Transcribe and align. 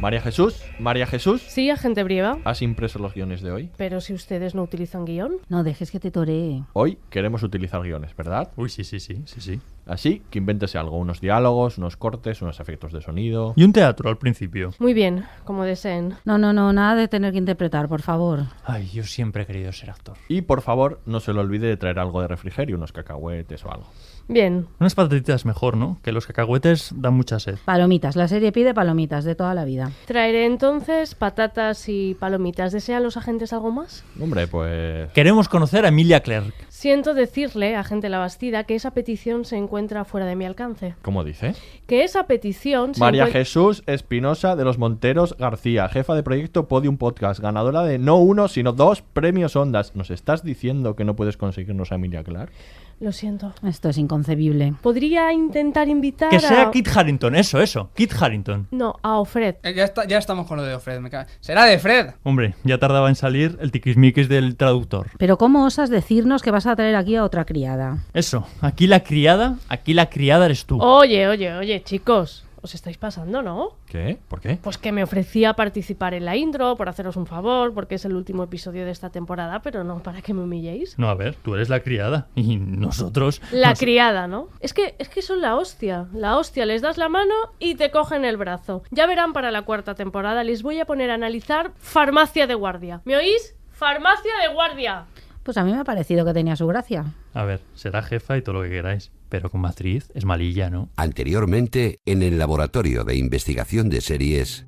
María 0.00 0.22
Jesús, 0.22 0.62
María 0.78 1.06
Jesús, 1.06 1.42
Sí, 1.42 1.68
agente 1.68 2.02
Brieva. 2.02 2.38
¿has 2.44 2.62
impreso 2.62 2.98
los 2.98 3.12
guiones 3.12 3.42
de 3.42 3.50
hoy? 3.52 3.70
Pero 3.76 4.00
si 4.00 4.14
ustedes 4.14 4.54
no 4.54 4.62
utilizan 4.62 5.04
guion. 5.04 5.32
No 5.50 5.62
dejes 5.62 5.90
que 5.90 6.00
te 6.00 6.10
toree. 6.10 6.62
Hoy 6.72 6.96
queremos 7.10 7.42
utilizar 7.42 7.82
guiones, 7.82 8.16
¿verdad? 8.16 8.48
Uy, 8.56 8.70
sí, 8.70 8.82
sí, 8.82 8.98
sí, 8.98 9.20
sí, 9.26 9.42
sí. 9.42 9.60
Así 9.84 10.22
que 10.30 10.38
invéntese 10.38 10.78
algo, 10.78 10.96
unos 10.96 11.20
diálogos, 11.20 11.76
unos 11.76 11.98
cortes, 11.98 12.40
unos 12.40 12.60
efectos 12.60 12.92
de 12.92 13.02
sonido. 13.02 13.52
Y 13.56 13.64
un 13.64 13.74
teatro 13.74 14.08
al 14.08 14.16
principio. 14.16 14.72
Muy 14.78 14.94
bien, 14.94 15.26
como 15.44 15.64
deseen. 15.64 16.14
No, 16.24 16.38
no, 16.38 16.54
no, 16.54 16.72
nada 16.72 16.94
de 16.94 17.06
tener 17.08 17.32
que 17.32 17.38
interpretar, 17.38 17.86
por 17.88 18.00
favor. 18.00 18.44
Ay, 18.64 18.88
yo 18.88 19.04
siempre 19.04 19.42
he 19.42 19.46
querido 19.46 19.70
ser 19.72 19.90
actor. 19.90 20.16
Y 20.28 20.40
por 20.42 20.62
favor, 20.62 21.00
no 21.04 21.20
se 21.20 21.34
le 21.34 21.40
olvide 21.40 21.66
de 21.66 21.76
traer 21.76 21.98
algo 21.98 22.22
de 22.22 22.28
refrigerio, 22.28 22.76
unos 22.76 22.92
cacahuetes 22.92 23.64
o 23.66 23.70
algo. 23.72 23.86
Bien, 24.32 24.68
Unas 24.78 24.94
patatitas 24.94 25.44
mejor, 25.44 25.76
¿no? 25.76 25.98
Que 26.04 26.12
los 26.12 26.24
cacahuetes 26.24 26.92
dan 26.94 27.14
mucha 27.14 27.40
sed. 27.40 27.56
Palomitas, 27.64 28.14
la 28.14 28.28
serie 28.28 28.52
pide 28.52 28.72
palomitas 28.72 29.24
de 29.24 29.34
toda 29.34 29.54
la 29.54 29.64
vida. 29.64 29.90
traeré 30.06 30.46
entonces 30.46 31.16
patatas 31.16 31.88
y 31.88 32.14
palomitas. 32.14 32.70
¿Desean 32.72 33.02
los 33.02 33.16
agentes 33.16 33.52
algo 33.52 33.72
más? 33.72 34.04
Hombre, 34.20 34.46
pues... 34.46 35.10
Queremos 35.14 35.48
conocer 35.48 35.84
a 35.84 35.88
Emilia 35.88 36.20
Clark. 36.20 36.54
Siento 36.68 37.12
decirle, 37.12 37.74
agente 37.74 38.08
Labastida, 38.08 38.62
que 38.64 38.76
esa 38.76 38.92
petición 38.92 39.44
se 39.44 39.56
encuentra 39.56 40.04
fuera 40.04 40.26
de 40.26 40.36
mi 40.36 40.44
alcance. 40.46 40.94
¿Cómo 41.02 41.24
dice? 41.24 41.54
Que 41.88 42.04
esa 42.04 42.28
petición 42.28 42.94
se 42.94 43.00
María 43.00 43.26
encuent- 43.26 43.32
Jesús 43.32 43.82
Espinosa 43.86 44.54
de 44.54 44.64
los 44.64 44.78
Monteros 44.78 45.36
García, 45.38 45.88
jefa 45.88 46.14
de 46.14 46.22
proyecto 46.22 46.68
Podium 46.68 46.96
Podcast, 46.98 47.40
ganadora 47.40 47.82
de 47.82 47.98
no 47.98 48.16
uno, 48.18 48.46
sino 48.46 48.72
dos 48.72 49.02
premios 49.02 49.56
Ondas. 49.56 49.96
¿Nos 49.96 50.10
estás 50.12 50.44
diciendo 50.44 50.94
que 50.94 51.04
no 51.04 51.16
puedes 51.16 51.36
conseguirnos 51.36 51.90
a 51.90 51.96
Emilia 51.96 52.22
Clark? 52.22 52.52
Lo 53.00 53.12
siento. 53.12 53.54
Esto 53.66 53.88
es 53.88 53.96
inconcebible. 53.96 54.74
¿Podría 54.82 55.32
intentar 55.32 55.88
invitar 55.88 56.28
Que 56.28 56.38
sea 56.38 56.68
a... 56.68 56.70
Kit 56.70 56.86
Harrington, 56.94 57.34
eso, 57.34 57.58
eso. 57.62 57.90
Kit 57.94 58.12
Harrington. 58.20 58.68
No, 58.70 58.96
a 59.02 59.18
Ofred. 59.18 59.54
Eh, 59.62 59.72
ya, 59.72 59.84
está, 59.84 60.04
ya 60.06 60.18
estamos 60.18 60.46
con 60.46 60.58
lo 60.58 60.62
de 60.64 60.78
Fred. 60.78 61.00
Me 61.00 61.08
cago- 61.08 61.26
Será 61.40 61.64
de 61.64 61.78
Fred. 61.78 62.10
Hombre, 62.24 62.54
ya 62.62 62.76
tardaba 62.76 63.08
en 63.08 63.14
salir 63.14 63.56
el 63.62 63.72
tiquismiquis 63.72 64.28
del 64.28 64.54
traductor. 64.56 65.06
Pero 65.16 65.38
¿cómo 65.38 65.64
osas 65.64 65.88
decirnos 65.88 66.42
que 66.42 66.50
vas 66.50 66.66
a 66.66 66.76
traer 66.76 66.94
aquí 66.94 67.16
a 67.16 67.24
otra 67.24 67.46
criada? 67.46 68.04
Eso, 68.12 68.46
aquí 68.60 68.86
la 68.86 69.00
criada, 69.02 69.56
aquí 69.70 69.94
la 69.94 70.10
criada 70.10 70.44
eres 70.44 70.66
tú. 70.66 70.78
Oye, 70.82 71.26
oye, 71.26 71.54
oye, 71.54 71.82
chicos. 71.82 72.44
Os 72.62 72.74
estáis 72.74 72.98
pasando, 72.98 73.42
¿no? 73.42 73.76
¿Qué? 73.86 74.18
¿Por 74.28 74.40
qué? 74.40 74.58
Pues 74.62 74.76
que 74.78 74.92
me 74.92 75.02
ofrecía 75.02 75.54
participar 75.54 76.14
en 76.14 76.24
la 76.26 76.36
intro 76.36 76.76
por 76.76 76.88
haceros 76.88 77.16
un 77.16 77.26
favor, 77.26 77.72
porque 77.72 77.94
es 77.94 78.04
el 78.04 78.14
último 78.14 78.42
episodio 78.44 78.84
de 78.84 78.90
esta 78.90 79.10
temporada, 79.10 79.62
pero 79.62 79.82
no 79.84 80.02
para 80.02 80.20
que 80.22 80.34
me 80.34 80.42
humilléis. 80.42 80.98
No, 80.98 81.08
a 81.08 81.14
ver, 81.14 81.34
tú 81.36 81.54
eres 81.54 81.68
la 81.68 81.80
criada 81.80 82.28
y 82.34 82.56
nosotros... 82.56 83.40
La 83.52 83.70
nos- 83.70 83.78
criada, 83.78 84.26
¿no? 84.26 84.48
Es 84.60 84.74
que, 84.74 84.94
es 84.98 85.08
que 85.08 85.22
son 85.22 85.40
la 85.40 85.56
hostia. 85.56 86.06
La 86.12 86.36
hostia, 86.36 86.66
les 86.66 86.82
das 86.82 86.98
la 86.98 87.08
mano 87.08 87.34
y 87.58 87.76
te 87.76 87.90
cogen 87.90 88.24
el 88.24 88.36
brazo. 88.36 88.82
Ya 88.90 89.06
verán 89.06 89.32
para 89.32 89.50
la 89.50 89.62
cuarta 89.62 89.94
temporada, 89.94 90.44
les 90.44 90.62
voy 90.62 90.80
a 90.80 90.84
poner 90.84 91.10
a 91.10 91.14
analizar 91.14 91.72
farmacia 91.78 92.46
de 92.46 92.54
guardia. 92.54 93.00
¿Me 93.04 93.16
oís? 93.16 93.54
Farmacia 93.72 94.32
de 94.46 94.52
guardia. 94.52 95.04
Pues 95.42 95.56
a 95.56 95.64
mí 95.64 95.72
me 95.72 95.78
ha 95.78 95.84
parecido 95.84 96.24
que 96.26 96.34
tenía 96.34 96.54
su 96.56 96.66
gracia. 96.66 97.04
A 97.32 97.44
ver, 97.44 97.60
será 97.74 98.02
jefa 98.02 98.36
y 98.36 98.42
todo 98.42 98.56
lo 98.56 98.62
que 98.62 98.68
queráis. 98.70 99.10
Pero 99.30 99.50
como 99.50 99.68
actriz 99.68 100.10
es 100.14 100.24
malilla, 100.24 100.68
¿no? 100.68 100.90
Anteriormente, 100.96 102.00
en 102.04 102.22
el 102.22 102.36
Laboratorio 102.36 103.04
de 103.04 103.16
Investigación 103.16 103.88
de 103.88 104.00
Series. 104.00 104.66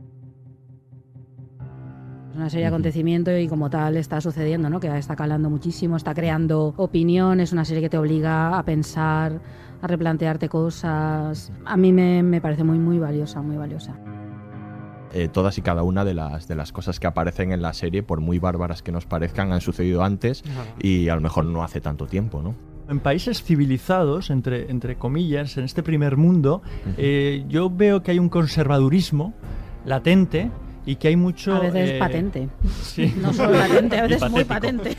Es 2.30 2.36
una 2.36 2.48
serie 2.48 2.64
de 2.64 2.68
acontecimiento 2.68 3.36
y 3.36 3.48
como 3.48 3.68
tal 3.68 3.96
está 3.96 4.20
sucediendo, 4.20 4.70
¿no? 4.70 4.80
Que 4.80 4.96
está 4.96 5.16
calando 5.16 5.50
muchísimo, 5.50 5.96
está 5.96 6.14
creando 6.14 6.72
opinión, 6.78 7.40
es 7.40 7.52
una 7.52 7.64
serie 7.64 7.82
que 7.82 7.90
te 7.90 7.98
obliga 7.98 8.56
a 8.56 8.64
pensar, 8.64 9.42
a 9.82 9.86
replantearte 9.86 10.48
cosas. 10.48 11.52
A 11.66 11.76
mí 11.76 11.92
me, 11.92 12.22
me 12.22 12.40
parece 12.40 12.64
muy, 12.64 12.78
muy 12.78 12.98
valiosa, 12.98 13.42
muy 13.42 13.56
valiosa. 13.56 13.98
Eh, 15.12 15.28
todas 15.28 15.58
y 15.58 15.62
cada 15.62 15.82
una 15.82 16.06
de 16.06 16.14
las, 16.14 16.48
de 16.48 16.54
las 16.54 16.72
cosas 16.72 16.98
que 16.98 17.06
aparecen 17.06 17.52
en 17.52 17.60
la 17.60 17.74
serie, 17.74 18.02
por 18.02 18.20
muy 18.20 18.38
bárbaras 18.38 18.82
que 18.82 18.92
nos 18.92 19.04
parezcan, 19.04 19.52
han 19.52 19.60
sucedido 19.60 20.02
antes 20.04 20.42
y 20.80 21.08
a 21.08 21.14
lo 21.16 21.20
mejor 21.20 21.44
no 21.44 21.62
hace 21.62 21.82
tanto 21.82 22.06
tiempo, 22.06 22.40
¿no? 22.40 22.54
En 22.92 23.00
países 23.00 23.42
civilizados, 23.42 24.28
entre, 24.28 24.70
entre 24.70 24.96
comillas, 24.96 25.56
en 25.56 25.64
este 25.64 25.82
primer 25.82 26.18
mundo, 26.18 26.60
eh, 26.98 27.42
yo 27.48 27.70
veo 27.70 28.02
que 28.02 28.10
hay 28.10 28.18
un 28.18 28.28
conservadurismo 28.28 29.32
latente 29.86 30.50
y 30.84 30.96
que 30.96 31.08
hay 31.08 31.16
mucho... 31.16 31.54
A 31.54 31.60
veces 31.60 31.92
eh, 31.92 31.98
patente. 31.98 32.48
Sí. 32.82 33.14
No 33.18 33.32
solo 33.32 33.52
latente, 33.52 33.96
a 33.98 34.02
veces 34.06 34.30
muy 34.30 34.44
patente. 34.44 34.94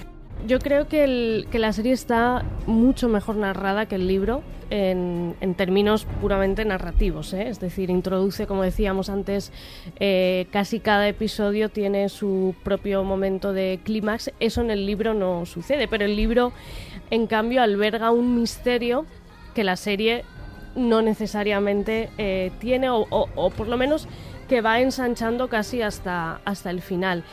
Yo 0.48 0.58
creo 0.60 0.88
que, 0.88 1.04
el- 1.04 1.48
que 1.52 1.60
la 1.60 1.72
serie 1.72 1.94
está 1.94 2.44
mucho 2.66 3.08
mejor 3.10 3.36
narrada 3.36 3.86
que 3.86 3.96
el 3.96 4.08
libro 4.08 4.42
en, 4.72 5.36
en 5.40 5.54
términos 5.54 6.06
puramente 6.20 6.66
narrativos. 6.66 7.32
¿eh? 7.34 7.48
Es 7.48 7.60
decir, 7.60 7.90
introduce, 7.90 8.46
como 8.48 8.64
decíamos 8.64 9.10
antes, 9.10 9.54
eh, 10.00 10.48
casi 10.52 10.80
cada 10.80 11.08
episodio 11.08 11.70
tiene 11.70 12.10
su 12.10 12.56
propio 12.64 13.04
momento 13.04 13.54
de 13.54 13.80
clímax. 13.84 14.32
Eso 14.42 14.62
en 14.62 14.72
el 14.72 14.86
libro 14.86 15.14
no 15.14 15.46
sucede, 15.46 15.88
pero 15.88 16.04
el 16.06 16.16
libro, 16.18 16.52
en 17.14 17.28
cambio, 17.28 17.62
alberga 17.62 18.10
un 18.12 18.36
misterio 18.36 19.06
que 19.54 19.64
la 19.64 19.76
serie 19.76 20.26
no 20.76 21.02
necesariamente 21.04 22.10
eh, 22.18 22.52
tiene, 22.60 22.90
o, 22.90 23.06
o- 23.10 23.30
o 23.36 23.50
por 23.52 23.68
lo 23.68 23.78
menos 23.78 24.08
que 24.50 24.62
va 24.62 24.80
ensanchando 24.82 25.48
casi 25.48 25.82
hasta, 25.84 26.42
hasta 26.46 26.72
el 26.72 26.82
final. 26.82 27.24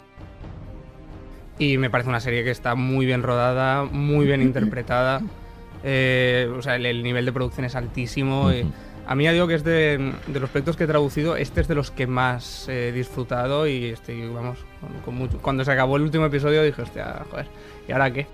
Y 1.58 1.76
me 1.78 1.88
parece 1.90 2.08
una 2.10 2.20
serie 2.20 2.44
que 2.44 2.50
está 2.50 2.74
muy 2.74 3.06
bien 3.06 3.22
rodada, 3.22 3.84
muy 3.84 4.26
bien 4.26 4.42
interpretada. 4.42 5.22
Eh, 5.82 6.46
o 6.54 6.60
sea, 6.60 6.76
el, 6.76 6.84
el 6.84 7.02
nivel 7.02 7.24
de 7.24 7.32
producción 7.32 7.64
es 7.64 7.74
altísimo. 7.74 8.50
eh, 8.50 8.66
a 9.06 9.14
mí 9.14 9.24
ya 9.24 9.32
digo 9.32 9.46
que 9.48 9.54
es 9.54 9.64
de, 9.64 10.12
de 10.26 10.38
los 10.38 10.50
proyectos 10.50 10.76
que 10.76 10.84
he 10.84 10.86
traducido, 10.86 11.36
este 11.36 11.62
es 11.62 11.68
de 11.68 11.74
los 11.74 11.90
que 11.90 12.06
más 12.06 12.68
he 12.68 12.92
disfrutado 12.92 13.66
y 13.66 13.86
estoy, 13.86 14.28
vamos, 14.28 14.58
con, 14.78 14.90
con 15.02 15.14
mucho. 15.14 15.38
Cuando 15.38 15.64
se 15.64 15.72
acabó 15.72 15.96
el 15.96 16.02
último 16.02 16.26
episodio 16.26 16.62
dije, 16.62 16.82
hostia, 16.82 17.24
joder, 17.30 17.46
¿y 17.88 17.92
ahora 17.92 18.12
qué? 18.12 18.26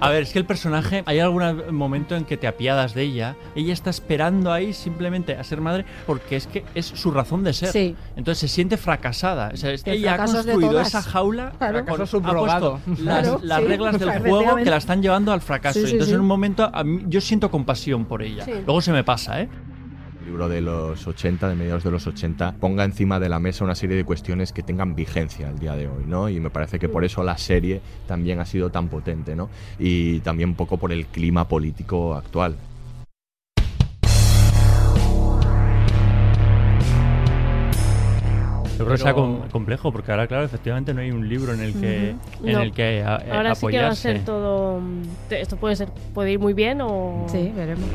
A 0.00 0.08
ver, 0.08 0.22
es 0.22 0.32
que 0.32 0.38
el 0.38 0.46
personaje, 0.46 1.02
hay 1.06 1.18
algún 1.18 1.42
momento 1.76 2.16
en 2.16 2.24
que 2.24 2.36
te 2.36 2.46
apiadas 2.46 2.94
de 2.94 3.02
ella. 3.02 3.36
Ella 3.54 3.72
está 3.72 3.90
esperando 3.90 4.52
ahí 4.52 4.72
simplemente 4.72 5.36
a 5.36 5.44
ser 5.44 5.60
madre 5.60 5.84
porque 6.06 6.36
es 6.36 6.46
que 6.46 6.64
es 6.74 6.86
su 6.86 7.10
razón 7.10 7.44
de 7.44 7.52
ser. 7.52 7.68
Sí. 7.70 7.94
Entonces 8.16 8.38
se 8.38 8.48
siente 8.48 8.76
fracasada. 8.76 9.50
O 9.52 9.56
sea, 9.56 9.70
es 9.72 9.82
que 9.84 9.92
El 9.92 9.98
ella 9.98 10.14
ha 10.14 10.24
construido 10.24 10.80
esa 10.80 11.02
jaula 11.02 11.52
Claro. 11.58 11.84
con- 11.84 12.06
subrogado. 12.06 12.80
puesto 12.84 13.02
las, 13.04 13.22
Claro, 13.22 13.40
las 13.42 13.60
sí, 13.60 13.66
reglas 13.66 13.98
del 13.98 14.18
juego 14.20 14.56
que 14.56 14.64
la 14.70 14.76
están 14.78 15.02
llevando 15.02 15.32
al 15.32 15.40
fracaso. 15.42 15.78
Sí, 15.78 15.84
sí, 15.86 15.92
Entonces 15.92 16.08
sí. 16.08 16.14
en 16.14 16.20
un 16.20 16.26
momento 16.26 16.70
a 16.72 16.82
mí- 16.82 17.02
yo 17.06 17.20
siento 17.20 17.50
compasión 17.50 18.06
por 18.06 18.22
ella. 18.22 18.44
Sí. 18.44 18.52
Luego 18.64 18.80
se 18.80 18.92
me 18.92 19.04
pasa, 19.04 19.40
¿eh? 19.42 19.48
Libro 20.30 20.48
de 20.48 20.60
los 20.60 21.04
80, 21.08 21.48
de 21.48 21.56
mediados 21.56 21.82
de 21.82 21.90
los 21.90 22.06
80, 22.06 22.54
ponga 22.60 22.84
encima 22.84 23.18
de 23.18 23.28
la 23.28 23.40
mesa 23.40 23.64
una 23.64 23.74
serie 23.74 23.96
de 23.96 24.04
cuestiones 24.04 24.52
que 24.52 24.62
tengan 24.62 24.94
vigencia 24.94 25.48
al 25.48 25.58
día 25.58 25.74
de 25.74 25.88
hoy, 25.88 26.04
¿no? 26.06 26.28
Y 26.28 26.38
me 26.38 26.50
parece 26.50 26.78
que 26.78 26.88
por 26.88 27.04
eso 27.04 27.24
la 27.24 27.36
serie 27.36 27.80
también 28.06 28.38
ha 28.38 28.46
sido 28.46 28.70
tan 28.70 28.86
potente, 28.88 29.34
¿no? 29.34 29.50
Y 29.80 30.20
también 30.20 30.50
un 30.50 30.54
poco 30.54 30.76
por 30.76 30.92
el 30.92 31.06
clima 31.06 31.48
político 31.48 32.14
actual. 32.14 32.54
Yo 38.78 38.86
creo 38.86 38.96
que 38.96 39.02
sea 39.02 39.12
Pero- 39.14 39.26
com- 39.26 39.48
complejo 39.50 39.92
porque 39.92 40.10
ahora, 40.10 40.26
claro, 40.26 40.44
efectivamente 40.44 40.94
no 40.94 41.02
hay 41.02 41.10
un 41.10 41.28
libro 41.28 41.52
en 41.52 41.60
el 41.60 41.74
que, 41.74 42.14
Ujú. 42.38 42.46
en 42.46 42.52
No. 42.54 42.62
el 42.62 42.72
que 42.72 43.02
a- 43.02 43.16
eh, 43.16 43.30
Ahora 43.30 43.54
sí 43.54 43.66
que 43.66 43.78
va 43.82 43.88
a 43.88 43.94
ser 43.94 44.24
todo. 44.24 44.80
mm, 44.80 45.02
Esto 45.32 45.56
puede 45.58 45.76
ser, 45.76 45.88
puede 46.14 46.32
ir 46.32 46.38
muy 46.38 46.54
bien 46.54 46.80
o. 46.80 47.26
Sí, 47.28 47.52
veremos. 47.54 47.86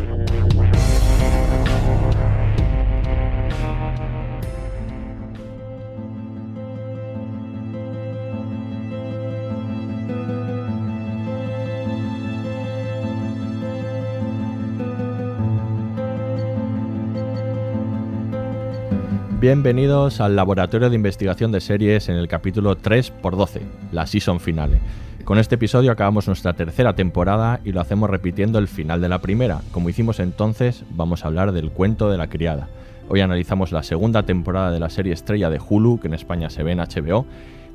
Bienvenidos 19.45 20.21
al 20.21 20.35
Laboratorio 20.35 20.89
de 20.89 20.95
Investigación 20.95 21.51
de 21.51 21.61
Series 21.61 22.09
en 22.09 22.15
el 22.15 22.27
capítulo 22.27 22.75
3x12, 22.75 23.61
la 23.91 24.07
season 24.07 24.39
finale. 24.39 24.79
Con 25.25 25.39
este 25.39 25.55
episodio 25.55 25.91
acabamos 25.91 26.27
nuestra 26.27 26.53
tercera 26.53 26.93
temporada 26.93 27.59
y 27.65 27.71
lo 27.71 27.81
hacemos 27.81 28.09
repitiendo 28.09 28.59
el 28.59 28.67
final 28.67 29.01
de 29.01 29.09
la 29.09 29.19
primera. 29.19 29.61
Como 29.71 29.89
hicimos 29.89 30.19
entonces, 30.19 30.83
vamos 30.91 31.23
a 31.23 31.27
hablar 31.27 31.51
del 31.51 31.71
cuento 31.71 32.11
de 32.11 32.17
la 32.17 32.27
criada. 32.27 32.67
Hoy 33.09 33.21
analizamos 33.21 33.71
la 33.71 33.81
segunda 33.81 34.23
temporada 34.23 34.71
de 34.71 34.79
la 34.79 34.89
serie 34.89 35.13
estrella 35.13 35.49
de 35.49 35.59
Hulu, 35.59 35.99
que 35.99 36.07
en 36.07 36.13
España 36.13 36.49
se 36.51 36.61
ve 36.63 36.73
en 36.73 36.79
HBO, 36.79 37.25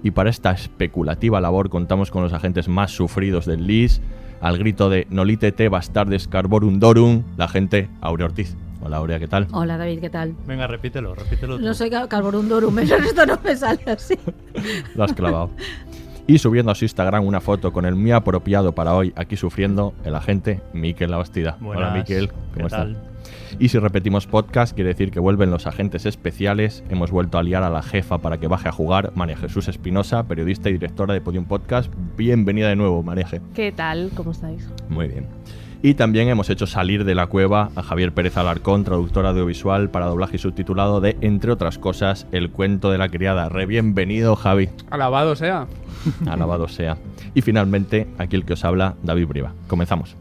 y 0.02 0.12
para 0.12 0.30
esta 0.30 0.52
especulativa 0.52 1.40
labor 1.40 1.70
contamos 1.70 2.10
con 2.12 2.22
los 2.22 2.32
agentes 2.32 2.68
más 2.68 2.92
sufridos 2.92 3.46
del 3.46 3.66
LIS, 3.66 4.00
al 4.40 4.56
grito 4.56 4.88
de 4.88 5.06
Nolite 5.10 5.52
te 5.52 5.68
bastardes 5.68 6.26
carborum 6.28 6.78
dorum, 6.78 7.24
la 7.36 7.48
gente 7.48 7.90
Aurea 8.00 8.26
Ortiz. 8.26 8.56
Hola 8.82 8.96
Aurea, 8.96 9.18
¿qué 9.18 9.28
tal? 9.28 9.46
Hola 9.52 9.76
David, 9.76 10.00
¿qué 10.00 10.08
tal? 10.08 10.34
Venga, 10.46 10.66
repítelo, 10.66 11.14
repítelo. 11.14 11.58
No 11.58 11.74
soy 11.74 11.90
Cal- 11.90 12.08
Calvorundorum, 12.08 12.74
pero 12.76 12.96
esto 12.96 13.26
no 13.26 13.38
me 13.44 13.54
sale 13.56 13.82
así. 13.86 14.14
Lo 14.94 15.04
has 15.04 15.12
clavado. 15.12 15.50
Y 16.30 16.38
subiendo 16.38 16.70
a 16.70 16.76
su 16.76 16.84
Instagram 16.84 17.26
una 17.26 17.40
foto 17.40 17.72
con 17.72 17.84
el 17.84 17.96
muy 17.96 18.12
apropiado 18.12 18.72
para 18.72 18.94
hoy, 18.94 19.12
aquí 19.16 19.36
sufriendo, 19.36 19.94
el 20.04 20.14
agente 20.14 20.60
Miquel 20.72 21.10
Labastida. 21.10 21.56
Hola 21.60 21.66
Buenas, 21.66 21.94
Miquel, 21.94 22.28
¿qué 22.28 22.34
¿cómo 22.54 22.66
estás? 22.68 22.88
Y 23.58 23.68
si 23.68 23.80
repetimos 23.80 24.28
podcast, 24.28 24.72
quiere 24.72 24.90
decir 24.90 25.10
que 25.10 25.18
vuelven 25.18 25.50
los 25.50 25.66
agentes 25.66 26.06
especiales. 26.06 26.84
Hemos 26.88 27.10
vuelto 27.10 27.36
a 27.36 27.42
liar 27.42 27.64
a 27.64 27.68
la 27.68 27.82
jefa 27.82 28.18
para 28.18 28.38
que 28.38 28.46
baje 28.46 28.68
a 28.68 28.72
jugar, 28.72 29.10
María 29.16 29.36
Jesús 29.36 29.66
Espinosa, 29.66 30.22
periodista 30.28 30.70
y 30.70 30.74
directora 30.74 31.14
de 31.14 31.20
Podium 31.20 31.46
Podcast. 31.46 31.92
Bienvenida 32.16 32.68
de 32.68 32.76
nuevo, 32.76 33.02
María 33.02 33.26
G. 33.26 33.40
¿Qué 33.52 33.72
tal? 33.72 34.12
¿Cómo 34.14 34.30
estáis? 34.30 34.70
Muy 34.88 35.08
bien. 35.08 35.26
Y 35.82 35.94
también 35.94 36.28
hemos 36.28 36.48
hecho 36.48 36.68
salir 36.68 37.04
de 37.04 37.16
la 37.16 37.26
cueva 37.26 37.70
a 37.74 37.82
Javier 37.82 38.12
Pérez 38.12 38.36
Alarcón, 38.36 38.84
traductor 38.84 39.26
audiovisual 39.26 39.90
para 39.90 40.06
doblaje 40.06 40.36
y 40.36 40.38
subtitulado 40.38 41.00
de, 41.00 41.16
entre 41.22 41.50
otras 41.50 41.78
cosas, 41.78 42.28
El 42.30 42.50
cuento 42.50 42.92
de 42.92 42.98
la 42.98 43.08
criada. 43.08 43.48
Re 43.48 43.66
bienvenido, 43.66 44.36
Javi. 44.36 44.68
Alabado 44.90 45.34
sea. 45.34 45.66
Alabado 46.26 46.68
sea. 46.68 46.98
Y 47.34 47.42
finalmente, 47.42 48.08
aquí 48.18 48.36
el 48.36 48.44
que 48.44 48.54
os 48.54 48.64
habla, 48.64 48.96
David 49.02 49.26
Briva. 49.26 49.54
Comenzamos. 49.66 50.16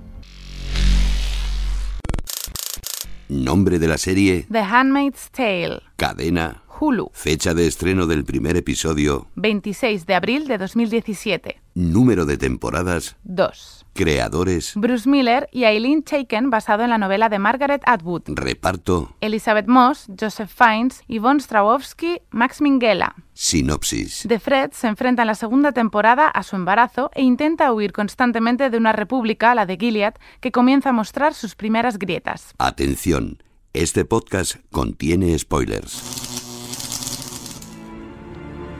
Nombre 3.29 3.77
de 3.77 3.87
la 3.87 3.99
serie, 3.99 4.47
The 4.51 4.59
Handmaid's 4.59 5.29
Tale, 5.29 5.81
cadena, 5.97 6.63
Hulu, 6.79 7.11
fecha 7.13 7.53
de 7.53 7.67
estreno 7.67 8.07
del 8.07 8.25
primer 8.25 8.57
episodio, 8.57 9.27
26 9.35 10.07
de 10.07 10.15
abril 10.15 10.47
de 10.47 10.57
2017. 10.57 11.61
Número 11.79 12.25
de 12.25 12.37
temporadas, 12.37 13.15
2. 13.23 13.85
creadores, 13.93 14.73
Bruce 14.75 15.09
Miller 15.09 15.47
y 15.51 15.63
Eileen 15.63 16.03
Chaiken 16.03 16.49
basado 16.49 16.83
en 16.83 16.89
la 16.89 16.97
novela 16.97 17.29
de 17.29 17.39
Margaret 17.39 17.81
Atwood. 17.85 18.23
reparto, 18.27 19.15
Elizabeth 19.21 19.67
Moss, 19.67 20.07
Joseph 20.19 20.51
Fiennes, 20.53 21.01
Yvonne 21.07 21.39
Strahovski, 21.39 22.21
Max 22.31 22.61
Minghella. 22.61 23.15
sinopsis. 23.33 24.25
The 24.27 24.39
Fred 24.39 24.71
se 24.73 24.87
enfrenta 24.87 25.23
en 25.23 25.27
la 25.27 25.35
segunda 25.35 25.71
temporada 25.71 26.27
a 26.27 26.43
su 26.43 26.57
embarazo 26.57 27.11
e 27.15 27.21
intenta 27.23 27.71
huir 27.71 27.93
constantemente 27.93 28.69
de 28.69 28.77
una 28.77 28.91
república, 28.91 29.55
la 29.55 29.65
de 29.65 29.77
Gilead, 29.77 30.15
que 30.41 30.51
comienza 30.51 30.89
a 30.89 30.93
mostrar 30.93 31.33
sus 31.33 31.55
primeras 31.55 31.97
grietas. 31.97 32.53
Atención, 32.57 33.41
este 33.71 34.03
podcast 34.03 34.57
contiene 34.71 35.37
spoilers. 35.39 36.03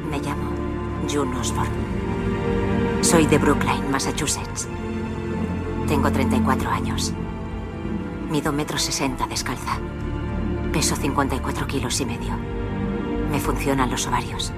Me 0.10 0.20
llamo 0.20 0.52
June 1.10 1.38
Osborne. 1.38 2.09
Soy 3.02 3.26
de 3.26 3.38
Brookline, 3.38 3.90
Massachusetts. 3.90 4.68
Tengo 5.88 6.12
34 6.12 6.70
años. 6.70 7.14
Mido 8.30 8.52
metro 8.52 8.78
sesenta 8.78 9.26
descalza. 9.26 9.78
Peso 10.72 10.96
54 10.96 11.66
kilos 11.68 12.00
y 12.02 12.06
medio. 12.06 12.36
Me 13.32 13.40
funcionan 13.40 13.90
los 13.90 14.06
ovarios. 14.08 14.52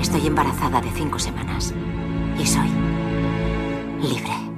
Estoy 0.00 0.26
embarazada 0.26 0.80
de 0.80 0.90
cinco 0.90 1.18
semanas. 1.18 1.74
Y 2.38 2.46
soy 2.46 2.68
libre. 4.02 4.53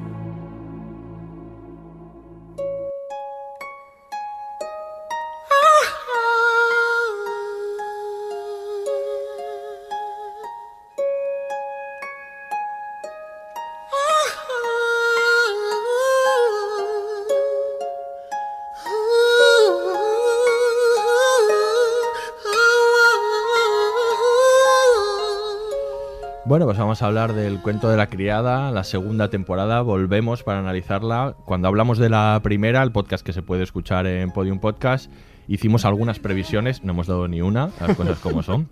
Bueno, 26.46 26.64
pues 26.64 26.78
vamos 26.78 27.02
a 27.02 27.06
hablar 27.06 27.32
del 27.32 27.60
cuento 27.60 27.88
de 27.88 27.96
la 27.96 28.06
criada, 28.06 28.70
la 28.70 28.84
segunda 28.84 29.30
temporada. 29.30 29.82
Volvemos 29.82 30.44
para 30.44 30.60
analizarla. 30.60 31.34
Cuando 31.44 31.66
hablamos 31.66 31.98
de 31.98 32.08
la 32.08 32.38
primera, 32.40 32.84
el 32.84 32.92
podcast 32.92 33.26
que 33.26 33.32
se 33.32 33.42
puede 33.42 33.64
escuchar 33.64 34.06
en 34.06 34.30
Podium 34.30 34.60
Podcast, 34.60 35.10
hicimos 35.48 35.84
algunas 35.84 36.20
previsiones, 36.20 36.84
no 36.84 36.92
hemos 36.92 37.08
dado 37.08 37.26
ni 37.26 37.42
una, 37.42 37.70
las 37.80 37.96
cosas 37.96 38.20
como 38.20 38.44
son. 38.44 38.68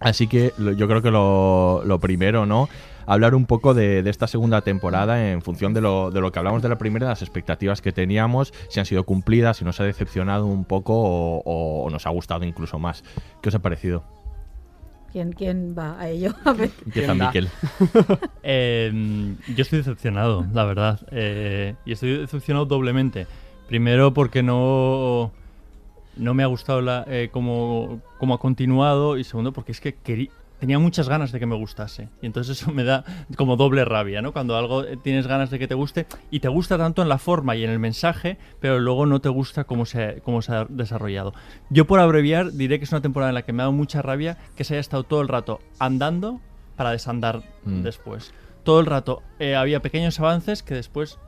Así 0.00 0.26
que 0.26 0.52
yo 0.58 0.88
creo 0.88 1.02
que 1.02 1.12
lo, 1.12 1.98
primero, 2.00 2.46
¿no? 2.46 2.68
Hablar 3.06 3.36
un 3.36 3.46
poco 3.46 3.74
de, 3.74 4.00
esta 4.00 4.26
segunda 4.26 4.62
temporada 4.62 5.30
en 5.30 5.40
función 5.40 5.72
de 5.72 5.82
lo, 5.82 6.10
de 6.10 6.20
lo 6.20 6.32
que 6.32 6.40
hablamos 6.40 6.62
de 6.62 6.68
la 6.68 6.78
primera, 6.78 7.06
las 7.06 7.22
expectativas 7.22 7.80
que 7.80 7.92
teníamos, 7.92 8.52
si 8.68 8.80
han 8.80 8.86
sido 8.86 9.04
cumplidas, 9.04 9.58
si 9.58 9.64
nos 9.64 9.78
ha 9.78 9.84
decepcionado 9.84 10.46
un 10.46 10.64
poco 10.64 10.94
o 11.44 11.88
nos 11.90 12.06
ha 12.08 12.10
gustado 12.10 12.44
incluso 12.44 12.80
más. 12.80 13.04
¿Qué 13.40 13.50
os 13.50 13.54
ha 13.54 13.62
parecido? 13.62 14.02
¿Quién, 15.14 15.30
quién 15.32 15.76
va 15.78 15.96
a 16.00 16.08
ello? 16.08 16.34
A 16.44 16.52
ver. 16.54 16.70
Empieza 16.84 17.14
Miquel. 17.14 17.48
Eh, 18.42 19.36
yo 19.54 19.62
estoy 19.62 19.78
decepcionado, 19.78 20.44
la 20.52 20.64
verdad. 20.64 21.00
Eh, 21.12 21.76
y 21.86 21.92
estoy 21.92 22.18
decepcionado 22.18 22.66
doblemente. 22.66 23.28
Primero 23.68 24.12
porque 24.12 24.42
no, 24.42 25.30
no 26.16 26.34
me 26.34 26.42
ha 26.42 26.46
gustado 26.46 26.80
la, 26.80 27.04
eh, 27.06 27.28
cómo, 27.30 28.00
cómo 28.18 28.34
ha 28.34 28.38
continuado. 28.40 29.16
Y 29.16 29.22
segundo 29.22 29.52
porque 29.52 29.70
es 29.70 29.80
que 29.80 29.94
querí- 29.94 30.30
tenía 30.64 30.78
muchas 30.78 31.10
ganas 31.10 31.30
de 31.30 31.38
que 31.38 31.44
me 31.44 31.56
gustase. 31.56 32.08
Y 32.22 32.26
entonces 32.26 32.58
eso 32.62 32.72
me 32.72 32.84
da 32.84 33.04
como 33.36 33.56
doble 33.58 33.84
rabia, 33.84 34.22
¿no? 34.22 34.32
Cuando 34.32 34.56
algo 34.56 34.82
eh, 34.82 34.96
tienes 34.96 35.26
ganas 35.26 35.50
de 35.50 35.58
que 35.58 35.68
te 35.68 35.74
guste 35.74 36.06
y 36.30 36.40
te 36.40 36.48
gusta 36.48 36.78
tanto 36.78 37.02
en 37.02 37.10
la 37.10 37.18
forma 37.18 37.54
y 37.54 37.64
en 37.64 37.68
el 37.70 37.78
mensaje, 37.78 38.38
pero 38.60 38.78
luego 38.78 39.04
no 39.04 39.20
te 39.20 39.28
gusta 39.28 39.64
cómo 39.64 39.84
se, 39.84 40.22
cómo 40.24 40.40
se 40.40 40.54
ha 40.54 40.64
desarrollado. 40.70 41.34
Yo 41.68 41.86
por 41.86 42.00
abreviar 42.00 42.50
diré 42.52 42.78
que 42.78 42.86
es 42.86 42.92
una 42.92 43.02
temporada 43.02 43.28
en 43.28 43.34
la 43.34 43.42
que 43.42 43.52
me 43.52 43.62
ha 43.62 43.64
dado 43.64 43.72
mucha 43.72 44.00
rabia 44.00 44.38
que 44.56 44.64
se 44.64 44.72
haya 44.72 44.80
estado 44.80 45.02
todo 45.04 45.20
el 45.20 45.28
rato 45.28 45.60
andando 45.78 46.40
para 46.76 46.92
desandar 46.92 47.42
Mm. 47.66 47.82
después. 47.82 48.32
Todo 48.62 48.80
el 48.80 48.86
rato 48.86 49.22
eh, 49.38 49.56
había 49.56 49.80
pequeños 49.82 50.18
avances 50.18 50.62
que 50.62 50.74
después 50.74 51.18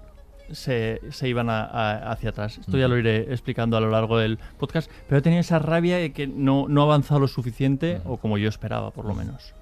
se, 0.52 1.00
se 1.10 1.28
iban 1.28 1.50
a- 1.50 1.64
a- 1.64 2.12
hacia 2.12 2.30
atrás. 2.30 2.58
Esto 2.58 2.76
ya 2.78 2.88
lo 2.88 2.96
iré 2.98 3.32
explicando 3.32 3.76
a 3.76 3.80
lo 3.80 3.90
largo 3.90 4.18
del 4.18 4.38
podcast, 4.58 4.90
pero 5.08 5.18
he 5.18 5.22
tenido 5.22 5.40
esa 5.40 5.58
rabia 5.58 5.96
de 5.96 6.12
que 6.12 6.26
no, 6.26 6.66
no 6.68 6.82
ha 6.82 6.84
avanzado 6.84 7.20
lo 7.20 7.28
suficiente, 7.28 8.00
o 8.04 8.16
como 8.16 8.38
yo 8.38 8.48
esperaba, 8.48 8.90
por 8.90 9.04
lo 9.04 9.14
menos. 9.14 9.54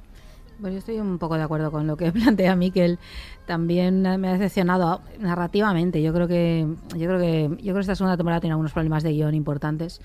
Pues 0.60 0.72
yo 0.72 0.78
estoy 0.78 1.00
un 1.00 1.18
poco 1.18 1.36
de 1.36 1.42
acuerdo 1.42 1.70
con 1.72 1.86
lo 1.86 1.96
que 1.96 2.12
plantea 2.12 2.54
Miquel. 2.54 2.98
También 3.46 4.02
me 4.02 4.28
ha 4.28 4.32
decepcionado 4.32 5.00
narrativamente. 5.18 6.00
Yo 6.00 6.12
creo 6.14 6.28
que 6.28 6.66
yo 6.96 7.06
creo 7.08 7.18
que 7.18 7.48
yo 7.50 7.56
creo 7.64 7.74
que 7.74 7.80
esta 7.80 7.96
segunda 7.96 8.16
temporada 8.16 8.40
tiene 8.40 8.52
algunos 8.52 8.72
problemas 8.72 9.02
de 9.02 9.10
guion 9.12 9.34
importantes, 9.34 10.00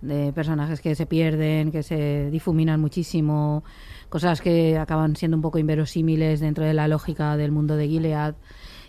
de 0.00 0.32
personajes 0.32 0.80
que 0.80 0.96
se 0.96 1.06
pierden, 1.06 1.70
que 1.70 1.84
se 1.84 2.28
difuminan 2.30 2.80
muchísimo, 2.80 3.62
cosas 4.08 4.40
que 4.40 4.76
acaban 4.76 5.14
siendo 5.14 5.36
un 5.36 5.42
poco 5.42 5.58
inverosímiles 5.58 6.40
dentro 6.40 6.64
de 6.64 6.74
la 6.74 6.88
lógica 6.88 7.36
del 7.36 7.52
mundo 7.52 7.76
de 7.76 7.86
Gilead 7.88 8.34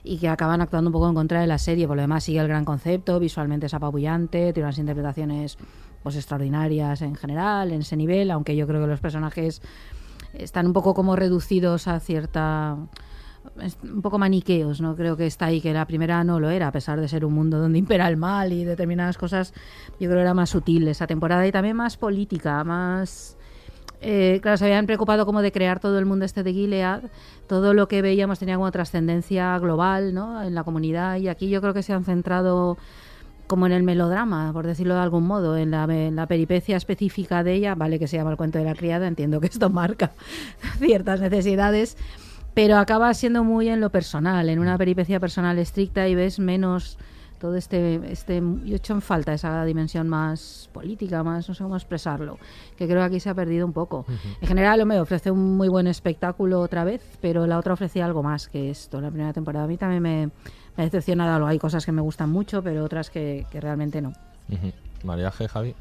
y 0.04 0.18
que 0.18 0.28
acaban 0.28 0.62
actuando 0.62 0.90
un 0.90 0.94
poco 0.94 1.08
en 1.08 1.16
contra 1.16 1.42
de 1.42 1.48
la 1.48 1.58
serie. 1.58 1.88
Por 1.88 1.96
lo 1.96 2.02
demás 2.02 2.24
sigue 2.24 2.40
el 2.40 2.48
gran 2.48 2.66
concepto, 2.66 3.20
visualmente 3.20 3.68
es 3.68 3.74
apabullante, 3.74 4.54
tiene 4.54 4.68
unas 4.68 4.78
interpretaciones 4.78 5.58
pues 6.02 6.16
extraordinarias 6.18 7.02
en 7.02 7.16
general, 7.16 7.72
en 7.72 7.82
ese 7.82 7.96
nivel, 7.96 8.30
aunque 8.32 8.56
yo 8.56 8.68
creo 8.68 8.82
que 8.82 8.88
los 8.88 9.00
personajes 9.00 9.62
están 10.34 10.68
un 10.68 10.74
poco 10.74 10.94
como 10.94 11.16
reducidos 11.16 11.88
a 11.88 12.00
cierta 12.00 12.78
un 13.84 14.02
poco 14.02 14.18
maniqueos, 14.18 14.82
¿no? 14.82 14.96
Creo 14.96 15.18
que 15.18 15.26
está 15.26 15.48
ahí, 15.48 15.62
que 15.62 15.74
la 15.74 15.86
primera 15.86 16.24
no 16.24 16.40
lo 16.40 16.50
era, 16.50 16.68
a 16.68 16.72
pesar 16.72 17.00
de 17.00 17.08
ser 17.08 17.26
un 17.26 17.34
mundo 17.34 17.60
donde 17.60 17.78
impera 17.78 18.08
el 18.08 18.18
mal 18.18 18.54
y 18.54 18.64
determinadas 18.64 19.18
cosas, 19.18 19.54
yo 20.00 20.08
creo 20.08 20.16
que 20.16 20.22
era 20.22 20.34
más 20.34 20.50
sutil 20.50 20.88
esa 20.88 21.08
temporada 21.08 21.46
y 21.46 21.52
también 21.52 21.76
más 21.76 21.98
política, 21.98 22.64
más... 22.64 23.38
eh, 24.04 24.40
claro, 24.42 24.58
se 24.58 24.66
habían 24.66 24.86
preocupado 24.86 25.26
como 25.26 25.42
de 25.42 25.52
crear 25.52 25.80
todo 25.80 25.98
el 25.98 26.06
mundo 26.06 26.26
este 26.26 26.44
de 26.44 26.54
Gilead, 26.54 27.04
todo 27.48 27.74
lo 27.74 27.88
que 27.88 28.02
veíamos 28.02 28.40
tenía 28.40 28.56
como 28.56 28.72
trascendencia 28.72 29.58
global, 29.60 30.14
¿no? 30.14 30.44
En 30.44 30.54
la 30.54 30.64
comunidad 30.64 31.18
y 31.18 31.30
aquí 31.30 31.50
yo 31.50 31.62
creo 31.62 31.74
que 31.74 31.84
se 31.84 31.94
han 31.94 32.04
centrado 32.04 32.78
como 33.48 33.66
en 33.66 33.72
el 33.72 33.84
melodrama, 33.84 34.52
por 34.54 34.68
decirlo 34.68 34.96
de 34.96 35.02
algún 35.02 35.26
modo, 35.26 35.58
en 35.58 35.72
la, 35.72 35.84
en 35.84 36.16
la 36.16 36.28
peripecia 36.28 36.76
específica 36.76 37.44
de 37.44 37.54
ella, 37.54 37.76
vale 37.76 38.00
que 38.00 38.08
se 38.08 38.18
llama 38.18 38.32
el 38.32 38.38
cuento 38.38 38.58
de 38.58 38.66
la 38.66 38.76
criada, 38.76 39.08
entiendo 39.08 39.40
que 39.40 39.48
esto 39.48 39.70
marca 39.70 40.12
ciertas 40.80 41.22
necesidades, 41.22 41.98
pero 42.54 42.78
acaba 42.78 43.14
siendo 43.14 43.44
muy 43.44 43.70
en 43.70 43.80
lo 43.80 43.90
personal, 43.90 44.50
en 44.50 44.60
una 44.60 44.78
peripecia 44.78 45.20
personal 45.20 45.58
estricta 45.60 46.08
y 46.08 46.16
ves 46.16 46.40
menos 46.40 46.98
todo 47.44 47.58
este, 47.58 48.00
este 48.10 48.42
yo 48.64 48.74
he 48.74 48.78
hecho 48.78 48.94
en 48.94 49.02
falta 49.02 49.34
esa 49.34 49.66
dimensión 49.66 50.08
más 50.08 50.70
política, 50.72 51.24
más 51.24 51.50
no 51.50 51.54
sé 51.54 51.62
cómo 51.62 51.76
expresarlo, 51.76 52.38
que 52.78 52.86
creo 52.86 53.00
que 53.00 53.04
aquí 53.04 53.20
se 53.20 53.30
ha 53.30 53.36
perdido 53.36 53.66
un 53.66 53.74
poco. 53.74 54.06
En 54.40 54.48
general 54.48 54.86
me 54.86 54.98
ofrece 54.98 55.30
un 55.30 55.58
muy 55.58 55.68
buen 55.68 55.88
espectáculo 55.88 56.62
otra 56.62 56.86
vez, 56.86 57.02
pero 57.20 57.46
la 57.46 57.60
otra 57.60 57.74
ofrecía 57.74 58.06
algo 58.06 58.24
más 58.24 58.48
que 58.48 58.70
esto, 58.70 59.02
la 59.02 59.10
primera 59.10 59.34
temporada. 59.34 59.66
A 59.66 59.68
mí 59.68 59.76
también 59.76 60.02
me, 60.02 60.28
me 60.78 60.84
ha 60.84 60.86
decepcionado, 60.86 61.46
hay 61.46 61.60
cosas 61.60 61.86
que 61.86 61.92
me 61.92 62.02
gustan 62.02 62.30
mucho, 62.30 62.64
pero 62.64 62.86
otras 62.86 63.10
que, 63.10 63.46
que 63.52 63.60
realmente 63.60 64.02
no. 64.02 64.14
G. 65.30 65.48
Javi. 65.50 65.76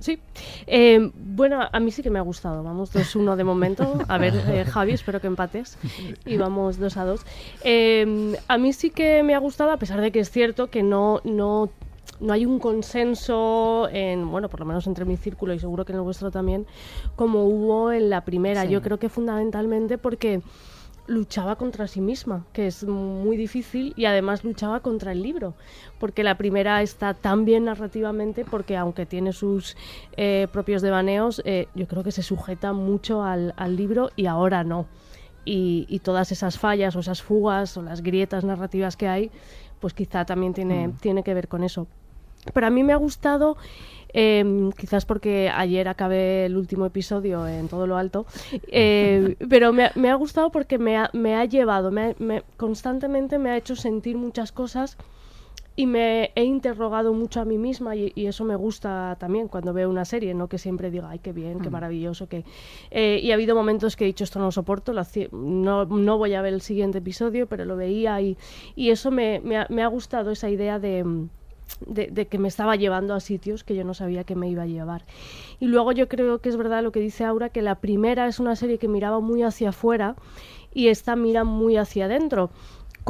Sí. 0.00 0.18
Eh, 0.66 1.10
bueno, 1.14 1.60
a 1.70 1.80
mí 1.80 1.90
sí 1.90 2.02
que 2.02 2.10
me 2.10 2.18
ha 2.18 2.22
gustado. 2.22 2.62
Vamos 2.62 2.92
2-1 2.92 3.36
de 3.36 3.44
momento. 3.44 3.98
A 4.08 4.18
ver, 4.18 4.34
eh, 4.48 4.64
Javi, 4.68 4.92
espero 4.92 5.20
que 5.20 5.26
empates. 5.26 5.78
Y 6.26 6.36
vamos 6.38 6.78
2 6.78 6.96
a 6.96 7.04
2. 7.04 7.20
Eh, 7.64 8.36
a 8.48 8.58
mí 8.58 8.72
sí 8.72 8.90
que 8.90 9.22
me 9.22 9.34
ha 9.34 9.38
gustado, 9.38 9.70
a 9.70 9.76
pesar 9.76 10.00
de 10.00 10.10
que 10.10 10.20
es 10.20 10.30
cierto 10.30 10.70
que 10.70 10.82
no, 10.82 11.20
no, 11.24 11.68
no 12.18 12.32
hay 12.32 12.46
un 12.46 12.58
consenso, 12.58 13.88
en, 13.92 14.30
bueno, 14.30 14.48
por 14.48 14.60
lo 14.60 14.66
menos 14.66 14.86
entre 14.86 15.04
mi 15.04 15.16
círculo 15.16 15.52
y 15.52 15.58
seguro 15.58 15.84
que 15.84 15.92
en 15.92 15.98
el 15.98 16.04
vuestro 16.04 16.30
también, 16.30 16.66
como 17.14 17.44
hubo 17.44 17.92
en 17.92 18.08
la 18.08 18.24
primera. 18.24 18.62
Sí. 18.62 18.70
Yo 18.70 18.80
creo 18.80 18.98
que 18.98 19.10
fundamentalmente 19.10 19.98
porque 19.98 20.40
luchaba 21.10 21.56
contra 21.56 21.88
sí 21.88 22.00
misma, 22.00 22.46
que 22.52 22.68
es 22.68 22.84
muy 22.84 23.36
difícil, 23.36 23.92
y 23.96 24.04
además 24.04 24.44
luchaba 24.44 24.80
contra 24.80 25.12
el 25.12 25.22
libro, 25.22 25.54
porque 25.98 26.22
la 26.22 26.36
primera 26.36 26.82
está 26.82 27.14
tan 27.14 27.44
bien 27.44 27.64
narrativamente, 27.64 28.44
porque 28.44 28.76
aunque 28.76 29.06
tiene 29.06 29.32
sus 29.32 29.76
eh, 30.16 30.46
propios 30.52 30.82
devaneos, 30.82 31.42
eh, 31.44 31.66
yo 31.74 31.88
creo 31.88 32.04
que 32.04 32.12
se 32.12 32.22
sujeta 32.22 32.72
mucho 32.72 33.22
al, 33.22 33.54
al 33.56 33.76
libro 33.76 34.10
y 34.16 34.26
ahora 34.26 34.62
no. 34.64 34.86
Y, 35.44 35.86
y, 35.88 36.00
todas 36.00 36.32
esas 36.32 36.58
fallas 36.58 36.94
o 36.96 37.00
esas 37.00 37.22
fugas 37.22 37.76
o 37.76 37.82
las 37.82 38.02
grietas 38.02 38.44
narrativas 38.44 38.96
que 38.96 39.08
hay, 39.08 39.30
pues 39.80 39.94
quizá 39.94 40.24
también 40.26 40.52
tiene, 40.52 40.88
mm. 40.88 40.92
tiene 40.98 41.22
que 41.22 41.34
ver 41.34 41.48
con 41.48 41.64
eso. 41.64 41.86
Pero 42.52 42.66
a 42.66 42.70
mí 42.70 42.82
me 42.82 42.92
ha 42.92 42.96
gustado 42.96 43.56
eh, 44.12 44.70
quizás 44.76 45.04
porque 45.04 45.50
ayer 45.54 45.88
acabé 45.88 46.46
el 46.46 46.56
último 46.56 46.86
episodio 46.86 47.46
en 47.46 47.68
todo 47.68 47.86
lo 47.86 47.96
alto, 47.96 48.26
eh, 48.68 49.36
pero 49.48 49.72
me, 49.72 49.90
me, 49.94 50.10
ha 50.10 50.14
gustado 50.14 50.50
porque 50.50 50.78
me 50.78 50.96
ha, 50.96 51.10
me 51.12 51.36
ha 51.36 51.44
llevado, 51.44 51.90
me, 51.90 52.14
me, 52.18 52.42
constantemente 52.56 53.38
me 53.38 53.50
ha 53.50 53.56
hecho 53.56 53.76
sentir 53.76 54.16
muchas 54.16 54.52
cosas 54.52 54.96
y 55.76 55.86
me 55.86 56.30
he 56.34 56.44
interrogado 56.44 57.14
mucho 57.14 57.40
a 57.40 57.44
mí 57.44 57.56
misma 57.56 57.96
y, 57.96 58.12
y, 58.14 58.26
eso 58.26 58.44
me 58.44 58.56
gusta 58.56 59.16
también 59.18 59.48
cuando 59.48 59.72
veo 59.72 59.88
una 59.88 60.04
serie, 60.04 60.34
no 60.34 60.48
que 60.48 60.58
siempre 60.58 60.90
diga, 60.90 61.08
ay, 61.08 61.20
qué 61.20 61.32
bien, 61.32 61.60
qué 61.60 61.70
maravilloso, 61.70 62.28
que... 62.28 62.44
Eh, 62.90 63.20
y 63.22 63.30
ha 63.30 63.34
habido 63.34 63.54
momentos 63.54 63.96
que 63.96 64.04
he 64.04 64.06
dicho, 64.06 64.24
esto 64.24 64.38
no 64.38 64.46
lo 64.46 64.52
soporto, 64.52 64.92
lo 64.92 65.02
no, 65.32 65.86
no 65.86 66.18
voy 66.18 66.34
a 66.34 66.42
ver 66.42 66.52
el 66.52 66.60
siguiente 66.60 66.98
episodio, 66.98 67.46
pero 67.46 67.64
lo 67.64 67.76
veía 67.76 68.20
y, 68.20 68.36
y 68.76 68.90
eso 68.90 69.10
me, 69.10 69.40
me, 69.40 69.56
ha, 69.56 69.66
me 69.70 69.82
ha 69.82 69.86
gustado, 69.86 70.32
esa 70.32 70.50
idea 70.50 70.78
de 70.78 71.28
de, 71.86 72.08
de, 72.08 72.26
que 72.26 72.38
me 72.38 72.48
estaba 72.48 72.76
llevando 72.76 73.14
a 73.14 73.20
sitios 73.20 73.64
que 73.64 73.74
yo 73.74 73.84
no 73.84 73.94
sabía 73.94 74.24
que 74.24 74.34
me 74.34 74.48
iba 74.48 74.62
a 74.62 74.66
llevar. 74.66 75.04
Y 75.58 75.66
luego 75.66 75.92
yo 75.92 76.08
creo 76.08 76.40
que 76.40 76.48
es 76.48 76.56
verdad 76.56 76.82
lo 76.82 76.92
que 76.92 77.00
dice 77.00 77.24
Aura, 77.24 77.48
que 77.48 77.62
la 77.62 77.76
primera 77.76 78.26
es 78.26 78.40
una 78.40 78.56
serie 78.56 78.78
que 78.78 78.88
miraba 78.88 79.20
muy 79.20 79.42
hacia 79.42 79.70
afuera 79.70 80.16
y 80.72 80.88
esta 80.88 81.16
mira 81.16 81.44
muy 81.44 81.76
hacia 81.76 82.04
adentro 82.04 82.50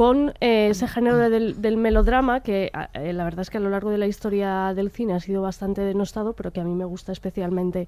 con 0.01 0.33
eh, 0.41 0.69
ese 0.71 0.87
género 0.87 1.15
de, 1.17 1.29
del, 1.29 1.61
del, 1.61 1.77
melodrama 1.77 2.39
que 2.39 2.71
eh, 2.95 3.13
la 3.13 3.23
verdad 3.23 3.41
es 3.41 3.51
que 3.51 3.57
a 3.57 3.59
lo 3.59 3.69
largo 3.69 3.91
de 3.91 3.99
la 3.99 4.07
historia 4.07 4.73
del 4.73 4.89
cine 4.89 5.13
ha 5.13 5.19
sido 5.19 5.43
bastante 5.43 5.81
denostado, 5.81 6.33
pero 6.33 6.51
que 6.51 6.59
a 6.59 6.63
mí 6.63 6.73
me 6.73 6.85
gusta 6.85 7.11
especialmente, 7.11 7.87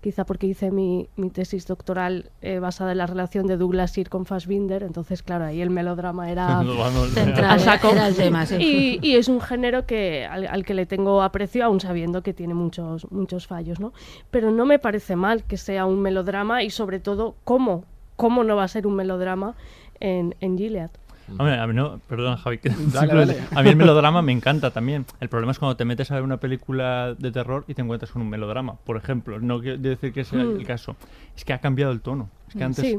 quizá 0.00 0.24
porque 0.24 0.48
hice 0.48 0.72
mi, 0.72 1.08
mi 1.14 1.30
tesis 1.30 1.68
doctoral 1.68 2.32
eh, 2.40 2.58
basada 2.58 2.90
en 2.90 2.98
la 2.98 3.06
relación 3.06 3.46
de 3.46 3.56
Douglas 3.56 3.92
Sir 3.92 4.10
con 4.10 4.26
Fassbinder, 4.26 4.82
entonces 4.82 5.22
claro, 5.22 5.44
ahí 5.44 5.60
el 5.60 5.70
melodrama 5.70 6.32
era 6.32 6.64
central, 7.14 7.60
era 7.92 8.08
el 8.08 8.16
tema, 8.16 8.44
sí. 8.44 8.56
y, 8.58 8.98
y, 9.00 9.14
es 9.14 9.28
un 9.28 9.40
género 9.40 9.86
que 9.86 10.26
al, 10.26 10.48
al, 10.48 10.64
que 10.64 10.74
le 10.74 10.84
tengo 10.84 11.22
aprecio, 11.22 11.64
aún 11.64 11.78
sabiendo 11.78 12.24
que 12.24 12.34
tiene 12.34 12.54
muchos, 12.54 13.08
muchos 13.12 13.46
fallos, 13.46 13.78
¿no? 13.78 13.92
Pero 14.32 14.50
no 14.50 14.66
me 14.66 14.80
parece 14.80 15.14
mal 15.14 15.44
que 15.44 15.58
sea 15.58 15.86
un 15.86 16.00
melodrama 16.00 16.64
y 16.64 16.70
sobre 16.70 16.98
todo, 16.98 17.36
¿cómo? 17.44 17.84
¿Cómo 18.16 18.42
no 18.42 18.56
va 18.56 18.64
a 18.64 18.68
ser 18.68 18.84
un 18.84 18.96
melodrama 18.96 19.54
en, 20.00 20.34
en 20.40 20.58
Gilead? 20.58 20.90
Hombre, 21.28 21.58
a 21.58 21.66
mí 21.66 21.74
no, 21.74 22.00
perdón 22.08 22.36
Javi, 22.36 22.58
que 22.58 22.70
dale, 22.92 23.14
dale. 23.14 23.38
a 23.54 23.62
mí 23.62 23.68
el 23.70 23.76
melodrama 23.76 24.22
me 24.22 24.32
encanta 24.32 24.70
también. 24.70 25.06
El 25.20 25.28
problema 25.28 25.52
es 25.52 25.58
cuando 25.58 25.76
te 25.76 25.84
metes 25.84 26.10
a 26.10 26.14
ver 26.14 26.22
una 26.24 26.38
película 26.38 27.14
de 27.14 27.32
terror 27.32 27.64
y 27.68 27.74
te 27.74 27.82
encuentras 27.82 28.10
con 28.10 28.22
un 28.22 28.28
melodrama, 28.28 28.76
por 28.84 28.96
ejemplo. 28.96 29.40
No 29.40 29.60
quiero 29.60 29.78
decir 29.78 30.12
que 30.12 30.24
sea 30.24 30.44
mm. 30.44 30.60
el 30.60 30.66
caso. 30.66 30.96
Es 31.36 31.44
que 31.44 31.52
ha 31.52 31.58
cambiado 31.58 31.92
el 31.92 32.00
tono. 32.00 32.28
Es 32.48 32.54
que 32.54 32.64
antes 32.64 32.84
sí. 32.84 32.98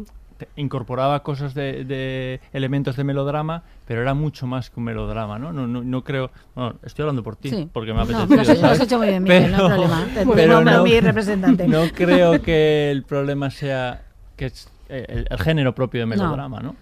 incorporaba 0.56 1.22
cosas 1.22 1.54
de, 1.54 1.84
de, 1.86 2.42
elementos 2.54 2.96
de 2.96 3.04
melodrama, 3.04 3.64
pero 3.86 4.02
era 4.02 4.14
mucho 4.14 4.48
más 4.48 4.70
que 4.70 4.80
un 4.80 4.86
melodrama, 4.86 5.38
¿no? 5.38 5.54
No, 5.54 5.68
no, 5.68 5.84
no 5.84 6.04
creo... 6.04 6.32
Bueno, 6.56 6.76
estoy 6.84 7.04
hablando 7.04 7.24
por 7.24 7.36
ti, 7.36 7.50
sí. 7.50 7.70
porque 7.72 7.94
me 7.94 8.00
ha 8.00 8.04
apetecido. 8.04 8.36
No, 8.36 8.44
pero 8.44 8.62
lo 8.62 8.68
has 8.68 8.80
hecho 8.80 8.98
muy 8.98 9.08
bien, 9.08 9.24
Miguel, 9.24 9.52
no 9.52 9.58
hay 9.58 9.70
problema. 9.70 10.08
Te 10.14 10.26
pero 10.26 10.62
no, 10.64 10.84
mi 10.84 11.00
representante. 11.00 11.68
No 11.68 11.84
creo 11.94 12.42
que 12.42 12.90
el 12.90 13.04
problema 13.04 13.50
sea 13.52 14.04
que 14.36 14.48
es 14.48 14.70
el, 14.90 15.28
el 15.30 15.38
género 15.40 15.76
propio 15.76 16.02
de 16.02 16.06
melodrama, 16.08 16.60
¿no? 16.60 16.76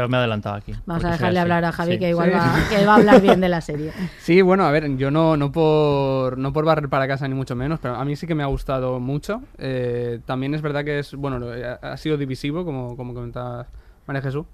Pero 0.00 0.08
me 0.08 0.16
he 0.16 0.20
adelantado 0.20 0.56
aquí. 0.56 0.72
Vamos 0.86 1.04
a 1.04 1.10
dejarle 1.10 1.40
hablar 1.40 1.62
a 1.62 1.72
Javi, 1.72 1.92
sí. 1.92 1.98
que 1.98 2.08
igual 2.08 2.30
sí. 2.30 2.34
va, 2.34 2.68
que 2.70 2.86
va, 2.86 2.94
a 2.94 2.96
hablar 2.96 3.20
bien 3.20 3.38
de 3.38 3.50
la 3.50 3.60
serie. 3.60 3.92
Sí, 4.18 4.40
bueno, 4.40 4.64
a 4.64 4.70
ver, 4.70 4.96
yo 4.96 5.10
no, 5.10 5.36
no, 5.36 5.52
por, 5.52 6.38
no 6.38 6.54
por 6.54 6.64
barrer 6.64 6.88
para 6.88 7.06
casa 7.06 7.28
ni 7.28 7.34
mucho 7.34 7.54
menos, 7.54 7.80
pero 7.80 7.96
a 7.96 8.04
mí 8.06 8.16
sí 8.16 8.26
que 8.26 8.34
me 8.34 8.42
ha 8.42 8.46
gustado 8.46 8.98
mucho. 8.98 9.42
Eh, 9.58 10.20
también 10.24 10.54
es 10.54 10.62
verdad 10.62 10.86
que 10.86 11.00
es, 11.00 11.14
bueno, 11.14 11.48
ha 11.82 11.96
sido 11.98 12.16
divisivo, 12.16 12.64
como, 12.64 12.96
como 12.96 13.12
comentaba 13.12 13.66
María 14.06 14.22
Jesús. 14.22 14.46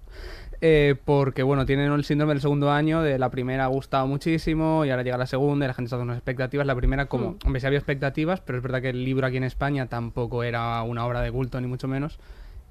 Eh, 0.61 0.97
porque 1.05 1.45
bueno, 1.45 1.65
tienen 1.65 1.93
el 1.93 2.05
síndrome 2.05 2.33
del 2.33 2.41
segundo 2.41 2.73
año, 2.73 3.03
de 3.03 3.21
la 3.21 3.31
primera 3.31 3.67
ha 3.67 3.69
gustado 3.69 4.09
muchísimo 4.09 4.85
y 4.85 4.91
ahora 4.91 5.05
llega 5.05 5.17
la 5.17 5.27
segunda 5.27 5.65
y 5.65 5.69
la 5.69 5.75
gente 5.75 5.87
está 5.87 5.97
con 5.97 6.09
unas 6.09 6.17
expectativas. 6.17 6.67
La 6.67 6.75
primera, 6.75 7.07
como, 7.07 7.31
mm. 7.31 7.39
hombre, 7.45 7.61
sí 7.61 7.69
había 7.69 7.79
expectativas, 7.79 8.41
pero 8.41 8.59
es 8.59 8.65
verdad 8.65 8.83
que 8.83 8.89
el 8.89 9.05
libro 9.05 9.29
aquí 9.29 9.37
en 9.37 9.45
España 9.45 9.87
tampoco 9.87 10.43
era 10.43 10.83
una 10.83 11.07
obra 11.07 11.21
de 11.21 11.31
culto, 11.31 11.61
ni 11.61 11.69
mucho 11.69 11.87
menos 11.87 12.19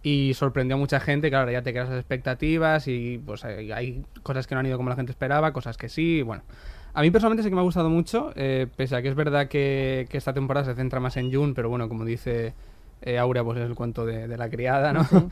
y 0.06 0.36
sorprendió 0.36 0.76
a 0.76 0.78
mucha 0.78 1.00
gente, 1.00 1.32
claro, 1.32 1.50
ya 1.50 1.64
te 1.64 1.72
creas 1.72 1.90
las 1.90 1.98
expectativas 1.98 2.88
y 2.88 3.20
pues 3.26 3.44
hay, 3.44 3.72
hay, 3.72 4.06
cosas 4.22 4.46
que 4.46 4.54
no 4.54 4.60
han 4.60 4.68
ido 4.68 4.78
como 4.78 4.88
la 4.92 4.96
gente 4.96 5.12
esperaba, 5.12 5.52
cosas 5.52 5.78
que 5.78 5.90
sí, 5.90 6.22
bueno. 6.22 6.44
A 6.94 7.02
mí 7.02 7.10
personalmente 7.10 7.42
sí 7.42 7.50
que 7.50 7.56
me 7.56 7.62
ha 7.62 7.64
gustado 7.64 7.90
mucho, 7.90 8.32
eh, 8.36 8.68
pese 8.76 8.96
a 8.96 9.02
que 9.02 9.08
es 9.08 9.16
verdad 9.16 9.48
que, 9.48 10.06
que, 10.08 10.20
esta 10.20 10.32
temporada 10.32 10.64
se 10.64 10.76
centra 10.76 11.00
más 11.00 11.18
en 11.18 11.34
June, 11.34 11.54
pero 11.56 11.70
bueno, 11.70 11.90
como 11.90 12.06
dice 12.06 12.54
eh, 13.02 13.18
Aurea, 13.18 13.44
pues 13.44 13.58
es 13.58 13.66
el 13.66 13.74
cuento 13.74 14.06
de, 14.06 14.28
de 14.28 14.38
la 14.38 14.48
criada, 14.48 14.94
¿no? 14.94 15.08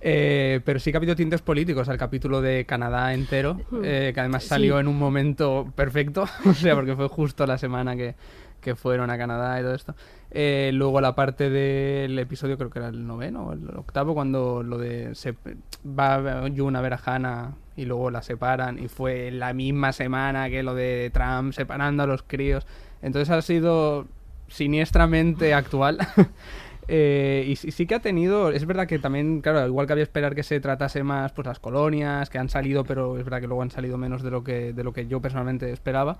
Eh, 0.00 0.60
pero 0.64 0.78
sí 0.78 0.92
que 0.92 0.98
ha 0.98 1.00
habido 1.00 1.16
tintes 1.16 1.42
políticos, 1.42 1.88
el 1.88 1.98
capítulo 1.98 2.40
de 2.40 2.64
Canadá 2.64 3.14
entero, 3.14 3.60
que 3.82 4.14
además 4.16 4.44
salió 4.44 4.74
sí. 4.74 4.82
en 4.82 4.86
un 4.86 5.00
momento 5.00 5.66
perfecto, 5.74 6.28
o 6.46 6.54
sea, 6.54 6.76
porque 6.76 6.94
fue 6.94 7.08
justo 7.08 7.44
la 7.44 7.58
semana 7.58 7.96
que, 7.96 8.14
que 8.62 8.74
fueron 8.74 9.10
a 9.10 9.18
Canadá 9.18 9.60
y 9.60 9.62
todo 9.62 9.74
esto. 9.74 9.94
Eh, 10.30 10.70
luego 10.72 11.02
la 11.02 11.14
parte 11.14 11.50
del 11.50 12.18
episodio, 12.18 12.56
creo 12.56 12.70
que 12.70 12.78
era 12.78 12.88
el 12.88 13.06
noveno 13.06 13.48
o 13.48 13.52
el 13.52 13.68
octavo, 13.76 14.14
cuando 14.14 14.62
lo 14.62 14.78
de 14.78 15.14
se 15.14 15.34
va 15.86 16.48
Jun 16.56 16.76
a 16.76 16.80
ver 16.80 16.94
a 16.94 17.00
Hannah 17.04 17.56
y 17.76 17.84
luego 17.84 18.10
la 18.10 18.22
separan 18.22 18.78
y 18.78 18.88
fue 18.88 19.30
la 19.30 19.52
misma 19.52 19.92
semana 19.92 20.48
que 20.48 20.62
lo 20.62 20.74
de 20.74 21.10
Trump 21.12 21.52
separando 21.52 22.04
a 22.04 22.06
los 22.06 22.22
críos. 22.22 22.66
Entonces 23.02 23.28
ha 23.30 23.42
sido 23.42 24.06
siniestramente 24.48 25.52
actual. 25.52 25.98
Eh, 26.88 27.44
y, 27.46 27.52
y, 27.52 27.70
sí 27.70 27.86
que 27.86 27.94
ha 27.94 28.00
tenido, 28.00 28.50
es 28.50 28.66
verdad 28.66 28.88
que 28.88 28.98
también, 28.98 29.40
claro, 29.40 29.64
igual 29.68 29.86
que 29.86 29.92
había 29.92 30.02
esperar 30.02 30.34
que 30.34 30.42
se 30.42 30.58
tratase 30.58 31.04
más 31.04 31.32
pues 31.32 31.46
las 31.46 31.60
colonias, 31.60 32.28
que 32.28 32.38
han 32.38 32.48
salido, 32.48 32.84
pero 32.84 33.16
es 33.18 33.24
verdad 33.24 33.40
que 33.40 33.46
luego 33.46 33.62
han 33.62 33.70
salido 33.70 33.96
menos 33.98 34.22
de 34.22 34.32
lo 34.32 34.42
que, 34.42 34.72
de 34.72 34.82
lo 34.82 34.92
que 34.92 35.06
yo 35.06 35.20
personalmente 35.20 35.70
esperaba. 35.70 36.18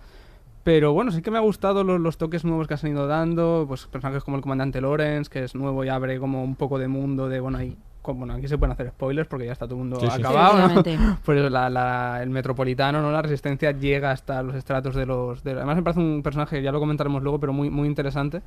Pero 0.64 0.92
bueno, 0.92 1.11
sí 1.11 1.23
que 1.23 1.31
me 1.31 1.38
ha 1.38 1.40
gustado 1.40 1.83
los, 1.83 2.00
los, 2.00 2.19
toques 2.19 2.45
nuevos 2.45 2.69
que 2.69 2.75
han 2.75 2.87
ido 2.87 3.07
dando, 3.07 3.64
pues 3.66 3.87
personajes 3.87 4.23
como 4.23 4.37
el 4.37 4.42
comandante 4.42 4.81
Lawrence, 4.81 5.28
que 5.28 5.42
es 5.42 5.54
nuevo 5.54 5.85
y 5.85 5.88
abre 5.88 6.21
como 6.21 6.45
un 6.45 6.54
poco 6.54 6.78
de 6.78 6.87
mundo 6.87 7.28
de, 7.28 7.40
bueno, 7.40 7.59
ahí, 7.59 7.76
como, 8.00 8.21
bueno 8.21 8.35
aquí 8.35 8.47
se 8.47 8.59
pueden 8.59 8.73
hacer 8.73 8.90
spoilers 8.90 9.28
porque 9.28 9.47
ya 9.47 9.52
está 9.52 9.66
todo 9.66 9.76
el 9.76 9.88
mundo 9.88 9.99
sí, 10.00 10.07
acabado, 10.07 10.83
sí, 10.85 10.97
¿no? 10.97 11.19
Pues 11.25 11.50
la, 11.50 11.69
la, 11.69 12.23
el 12.23 12.31
metropolitano, 12.31 13.02
¿no? 13.02 13.11
La 13.11 13.23
resistencia 13.23 13.73
llega 13.73 14.12
hasta 14.12 14.42
los 14.42 14.54
estratos 14.54 14.95
de 14.95 15.04
los... 15.04 15.42
De, 15.42 15.52
además 15.52 15.76
me 15.76 15.83
parece 15.83 16.00
un 16.00 16.23
personaje, 16.23 16.62
ya 16.62 16.71
lo 16.71 16.78
comentaremos 16.78 17.23
luego, 17.23 17.40
pero 17.40 17.52
muy, 17.52 17.69
muy 17.69 17.88
interesante. 17.88 18.42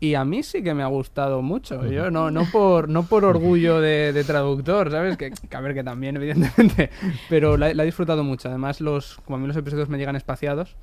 Y 0.00 0.14
a 0.14 0.24
mí 0.24 0.42
sí 0.42 0.62
que 0.62 0.74
me 0.74 0.82
ha 0.82 0.86
gustado 0.86 1.40
mucho. 1.40 1.86
Yo 1.86 2.10
no, 2.10 2.30
no 2.30 2.44
por 2.50 2.88
no 2.88 3.04
por 3.04 3.24
orgullo 3.24 3.80
de, 3.80 4.12
de 4.12 4.24
traductor, 4.24 4.90
¿sabes? 4.90 5.16
Que, 5.16 5.30
que, 5.30 5.56
a 5.56 5.60
ver, 5.60 5.72
que 5.72 5.84
también, 5.84 6.16
evidentemente. 6.18 6.90
Pero 7.28 7.56
la, 7.56 7.72
la, 7.72 7.82
he 7.84 7.86
disfrutado 7.86 8.24
mucho. 8.24 8.48
Además, 8.48 8.80
los, 8.80 9.16
como 9.24 9.36
a 9.36 9.38
mí 9.38 9.46
los 9.46 9.56
episodios 9.56 9.88
me 9.88 9.96
llegan 9.96 10.16
espaciados, 10.16 10.76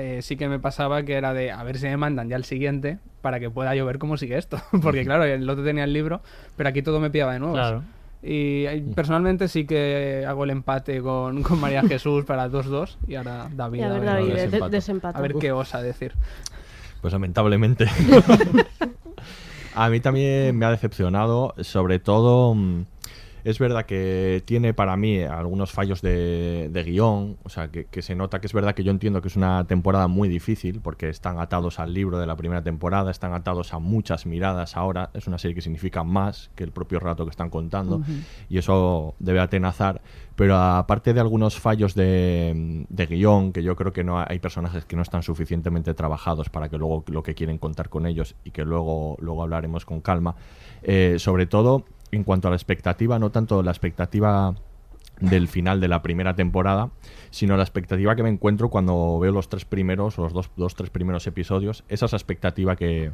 eh, 0.00 0.22
sí 0.22 0.36
que 0.36 0.48
me 0.48 0.60
pasaba 0.60 1.02
que 1.02 1.14
era 1.14 1.34
de 1.34 1.50
a 1.50 1.60
ver 1.64 1.76
si 1.76 1.86
me 1.86 1.96
mandan 1.96 2.28
ya 2.28 2.36
el 2.36 2.44
siguiente 2.44 3.00
para 3.20 3.40
que 3.40 3.50
pueda 3.50 3.74
yo 3.74 3.84
ver 3.84 3.98
cómo 3.98 4.16
sigue 4.16 4.38
esto. 4.38 4.56
Porque 4.82 5.04
claro, 5.04 5.24
el 5.24 5.50
otro 5.50 5.64
tenía 5.64 5.82
el 5.82 5.92
libro, 5.92 6.20
pero 6.56 6.68
aquí 6.68 6.82
todo 6.82 7.00
me 7.00 7.10
pillaba 7.10 7.32
de 7.32 7.40
nuevo. 7.40 7.54
Claro. 7.54 7.82
Y 8.22 8.64
eh, 8.66 8.84
personalmente 8.94 9.48
sí 9.48 9.66
que 9.66 10.24
hago 10.24 10.44
el 10.44 10.50
empate 10.50 11.00
con, 11.02 11.42
con 11.42 11.60
María 11.60 11.82
Jesús 11.88 12.24
para 12.24 12.48
2-2 12.48 12.96
y 13.08 13.16
ahora 13.16 13.48
David. 13.52 13.80
Y 13.80 13.82
a 13.82 13.88
ver, 13.88 14.04
David, 14.04 14.70
desempata. 14.70 15.18
a 15.18 15.20
ver 15.20 15.34
qué 15.34 15.50
osa 15.50 15.82
decir. 15.82 16.12
Pues 17.00 17.12
lamentablemente. 17.12 17.86
a 19.74 19.88
mí 19.88 19.98
también 19.98 20.56
me 20.56 20.64
ha 20.64 20.70
decepcionado, 20.70 21.54
sobre 21.60 21.98
todo... 21.98 22.56
Es 23.44 23.58
verdad 23.58 23.86
que 23.86 24.42
tiene 24.44 24.74
para 24.74 24.96
mí 24.96 25.22
algunos 25.22 25.72
fallos 25.72 26.02
de, 26.02 26.68
de 26.70 26.82
guion, 26.84 27.36
o 27.44 27.48
sea, 27.48 27.68
que, 27.70 27.86
que 27.86 28.02
se 28.02 28.14
nota 28.14 28.40
que 28.40 28.46
es 28.46 28.52
verdad 28.52 28.74
que 28.74 28.84
yo 28.84 28.90
entiendo 28.90 29.22
que 29.22 29.28
es 29.28 29.36
una 29.36 29.64
temporada 29.66 30.08
muy 30.08 30.28
difícil, 30.28 30.80
porque 30.80 31.08
están 31.08 31.38
atados 31.38 31.78
al 31.78 31.94
libro 31.94 32.18
de 32.18 32.26
la 32.26 32.36
primera 32.36 32.62
temporada, 32.62 33.10
están 33.10 33.32
atados 33.34 33.72
a 33.72 33.78
muchas 33.78 34.26
miradas 34.26 34.76
ahora, 34.76 35.10
es 35.14 35.26
una 35.26 35.38
serie 35.38 35.54
que 35.54 35.62
significa 35.62 36.04
más 36.04 36.50
que 36.54 36.64
el 36.64 36.72
propio 36.72 37.00
rato 37.00 37.24
que 37.24 37.30
están 37.30 37.50
contando, 37.50 38.02
y 38.48 38.58
eso 38.58 39.14
debe 39.18 39.40
atenazar, 39.40 40.00
pero 40.36 40.56
aparte 40.56 41.14
de 41.14 41.20
algunos 41.20 41.58
fallos 41.58 41.94
de, 41.94 42.86
de 42.88 43.06
guion, 43.06 43.52
que 43.52 43.62
yo 43.62 43.76
creo 43.76 43.92
que 43.92 44.04
no 44.04 44.20
hay 44.20 44.38
personajes 44.38 44.84
que 44.84 44.96
no 44.96 45.02
están 45.02 45.22
suficientemente 45.22 45.94
trabajados 45.94 46.48
para 46.48 46.68
que 46.68 46.78
luego 46.78 47.04
lo 47.08 47.22
que 47.22 47.34
quieren 47.34 47.58
contar 47.58 47.88
con 47.88 48.06
ellos 48.06 48.34
y 48.44 48.50
que 48.50 48.64
luego, 48.64 49.16
luego 49.20 49.42
hablaremos 49.42 49.84
con 49.84 50.00
calma, 50.00 50.36
eh, 50.82 51.16
sobre 51.18 51.46
todo 51.46 51.84
en 52.12 52.24
cuanto 52.24 52.48
a 52.48 52.50
la 52.50 52.56
expectativa, 52.56 53.18
no 53.18 53.30
tanto 53.30 53.62
la 53.62 53.70
expectativa 53.70 54.54
del 55.20 55.48
final 55.48 55.80
de 55.80 55.88
la 55.88 56.02
primera 56.02 56.34
temporada, 56.34 56.90
sino 57.30 57.56
la 57.56 57.62
expectativa 57.62 58.14
que 58.16 58.22
me 58.22 58.28
encuentro 58.28 58.68
cuando 58.68 59.18
veo 59.18 59.32
los 59.32 59.48
tres 59.48 59.64
primeros 59.64 60.18
o 60.18 60.22
los 60.22 60.32
dos, 60.32 60.50
dos 60.56 60.74
tres 60.74 60.90
primeros 60.90 61.26
episodios. 61.26 61.84
Esa 61.88 62.06
es 62.06 62.12
la 62.12 62.16
expectativa 62.16 62.76
que, 62.76 63.10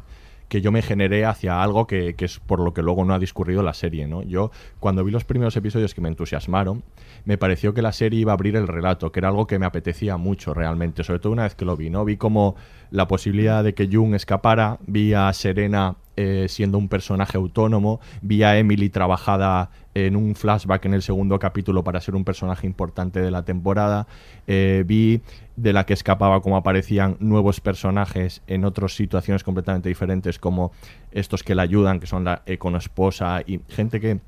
que 0.48 0.60
yo 0.60 0.70
me 0.72 0.82
generé 0.82 1.24
hacia 1.24 1.62
algo 1.62 1.86
que, 1.86 2.14
que 2.14 2.26
es 2.26 2.38
por 2.40 2.60
lo 2.60 2.74
que 2.74 2.82
luego 2.82 3.04
no 3.04 3.14
ha 3.14 3.18
discurrido 3.18 3.62
la 3.62 3.74
serie. 3.74 4.06
¿no? 4.06 4.22
Yo, 4.22 4.50
cuando 4.80 5.04
vi 5.04 5.10
los 5.10 5.24
primeros 5.24 5.56
episodios 5.56 5.94
que 5.94 6.00
me 6.00 6.08
entusiasmaron, 6.08 6.84
me 7.24 7.38
pareció 7.38 7.74
que 7.74 7.82
la 7.82 7.92
serie 7.92 8.20
iba 8.20 8.32
a 8.32 8.34
abrir 8.34 8.56
el 8.56 8.68
relato, 8.68 9.10
que 9.10 9.20
era 9.20 9.28
algo 9.28 9.46
que 9.46 9.58
me 9.58 9.66
apetecía 9.66 10.16
mucho 10.16 10.54
realmente, 10.54 11.04
sobre 11.04 11.20
todo 11.20 11.32
una 11.32 11.44
vez 11.44 11.54
que 11.54 11.64
lo 11.64 11.76
vi. 11.76 11.90
¿no? 11.90 12.04
Vi 12.04 12.16
como 12.16 12.56
la 12.90 13.08
posibilidad 13.08 13.64
de 13.64 13.74
que 13.74 13.88
Jung 13.90 14.14
escapara, 14.14 14.78
vi 14.86 15.14
a 15.14 15.32
Serena 15.32 15.96
eh, 16.16 16.46
siendo 16.48 16.78
un 16.78 16.88
personaje 16.88 17.36
autónomo, 17.36 18.00
vi 18.22 18.42
a 18.42 18.58
Emily 18.58 18.88
trabajada 18.88 19.70
en 19.94 20.16
un 20.16 20.34
flashback 20.34 20.84
en 20.86 20.94
el 20.94 21.02
segundo 21.02 21.38
capítulo 21.38 21.84
para 21.84 22.00
ser 22.00 22.14
un 22.14 22.24
personaje 22.24 22.66
importante 22.66 23.20
de 23.20 23.30
la 23.30 23.44
temporada, 23.44 24.06
eh, 24.46 24.84
vi 24.86 25.20
de 25.56 25.72
la 25.72 25.86
que 25.86 25.94
escapaba 25.94 26.40
como 26.40 26.56
aparecían 26.56 27.16
nuevos 27.20 27.60
personajes 27.60 28.42
en 28.46 28.64
otras 28.64 28.94
situaciones 28.94 29.44
completamente 29.44 29.88
diferentes 29.88 30.38
como 30.38 30.72
estos 31.12 31.42
que 31.42 31.54
la 31.54 31.62
ayudan, 31.62 32.00
que 32.00 32.06
son 32.06 32.24
la 32.24 32.42
econoesposa 32.46 33.42
y 33.46 33.60
gente 33.68 34.00
que 34.00 34.20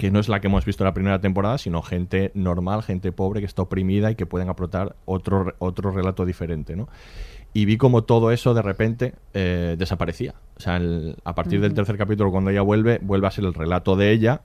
que 0.00 0.10
no 0.10 0.18
es 0.18 0.30
la 0.30 0.40
que 0.40 0.46
hemos 0.46 0.64
visto 0.64 0.82
en 0.82 0.86
la 0.86 0.94
primera 0.94 1.20
temporada, 1.20 1.58
sino 1.58 1.82
gente 1.82 2.30
normal, 2.32 2.82
gente 2.82 3.12
pobre 3.12 3.40
que 3.40 3.46
está 3.46 3.60
oprimida 3.60 4.10
y 4.10 4.14
que 4.14 4.24
pueden 4.24 4.48
aportar 4.48 4.96
otro, 5.04 5.54
otro 5.58 5.90
relato 5.90 6.24
diferente, 6.24 6.74
¿no? 6.74 6.88
Y 7.52 7.64
vi 7.64 7.76
como 7.76 8.02
todo 8.04 8.30
eso 8.30 8.54
de 8.54 8.62
repente 8.62 9.14
eh, 9.34 9.74
desaparecía. 9.78 10.34
O 10.56 10.60
sea, 10.60 10.76
el- 10.76 11.16
a 11.24 11.34
partir 11.34 11.60
del 11.60 11.74
tercer 11.74 11.96
capítulo, 11.98 12.30
cuando 12.30 12.50
ella 12.50 12.62
vuelve, 12.62 12.98
vuelve 13.02 13.26
a 13.26 13.30
ser 13.30 13.44
el 13.44 13.54
relato 13.54 13.96
de 13.96 14.12
ella, 14.12 14.42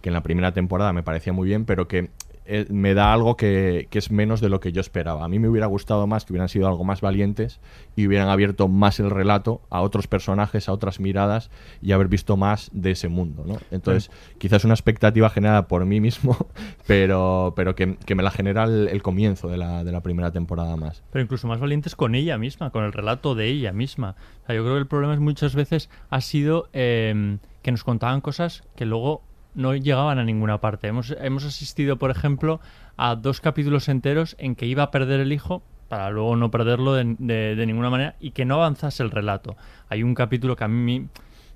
que 0.00 0.08
en 0.10 0.14
la 0.14 0.22
primera 0.22 0.52
temporada 0.52 0.92
me 0.92 1.02
parecía 1.02 1.32
muy 1.32 1.48
bien, 1.48 1.64
pero 1.64 1.86
que 1.88 2.10
eh, 2.48 2.66
me 2.70 2.94
da 2.94 3.12
algo 3.12 3.36
que, 3.36 3.88
que 3.90 3.98
es 3.98 4.10
menos 4.10 4.40
de 4.40 4.48
lo 4.48 4.60
que 4.60 4.72
yo 4.72 4.80
esperaba. 4.80 5.24
A 5.24 5.28
mí 5.28 5.38
me 5.38 5.48
hubiera 5.48 5.66
gustado 5.66 6.06
más 6.06 6.24
que 6.24 6.32
hubieran 6.32 6.48
sido 6.48 6.68
algo 6.68 6.84
más 6.84 7.00
valientes 7.00 7.60
y 7.96 8.06
hubieran 8.06 8.28
abierto 8.28 8.68
más 8.68 9.00
el 9.00 9.10
relato 9.10 9.62
a 9.70 9.80
otros 9.80 10.06
personajes, 10.06 10.68
a 10.68 10.72
otras 10.72 11.00
miradas 11.00 11.50
y 11.82 11.92
haber 11.92 12.08
visto 12.08 12.36
más 12.36 12.70
de 12.72 12.92
ese 12.92 13.08
mundo, 13.08 13.44
¿no? 13.46 13.58
Entonces, 13.70 14.10
quizás 14.38 14.64
una 14.64 14.74
expectativa 14.74 15.30
generada 15.30 15.68
por 15.68 15.84
mí 15.84 16.00
mismo, 16.00 16.36
pero, 16.86 17.52
pero 17.56 17.74
que, 17.74 17.96
que 17.96 18.14
me 18.14 18.22
la 18.22 18.30
genera 18.30 18.64
el, 18.64 18.88
el 18.88 19.02
comienzo 19.02 19.48
de 19.48 19.56
la, 19.56 19.84
de 19.84 19.92
la 19.92 20.00
primera 20.00 20.30
temporada 20.30 20.76
más. 20.76 21.02
Pero 21.10 21.22
incluso 21.22 21.48
más 21.48 21.60
valientes 21.60 21.96
con 21.96 22.14
ella 22.14 22.38
misma, 22.38 22.70
con 22.70 22.84
el 22.84 22.92
relato 22.92 23.34
de 23.34 23.46
ella 23.46 23.72
misma. 23.72 24.16
O 24.42 24.46
sea, 24.46 24.54
yo 24.54 24.62
creo 24.62 24.74
que 24.74 24.80
el 24.80 24.86
problema 24.86 25.14
es 25.14 25.20
muchas 25.20 25.54
veces 25.54 25.90
ha 26.10 26.20
sido 26.20 26.68
eh, 26.72 27.38
que 27.62 27.72
nos 27.72 27.82
contaban 27.82 28.20
cosas 28.20 28.62
que 28.76 28.86
luego 28.86 29.22
no 29.56 29.74
llegaban 29.74 30.18
a 30.20 30.24
ninguna 30.24 30.58
parte. 30.60 30.86
Hemos, 30.86 31.16
hemos 31.20 31.44
asistido, 31.44 31.96
por 31.96 32.10
ejemplo, 32.12 32.60
a 32.96 33.16
dos 33.16 33.40
capítulos 33.40 33.88
enteros 33.88 34.36
en 34.38 34.54
que 34.54 34.66
iba 34.66 34.84
a 34.84 34.90
perder 34.92 35.18
el 35.18 35.32
hijo 35.32 35.62
para 35.88 36.10
luego 36.10 36.36
no 36.36 36.50
perderlo 36.50 36.94
de, 36.94 37.16
de- 37.18 37.54
de 37.56 37.66
ninguna 37.66 37.90
manera 37.90 38.14
y 38.20 38.30
que 38.30 38.44
no 38.44 38.54
avanzase 38.54 39.02
el 39.02 39.10
relato. 39.10 39.56
Hay 39.88 40.02
un 40.04 40.14
capítulo 40.14 40.54
que 40.56 40.64
a 40.64 40.68
mí 40.68 41.06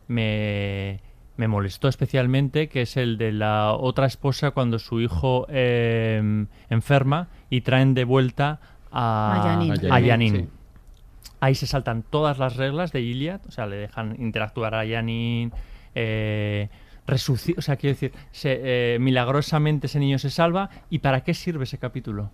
me, 0.09 1.01
me 1.37 1.49
molestó 1.49 1.89
especialmente, 1.89 2.69
que 2.69 2.83
es 2.83 2.97
el 2.97 3.19
de 3.19 3.33
la 3.33 3.73
otra 3.73 4.07
esposa 4.07 4.51
cuando 4.53 4.79
su 4.79 5.01
hijo 5.01 5.47
eh, 5.49 6.47
enferma 6.69 7.29
y 7.49 7.61
traen 7.63 7.95
de 7.95 8.05
vuelta 8.05 8.61
a, 8.93 9.43
A 9.91 10.01
Janine. 10.01 10.41
sí. 10.41 10.49
Ahí 11.43 11.55
se 11.55 11.67
saltan 11.67 12.03
todas 12.03 12.39
las 12.39 12.57
reglas 12.57 12.93
de 12.93 13.01
Iliad, 13.01 13.41
o 13.49 13.51
sea, 13.51 13.67
le 13.67 13.77
dejan 13.77 14.15
interactuar 14.21 14.75
a 14.75 14.87
Janine, 14.87 15.51
eh, 15.95 16.69
o 17.57 17.63
sea, 17.63 17.77
quiero 17.77 17.95
decir, 17.95 18.13
se- 18.33 18.95
eh, 18.95 18.99
milagrosamente 18.99 19.87
ese 19.87 19.99
niño 19.99 20.19
se 20.19 20.31
salva, 20.31 20.71
¿y 20.91 20.99
para 21.01 21.23
qué 21.23 21.35
sirve 21.35 21.65
ese 21.65 21.79
capítulo? 21.79 22.31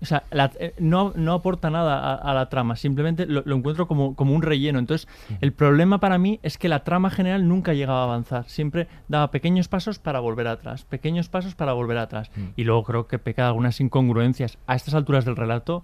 O 0.00 0.04
sea, 0.04 0.22
la- 0.30 0.52
eh, 0.60 0.74
no, 0.78 1.12
no 1.16 1.32
aporta 1.32 1.70
nada 1.70 1.98
a, 1.98 2.14
a 2.14 2.32
la 2.32 2.48
trama, 2.48 2.76
simplemente 2.76 3.26
lo, 3.26 3.42
lo 3.44 3.56
encuentro 3.56 3.88
como, 3.88 4.14
como 4.14 4.32
un 4.32 4.42
relleno. 4.42 4.78
Entonces, 4.78 5.08
el 5.40 5.52
problema 5.52 5.98
para 5.98 6.18
mí 6.18 6.38
es 6.44 6.56
que 6.56 6.68
la 6.68 6.84
trama 6.84 7.10
general 7.10 7.48
nunca 7.48 7.74
llegaba 7.74 8.02
a 8.02 8.04
avanzar. 8.04 8.48
Siempre 8.48 8.86
daba 9.08 9.32
pequeños 9.32 9.66
pasos 9.66 9.98
para 9.98 10.20
volver 10.20 10.46
atrás, 10.46 10.84
pequeños 10.84 11.28
pasos 11.28 11.56
para 11.56 11.72
volver 11.72 11.98
atrás. 11.98 12.30
Y 12.54 12.62
luego 12.62 12.84
creo 12.84 13.06
que 13.08 13.18
peca 13.18 13.42
de 13.42 13.48
algunas 13.48 13.80
incongruencias. 13.80 14.56
A 14.68 14.76
estas 14.76 14.94
alturas 14.94 15.24
del 15.24 15.34
relato, 15.34 15.82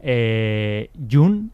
eh, 0.00 0.90
Jun 1.10 1.50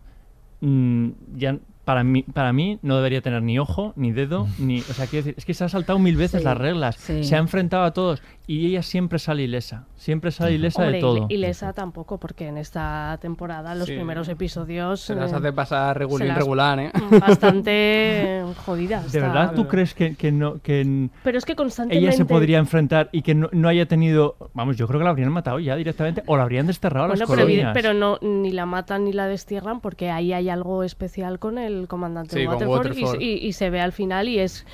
mm, 0.61 1.11
ya 1.37 1.59
para 1.91 2.05
mí, 2.05 2.23
para 2.23 2.53
mí 2.53 2.79
no 2.83 2.95
debería 2.97 3.21
tener 3.21 3.43
ni 3.43 3.59
ojo, 3.59 3.93
ni 3.97 4.13
dedo, 4.13 4.47
ni. 4.61 4.79
O 4.79 4.83
sea, 4.95 5.09
quiero 5.09 5.25
decir, 5.25 5.35
es 5.37 5.45
que 5.45 5.55
se 5.55 5.65
ha 5.65 5.69
saltado 5.69 5.99
mil 5.99 6.17
veces 6.17 6.41
Sí, 6.41 6.45
las 6.45 6.57
reglas. 6.57 6.95
sí. 6.97 7.25
Se 7.25 7.35
ha 7.35 7.39
enfrentado 7.39 7.83
a 7.83 7.91
todos. 7.93 8.23
Y 8.47 8.67
ella 8.67 8.83
siempre 8.83 9.19
sale 9.19 9.43
ilesa. 9.43 9.87
Siempre 9.97 10.31
sale 10.31 10.53
ilesa 10.55 10.83
Hombre, 10.83 10.97
de 10.97 11.01
todo. 11.01 11.27
Y 11.29 11.37
Lesa 11.37 11.73
tampoco, 11.73 12.19
porque 12.19 12.49
en 12.49 12.59
esta 12.59 13.17
temporada 13.21 13.75
los 13.77 13.87
Sí. 13.87 13.95
primeros 13.95 14.29
episodios... 14.29 15.01
Se 15.03 15.15
las 15.15 15.33
eh, 15.33 15.37
hace 15.37 15.53
pasar 15.53 16.01
las- 16.01 16.37
regular, 16.37 16.81
¿eh? 16.81 16.91
Bastante 17.21 18.43
jodidas. 18.65 19.13
¿De 19.13 19.21
verdad 19.21 19.53
tú 19.55 19.69
crees 19.69 19.95
que, 19.95 20.17
que 20.17 20.33
no 20.33 20.61
que 20.63 21.09
Pero 21.23 21.39
es 21.39 21.45
que 21.45 21.55
constantemente... 21.55 22.09
ella 22.09 22.17
se 22.17 22.25
podría 22.25 22.59
enfrentar 22.59 23.09
y 23.13 23.23
que 23.23 23.35
no, 23.35 23.49
no 23.53 23.69
haya 23.69 23.87
tenido... 23.87 24.37
Vamos, 24.55 24.77
yo 24.77 24.87
creo 24.89 24.99
que 24.99 25.05
la 25.05 25.11
habrían 25.11 25.31
matado 25.33 25.59
ya 25.61 25.77
directamente 25.77 26.23
o 26.27 26.37
la 26.37 26.43
habrían 26.43 26.67
desterrado 26.67 27.07
a 27.07 27.09
las 27.09 27.19
pero, 27.21 27.29
colonias. 27.29 27.71
pero 27.75 27.95
no 27.95 28.19
ni 28.21 28.51
la 28.51 28.67
matan 28.67 29.05
ni 29.05 29.13
la 29.13 29.27
destierran 29.27 29.81
porque 29.81 30.11
ahí 30.11 30.33
hay 30.33 30.49
algo 30.49 30.83
especial 30.83 31.39
con 31.39 31.59
el 31.59 31.80
comandante 31.89 32.37
Sí, 32.37 32.47
Waterford, 32.47 32.87
y- 32.87 32.89
Waterford. 33.03 33.21
Y, 33.21 33.33
y 33.47 33.53
se 33.53 33.71
ve 33.71 33.81
al 33.81 33.93
final 33.93 34.29
y 34.29 34.39
es 34.39 34.67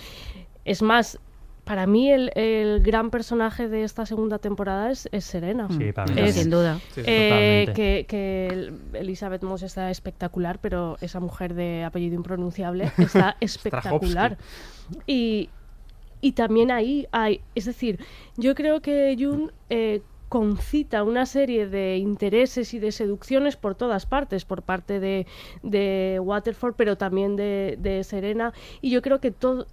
es 0.65 0.83
más 0.83 1.19
para 1.65 1.87
mí 1.89 2.09
el, 2.13 2.31
el 2.37 2.81
gran 2.81 3.11
personaje 3.11 3.69
de 3.69 3.83
esta 3.83 4.07
segunda 4.07 4.39
temporada 4.39 4.93
es, 4.93 5.09
es 5.11 5.25
Serena. 5.25 5.67
Sí, 5.77 5.91
para 5.91 6.13
mí 6.13 6.21
Es- 6.21 6.37
Sin 6.37 6.49
duda. 6.49 6.79
Sí, 6.95 7.03
eh, 7.05 7.73
que, 7.75 8.07
que 8.09 8.47
el- 8.53 8.79
Elizabeth 8.93 9.43
Moss 9.43 9.63
está 9.65 9.91
espectacular, 9.91 10.61
pero 10.61 10.97
esa 11.01 11.19
mujer 11.19 11.55
de 11.55 11.83
apellido 11.83 12.15
impronunciable 12.15 12.93
está 12.99 13.37
espectacular. 13.41 14.39
Y, 15.09 15.49
y 16.21 16.33
también 16.33 16.71
ahí 16.71 17.09
hay, 17.11 17.41
es 17.57 17.65
decir, 17.65 17.99
yo 18.37 18.55
creo 18.55 18.81
que 18.81 19.17
Jun 19.19 19.51
eh, 19.69 20.03
concita 20.29 21.03
una 21.05 21.27
serie 21.27 21.69
de 21.69 21.97
intereses 21.97 22.75
y 22.75 22.79
de 22.79 22.93
seducciones 22.93 23.57
por 23.57 23.75
todas 23.75 24.07
partes, 24.07 24.45
por 24.45 24.63
parte 24.63 25.01
de, 25.01 25.27
de 25.63 26.21
Waterford, 26.23 26.75
pero 26.77 26.97
también 26.97 27.37
de, 27.37 27.77
de 27.79 28.03
Serena, 28.05 28.53
y 28.81 28.91
yo 28.91 29.03
creo 29.03 29.21
que 29.21 29.31
todo 29.31 29.67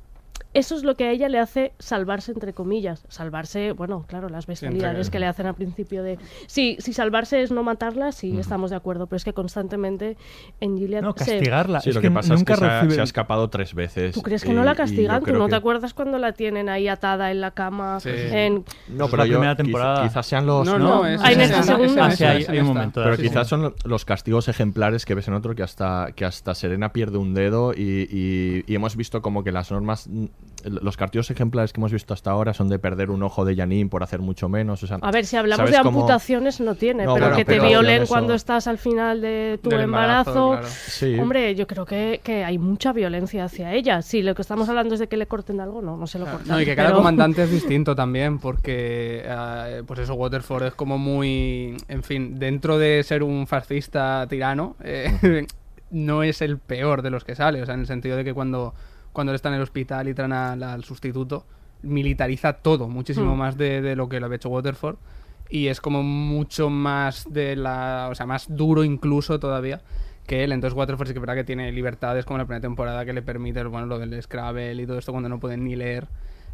eso 0.54 0.76
es 0.76 0.84
lo 0.84 0.96
que 0.96 1.06
a 1.06 1.12
ella 1.12 1.30
le 1.30 1.40
hace 1.40 1.74
salvarse 1.80 2.32
entre 2.32 2.54
comillas, 2.54 3.06
salvarse, 3.10 3.72
bueno, 3.72 4.06
claro, 4.08 4.30
las 4.30 4.46
bestialidades 4.48 5.10
que 5.10 5.20
le 5.20 5.26
hacen 5.26 5.46
al 5.48 5.56
principio 5.56 6.04
de 6.04 6.20
sí, 6.48 6.78
si 6.80 6.94
salvarse 6.94 7.42
es 7.42 7.52
no 7.52 7.64
matarla, 7.64 8.12
sí, 8.12 8.38
estamos 8.40 8.70
de 8.70 8.76
acuerdo, 8.76 9.08
pero 9.08 9.18
es 9.18 9.24
que 9.24 9.34
constantemente 9.34 10.18
en 10.60 10.78
Gilead 10.78 11.02
No, 11.02 11.12
se- 11.18 11.26
castigarla. 11.26 11.82
Sí, 11.82 11.90
es 11.90 11.96
lo 11.96 12.02
que 12.02 12.08
que 12.10 12.14
pasa 12.14 12.34
nunca 12.36 12.54
es 12.54 12.60
que 12.60 12.66
se 12.66 12.72
ha, 12.72 12.82
recibe- 12.84 12.96
se 12.96 13.02
ha 13.02 13.04
escapado 13.04 13.50
tres 13.50 13.74
veces. 13.74 14.14
¿Tú 14.14 14.22
crees 14.22 14.44
que 14.44 14.52
y- 14.52 14.56
no 14.56 14.64
la 14.64 14.76
castigan? 14.76 15.24
¿Tú 15.24 15.34
no 15.34 15.46
que- 15.46 15.52
te 15.52 15.56
acuerdas 15.56 15.94
cuando 15.94 16.18
la 16.20 16.34
tienen 16.34 16.70
ahí 16.70 16.88
atada 16.88 17.32
en 17.32 17.42
la 17.42 17.52
cama? 17.52 18.00
Sí. 18.00 18.10
En... 18.14 18.64
No, 18.90 19.06
pero 19.08 19.18
la 19.24 19.26
yo 19.26 19.34
primera 19.34 19.56
temporada. 19.56 20.04
quizás 20.04 20.26
sean 20.26 20.46
los 20.46 20.66
No, 20.68 20.78
no, 20.78 21.06
es- 21.08 21.20
Ah, 21.24 21.32
en 21.32 21.42
esta 21.42 21.60
es- 21.60 21.60
es- 21.62 21.66
segunda. 21.66 22.06
hay- 22.08 22.46
hay 22.48 22.60
un 22.60 22.68
momento. 22.68 23.02
Pero 23.04 23.16
sí, 23.16 23.24
quizás 23.24 23.48
sí. 23.48 23.50
son 23.50 23.62
lo- 23.64 23.76
los 23.86 24.06
castigos 24.06 24.48
ejemplares 24.48 25.06
que 25.06 25.16
ves 25.16 25.28
en 25.28 25.34
otro 25.34 25.56
que 25.56 25.64
hasta, 25.64 26.10
que 26.16 26.26
hasta 26.26 26.54
Serena 26.54 26.94
pierde 26.94 27.18
un 27.18 27.34
dedo 27.34 27.74
y, 27.74 28.08
y- 28.12 28.64
y 28.72 28.76
hemos 28.76 28.96
visto 28.96 29.22
como 29.22 29.44
que 29.44 29.52
las 29.52 29.72
normas 29.72 30.10
los 30.64 30.98
cartillos 30.98 31.30
ejemplares 31.32 31.74
que 31.74 31.80
hemos 31.80 31.92
visto 31.92 32.14
hasta 32.14 32.32
ahora 32.32 32.54
son 32.54 32.70
de 32.70 32.80
perder 32.80 33.10
un 33.12 33.22
ojo 33.24 33.46
de 33.46 33.56
Janine 33.56 33.90
por 33.90 34.04
hacer 34.04 34.20
mucho 34.20 34.50
menos. 34.50 34.82
O 34.84 34.88
sea, 34.88 34.98
A 35.02 35.12
ver, 35.12 35.26
si 35.26 35.36
hablamos 35.38 35.58
¿sabes 35.58 35.74
de 35.78 35.84
cómo- 35.84 36.00
amputaciones 36.02 36.60
no 36.62 36.76
tiene, 36.76 37.06
No, 37.06 37.14
pero 37.14 37.26
bueno, 37.28 37.38
que 37.38 37.46
te 37.46 37.54
pero 37.54 37.68
violen 37.68 38.04
eso- 38.04 38.14
cuando 38.14 38.34
estás 38.34 38.68
al 38.68 38.78
final 38.78 39.22
de 39.22 39.60
tu 39.62 39.70
Del 39.70 39.82
embarazo. 39.82 40.32
embarazo, 40.32 40.50
claro. 40.62 40.68
Sí. 40.88 41.20
Hombre, 41.20 41.56
yo 41.56 41.68
creo 41.68 41.86
que, 41.86 42.22
que 42.24 42.44
hay 42.44 42.58
mucha 42.58 42.94
violencia 42.94 43.46
hacia 43.46 43.74
ella. 43.74 44.02
Si 44.02 44.22
lo 44.22 44.36
que 44.36 44.42
estamos 44.42 44.68
hablando 44.70 44.94
es 44.96 45.00
de 45.00 45.08
que 45.08 45.18
le 45.18 45.28
corten 45.28 45.60
algo, 45.60 45.82
no, 45.82 45.98
no 45.98 46.08
se 46.08 46.20
lo 46.20 46.26
cortan. 46.26 46.48
No, 46.48 46.62
y 46.62 46.66
que 46.66 46.76
cada 46.76 46.90
pero- 46.90 46.98
comandante 47.00 47.44
es 47.44 47.52
distinto 47.52 47.96
también, 47.96 48.40
porque, 48.40 49.22
eh, 49.26 49.84
pues 49.86 50.00
eso, 50.00 50.14
Waterford 50.16 50.64
es 50.68 50.74
como 50.74 50.98
muy. 50.98 51.78
En 51.88 52.04
fin, 52.04 52.40
dentro 52.40 52.78
de 52.78 53.04
ser 53.04 53.24
un 53.24 53.48
fascista 53.48 54.26
tirano, 54.30 54.76
eh, 54.84 55.46
no 55.92 56.24
es 56.24 56.42
el 56.42 56.58
peor 56.58 57.02
de 57.02 57.10
los 57.10 57.24
que 57.24 57.36
sale. 57.36 57.62
O 57.62 57.66
sea, 57.66 57.76
en 57.76 57.82
el 57.82 57.88
sentido 57.88 58.18
de 58.18 58.24
que 58.24 58.34
cuando, 58.34 58.74
cuando 59.14 59.32
él 59.32 59.36
está 59.36 59.50
en 59.50 59.56
el 59.56 59.62
hospital 59.62 60.08
y 60.10 60.14
traen 60.14 60.34
al, 60.34 60.62
al 60.64 60.84
sustituto, 60.84 61.46
militariza 61.84 62.54
todo, 62.54 62.88
muchísimo 62.90 63.36
Hmm. 63.36 63.40
más 63.40 63.58
de, 63.58 63.82
de 63.82 63.96
lo 63.96 64.10
que 64.10 64.20
lo 64.20 64.26
había 64.26 64.36
hecho 64.38 64.50
Waterford. 64.50 64.96
Y 65.50 65.68
es 65.68 65.80
como 65.82 66.02
mucho 66.04 66.70
más 66.70 67.32
de 67.32 67.56
la. 67.56 68.08
O 68.12 68.16
sea, 68.16 68.26
más 68.26 68.48
duro 68.50 68.84
incluso 68.84 69.40
todavía 69.40 69.82
que 70.26 70.44
él. 70.44 70.52
Entonces 70.52 70.76
Waterford 70.76 71.08
sí 71.08 71.14
que 71.14 71.20
es 71.20 71.22
verdad 71.22 71.36
que 71.36 71.44
tiene 71.44 71.72
libertades 71.72 72.26
como 72.26 72.38
en 72.38 72.40
la 72.40 72.46
primera 72.46 72.62
temporada 72.62 73.06
que 73.06 73.14
le 73.14 73.22
permite, 73.22 73.64
bueno, 73.66 73.86
lo 73.86 74.00
del 74.00 74.22
Scrabble 74.24 74.74
y 74.82 74.88
todo 74.88 74.98
esto 74.98 75.12
cuando 75.12 75.30
no 75.30 75.40
pueden 75.40 75.64
ni 75.64 75.76
leer. 75.76 76.08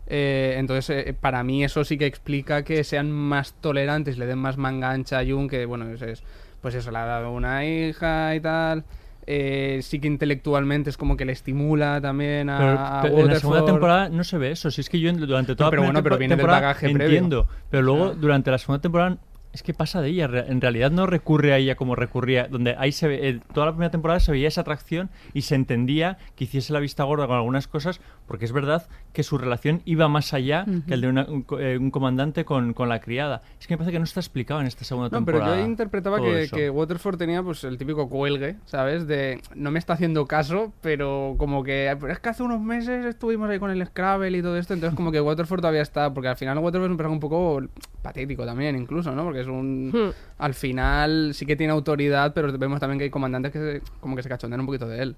Eh, 0.08 0.56
entonces, 0.58 0.89
eh, 1.08 1.13
para 1.13 1.43
mí 1.43 1.63
eso 1.63 1.84
sí 1.84 1.98
que 1.98 2.08
explica 2.08 2.63
que 2.63 2.84
sean 2.84 3.12
más 3.12 3.54
tolerantes, 3.62 4.17
le 4.17 4.26
den 4.26 4.39
más 4.39 4.58
manga 4.58 4.89
ancha 4.89 5.19
a 5.19 5.26
Jung, 5.26 5.50
que 5.50 5.65
bueno, 5.65 5.88
es, 5.91 6.02
es- 6.02 6.24
pues 6.62 6.74
eso, 6.76 6.91
le 6.91 6.98
ha 6.98 7.06
dado 7.06 7.32
una 7.32 7.63
hija 7.65 8.36
y 8.36 8.39
tal. 8.41 8.84
Eh, 9.32 9.82
sí 9.84 10.00
que 10.00 10.08
intelectualmente 10.08 10.89
es 10.89 10.98
como 10.98 11.15
que 11.15 11.24
le 11.24 11.34
estimula 11.34 12.02
también 12.02 12.50
a, 12.50 12.58
Pero, 13.04 13.18
a 13.18 13.22
en 13.22 13.28
la 13.28 13.36
segunda 13.36 13.63
temporada 13.63 14.10
no 14.10 14.24
se 14.24 14.39
ve 14.39 14.50
eso. 14.50 14.72
Si 14.72 14.82
es 14.82 14.89
que 14.89 15.00
yo 15.00 15.13
durante 15.13 15.56
toda 15.56 15.68
No, 15.68 15.70
pero 15.70 15.82
la 15.84 15.88
bueno, 15.89 16.02
pero 16.04 16.18
viene 16.18 16.32
del 16.32 16.39
temporada 16.39 16.62
bagaje 16.62 16.89
previo. 16.89 17.06
entiendo. 17.06 17.48
Pero 17.70 17.84
luego, 17.84 18.06
Claro. 18.06 18.20
durante 18.20 18.50
la 18.50 18.58
segunda 18.58 18.82
temporada, 18.82 19.18
es 19.52 19.64
que 19.64 19.74
pasa 19.74 20.02
de 20.02 20.10
ella. 20.10 20.30
En 20.48 20.62
realidad 20.62 20.92
no 20.92 21.06
recurre 21.08 21.54
a 21.54 21.58
ella 21.58 21.76
como 21.76 21.96
recurría. 21.96 22.48
Donde 22.48 22.76
ahí 22.78 22.92
se 22.92 23.08
ve, 23.08 23.30
eh, 23.30 23.40
toda 23.54 23.66
la 23.68 23.72
primera 23.74 23.90
temporada 23.92 24.20
se 24.20 24.32
veía 24.32 24.48
esa 24.48 24.62
atracción 24.62 25.10
y 25.34 25.42
se 25.42 25.56
entendía 25.56 26.18
que 26.36 26.44
hiciese 26.44 26.72
la 26.74 26.80
vista 26.80 27.04
gorda 27.04 27.26
con 27.28 27.36
algunas 27.38 27.68
cosas, 27.68 28.00
porque 28.28 28.46
es 28.46 28.52
verdad 28.52 28.88
que 29.12 29.24
su 29.24 29.38
relación 29.40 29.82
iba 29.86 30.08
más 30.08 30.34
allá 30.36 30.66
que 30.88 30.94
el 30.94 31.02
de 31.02 31.08
una- 31.08 31.26
un, 31.26 31.46
eh, 31.60 31.78
un 31.80 31.90
comandante 31.90 32.46
con, 32.46 32.74
con 32.74 32.90
la 32.90 33.00
criada. 33.00 33.42
Es 33.60 33.66
que 33.66 33.74
me 33.74 33.78
parece 33.80 33.92
que 33.94 33.98
no 34.00 34.06
está 34.06 34.20
explicado 34.20 34.62
en 34.62 34.68
esta 34.68 34.84
segunda 34.86 35.10
No, 35.10 35.26
pero 35.26 35.40
temporada. 35.40 35.62
yo 35.64 35.66
interpretaba 35.68 36.22
que, 36.22 36.48
que 36.54 36.70
Waterford 36.70 37.18
tenía 37.18 37.42
pues 37.42 37.64
el 37.64 37.78
típico 37.80 38.08
cuelgue, 38.08 38.58
¿sabes? 38.66 39.08
De 39.08 39.42
no 39.56 39.72
me 39.72 39.80
está 39.80 39.94
haciendo 39.94 40.28
caso, 40.28 40.74
pero 40.82 41.34
como 41.40 41.64
que 41.64 41.92
es 42.10 42.20
que 42.20 42.30
hace 42.30 42.44
unos 42.44 42.62
meses 42.62 43.04
estuvimos 43.06 43.50
ahí 43.50 43.58
con 43.58 43.72
el 43.72 43.84
Scrabble 43.86 44.38
y 44.38 44.42
todo 44.44 44.58
esto, 44.58 44.76
entonces 44.76 44.96
como 44.96 45.12
que 45.12 45.20
Waterford 45.22 45.62
todavía 45.62 45.82
está, 45.82 46.14
porque 46.14 46.28
al 46.30 46.38
final 46.38 46.60
Waterford 46.60 46.86
es 46.86 46.92
un 46.92 46.98
personaje 46.98 47.14
un 47.16 47.20
poco 47.20 47.62
patético 48.04 48.46
también 48.46 48.76
incluso, 48.78 49.12
¿no? 49.16 49.24
Porque 49.24 49.38
es 49.41 49.47
un 49.47 49.89
Hmm. 49.91 50.12
al 50.38 50.54
final 50.54 51.32
sí 51.34 51.45
que 51.45 51.56
tiene 51.56 51.71
autoridad, 51.73 52.34
pero 52.34 52.56
vemos 52.58 52.80
también 52.80 52.97
que 52.99 53.06
hay 53.06 53.10
comandantes 53.10 53.52
que 53.52 53.60
se- 53.60 53.82
como 53.99 54.15
que 54.15 54.23
se 54.23 54.30
cachondean 54.30 54.60
un 54.62 54.65
poquito 54.65 54.88
de 54.88 55.02
él. 55.04 55.15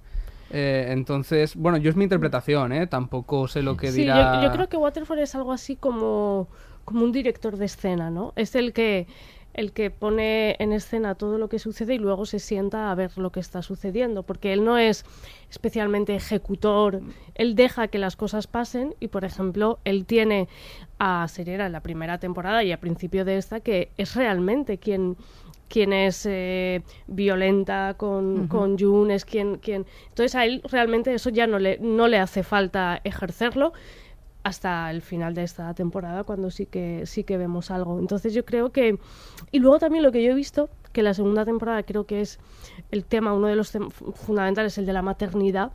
Eh, 0.54 0.88
entonces, 0.90 1.56
bueno, 1.56 1.78
yo 1.78 1.90
es 1.90 1.96
mi 1.96 2.04
interpretación, 2.04 2.74
¿eh? 2.74 2.86
Tampoco 2.88 3.48
sé 3.48 3.62
lo 3.62 3.78
que 3.78 3.92
Sí, 3.92 4.02
dirá... 4.02 4.36
yo, 4.36 4.42
yo 4.44 4.52
creo 4.52 4.68
que 4.68 4.76
Waterford 4.78 5.20
es 5.20 5.34
algo 5.36 5.54
así 5.54 5.76
como, 5.78 6.50
como 6.84 7.04
un 7.06 7.12
director 7.14 7.56
de 7.56 7.66
escena, 7.66 8.10
¿no? 8.10 8.34
Es 8.36 8.56
el 8.56 8.74
que 8.74 9.08
el 9.54 9.74
que 9.74 9.92
pone 9.92 10.56
en 10.60 10.72
escena 10.72 11.16
todo 11.16 11.38
lo 11.38 11.50
que 11.50 11.60
sucede 11.60 11.96
y 11.96 11.98
luego 11.98 12.26
se 12.26 12.40
sienta 12.40 12.90
a 12.90 12.96
ver 12.96 13.18
lo 13.18 13.34
que 13.34 13.42
está 13.42 13.62
sucediendo, 13.62 14.24
porque 14.24 14.54
él 14.54 14.64
no 14.64 14.78
es 14.78 15.04
especialmente 15.50 16.16
ejecutor, 16.16 17.02
él 17.36 17.56
deja 17.56 17.90
que 17.90 17.98
las 17.98 18.16
cosas 18.16 18.48
pasen 18.48 18.96
y, 19.02 19.10
por 19.10 19.26
ejemplo, 19.26 19.80
él 19.84 20.06
tiene 20.06 20.48
a 21.04 21.28
Serena 21.28 21.66
en 21.66 21.72
la 21.72 21.80
primera 21.80 22.20
temporada 22.20 22.64
y 22.64 22.72
a 22.72 22.80
principio 22.80 23.26
de 23.26 23.38
esta 23.38 23.60
que 23.60 23.90
es 23.98 24.16
realmente 24.16 24.78
quien 24.78 25.18
quien 25.68 25.94
es 25.94 26.28
eh, 26.30 26.84
violenta 27.08 27.96
con, 27.98 28.50
con 28.50 28.78
Jun, 28.78 29.10
es 29.10 29.24
quien, 29.24 29.56
quien... 29.56 29.86
Entonces 30.10 30.36
a 30.36 30.44
él 30.44 30.62
realmente 30.70 31.14
eso 31.14 31.30
ya 31.30 31.48
no 31.48 31.60
le, 31.60 31.80
no 31.80 32.10
le 32.10 32.20
hace 32.20 32.44
falta 32.44 33.00
ejercerlo 33.06 33.72
hasta 34.44 34.92
el 34.92 35.02
final 35.02 35.34
de 35.34 35.44
esta 35.44 35.74
temporada 35.74 36.24
cuando 36.24 36.52
sí 36.52 36.66
que 36.66 37.06
sí 37.06 37.24
que 37.24 37.38
vemos 37.38 37.72
algo. 37.72 38.00
Entonces 38.00 38.34
yo 38.34 38.44
creo 38.44 38.72
que 38.72 39.00
y 39.52 39.60
luego 39.60 39.80
también 39.80 40.04
lo 40.04 40.12
que 40.12 40.22
yo 40.22 40.32
he 40.32 40.36
visto 40.36 40.70
que 40.92 41.04
la 41.04 41.14
segunda 41.14 41.46
temporada 41.46 41.82
creo 41.84 42.06
que 42.06 42.22
es 42.22 42.40
el 42.92 43.06
tema 43.06 43.34
uno 43.34 43.48
de 43.48 43.56
los 43.56 43.72
fundamentales 44.14 44.78
el 44.78 44.86
de 44.86 44.94
la 44.94 45.02
maternidad 45.02 45.72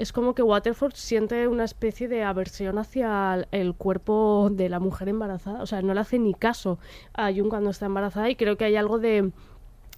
es 0.00 0.12
como 0.12 0.34
que 0.34 0.42
Waterford 0.42 0.94
siente 0.94 1.46
una 1.46 1.64
especie 1.64 2.08
de 2.08 2.22
aversión 2.22 2.78
hacia 2.78 3.46
el, 3.50 3.74
cuerpo 3.74 4.48
de 4.50 4.70
la 4.70 4.80
mujer 4.80 5.10
embarazada, 5.10 5.62
o 5.62 5.66
sea, 5.66 5.82
no 5.82 5.92
le 5.92 6.00
hace 6.00 6.18
ni 6.18 6.32
caso 6.32 6.78
a 7.12 7.30
Jung 7.30 7.50
cuando 7.50 7.68
está 7.68 7.84
embarazada 7.84 8.30
y 8.30 8.34
creo 8.34 8.56
que 8.56 8.64
hay 8.64 8.76
algo 8.76 8.98
de 8.98 9.30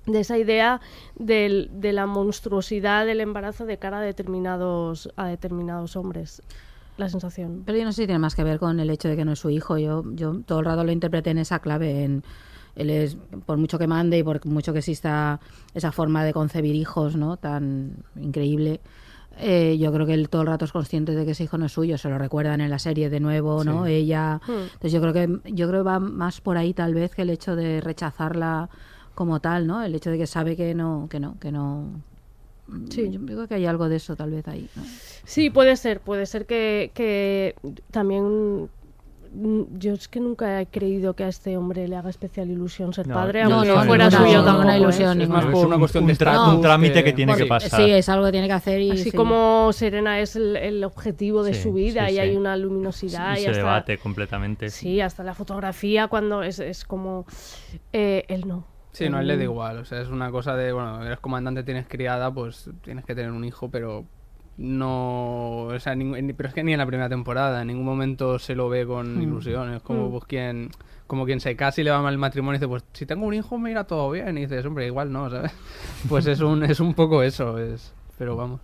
de 0.05 0.19
esa 0.19 0.37
idea 0.37 0.81
del- 1.15 1.71
de 1.73 1.93
la 1.93 2.07
monstruosidad 2.07 3.07
del 3.07 3.21
embarazo 3.21 3.65
de 3.65 3.79
cara 3.79 4.01
a 4.01 4.03
determinados 4.03 5.09
a 5.15 5.29
determinados 5.29 5.95
hombres 5.95 6.43
la 6.97 7.09
sensación 7.09 7.63
Pero 7.65 7.79
yo 7.79 7.85
no 7.85 7.93
sé 7.93 8.03
si 8.03 8.07
tiene 8.07 8.19
más 8.19 8.35
que 8.35 8.43
ver 8.43 8.59
con 8.59 8.81
el 8.81 8.91
hecho 8.91 9.09
de 9.09 9.15
que 9.15 9.25
no 9.25 9.33
es 9.33 9.39
su 9.39 9.51
hijo. 9.51 9.79
Yo, 9.79 10.03
yo 10.15 10.41
todo 10.45 10.59
el 10.59 10.65
rato 10.65 10.83
lo 10.83 10.91
interpreté 10.93 11.31
en 11.31 11.39
esa 11.39 11.61
clave. 11.61 12.03
En, 12.03 12.23
él 12.75 12.91
es, 12.91 13.17
por 13.47 13.57
mucho 13.59 13.79
que 13.79 13.87
mande 13.87 14.19
y 14.19 14.23
por 14.23 14.45
mucho 14.47 14.73
que 14.73 14.81
exista 14.81 15.41
esa 15.75 15.93
forma 15.93 16.25
de 16.25 16.33
concebir 16.33 16.75
hijos, 16.75 17.17
¿no? 17.17 17.37
Tan 17.37 17.97
increíble. 18.17 18.81
Eh, 19.39 19.77
yo 19.79 19.93
creo 19.93 20.07
que 20.07 20.15
él 20.15 20.29
todo 20.29 20.43
el 20.43 20.49
rato 20.49 20.65
es 20.65 20.73
consciente 20.73 21.13
de 21.13 21.25
que 21.25 21.33
ese 21.33 21.45
hijo 21.45 21.59
no 21.59 21.67
es 21.67 21.73
suyo. 21.73 21.99
Se 21.99 22.09
lo 22.09 22.19
recuerdan 22.19 22.61
en 22.61 22.71
la 22.71 22.79
serie 22.79 23.11
de 23.11 23.21
nuevo, 23.21 23.65
¿no? 23.65 23.87
Sí. 23.87 23.93
Ella. 23.93 24.41
Hmm. 24.47 24.69
Entonces 24.75 24.93
yo 24.93 25.01
creo 25.01 25.13
que 25.13 25.29
yo 25.53 25.69
creo 25.69 25.83
que 25.83 25.89
va 25.89 25.99
más 25.99 26.41
por 26.41 26.57
ahí 26.57 26.75
tal 26.75 26.95
vez 26.95 27.15
que 27.15 27.23
el 27.23 27.31
hecho 27.31 27.57
de 27.57 27.81
rechazarla 27.81 28.69
como 29.15 29.41
tal, 29.41 29.67
¿no? 29.67 29.83
El 29.83 29.95
hecho 29.95 30.11
de 30.11 30.19
que 30.19 30.27
sabe 30.27 30.57
que 30.57 30.75
no, 30.75 31.07
que 31.11 31.21
no, 31.21 31.39
que 31.39 31.53
no. 31.53 32.03
Sí. 32.89 33.11
Yo 33.11 33.21
creo 33.21 33.49
que 33.49 33.55
hay 33.55 33.67
algo 33.67 33.89
de 33.89 33.97
eso 33.97 34.17
tal 34.17 34.31
vez 34.31 34.47
ahí. 34.49 34.69
¿no? 34.77 34.83
Sí, 35.25 35.51
puede 35.51 35.77
ser, 35.77 36.01
puede 36.01 36.27
ser 36.27 36.47
que, 36.47 36.91
que 36.95 37.55
también 37.91 38.63
mm, 38.63 38.69
yo 39.79 39.95
es 39.95 40.09
que 40.09 40.21
nunca 40.21 40.61
he 40.61 40.67
creído 40.67 41.15
que 41.15 41.25
a 41.25 41.29
este 41.29 41.57
hombre 41.57 41.89
le 41.89 41.97
haga 41.97 42.11
especial 42.11 42.51
ilusión 42.51 42.93
ser 42.93 43.07
No, 43.09 43.15
padre, 43.15 43.45
no, 43.45 43.55
aunque 43.61 43.69
no, 43.69 43.85
fuera 43.85 44.11
suyo 44.11 44.45
tampoco. 44.45 44.69
¿eh? 44.71 44.79
ilusión, 44.79 45.21
Es 45.23 45.29
más 45.29 45.47
por 45.47 45.67
una 45.67 45.79
cuestión 45.79 46.07
de 46.07 46.13
un, 46.13 46.19
tra- 46.19 46.31
estatus 46.33 46.55
un 46.55 46.61
trámite 46.61 46.95
que, 46.95 47.05
que- 47.05 47.13
tiene 47.15 47.35
que 47.37 47.47
pasar. 47.47 47.81
Sí, 47.81 47.91
es 47.91 48.09
algo 48.09 48.27
que 48.27 48.33
tiene 48.33 48.47
que 48.47 48.53
hacer 48.53 48.81
y 48.81 48.91
Así 48.91 49.11
sí. 49.11 49.17
como 49.17 49.71
Serena 49.73 50.21
es 50.21 50.37
el, 50.37 50.57
el 50.57 50.85
objetivo 50.85 51.43
de 51.43 51.55
Sí, 51.55 51.63
su 51.63 51.73
vida 51.73 52.07
sí, 52.07 52.13
y 52.13 52.15
sí. 52.17 52.21
hay 52.21 52.37
una 52.37 52.57
luminosidad 52.57 53.37
y 53.37 53.41
y 53.41 53.43
se 53.45 53.49
hasta, 53.51 53.59
debate 53.59 53.99
completamente. 53.99 54.69
Sí, 54.71 55.01
hasta 55.01 55.25
la 55.25 55.35
fotografía 55.35 56.09
cuando 56.09 56.43
es, 56.43 56.59
es 56.59 56.85
como 56.85 57.25
eh, 57.93 58.25
él 58.29 58.47
no. 58.47 58.67
Sí, 58.93 59.09
no, 59.09 59.17
a 59.17 59.21
él 59.23 59.27
le 59.29 59.39
da 59.39 59.45
igual. 59.45 59.79
O 59.79 59.85
sea, 59.87 60.03
es 60.03 60.09
una 60.09 60.31
cosa 60.31 60.55
de, 60.55 60.73
bueno, 60.73 61.03
eres 61.07 61.19
comandante, 61.21 61.63
tienes 61.63 61.87
criada, 61.89 62.31
pues 62.31 62.69
tienes 62.83 63.07
que 63.07 63.15
tener 63.15 63.31
un 63.31 63.45
hijo, 63.45 63.71
pero 63.71 64.05
no. 64.59 65.63
O 65.65 65.79
sea, 65.81 65.95
ni- 65.95 66.33
pero 66.33 66.49
es 66.49 66.55
que 66.55 66.63
ni 66.65 66.73
en 66.73 66.79
la 66.79 66.87
primera 66.87 67.09
temporada, 67.09 67.63
en 67.63 67.69
ningún 67.69 67.85
momento 67.85 68.39
se 68.39 68.55
lo 68.55 68.69
ve 68.69 68.87
con 68.87 69.19
Mm. 69.19 69.23
ilusión. 69.23 69.75
Es 69.75 69.83
como 69.83 70.09
Mm. 70.09 70.11
pues, 70.13 70.25
quien. 70.25 70.71
Como 71.07 71.27
quien 71.27 71.41
se 71.41 71.55
casa 71.57 71.81
y 71.81 71.85
le 71.85 71.91
va 71.91 72.01
mal 72.01 72.15
el 72.15 72.19
matrimonio 72.19 72.57
y 72.57 72.59
dice, 72.59 72.69
pues 72.69 72.85
si 72.95 73.05
tengo 73.05 73.27
un 73.27 73.35
hijo 73.35 73.59
me 73.59 73.71
irá 73.71 73.85
todo 73.85 74.11
bien. 74.11 74.39
Y 74.39 74.43
dices, 74.43 74.65
hombre, 74.65 74.87
igual 74.87 75.13
no, 75.13 75.29
¿sabes? 75.29 75.53
Pues 76.09 76.27
es 76.27 76.41
un, 76.41 76.63
es 76.65 76.81
un 76.81 76.95
poco 76.95 77.23
eso, 77.23 77.59
es. 77.59 77.93
Pero 78.17 78.35
vamos. 78.37 78.61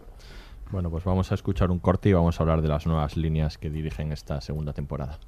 Bueno, 0.71 0.89
pues 0.91 1.05
vamos 1.05 1.31
a 1.31 1.35
escuchar 1.35 1.71
un 1.71 1.79
corte 1.79 2.09
y 2.09 2.13
vamos 2.15 2.39
a 2.39 2.43
hablar 2.43 2.63
de 2.63 2.69
las 2.69 2.87
nuevas 2.87 3.17
líneas 3.17 3.59
que 3.59 3.69
dirigen 3.71 4.13
esta 4.13 4.41
segunda 4.41 4.73
temporada. 4.73 5.19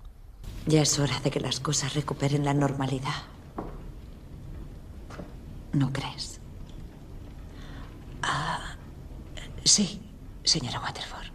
Ya 0.66 0.82
es 0.82 0.98
hora 0.98 1.18
de 1.24 1.30
que 1.30 1.40
las 1.40 1.60
cosas 1.60 1.94
recuperen 1.94 2.44
la 2.44 2.52
normalidad. 2.54 3.22
¿No 5.72 5.92
crees? 5.92 6.40
Ah, 8.22 8.76
sí, 9.64 10.00
señora 10.50 10.80
Waterford. 10.80 11.28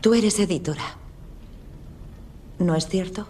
Tú 0.00 0.14
eres 0.14 0.38
editora. 0.40 0.96
¿No 2.58 2.74
es 2.74 2.88
cierto? 2.88 3.26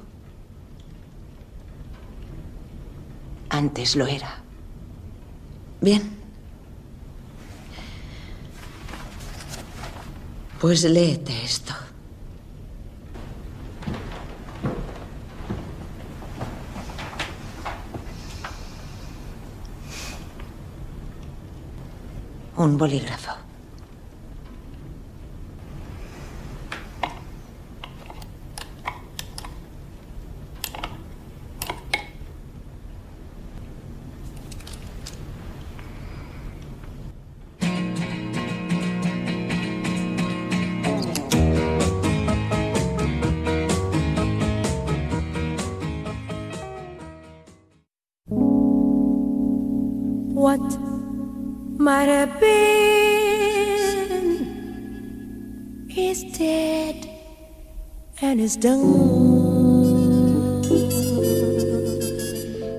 Antes 3.50 3.96
lo 3.96 4.06
era. 4.06 4.38
Bien. 5.80 6.02
Pues 10.60 10.84
léete 10.84 11.44
esto. 11.44 11.74
Un 22.60 22.76
bolígrafo. 22.76 23.49
Might 51.90 52.08
have 52.08 52.38
been 52.38 53.88
is 55.96 56.22
dead 56.38 56.94
and 58.22 58.38
is 58.40 58.56
done. 58.60 58.78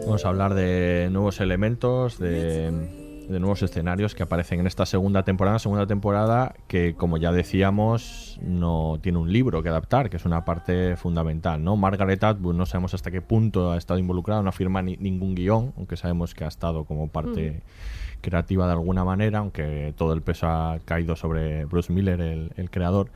Vamos 0.05 0.23
a 0.23 0.29
hablar 0.29 0.53
de 0.53 1.09
nuevos 1.11 1.41
elementos, 1.41 2.19
de, 2.19 2.71
de 3.27 3.39
nuevos 3.41 3.61
escenarios 3.63 4.15
que 4.15 4.23
aparecen 4.23 4.61
en 4.61 4.67
esta 4.67 4.85
segunda 4.85 5.23
temporada. 5.23 5.59
Segunda 5.59 5.85
temporada 5.87 6.55
que, 6.69 6.95
como 6.95 7.17
ya 7.17 7.33
decíamos, 7.33 8.39
no 8.41 8.97
tiene 9.01 9.17
un 9.17 9.33
libro 9.33 9.61
que 9.61 9.67
adaptar, 9.67 10.09
que 10.09 10.15
es 10.15 10.23
una 10.25 10.45
parte 10.45 10.95
fundamental. 10.95 11.61
¿no? 11.61 11.75
Margaret 11.75 12.23
Atwood 12.23 12.55
no 12.55 12.65
sabemos 12.65 12.93
hasta 12.93 13.11
qué 13.11 13.19
punto 13.21 13.73
ha 13.73 13.77
estado 13.77 13.99
involucrada, 13.99 14.41
no 14.41 14.53
firma 14.53 14.81
ni- 14.81 14.95
ningún 14.95 15.35
guion, 15.35 15.73
aunque 15.75 15.97
sabemos 15.97 16.33
que 16.33 16.45
ha 16.45 16.47
estado 16.47 16.85
como 16.85 17.09
parte 17.09 17.61
creativa 18.21 18.65
de 18.65 18.73
alguna 18.73 19.03
manera, 19.03 19.39
aunque 19.39 19.93
todo 19.97 20.13
el 20.13 20.21
peso 20.21 20.47
ha 20.47 20.79
caído 20.85 21.15
sobre 21.15 21.65
Bruce 21.65 21.91
Miller, 21.91 22.21
el, 22.21 22.69
creador. 22.69 23.09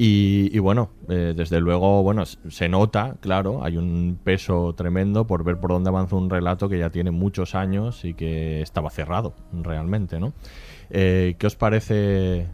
Y, 0.00 0.56
bueno, 0.60 0.90
eh, 1.08 1.34
desde 1.36 1.60
luego, 1.60 2.04
bueno, 2.04 2.24
se 2.24 2.68
nota, 2.68 3.16
claro, 3.20 3.64
hay 3.64 3.76
un 3.76 4.18
peso 4.22 4.74
tremendo 4.76 5.26
por 5.26 5.42
ver 5.42 5.58
por 5.58 5.70
dónde 5.70 5.88
avanza 5.88 6.14
un 6.14 6.30
relato 6.30 6.68
que 6.68 6.78
ya 6.78 6.90
tiene 6.90 7.10
muchos 7.10 7.56
años 7.56 8.04
y 8.04 8.14
que 8.14 8.62
estaba 8.62 8.90
cerrado 8.90 9.34
realmente, 9.52 10.20
¿no? 10.20 10.34
Eh, 10.90 11.34
¿Qué 11.38 11.46
os 11.48 11.56
parece 11.56 12.46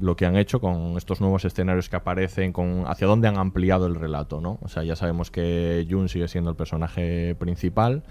lo 0.00 0.16
que 0.16 0.26
han 0.26 0.36
hecho 0.36 0.60
con 0.60 0.96
estos 0.96 1.20
nuevos 1.20 1.44
escenarios 1.44 1.88
que 1.88 1.96
aparecen, 1.96 2.52
con 2.52 2.84
hacia 2.86 3.06
dónde 3.06 3.28
han 3.28 3.36
ampliado 3.36 3.86
el 3.86 3.94
relato, 3.94 4.40
¿no? 4.40 4.58
O 4.62 4.68
sea, 4.68 4.84
ya 4.84 4.96
sabemos 4.96 5.30
que 5.30 5.86
Jun 5.90 6.08
sigue 6.08 6.28
siendo 6.28 6.50
el 6.50 6.56
personaje 6.56 7.34
principal, 7.36 8.04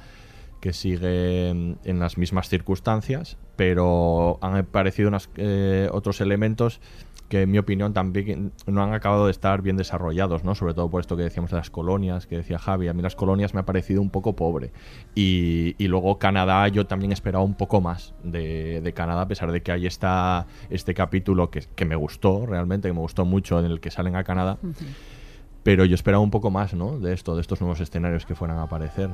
que 0.60 0.74
sigue 0.74 1.54
mm, 1.54 1.74
en 1.84 2.00
las 2.00 2.18
mismas 2.18 2.50
circunstancias, 2.50 3.38
pero 3.56 4.40
han 4.42 4.56
aparecido 4.56 5.10
unas, 5.10 5.30
eh, 5.38 5.90
otros 5.92 6.22
elementos 6.22 6.80
que 7.30 7.42
en 7.42 7.52
mi 7.52 7.58
opinión 7.58 7.94
también 7.94 8.54
no 8.68 8.82
han 8.82 8.94
acabado 8.94 9.26
de 9.26 9.32
estar 9.32 9.62
bien 9.62 9.76
desarrollados, 9.76 10.44
¿no? 10.44 10.56
Sobre 10.56 10.74
todo 10.74 10.90
por 10.90 11.02
esto 11.02 11.18
que 11.18 11.24
decíamos 11.24 11.52
de 11.52 11.58
las 11.58 11.70
colonias, 11.70 12.26
que 12.26 12.38
decía 12.38 12.58
Javi. 12.58 12.88
A 12.88 12.94
mí 12.94 13.02
las 13.02 13.16
colonias 13.16 13.54
me 13.54 13.60
ha 13.60 13.66
parecido 13.66 14.02
un 14.02 14.10
poco 14.10 14.36
pobre. 14.36 14.72
Y, 15.14 15.76
y 15.78 15.88
luego 15.88 16.20
Canadá, 16.20 16.68
yo 16.70 16.88
también 16.88 17.12
esperaba 17.12 17.44
un 17.44 17.56
poco 17.56 17.82
más 17.82 18.14
de, 18.24 18.82
de 18.82 18.94
Canadá, 18.94 19.24
a 19.24 19.28
pesar 19.28 19.52
de 19.52 19.62
que 19.62 19.72
ahí 19.74 19.86
está 19.86 20.48
este 20.70 20.94
capítulo 20.94 21.52
que, 21.52 21.66
que 21.76 21.86
me 21.86 21.96
gustó 21.96 22.46
realmente, 22.46 22.88
que 22.88 22.94
me 22.94 23.02
gustó 23.02 23.26
mucho, 23.26 23.60
en 23.60 23.66
el 23.66 23.82
que 23.82 23.92
salen 23.92 24.16
a 24.16 24.24
Canadá. 24.24 24.58
Pero 25.64 25.84
yo 25.84 25.96
esperaba 25.96 26.24
un 26.24 26.32
poco 26.32 26.50
más, 26.50 26.74
¿no? 26.74 26.98
De 26.98 27.14
esto, 27.14 27.36
de 27.36 27.42
estos 27.42 27.60
nuevos 27.60 27.82
escenarios 27.82 28.26
que 28.26 28.36
fueran 28.36 28.58
a 28.60 28.64
aparecer. 28.64 29.10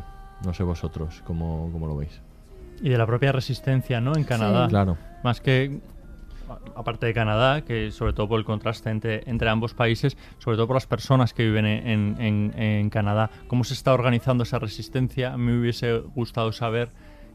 No 0.46 0.54
sé 0.54 0.64
vosotros 0.64 1.22
cómo, 1.26 1.70
cómo 1.72 1.88
lo 1.88 1.96
veis. 1.98 2.22
Y 2.82 2.90
de 2.90 2.98
la 2.98 3.06
propia 3.06 3.32
resistencia, 3.32 4.02
¿no? 4.02 4.16
En 4.16 4.24
Canadá. 4.24 4.68
Claro. 4.68 4.98
Más 5.24 5.40
que, 5.40 5.80
aparte 6.76 7.06
de 7.06 7.14
Canadá, 7.14 7.62
que 7.62 7.92
sobre 7.92 8.14
todo 8.14 8.28
por 8.28 8.40
el 8.40 8.46
contraste 8.46 8.90
entre, 8.90 9.24
entre 9.30 9.48
ambos 9.50 9.74
países, 9.74 10.18
sobre 10.40 10.58
todo 10.58 10.68
por 10.68 10.76
las 10.76 10.88
personas 10.88 11.34
que 11.34 11.44
viven 11.46 11.66
en, 11.66 12.20
en- 12.20 12.54
en 12.62 12.90
Canadá, 12.90 13.30
cómo 13.48 13.64
se 13.64 13.74
está 13.74 13.94
organizando 13.94 14.44
esa 14.44 14.60
resistencia. 14.60 15.34
A 15.34 15.38
mí 15.38 15.52
me 15.52 15.60
hubiese 15.60 15.98
gustado 16.00 16.52
saber 16.52 16.90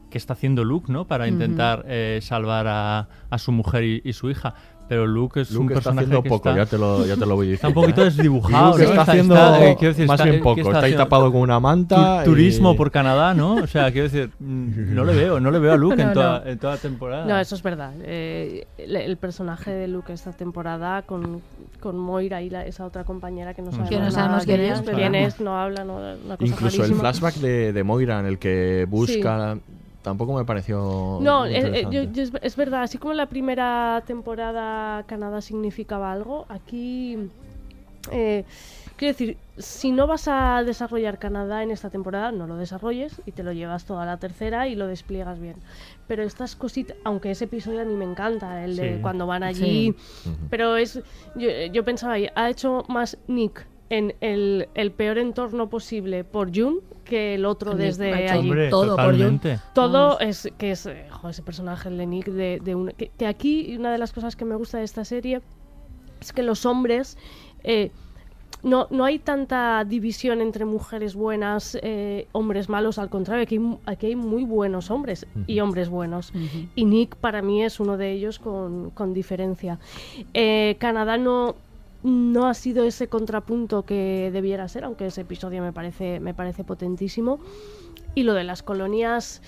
qué 0.09 0.17
está 0.17 0.33
haciendo 0.33 0.63
Luke, 0.63 0.91
¿no? 0.91 1.05
Para 1.07 1.27
intentar 1.27 1.85
eh, 1.87 2.19
salvar 2.21 2.67
a, 2.67 3.07
a 3.29 3.37
su 3.37 3.51
mujer 3.51 3.83
y, 3.83 4.01
y 4.03 4.13
su 4.13 4.29
hija. 4.29 4.53
Pero 4.87 5.05
Luke 5.05 5.41
es 5.41 5.51
un 5.51 5.67
Luke 5.67 5.73
está 5.75 5.91
personaje 5.91 6.05
haciendo 6.05 6.23
que 6.23 6.29
poco, 6.29 6.49
está, 6.49 6.63
ya 6.63 6.65
te 6.67 6.75
lo, 6.79 7.05
ya 7.05 7.15
te 7.15 7.23
lo 7.27 7.35
voy 7.35 7.51
Está 7.51 7.67
diciendo. 7.67 7.79
un 7.79 7.85
poquito 7.85 8.01
¿eh? 8.01 8.05
desdibujado, 8.05 8.71
Luke 8.71 8.83
¿no? 8.85 8.89
está 8.89 9.01
haciendo 9.03 9.35
eh, 9.35 9.75
quiero 9.77 9.93
decir, 9.93 10.07
más 10.07 10.15
está- 10.19 10.23
bien 10.23 10.35
¿qué 10.37 10.43
poco. 10.43 10.59
está 10.61 10.71
Está 10.71 10.85
ahí 10.87 10.95
tapado 10.95 11.31
con 11.31 11.41
una 11.41 11.59
manta. 11.59 12.23
Tu- 12.23 12.31
turismo 12.31 12.71
y- 12.73 12.75
por 12.75 12.89
Canadá, 12.89 13.35
¿no? 13.35 13.53
O 13.57 13.67
sea, 13.67 13.91
quiero 13.91 14.05
decir, 14.09 14.31
no 14.39 15.05
le 15.05 15.13
veo, 15.13 15.39
no 15.39 15.51
le 15.51 15.59
veo 15.59 15.73
a 15.73 15.77
Luke 15.77 16.01
en, 16.01 16.07
No, 16.07 16.13
toda, 16.15 16.39
no. 16.39 16.45
en 16.49 16.57
toda 16.57 16.77
temporada. 16.77 17.25
No, 17.27 17.37
eso 17.39 17.53
es 17.53 17.61
verdad. 17.61 17.93
Eh, 18.01 18.65
el, 18.79 19.15
personaje 19.17 19.69
de 19.69 19.87
Luke 19.87 20.11
esta 20.11 20.31
temporada 20.31 21.03
con, 21.03 21.39
con 21.79 21.95
Moira 21.95 22.41
y 22.41 22.49
la- 22.49 22.65
esa 22.65 22.83
otra 22.83 23.03
compañera 23.03 23.53
que 23.53 23.61
no 23.61 23.69
sabemos, 23.69 23.89
Que 23.91 23.99
no 23.99 24.09
sabemos 24.09 24.45
quién 24.45 24.61
es, 24.61 24.81
pero- 24.81 24.97
quién 24.97 25.13
es, 25.13 25.39
no 25.39 25.55
habla, 25.55 25.83
no, 25.83 25.97
una 25.97 26.35
cosa 26.35 26.51
Incluso 26.51 26.83
el 26.83 26.95
flashback 26.95 27.35
de, 27.35 27.73
de 27.73 27.83
Moira 27.83 28.19
en 28.19 28.25
el 28.25 28.39
que 28.39 28.87
busca 28.89 29.55
tampoco 30.01 30.33
me 30.33 30.45
pareció. 30.45 31.19
No, 31.21 31.45
eh, 31.45 31.53
eh, 31.53 31.57
interesante. 31.57 31.95
yo- 31.95 32.11
yo 32.11 32.23
es, 32.23 32.31
es 32.41 32.55
verdad, 32.55 32.83
así 32.83 32.97
como 32.97 33.11
en 33.11 33.17
la 33.17 33.25
primera 33.27 34.03
temporada 34.05 35.03
Canadá 35.03 35.41
significaba 35.41 36.11
algo, 36.11 36.45
aquí... 36.49 37.17
eh, 38.11 38.43
quiero 38.95 39.13
decir, 39.13 39.37
si 39.57 39.91
no 39.91 40.07
vas 40.07 40.27
a 40.27 40.63
desarrollar 40.65 41.19
Canadá 41.19 41.63
en 41.63 41.71
esta 41.71 41.89
temporada, 41.89 42.31
no 42.31 42.47
lo 42.47 42.55
desarrolles 42.57 43.21
y 43.25 43.31
te 43.31 43.43
lo 43.43 43.51
llevas 43.53 43.85
toda 43.85 44.05
la 44.05 44.17
tercera 44.17 44.67
y 44.67 44.75
lo 44.75 44.87
despliegas 44.87 45.39
bien. 45.39 45.55
Pero 46.07 46.23
estas 46.23 46.55
cositas, 46.55 46.97
aunque 47.03 47.31
ese 47.31 47.45
episodio 47.45 47.81
a 47.81 47.85
mí 47.85 47.93
me 47.93 48.05
encanta, 48.05 48.63
el 48.65 48.75
de 48.75 48.99
cuando 49.01 49.27
van 49.27 49.43
allí, 49.43 49.93
Sí. 50.23 50.31
pero 50.49 50.75
es, 50.77 51.01
yo, 51.35 51.49
yo 51.71 51.83
pensaba, 51.85 52.13
ahí, 52.13 52.27
ha 52.35 52.49
hecho 52.49 52.83
más 52.87 53.17
Nick 53.27 53.65
en 53.89 54.15
el, 54.21 54.69
el 54.75 54.91
peor 54.91 55.17
entorno 55.17 55.69
posible 55.69 56.23
por 56.23 56.55
June 56.55 56.77
que 57.05 57.35
el 57.35 57.45
otro 57.45 57.71
desde 57.75 58.11
hecho 58.25 58.33
allí. 58.35 58.49
Hombre, 58.49 58.69
todo 58.69 58.95
por. 58.95 59.05
June. 59.13 59.39
Todo 59.73 60.19
es 60.19 60.49
que 60.57 60.71
es 60.71 60.85
eh, 60.85 61.07
jo, 61.09 61.29
ese 61.29 61.41
personaje 61.41 61.89
el 61.89 61.97
de 61.97 62.05
Nick 62.05 62.27
de, 62.27 62.59
de 62.63 62.75
un- 62.75 62.91
que, 62.91 63.09
que 63.17 63.25
aquí 63.25 63.75
una 63.77 63.91
de 63.91 63.97
las 63.97 64.13
cosas 64.13 64.35
que 64.35 64.45
me 64.45 64.55
gusta 64.55 64.77
de 64.77 64.83
esta 64.83 65.03
serie 65.05 65.41
es 66.21 66.31
que 66.33 66.43
los 66.43 66.65
hombres 66.67 67.17
eh, 67.63 67.91
no, 68.61 68.87
no 68.91 69.05
hay 69.05 69.19
tanta 69.19 69.83
división 69.85 70.41
entre 70.41 70.65
mujeres 70.65 71.15
buenas, 71.15 71.77
eh, 71.81 72.27
hombres 72.33 72.67
malos, 72.67 72.99
al 72.99 73.09
contrario, 73.09 73.43
aquí, 73.43 73.55
hay 73.55 73.59
mu- 73.59 73.77
aquí 73.85 74.07
hay 74.07 74.15
muy 74.17 74.43
buenos 74.43 74.91
hombres 74.91 75.25
y 75.47 75.61
hombres 75.61 75.87
buenos. 75.89 76.33
Y 76.75 76.83
Nick 76.85 77.15
para 77.15 77.41
mí 77.41 77.63
es 77.63 77.79
uno 77.79 77.95
de 77.97 78.11
ellos 78.11 78.37
con, 78.37 78.89
con 78.91 79.13
diferencia. 79.13 79.79
Eh, 80.33 80.75
Canadá 80.77 81.17
no, 81.17 81.55
no 82.03 82.47
ha 82.47 82.53
sido 82.53 82.85
ese 82.85 83.07
contrapunto 83.07 83.83
que 83.83 84.29
debiera 84.31 84.67
ser, 84.67 84.83
aunque 84.85 85.07
ese 85.07 85.21
episodio 85.21 85.61
me 85.61 85.73
parece, 85.73 86.19
me 86.19 86.33
parece 86.33 86.63
potentísimo. 86.63 87.39
Y 88.15 88.23
lo 88.23 88.33
de 88.33 88.43
las 88.43 88.63
colonias 88.63 89.41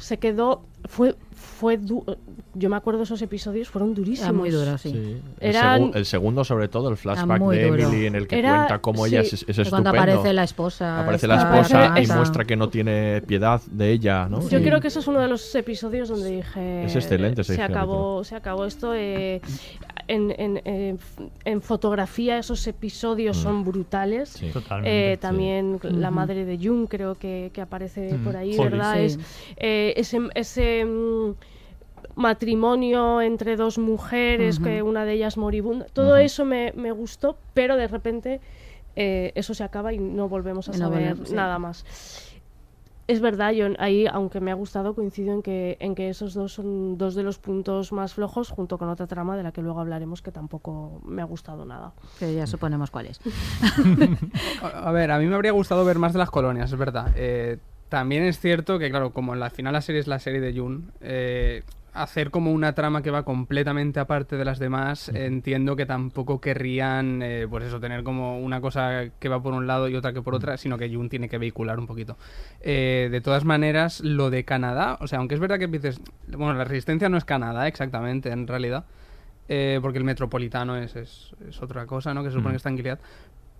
se 0.00 0.18
quedó. 0.18 0.62
Fue. 0.86 1.14
fue 1.32 1.76
du- 1.78 2.04
yo 2.54 2.68
me 2.68 2.76
acuerdo 2.76 3.04
esos 3.04 3.22
episodios, 3.22 3.68
fueron 3.68 3.94
durísimos. 3.94 4.28
Era 4.28 4.32
muy 4.36 4.50
duro, 4.50 4.76
sí. 4.76 5.20
Eran- 5.40 5.80
segu- 5.92 5.96
el 5.96 6.06
segundo, 6.06 6.44
sobre 6.44 6.66
todo, 6.68 6.88
el 6.90 6.96
flashback 6.96 7.40
de 7.40 7.68
duro. 7.68 7.82
Emily 7.84 8.06
en 8.06 8.14
el 8.16 8.26
que 8.26 8.38
Era- 8.40 8.56
cuenta 8.56 8.78
cómo 8.80 9.06
ella 9.06 9.22
sí. 9.22 9.36
es, 9.36 9.44
es 9.48 9.56
Que 9.64 9.70
cuando 9.70 9.90
estupendo. 9.90 10.12
aparece 10.12 10.32
la 10.34 10.42
esposa, 10.44 11.00
Aparece 11.02 11.26
la 11.28 11.36
esposa 11.36 12.00
y 12.00 12.06
muestra 12.08 12.44
que 12.44 12.56
no 12.56 12.68
tiene 12.68 13.22
piedad 13.22 13.60
de 13.70 13.92
ella, 13.92 14.28
¿no? 14.28 14.46
Yo 14.48 14.60
creo 14.60 14.80
que 14.80 14.88
eso 14.88 14.98
es 14.98 15.06
uno 15.06 15.20
de 15.20 15.28
los 15.28 15.54
episodios 15.54 16.08
donde 16.08 16.30
dije. 16.36 16.84
Es 16.84 16.96
excelente 16.96 17.44
Se 17.44 17.56
capítulo. 17.56 17.78
acabó, 17.78 18.24
se 18.24 18.34
acabó 18.34 18.64
esto. 18.66 18.92
eh, 18.94 19.40
en, 20.08 20.34
en, 20.38 20.60
eh, 20.64 20.96
en 21.44 21.62
fotografía, 21.62 22.38
esos 22.38 22.66
episodios 22.66 23.38
Mm. 23.38 23.42
son 23.42 23.64
brutales. 23.64 24.30
Sí. 24.30 24.50
Totalmente, 24.52 25.12
Eh, 25.12 25.16
también 25.16 25.78
la 25.82 26.10
madre 26.10 26.44
de 26.44 26.58
Jung, 26.58 26.86
creo 26.88 27.14
que, 27.14 27.50
que 27.52 27.60
aparece 27.60 28.14
Mm. 28.18 28.24
por 28.24 28.36
ahí, 28.36 28.56
¿verdad? 28.56 28.96
sí. 28.98 29.04
Es, 29.04 29.18
eh, 29.56 29.94
ese 29.96 30.18
ese 30.34 30.84
mm, 30.84 31.32
matrimonio 32.16 33.20
entre 33.22 33.56
dos 33.56 33.78
mujeres, 33.78 34.58
que 34.58 34.82
una 34.82 35.04
de 35.04 35.14
ellas 35.14 35.36
moribunda. 35.36 35.86
Todo 35.92 36.16
eso 36.16 36.44
me, 36.44 36.72
me 36.76 36.92
gustó, 36.92 37.38
pero 37.54 37.76
de 37.76 37.88
repente 37.88 38.40
eh, 38.96 39.32
eso 39.34 39.54
se 39.54 39.64
acaba 39.64 39.92
y 39.92 39.98
no 39.98 40.28
volvemos 40.28 40.68
a 40.68 40.72
no 40.72 40.78
saber 40.78 40.98
volvemos, 41.00 41.28
sí. 41.30 41.34
nada 41.34 41.58
más. 41.58 41.84
Es 43.08 43.20
verdad, 43.20 43.52
yo 43.52 43.66
ahí, 43.78 44.06
aunque 44.06 44.40
me 44.40 44.50
ha 44.50 44.54
gustado, 44.54 44.94
coincido 44.94 45.34
en 45.34 45.42
que, 45.42 45.76
en 45.80 45.94
que 45.94 46.08
esos 46.08 46.34
dos 46.34 46.52
son 46.52 46.96
dos 46.98 47.14
de 47.14 47.22
los 47.22 47.38
puntos 47.38 47.92
más 47.92 48.14
flojos, 48.14 48.50
junto 48.50 48.78
con 48.78 48.88
otra 48.88 49.06
trama 49.06 49.36
de 49.36 49.42
la 49.42 49.52
que 49.52 49.60
luego 49.60 49.80
hablaremos 49.80 50.22
que 50.22 50.30
tampoco 50.30 51.00
me 51.04 51.20
ha 51.20 51.24
gustado 51.24 51.64
nada. 51.64 51.92
Que 52.18 52.34
ya 52.34 52.46
suponemos 52.46 52.90
cuál 52.90 53.06
es. 53.06 53.20
A 54.62 54.88
a 54.88 54.92
ver, 54.92 55.10
a 55.10 55.18
mí 55.18 55.26
me 55.26 55.34
habría 55.34 55.52
gustado 55.52 55.84
ver 55.84 55.98
más 55.98 56.12
de 56.12 56.18
las 56.20 56.30
colonias, 56.30 56.70
es 56.70 56.78
verdad. 56.78 57.12
Eh, 57.16 57.58
también 57.88 58.22
es 58.24 58.38
cierto 58.38 58.78
que, 58.78 58.88
claro, 58.90 59.10
como 59.12 59.34
en 59.34 59.40
la 59.40 59.50
final 59.50 59.72
la 59.72 59.80
serie 59.82 60.00
es 60.00 60.06
la 60.06 60.18
serie 60.18 60.40
de 60.40 60.58
June, 60.58 60.82
eh, 61.00 61.62
hacer 61.94 62.30
como 62.30 62.52
una 62.52 62.74
trama 62.74 63.02
que 63.02 63.10
va 63.10 63.22
completamente 63.22 64.00
aparte 64.00 64.36
de 64.36 64.44
las 64.46 64.58
demás, 64.58 65.10
entiendo 65.10 65.76
que 65.76 65.84
tampoco 65.84 66.40
querrían, 66.40 67.20
eh, 67.22 67.46
pues 67.50 67.64
eso, 67.64 67.80
tener 67.80 68.02
como 68.02 68.38
una 68.40 68.60
cosa 68.62 69.10
que 69.18 69.28
va 69.28 69.42
por 69.42 69.52
un 69.52 69.66
lado 69.66 69.88
y 69.88 69.94
otra 69.96 70.12
que 70.14 70.22
por 70.22 70.34
otra, 70.34 70.56
sino 70.56 70.78
que 70.78 70.88
June 70.92 71.08
tiene 71.10 71.28
que 71.28 71.36
vehicular 71.36 71.78
un 71.78 71.86
poquito. 71.86 72.16
Eh, 72.62 73.08
de 73.10 73.20
todas 73.20 73.44
maneras, 73.44 74.00
lo 74.00 74.30
de 74.30 74.44
Canadá, 74.44 74.96
o 75.00 75.06
sea, 75.06 75.18
aunque 75.18 75.34
es 75.34 75.40
verdad 75.40 75.58
que 75.58 75.66
dices, 75.66 76.00
bueno, 76.28 76.54
la 76.54 76.64
resistencia 76.64 77.08
no 77.10 77.18
es 77.18 77.24
Canadá 77.26 77.68
exactamente, 77.68 78.30
en 78.30 78.46
realidad, 78.46 78.86
eh, 79.48 79.78
porque 79.82 79.98
el 79.98 80.04
metropolitano 80.04 80.76
es, 80.76 80.96
es, 80.96 81.34
es 81.46 81.60
otra 81.62 81.84
cosa, 81.84 82.14
¿no? 82.14 82.22
Que 82.22 82.30
se 82.30 82.36
supone 82.36 82.50
Mm. 82.50 82.54
que 82.54 82.56
está 82.56 82.68
en 82.70 82.76
Gilead. 82.76 82.98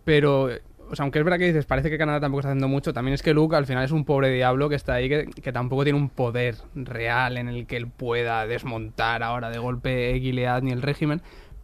Pero, 0.05 0.51
eh, 0.51 0.63
o 0.93 0.95
sea, 0.95 1.05
aunque 1.05 1.19
es 1.21 1.25
verdad 1.25 1.39
que 1.39 1.47
dices, 1.47 1.65
parece 1.65 1.89
que 1.89 1.97
Canadá 1.97 2.21
tampoco 2.21 2.41
está 2.41 2.51
haciendo 2.51 2.69
mucho, 2.69 2.93
también 2.93 3.15
es 3.15 3.23
que 3.23 3.33
Luke 3.33 3.57
al 3.57 3.65
final 3.65 3.83
es 3.83 3.93
un 3.93 4.05
pobre 4.05 4.29
diablo 4.29 4.69
que 4.69 4.75
está 4.75 4.93
ahí, 4.93 5.09
que, 5.09 5.25
que 5.25 5.51
tampoco 5.51 5.85
tiene 5.85 5.99
un 5.99 6.11
poder 6.11 6.57
real 6.75 7.39
en 7.39 7.49
el 7.49 7.67
que 7.67 7.79
él 7.79 7.87
pueda 7.87 8.47
desmontar 8.47 9.23
ahora 9.23 9.49
de 9.49 9.59
golpe 9.59 10.21
Gilead 10.21 10.63
ni 10.63 10.71
el 10.71 10.83
régimen. 10.83 11.23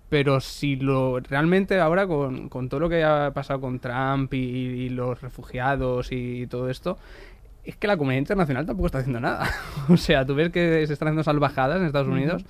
Pero 0.09 0.41
si 0.41 0.77
lo 0.77 1.21
realmente 1.21 1.79
ahora 1.79 2.07
con, 2.07 2.49
con 2.49 2.71
todo 2.71 2.81
lo 2.81 2.89
que 2.89 3.05
ha 3.05 3.31
pasado 3.35 3.61
con 3.61 3.81
Trump 3.81 4.33
y, 4.33 4.39
y 4.39 4.89
los 4.89 5.21
refugiados 5.21 6.09
y 6.11 6.47
todo 6.47 6.71
esto, 6.71 6.97
es 7.65 7.77
que 7.77 7.87
la 7.87 7.99
comunidad 7.99 8.21
internacional 8.21 8.65
tampoco 8.65 8.87
está 8.87 9.01
haciendo 9.01 9.21
nada. 9.21 9.47
o 9.91 9.99
sea, 9.99 10.25
tú 10.25 10.35
ves 10.35 10.49
que 10.49 10.87
se 10.87 10.95
están 10.95 11.09
haciendo 11.09 11.23
salvajadas 11.23 11.81
en 11.81 11.87
Estados 11.87 12.09
Unidos 12.09 12.47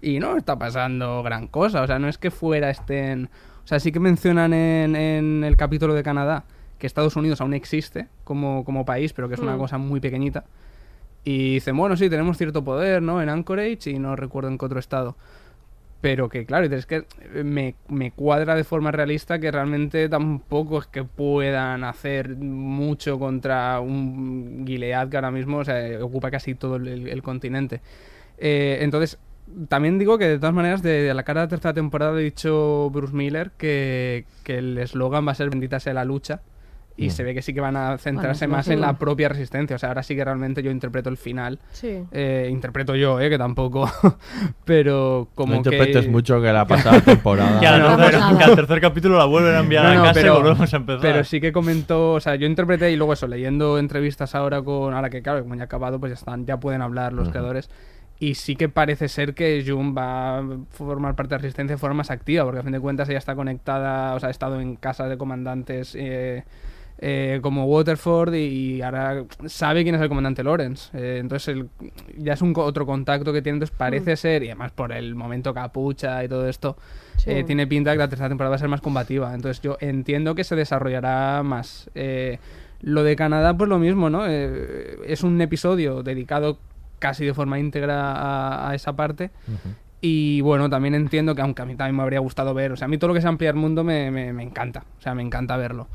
y 0.00 0.20
no 0.20 0.38
está 0.38 0.58
pasando 0.58 1.22
gran 1.22 1.48
cosa. 1.48 1.82
O 1.82 1.86
sea, 1.86 1.98
no 1.98 2.08
es 2.08 2.16
que 2.16 2.30
fuera 2.30 2.70
estén... 2.70 3.28
O 3.68 3.70
sea, 3.70 3.80
sí 3.80 3.92
que 3.92 4.00
mencionan 4.00 4.54
en, 4.54 4.96
en 4.96 5.44
el 5.44 5.54
capítulo 5.58 5.92
de 5.92 6.02
Canadá 6.02 6.44
que 6.78 6.86
Estados 6.86 7.16
Unidos 7.16 7.42
aún 7.42 7.52
existe 7.52 8.06
como, 8.24 8.64
como 8.64 8.86
país, 8.86 9.12
pero 9.12 9.28
que 9.28 9.34
es 9.34 9.40
una 9.40 9.56
Mm. 9.56 9.58
cosa 9.58 9.76
muy 9.76 10.00
pequeñita. 10.00 10.44
Y 11.22 11.54
dicen, 11.54 11.76
bueno, 11.76 11.94
sí, 11.94 12.08
tenemos 12.08 12.38
cierto 12.38 12.64
poder, 12.64 13.02
¿no? 13.02 13.20
En 13.20 13.28
Anchorage 13.28 13.90
y 13.90 13.98
no 13.98 14.16
recuerdo 14.16 14.48
en 14.48 14.56
qué 14.56 14.64
otro 14.64 14.78
estado. 14.78 15.16
Pero 16.00 16.30
que, 16.30 16.46
claro, 16.46 16.64
es 16.64 16.86
que 16.86 17.04
me, 17.44 17.74
me 17.88 18.10
cuadra 18.10 18.54
de 18.54 18.64
forma 18.64 18.90
realista 18.90 19.38
que 19.38 19.50
realmente 19.50 20.08
tampoco 20.08 20.78
es 20.78 20.86
que 20.86 21.04
puedan 21.04 21.84
hacer 21.84 22.36
mucho 22.36 23.18
contra 23.18 23.80
un 23.80 24.64
Gilead 24.66 25.10
que 25.10 25.16
ahora 25.18 25.30
mismo 25.30 25.58
o 25.58 25.64
sea, 25.66 26.02
ocupa 26.02 26.30
casi 26.30 26.54
todo 26.54 26.76
el, 26.76 27.06
el 27.06 27.22
continente. 27.22 27.82
Eh, 28.38 28.78
entonces, 28.80 29.18
también 29.68 29.98
digo 29.98 30.18
que 30.18 30.26
de 30.28 30.38
todas 30.38 30.54
maneras, 30.54 30.82
de, 30.82 31.02
de 31.02 31.14
la 31.14 31.22
cara 31.22 31.40
de 31.42 31.46
la 31.46 31.50
tercera 31.50 31.74
temporada 31.74 32.12
ha 32.12 32.16
dicho 32.16 32.90
Bruce 32.90 33.14
Miller 33.14 33.50
que, 33.56 34.24
que 34.44 34.58
el 34.58 34.78
eslogan 34.78 35.26
va 35.26 35.32
a 35.32 35.34
ser 35.34 35.50
Bendita 35.50 35.80
sea 35.80 35.94
la 35.94 36.04
lucha. 36.04 36.40
Y 37.00 37.06
Mm. 37.06 37.10
se 37.10 37.22
ve 37.22 37.32
que 37.32 37.42
sí 37.42 37.54
que 37.54 37.60
van 37.60 37.76
a 37.76 37.96
centrarse 37.96 38.46
Bueno, 38.46 38.56
más 38.56 38.66
en 38.66 38.80
la 38.80 38.98
propia 38.98 39.28
resistencia. 39.28 39.76
O 39.76 39.78
sea, 39.78 39.90
ahora 39.90 40.02
sí 40.02 40.16
que 40.16 40.24
realmente 40.24 40.64
yo 40.64 40.72
interpreto 40.72 41.08
el 41.08 41.16
final. 41.16 41.60
Sí. 41.70 42.02
Eh, 42.10 42.48
interpreto 42.50 42.96
yo, 42.96 43.20
eh, 43.20 43.30
que 43.30 43.38
tampoco. 43.38 43.88
pero 44.64 45.28
como 45.36 45.54
no 45.54 45.62
que. 45.62 45.68
interpretes 45.70 46.08
mucho 46.08 46.40
que 46.40 46.52
la 46.52 46.66
pasada 46.66 47.00
temporada. 47.00 47.60
Que 47.60 47.66
al, 47.68 47.80
No, 47.82 47.96
tercer, 47.96 48.20
que 48.38 48.44
al 48.44 48.56
tercer 48.56 48.80
capítulo 48.80 49.16
la 49.18 49.26
vuelven 49.26 49.54
a 49.54 49.60
enviar 49.60 49.84
No, 49.84 49.94
no, 49.94 50.00
a 50.00 50.02
casa 50.06 50.20
pero, 50.20 50.34
y 50.34 50.42
volvemos 50.42 50.74
a 50.74 50.76
empezar. 50.76 51.00
pero 51.00 51.22
sí 51.24 51.40
que 51.40 51.52
comentó, 51.52 52.14
o 52.14 52.20
sea, 52.20 52.34
yo 52.34 52.46
interpreté 52.48 52.90
y 52.90 52.96
luego 52.96 53.12
eso, 53.12 53.28
leyendo 53.28 53.78
entrevistas 53.78 54.34
ahora 54.34 54.60
con, 54.62 54.92
ahora 54.92 55.08
que 55.10 55.22
claro, 55.22 55.42
como 55.42 55.54
ya 55.54 55.62
ha 55.62 55.64
acabado, 55.66 56.00
pues 56.00 56.10
ya 56.10 56.14
están, 56.14 56.46
ya 56.46 56.58
pueden 56.58 56.82
hablar 56.82 57.12
los 57.12 57.24
Ujú. 57.28 57.30
creadores. 57.32 57.70
Y 58.20 58.34
sí 58.34 58.56
que 58.56 58.68
parece 58.68 59.08
ser 59.08 59.34
que 59.34 59.64
Jun 59.66 59.94
va 59.96 60.38
a 60.38 60.44
formar 60.70 61.14
parte 61.14 61.30
de 61.30 61.36
la 61.36 61.42
resistencia 61.42 61.76
de 61.76 61.78
forma 61.78 61.98
más 61.98 62.10
activa, 62.10 62.44
porque 62.44 62.60
a 62.60 62.62
fin 62.64 62.72
de 62.72 62.80
cuentas 62.80 63.08
ella 63.08 63.18
está 63.18 63.36
conectada, 63.36 64.14
o 64.14 64.20
sea, 64.20 64.28
ha 64.28 64.30
estado 64.32 64.60
en 64.60 64.74
casa 64.74 65.08
de 65.08 65.16
comandantes 65.16 65.94
eh, 65.94 66.42
eh, 67.00 67.38
como 67.42 67.66
Waterford 67.66 68.34
y, 68.34 68.82
ahora 68.82 69.22
sabe 69.46 69.84
quién 69.84 69.94
es 69.94 70.00
el 70.00 70.08
comandante 70.08 70.42
Lawrence. 70.42 70.90
Eh, 70.98 71.18
entonces 71.20 71.46
el- 71.54 71.68
ya 72.16 72.32
es 72.32 72.42
un 72.42 72.52
otro 72.56 72.86
contacto 72.86 73.32
que 73.32 73.40
tiene, 73.40 73.58
entonces 73.58 73.76
parece 73.78 74.16
ser, 74.16 74.42
y 74.42 74.46
además 74.46 74.72
por 74.72 74.90
el 74.90 75.14
momento 75.14 75.54
capucha 75.54 76.24
y 76.24 76.28
todo 76.28 76.48
esto, 76.48 76.76
Sí. 77.18 77.44
tiene 77.44 77.68
pinta 77.68 77.92
que 77.92 77.98
la 77.98 78.08
tercera 78.08 78.28
temporada 78.28 78.50
va 78.50 78.56
a 78.56 78.58
ser 78.58 78.68
más 78.68 78.80
combativa. 78.80 79.32
Entonces 79.32 79.62
yo 79.62 79.76
entiendo 79.80 80.34
que 80.34 80.42
se 80.42 80.56
desarrollará 80.56 81.44
más. 81.44 81.88
Eh, 81.94 82.38
lo 82.80 83.04
de 83.04 83.14
Canadá, 83.14 83.56
pues 83.56 83.68
lo 83.68 83.78
mismo, 83.78 84.10
¿no? 84.10 84.26
Es 84.26 85.22
un 85.24 85.40
episodio 85.40 86.02
dedicado 86.02 86.58
casi 86.98 87.24
de 87.24 87.34
forma 87.34 87.58
íntegra 87.58 88.12
a, 88.12 88.70
a 88.70 88.74
esa 88.74 88.94
parte. 88.94 89.30
Y 90.00 90.40
bueno, 90.42 90.70
también 90.70 90.94
entiendo 90.94 91.34
que 91.34 91.42
aunque 91.42 91.62
a 91.62 91.64
mí 91.66 91.74
también 91.74 91.96
me 91.96 92.02
habría 92.02 92.20
gustado 92.20 92.54
ver, 92.54 92.70
o 92.72 92.76
sea, 92.76 92.84
a 92.84 92.88
mí 92.88 92.98
todo 92.98 93.08
lo 93.08 93.14
que 93.14 93.20
sea 93.20 93.30
ampliar 93.30 93.54
mundo 93.56 93.82
me, 93.82 94.10
me, 94.12 94.32
me 94.32 94.42
encanta, 94.44 94.84
o 94.98 95.02
sea, 95.02 95.14
me 95.14 95.22
encanta 95.22 95.56
verlo. 95.56 95.88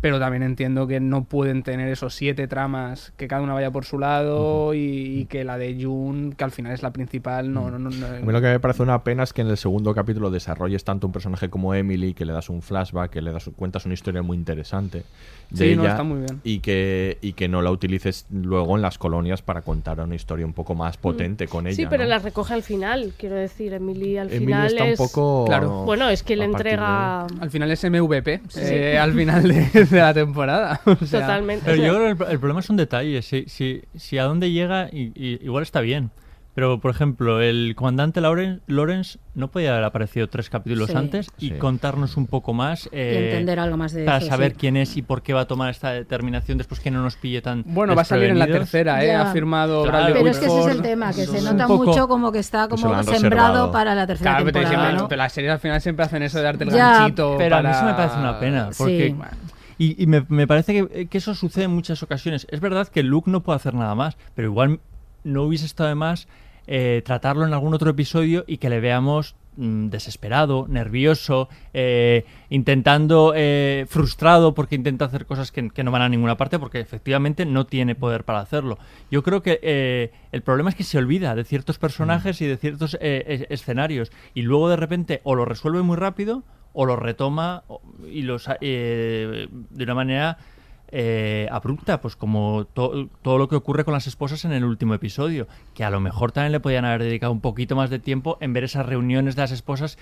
Pero 0.00 0.18
también 0.18 0.42
entiendo 0.42 0.88
que 0.88 0.98
no 0.98 1.22
pueden 1.24 1.62
tener 1.62 1.86
esos 1.88 2.14
siete 2.14 2.48
tramas, 2.48 3.12
que 3.16 3.28
cada 3.28 3.40
una 3.40 3.54
vaya 3.54 3.70
por 3.70 3.84
su 3.84 4.00
lado 4.00 4.74
y, 4.74 4.78
y 5.20 5.26
que 5.26 5.44
la 5.44 5.58
de 5.58 5.78
June, 5.80 6.34
que 6.34 6.42
al 6.42 6.50
final 6.50 6.72
es 6.72 6.82
la 6.82 6.92
principal, 6.92 7.52
no, 7.52 7.70
no, 7.70 7.78
no, 7.78 7.88
no- 7.90 8.06
A 8.06 8.18
mí 8.18 8.32
lo 8.32 8.40
que 8.40 8.48
me 8.48 8.58
parece 8.58 8.82
una 8.82 9.04
pena 9.04 9.22
es 9.22 9.32
que 9.32 9.42
en 9.42 9.48
el 9.48 9.56
segundo 9.56 9.94
capítulo 9.94 10.30
desarrolles 10.32 10.82
tanto 10.82 11.06
un 11.06 11.12
personaje 11.12 11.50
como 11.50 11.72
Emily, 11.74 12.14
que 12.14 12.24
le 12.24 12.32
das 12.32 12.48
un 12.48 12.62
flashback, 12.62 13.12
que 13.12 13.22
le 13.22 13.30
das 13.30 13.48
cuentas 13.54 13.84
una 13.84 13.94
historia 13.94 14.22
muy 14.22 14.36
interesante 14.36 15.04
de 15.52 15.68
Sí, 15.70 15.76
no, 15.76 15.82
ella 15.82 15.90
está 15.92 16.02
muy 16.02 16.18
bien. 16.20 16.40
y 16.44 16.60
que 16.60 17.18
y 17.20 17.32
que 17.34 17.48
no 17.48 17.60
la 17.62 17.70
utilices 17.70 18.26
luego 18.30 18.76
en 18.76 18.82
las 18.82 18.98
colonias 18.98 19.42
para 19.42 19.62
contar 19.62 20.00
una 20.00 20.14
historia 20.14 20.46
un 20.46 20.52
poco 20.52 20.74
más 20.74 20.96
potente 20.96 21.46
con 21.48 21.66
ella. 21.66 21.74
Mm. 21.74 21.76
Sí, 21.76 21.86
pero 21.88 22.04
¿no? 22.04 22.08
la 22.10 22.18
recoge 22.18 22.54
al 22.54 22.62
final, 22.62 23.12
quiero 23.18 23.36
decir, 23.36 23.72
Emily 23.74 24.16
al 24.18 24.28
Emily 24.28 24.46
final 24.46 24.66
está 24.66 24.84
un 24.84 24.90
es... 24.90 24.98
poco 24.98 25.44
Claro. 25.46 25.84
Bueno, 25.84 26.08
es 26.08 26.22
que 26.22 26.36
le 26.36 26.44
a 26.46 26.50
partir 26.50 26.64
de- 26.64 26.70
entrega... 26.72 27.26
Al 27.40 27.50
final 27.50 27.70
es 27.70 27.84
MVP, 27.84 28.40
Sí. 28.48 28.60
eh, 28.62 28.98
al 28.98 29.12
final 29.12 29.42
de, 29.42 29.84
de 29.90 29.98
la 29.98 30.14
temporada. 30.14 30.80
o 30.86 31.06
sea, 31.06 31.20
Totalmente. 31.20 31.64
Pero 31.66 31.74
O 31.76 31.76
sea, 31.80 31.86
yo 31.86 31.94
creo 31.98 32.16
que 32.16 32.24
el, 32.24 32.30
el 32.32 32.38
problema 32.38 32.62
son 32.62 32.76
detalles. 32.76 33.26
Si, 33.26 33.44
si, 33.48 33.82
si 33.96 34.18
a 34.18 34.24
dónde 34.24 34.50
llega, 34.50 34.88
y, 34.92 35.12
y- 35.14 35.38
igual 35.44 35.62
está 35.62 35.80
bien. 35.80 36.10
Pero, 36.54 36.80
por 36.80 36.90
ejemplo, 36.90 37.40
el 37.40 37.72
comandante 37.74 38.20
Lawrence 38.20 39.18
no 39.34 39.48
podía 39.48 39.72
haber 39.72 39.84
aparecido 39.84 40.28
tres 40.28 40.50
capítulos 40.50 40.90
Sí. 40.90 40.96
antes 40.96 41.30
y 41.38 41.48
Sí. 41.48 41.54
contarnos 41.54 42.18
un 42.18 42.26
poco 42.26 42.52
más. 42.52 42.90
eh, 42.92 43.28
entender 43.30 43.58
algo 43.58 43.78
más 43.78 43.92
de 43.92 44.04
Para 44.04 44.18
eso, 44.18 44.26
saber 44.26 44.52
sí. 44.52 44.56
quién 44.60 44.76
es 44.76 44.96
y 44.98 45.02
por 45.02 45.22
qué 45.22 45.32
va 45.32 45.42
a 45.42 45.44
tomar 45.46 45.70
esta 45.70 45.92
determinación 45.92 46.58
después 46.58 46.78
que 46.80 46.90
no 46.90 47.02
nos 47.02 47.16
pille 47.16 47.40
tan. 47.40 47.62
Bueno, 47.66 47.94
va 47.94 48.02
a 48.02 48.04
salir 48.04 48.28
en 48.30 48.38
la 48.38 48.46
tercera, 48.46 49.02
¿eh? 49.02 49.14
Ha 49.14 49.32
firmado 49.32 49.82
Claro. 49.84 49.96
Bradley 49.98 50.14
Pero 50.22 50.28
es 50.30 50.38
que 50.38 50.46
ese 50.46 50.60
es 50.60 50.66
el 50.66 50.82
tema, 50.82 51.12
que 51.14 51.24
se 51.26 51.40
nota 51.42 51.66
poco- 51.66 51.84
mucho 51.86 52.06
como 52.08 52.30
que 52.32 52.38
está 52.40 52.68
Que 52.68 52.76
se 52.76 52.82
como 52.82 53.02
sembrado 53.02 53.12
reservado. 53.12 53.72
para 53.72 53.94
la 53.94 54.06
tercera 54.06 54.32
Claro, 54.32 54.44
pero, 54.52 54.60
temporada, 54.68 55.08
pero 55.08 55.18
las 55.18 55.32
series 55.32 55.52
al 55.52 55.58
final 55.58 55.80
siempre 55.80 56.04
hacen 56.04 56.22
eso 56.22 56.36
de 56.38 56.44
darte 56.44 56.64
el 56.64 56.70
Ya, 56.70 56.98
ganchito. 56.98 57.34
Pero 57.38 57.56
a 57.56 57.58
mí 57.60 57.64
para- 57.64 57.76
eso 57.78 57.86
me 57.86 57.94
parece 57.94 58.18
una 58.18 58.38
pena. 58.38 58.70
Porque, 58.76 59.14
Sí. 59.18 59.36
Y, 59.78 60.02
y 60.02 60.06
me, 60.06 60.24
me 60.28 60.46
parece 60.46 60.74
que, 60.74 61.06
que 61.08 61.18
eso 61.18 61.34
sucede 61.34 61.64
en 61.64 61.70
muchas 61.72 62.02
ocasiones. 62.02 62.46
Es 62.50 62.60
verdad 62.60 62.86
que 62.88 63.02
Luke 63.02 63.30
no 63.30 63.42
puede 63.42 63.56
hacer 63.56 63.72
nada 63.74 63.94
más, 63.94 64.16
pero 64.34 64.48
igual 64.48 64.80
no 65.24 65.42
hubiese 65.44 65.66
estado 65.66 65.88
de 65.88 65.94
más 65.94 66.28
eh, 66.66 67.02
tratarlo 67.04 67.44
en 67.46 67.52
algún 67.52 67.74
otro 67.74 67.90
episodio 67.90 68.44
y 68.46 68.58
que 68.58 68.70
le 68.70 68.78
veamos 68.80 69.34
mm, 69.56 69.88
desesperado, 69.88 70.66
nervioso, 70.68 71.48
eh, 71.74 72.24
intentando, 72.50 73.32
eh, 73.34 73.84
frustrado 73.88 74.54
porque 74.54 74.76
intenta 74.76 75.06
hacer 75.06 75.26
cosas 75.26 75.50
que, 75.50 75.70
que 75.70 75.82
no 75.82 75.90
van 75.90 76.02
a 76.02 76.08
ninguna 76.08 76.36
parte 76.36 76.58
porque 76.60 76.78
efectivamente 76.78 77.44
no 77.46 77.66
tiene 77.66 77.96
poder 77.96 78.22
para 78.24 78.38
hacerlo. 78.40 78.78
Yo 79.10 79.24
creo 79.24 79.42
que 79.42 79.58
eh, 79.62 80.12
el 80.30 80.42
problema 80.42 80.70
es 80.70 80.76
que 80.76 80.84
se 80.84 80.98
olvida 80.98 81.34
de 81.34 81.42
ciertos 81.44 81.78
personajes 81.78 82.40
y 82.40 82.46
de 82.46 82.56
ciertos 82.56 82.96
eh, 83.00 83.24
es- 83.26 83.46
escenarios 83.50 84.12
y 84.32 84.42
luego 84.42 84.68
de 84.68 84.76
repente 84.76 85.20
o 85.24 85.34
lo 85.34 85.44
resuelve 85.44 85.82
muy 85.82 85.96
rápido 85.96 86.44
o 86.74 86.86
lo 86.86 86.94
retoma 86.96 87.64
y 88.10 88.22
los 88.22 88.46
de 88.60 89.48
una 89.74 89.94
manera 89.94 90.38
eh, 90.92 91.48
abrupta, 91.50 92.00
pues 92.00 92.14
como 92.16 92.66
to- 92.66 93.08
todo 93.22 93.38
lo 93.38 93.48
que 93.48 93.56
ocurre 93.56 93.84
con 93.84 93.94
las 93.94 94.06
esposas 94.06 94.44
en 94.44 94.52
el 94.52 94.64
último 94.64 94.92
episodio, 94.94 95.48
que 95.74 95.84
a 95.84 95.90
lo 95.90 96.00
mejor 96.00 96.32
también 96.32 96.52
le 96.52 96.60
podían 96.60 96.84
haber 96.84 97.02
dedicado 97.02 97.32
un 97.32 97.40
poquito 97.40 97.74
más 97.74 97.88
de 97.90 97.98
tiempo 97.98 98.36
en 98.40 98.52
ver 98.52 98.64
esas 98.64 98.84
reuniones 98.86 99.34
de 99.34 99.42
las 99.42 99.52
esposas 99.52 99.98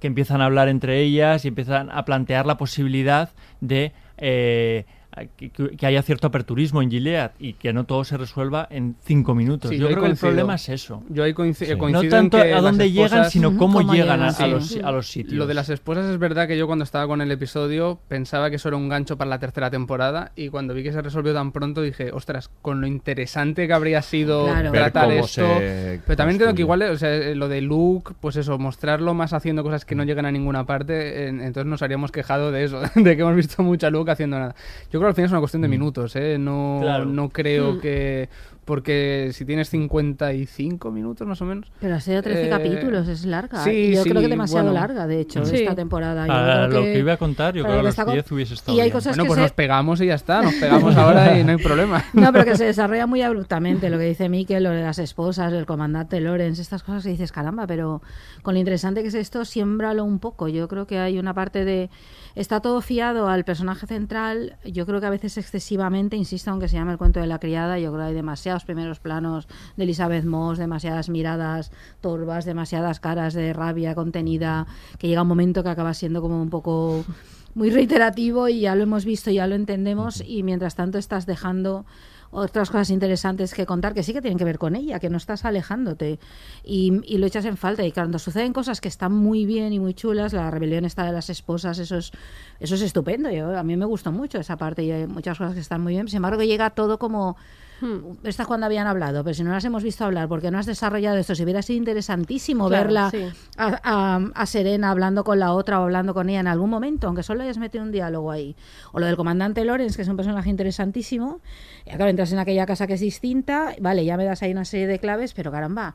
que 0.00 0.08
empiezan 0.08 0.42
a 0.42 0.46
hablar 0.46 0.68
entre 0.68 1.00
ellas 1.00 1.44
y 1.44 1.48
empiezan 1.48 1.90
a 1.90 2.04
plantear 2.04 2.44
la 2.44 2.56
posibilidad 2.58 3.30
de 3.60 3.92
eh, 4.18 4.84
que, 5.24 5.50
que 5.50 5.86
haya 5.86 6.02
cierto 6.02 6.26
aperturismo 6.26 6.82
en 6.82 6.90
Gilead 6.90 7.30
y 7.38 7.54
que 7.54 7.72
no 7.72 7.84
todo 7.84 8.04
se 8.04 8.16
resuelva 8.16 8.66
en 8.70 8.96
cinco 9.04 9.34
minutos. 9.34 9.70
Sí, 9.70 9.78
yo 9.78 9.86
creo 9.86 10.00
que 10.00 10.04
el 10.06 10.10
coincido. 10.10 10.28
problema 10.30 10.54
es 10.56 10.68
eso. 10.68 11.02
Yo 11.08 11.24
ahí 11.24 11.32
coinci- 11.32 11.66
Sí. 11.66 11.76
coincido 11.76 11.92
No 11.92 12.02
en 12.02 12.10
tanto 12.10 12.36
que 12.42 12.52
a 12.54 12.60
dónde 12.60 12.92
llegan, 12.92 13.30
sino 13.30 13.56
cómo, 13.56 13.78
cómo 13.80 13.92
llegan 13.94 14.20
a, 14.22 14.30
llegan, 14.30 14.54
a 14.58 14.60
sí. 14.60 14.76
los, 14.76 14.84
a 14.84 14.92
los 14.92 15.06
sitios. 15.08 15.34
Lo 15.34 15.46
de 15.46 15.54
las 15.54 15.68
esposas 15.70 16.06
es 16.06 16.18
verdad 16.18 16.46
que 16.46 16.58
yo 16.58 16.66
cuando 16.66 16.84
estaba 16.84 17.06
con 17.06 17.20
el 17.20 17.30
episodio 17.30 17.98
pensaba 18.08 18.50
que 18.50 18.56
eso 18.56 18.68
era 18.68 18.76
un 18.76 18.88
gancho 18.88 19.16
para 19.16 19.30
la 19.30 19.38
tercera 19.38 19.70
temporada 19.70 20.32
y 20.36 20.48
cuando 20.50 20.74
vi 20.74 20.82
que 20.82 20.92
se 20.92 21.00
resolvió 21.02 21.32
tan 21.32 21.52
pronto 21.52 21.80
dije, 21.82 22.10
ostras, 22.12 22.50
con 22.62 22.80
lo 22.80 22.86
interesante 22.86 23.66
que 23.66 23.72
habría 23.72 24.02
sido 24.02 24.44
Claro. 24.46 24.72
Tratar 24.72 25.10
esto. 25.12 25.26
se 25.58 26.00
Pero 26.06 26.16
también 26.16 26.34
entiendo 26.34 26.54
que 26.54 26.62
igual, 26.62 26.82
o 26.82 26.98
sea, 26.98 27.14
eh, 27.14 27.34
lo 27.34 27.48
de 27.48 27.60
Luke, 27.62 28.12
pues 28.20 28.36
eso, 28.36 28.58
mostrarlo 28.58 29.14
más 29.14 29.32
haciendo 29.32 29.62
cosas 29.62 29.84
que 29.84 29.94
no 29.94 30.04
llegan 30.04 30.26
a 30.26 30.32
ninguna 30.32 30.66
parte, 30.66 31.28
en- 31.28 31.40
entonces 31.40 31.66
nos 31.70 31.80
habríamos 31.82 32.12
quejado 32.12 32.52
de 32.52 32.64
eso, 32.64 32.80
de 32.94 33.16
que 33.16 33.22
hemos 33.22 33.36
visto 33.36 33.62
mucho 33.62 33.86
a 33.86 33.90
Luke 33.90 34.10
haciendo 34.10 34.38
nada. 34.38 34.54
Yo 34.92 35.00
creo 35.00 35.05
que 35.06 35.10
al 35.10 35.14
final 35.14 35.26
es 35.26 35.32
una 35.32 35.40
cuestión 35.40 35.62
de 35.62 35.68
minutos, 35.68 36.14
¿eh? 36.16 36.36
No, 36.38 36.78
Claro. 36.82 37.04
no 37.06 37.28
creo 37.30 37.80
que... 37.80 38.28
Porque 38.64 39.30
si 39.32 39.44
tienes 39.44 39.70
55 39.70 40.90
minutos 40.90 41.24
más 41.26 41.40
o 41.40 41.44
menos... 41.44 41.70
Pero 41.80 41.94
ha 41.94 42.00
sido 42.00 42.20
13 42.20 42.46
Eh, 42.46 42.50
capítulos, 42.50 43.06
es 43.06 43.24
larga. 43.24 43.62
sí, 43.62 43.92
yo 43.94 44.02
creo 44.02 44.20
que 44.20 44.26
demasiado 44.28 44.64
bueno. 44.64 44.80
larga, 44.80 45.06
de 45.06 45.20
hecho, 45.20 45.44
Sí. 45.44 45.58
esta 45.58 45.76
temporada. 45.76 46.22
Yo 46.26 46.32
Para 46.32 46.66
creo 46.68 46.80
lo 46.80 46.84
que 46.86 46.98
iba 46.98 47.12
a 47.12 47.16
contar, 47.16 47.54
yo 47.54 47.62
creo 47.62 47.74
que 47.74 47.80
a 47.80 47.82
los 47.84 47.90
está 47.90 48.04
con- 48.04 48.14
10 48.14 48.32
hubiese 48.32 48.54
estado 48.54 48.76
Y 48.76 48.80
hay 48.80 48.86
bien. 48.86 48.92
cosas 48.94 49.12
Bueno, 49.12 49.22
que 49.22 49.26
pues 49.28 49.36
se... 49.36 49.42
nos 49.42 49.52
pegamos 49.52 50.00
y 50.00 50.06
ya 50.06 50.14
está, 50.14 50.42
nos 50.42 50.54
pegamos 50.54 50.96
ahora 50.96 51.38
y 51.38 51.44
no 51.44 51.52
hay 51.52 51.58
problema. 51.58 52.04
No, 52.12 52.32
pero 52.32 52.44
que 52.44 52.56
se 52.56 52.64
desarrolla 52.64 53.06
muy 53.06 53.22
abruptamente, 53.22 53.88
lo 53.88 53.98
que 53.98 54.04
dice 54.06 54.28
Mikel, 54.28 54.64
lo 54.64 54.70
de 54.70 54.82
las 54.82 54.98
esposas, 54.98 55.52
el 55.52 55.64
comandante 55.64 56.20
Lorenz, 56.20 56.58
estas 56.58 56.82
cosas 56.82 57.04
que 57.04 57.10
dices, 57.10 57.30
caramba, 57.30 57.68
pero 57.68 58.02
con 58.42 58.54
lo 58.54 58.58
interesante 58.58 59.02
que 59.02 59.08
es 59.08 59.14
esto, 59.14 59.44
siémbralo 59.44 60.04
un 60.04 60.18
poco. 60.18 60.48
Yo 60.48 60.66
creo 60.66 60.88
que 60.88 60.98
hay 60.98 61.20
una 61.20 61.34
parte 61.34 61.64
de... 61.64 61.88
Está 62.36 62.60
todo 62.60 62.82
fiado 62.82 63.30
al 63.30 63.46
personaje 63.46 63.86
central, 63.86 64.58
yo 64.62 64.84
creo 64.84 65.00
que 65.00 65.06
a 65.06 65.10
veces 65.10 65.38
excesivamente, 65.38 66.16
insisto, 66.16 66.50
aunque 66.50 66.68
se 66.68 66.76
llame 66.76 66.92
el 66.92 66.98
cuento 66.98 67.18
de 67.18 67.26
la 67.26 67.38
criada, 67.38 67.78
yo 67.78 67.90
creo 67.90 68.04
que 68.04 68.08
hay 68.08 68.14
demasiados 68.14 68.66
primeros 68.66 69.00
planos 69.00 69.48
de 69.78 69.84
Elizabeth 69.84 70.26
Moss, 70.26 70.58
demasiadas 70.58 71.08
miradas 71.08 71.72
torvas, 72.02 72.44
demasiadas 72.44 73.00
caras 73.00 73.32
de 73.32 73.54
rabia 73.54 73.94
contenida, 73.94 74.66
que 74.98 75.08
llega 75.08 75.22
un 75.22 75.28
momento 75.28 75.62
que 75.62 75.70
acaba 75.70 75.94
siendo 75.94 76.20
como 76.20 76.42
un 76.42 76.50
poco 76.50 77.06
muy 77.54 77.70
reiterativo 77.70 78.48
y 78.48 78.60
ya 78.60 78.74
lo 78.74 78.82
hemos 78.82 79.06
visto, 79.06 79.30
ya 79.30 79.46
lo 79.46 79.54
entendemos. 79.54 80.22
Y 80.24 80.42
mientras 80.42 80.74
tanto 80.74 80.98
estás 80.98 81.24
dejando 81.24 81.86
otras 82.30 82.70
cosas 82.70 82.90
interesantes 82.90 83.54
que 83.54 83.66
contar 83.66 83.94
que 83.94 84.02
sí 84.02 84.12
que 84.12 84.20
tienen 84.20 84.38
que 84.38 84.44
ver 84.44 84.58
con 84.58 84.76
ella, 84.76 84.98
que 84.98 85.10
no 85.10 85.16
estás 85.16 85.44
alejándote 85.44 86.18
y, 86.64 87.16
lo 87.16 87.26
echas 87.26 87.44
en 87.44 87.56
falta. 87.56 87.84
Y 87.84 87.92
cuando 87.92 88.18
suceden 88.18 88.52
cosas 88.52 88.80
que 88.80 88.88
están 88.88 89.12
muy 89.12 89.46
bien 89.46 89.72
y 89.72 89.78
muy 89.78 89.94
chulas, 89.94 90.32
la 90.32 90.50
rebelión 90.50 90.84
está 90.84 91.04
de 91.04 91.12
las 91.12 91.30
esposas, 91.30 91.78
eso 91.78 91.96
es, 91.96 92.12
eso 92.60 92.74
es 92.74 92.82
estupendo. 92.82 93.30
Yo, 93.30 93.56
a 93.56 93.62
mí 93.62 93.76
me 93.76 93.86
gustó 93.86 94.12
mucho 94.12 94.38
esa 94.38 94.56
parte 94.56 94.82
y 94.82 94.90
hay 94.90 95.06
muchas 95.06 95.38
cosas 95.38 95.54
que 95.54 95.60
están 95.60 95.80
muy 95.80 95.94
bien. 95.94 96.08
Sin 96.08 96.18
embargo, 96.18 96.42
llega 96.42 96.70
todo 96.70 96.98
como 96.98 97.36
Hmm. 97.80 98.16
Esta 98.24 98.42
es 98.44 98.46
cuando 98.46 98.64
habían 98.66 98.86
hablado, 98.86 99.22
pero 99.22 99.34
si 99.34 99.42
no 99.44 99.50
las 99.50 99.64
hemos 99.64 99.82
visto 99.82 100.04
hablar, 100.04 100.28
porque 100.28 100.50
no 100.50 100.58
has 100.58 100.66
desarrollado 100.66 101.16
esto, 101.18 101.34
si 101.34 101.42
hubiera 101.42 101.60
sido 101.60 101.76
interesantísimo 101.78 102.68
Claro, 102.68 102.84
verla 102.84 103.10
sí. 103.10 103.24
a, 103.58 103.80
a- 103.84 104.30
a 104.34 104.46
Serena 104.46 104.90
hablando 104.90 105.24
con 105.24 105.38
la 105.38 105.52
otra 105.52 105.80
o 105.80 105.84
hablando 105.84 106.14
con 106.14 106.28
ella 106.30 106.40
en 106.40 106.46
algún 106.46 106.70
momento, 106.70 107.06
aunque 107.06 107.22
solo 107.22 107.42
hayas 107.42 107.58
metido 107.58 107.84
un 107.84 107.92
diálogo 107.92 108.30
ahí. 108.30 108.56
O 108.92 109.00
lo 109.00 109.06
del 109.06 109.16
comandante 109.16 109.64
Lorenz, 109.64 109.96
que 109.96 110.02
es 110.02 110.08
un 110.08 110.16
personaje 110.16 110.48
interesantísimo. 110.48 111.40
Y 111.84 111.90
acá 111.90 112.08
entras 112.08 112.32
en 112.32 112.38
aquella 112.38 112.64
casa 112.66 112.86
que 112.86 112.94
es 112.94 113.00
distinta, 113.00 113.74
vale, 113.80 114.04
ya 114.04 114.16
me 114.16 114.24
das 114.24 114.42
ahí 114.42 114.52
una 114.52 114.64
serie 114.64 114.86
de 114.86 114.98
claves, 114.98 115.34
pero 115.34 115.50
caramba. 115.52 115.94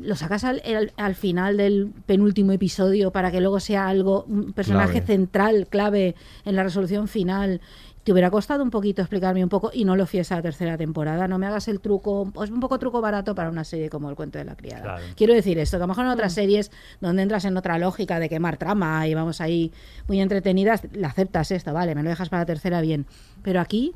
Lo 0.00 0.14
sacas 0.14 0.44
al, 0.44 0.62
al- 0.64 0.92
al 0.96 1.14
final 1.16 1.56
del 1.56 1.92
penúltimo 2.06 2.52
episodio 2.52 3.10
para 3.10 3.32
que 3.32 3.40
luego 3.40 3.58
sea 3.58 3.88
algo, 3.88 4.22
un 4.28 4.52
personaje 4.52 4.92
Clave. 5.02 5.06
central, 5.06 5.66
clave 5.68 6.14
en 6.44 6.54
la 6.54 6.62
resolución 6.62 7.08
final. 7.08 7.60
Te 8.08 8.12
hubiera 8.12 8.30
costado 8.30 8.62
un 8.64 8.70
poquito 8.70 9.02
explicarme 9.02 9.42
un 9.44 9.50
poco 9.50 9.70
y 9.70 9.84
no 9.84 9.94
lo 9.94 10.06
fies 10.06 10.32
a 10.32 10.36
la 10.36 10.40
tercera 10.40 10.78
temporada. 10.78 11.28
No 11.28 11.36
me 11.36 11.46
hagas 11.46 11.68
el 11.68 11.78
truco, 11.78 12.32
es 12.42 12.48
un 12.48 12.58
poco 12.58 12.78
truco 12.78 13.02
barato 13.02 13.34
para 13.34 13.50
una 13.50 13.64
serie 13.64 13.90
como 13.90 14.08
El 14.08 14.16
cuento 14.16 14.38
de 14.38 14.46
la 14.46 14.56
criada. 14.56 14.82
Claro. 14.82 15.04
Quiero 15.14 15.34
decir 15.34 15.58
esto, 15.58 15.76
que 15.76 15.82
a 15.82 15.86
lo 15.86 15.88
mejor 15.88 16.06
en 16.06 16.12
otras 16.12 16.32
series 16.32 16.70
donde 17.02 17.20
entras 17.20 17.44
en 17.44 17.54
otra 17.58 17.78
lógica 17.78 18.18
de 18.18 18.30
quemar 18.30 18.56
trama 18.56 19.06
y 19.06 19.12
vamos 19.12 19.42
ahí 19.42 19.72
muy 20.06 20.22
entretenidas, 20.22 20.84
la 20.94 21.08
aceptas 21.08 21.50
esto, 21.50 21.74
vale, 21.74 21.94
me 21.94 22.02
lo 22.02 22.08
dejas 22.08 22.30
para 22.30 22.40
la 22.40 22.46
tercera 22.46 22.80
bien. 22.80 23.04
Pero 23.42 23.60
aquí, 23.60 23.92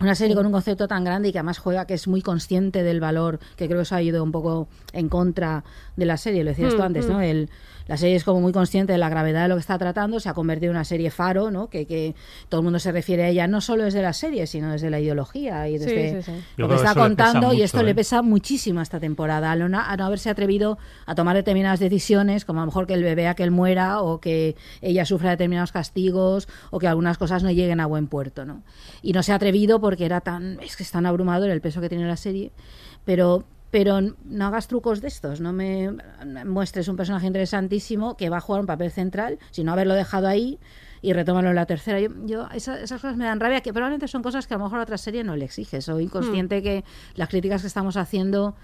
una 0.00 0.14
serie 0.14 0.34
con 0.34 0.46
un 0.46 0.52
concepto 0.52 0.88
tan 0.88 1.04
grande 1.04 1.28
y 1.28 1.32
que 1.32 1.38
además 1.38 1.58
juega, 1.58 1.86
que 1.86 1.92
es 1.92 2.08
muy 2.08 2.22
consciente 2.22 2.82
del 2.82 3.00
valor, 3.00 3.38
que 3.56 3.66
creo 3.66 3.80
que 3.80 3.82
eso 3.82 3.96
ha 3.96 4.00
ido 4.02 4.24
un 4.24 4.32
poco 4.32 4.66
en 4.94 5.10
contra 5.10 5.62
de 5.96 6.06
la 6.06 6.16
serie, 6.16 6.42
lo 6.42 6.52
decías 6.52 6.72
tú 6.72 6.78
Mm, 6.78 6.86
antes, 6.86 7.06
mm. 7.06 7.12
¿no? 7.12 7.20
El, 7.20 7.50
la 7.86 7.96
serie 7.96 8.16
es 8.16 8.24
como 8.24 8.40
muy 8.40 8.52
consciente 8.52 8.92
de 8.92 8.98
la 8.98 9.08
gravedad 9.08 9.42
de 9.42 9.48
lo 9.48 9.54
que 9.54 9.60
está 9.60 9.78
tratando, 9.78 10.18
se 10.20 10.28
ha 10.28 10.34
convertido 10.34 10.70
en 10.70 10.76
una 10.76 10.84
serie 10.84 11.10
faro, 11.10 11.50
¿no? 11.50 11.68
Que, 11.68 11.86
que 11.86 12.14
todo 12.48 12.60
el 12.60 12.64
mundo 12.64 12.78
se 12.78 12.92
refiere 12.92 13.24
a 13.24 13.28
ella 13.28 13.46
no 13.46 13.60
solo 13.60 13.84
desde 13.84 14.02
la 14.02 14.12
serie, 14.12 14.46
sino 14.46 14.72
desde 14.72 14.90
la 14.90 15.00
ideología 15.00 15.68
y 15.68 15.78
desde 15.78 16.22
sí, 16.22 16.32
sí. 16.32 16.38
Yo 16.56 16.66
lo 16.66 16.68
que 16.68 16.74
está 16.74 16.90
eso 16.90 17.00
le 17.00 17.00
pesa 17.00 17.08
contando 17.08 17.52
y 17.52 17.56
mucho, 17.56 17.64
esto 17.64 17.82
le 17.82 17.90
¿eh? 17.92 17.94
pesa 17.94 18.22
muchísimo 18.22 18.80
a 18.80 18.82
esta 18.82 18.98
temporada, 18.98 19.52
a 19.52 19.56
no, 19.56 19.78
a 19.78 19.96
no 19.96 20.04
haberse 20.04 20.30
atrevido 20.30 20.78
a 21.06 21.14
tomar 21.14 21.36
determinadas 21.36 21.80
decisiones, 21.80 22.44
como 22.44 22.60
a 22.60 22.62
lo 22.62 22.66
mejor 22.66 22.86
que 22.86 22.94
el 22.94 23.02
bebé 23.02 23.28
aquel 23.28 23.50
muera 23.50 24.00
o 24.00 24.20
que 24.20 24.56
ella 24.80 25.04
sufra 25.04 25.30
determinados 25.30 25.72
castigos 25.72 26.48
o 26.70 26.78
que 26.78 26.88
algunas 26.88 27.18
cosas 27.18 27.42
no 27.42 27.50
lleguen 27.50 27.80
a 27.80 27.86
buen 27.86 28.08
puerto, 28.08 28.44
¿no? 28.44 28.62
Y 29.02 29.12
no 29.12 29.22
se 29.22 29.32
ha 29.32 29.36
atrevido 29.36 29.80
porque 29.80 30.06
era 30.06 30.20
tan, 30.20 30.58
es 30.60 30.76
que 30.76 30.82
es 30.82 30.90
tan 30.90 31.06
abrumador 31.06 31.50
el 31.50 31.60
peso 31.60 31.80
que 31.80 31.88
tiene 31.88 32.06
la 32.06 32.16
serie, 32.16 32.52
pero 33.04 33.44
pero 33.78 34.00
no 34.00 34.46
hagas 34.46 34.68
trucos 34.68 35.02
de 35.02 35.08
estos, 35.08 35.42
no 35.42 35.52
me 35.52 35.90
muestres 36.46 36.88
un 36.88 36.96
personaje 36.96 37.26
interesantísimo 37.26 38.16
que 38.16 38.30
va 38.30 38.38
a 38.38 38.40
jugar 38.40 38.62
un 38.62 38.66
papel 38.66 38.90
central, 38.90 39.38
sino 39.50 39.70
haberlo 39.70 39.92
dejado 39.92 40.28
ahí 40.28 40.58
y 41.02 41.12
retómalo 41.12 41.50
en 41.50 41.56
la 41.56 41.66
tercera. 41.66 42.00
Yo, 42.00 42.08
yo 42.24 42.48
esa- 42.54 42.80
esas 42.80 43.02
cosas 43.02 43.18
me 43.18 43.26
dan 43.26 43.38
rabia, 43.38 43.60
que 43.60 43.74
probablemente 43.74 44.08
son 44.08 44.22
cosas 44.22 44.46
que 44.46 44.54
a 44.54 44.56
lo 44.56 44.64
mejor 44.64 44.78
a 44.78 44.82
otra 44.84 44.96
serie 44.96 45.24
no 45.24 45.36
le 45.36 45.44
exige. 45.44 45.82
Soy 45.82 46.06
Hmm. 46.06 46.10
consciente 46.10 46.62
que 46.62 46.84
las 47.16 47.28
críticas 47.28 47.60
que 47.60 47.66
estamos 47.68 47.98
haciendo, 47.98 48.54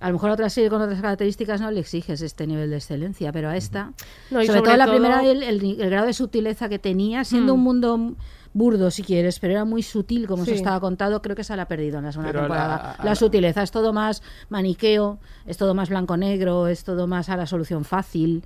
a 0.00 0.08
lo 0.08 0.12
mejor 0.12 0.28
a 0.28 0.32
otra 0.34 0.50
serie 0.50 0.68
con 0.68 0.82
otras 0.82 1.00
características 1.00 1.62
no 1.62 1.70
le 1.70 1.80
exiges 1.80 2.20
este 2.20 2.46
nivel 2.46 2.68
de 2.68 2.76
excelencia, 2.76 3.32
pero 3.32 3.48
a 3.48 3.56
esta, 3.56 3.92
No, 4.30 4.40
sobre, 4.40 4.46
sobre 4.48 4.60
todo 4.62 4.76
la 4.76 4.84
todo- 4.84 4.94
primera, 4.96 5.22
el, 5.24 5.42
el- 5.44 5.80
el 5.80 5.88
grado 5.90 6.06
de 6.06 6.12
sutileza 6.12 6.68
que 6.68 6.78
tenía, 6.78 7.24
siendo 7.24 7.54
Mm. 7.54 7.58
un 7.58 7.64
mundo 7.64 8.14
burdo 8.58 8.90
si 8.90 9.02
quieres, 9.02 9.38
pero 9.38 9.52
era 9.54 9.64
muy 9.64 9.82
sutil 9.82 10.26
como 10.26 10.44
Sí. 10.44 10.50
eso 10.50 10.58
estaba 10.58 10.80
contado, 10.80 11.22
creo 11.22 11.36
que 11.36 11.44
se 11.44 11.54
la 11.56 11.62
ha 11.62 11.68
perdido 11.68 11.98
en 11.98 12.04
la 12.04 12.12
segunda 12.12 12.32
Pero 12.32 12.40
a 12.44 12.48
la- 12.48 12.48
temporada. 12.48 12.92
a 12.94 13.04
la 13.04 13.10
la- 13.10 13.14
sutileza 13.14 13.62
es 13.62 13.70
todo 13.70 13.92
más 13.92 14.22
maniqueo, 14.50 15.18
es 15.46 15.56
todo 15.56 15.74
más 15.74 15.88
blanco-negro, 15.88 16.66
es 16.66 16.84
todo 16.84 17.06
más 17.06 17.28
a 17.28 17.36
la 17.36 17.46
solución 17.46 17.84
fácil. 17.84 18.42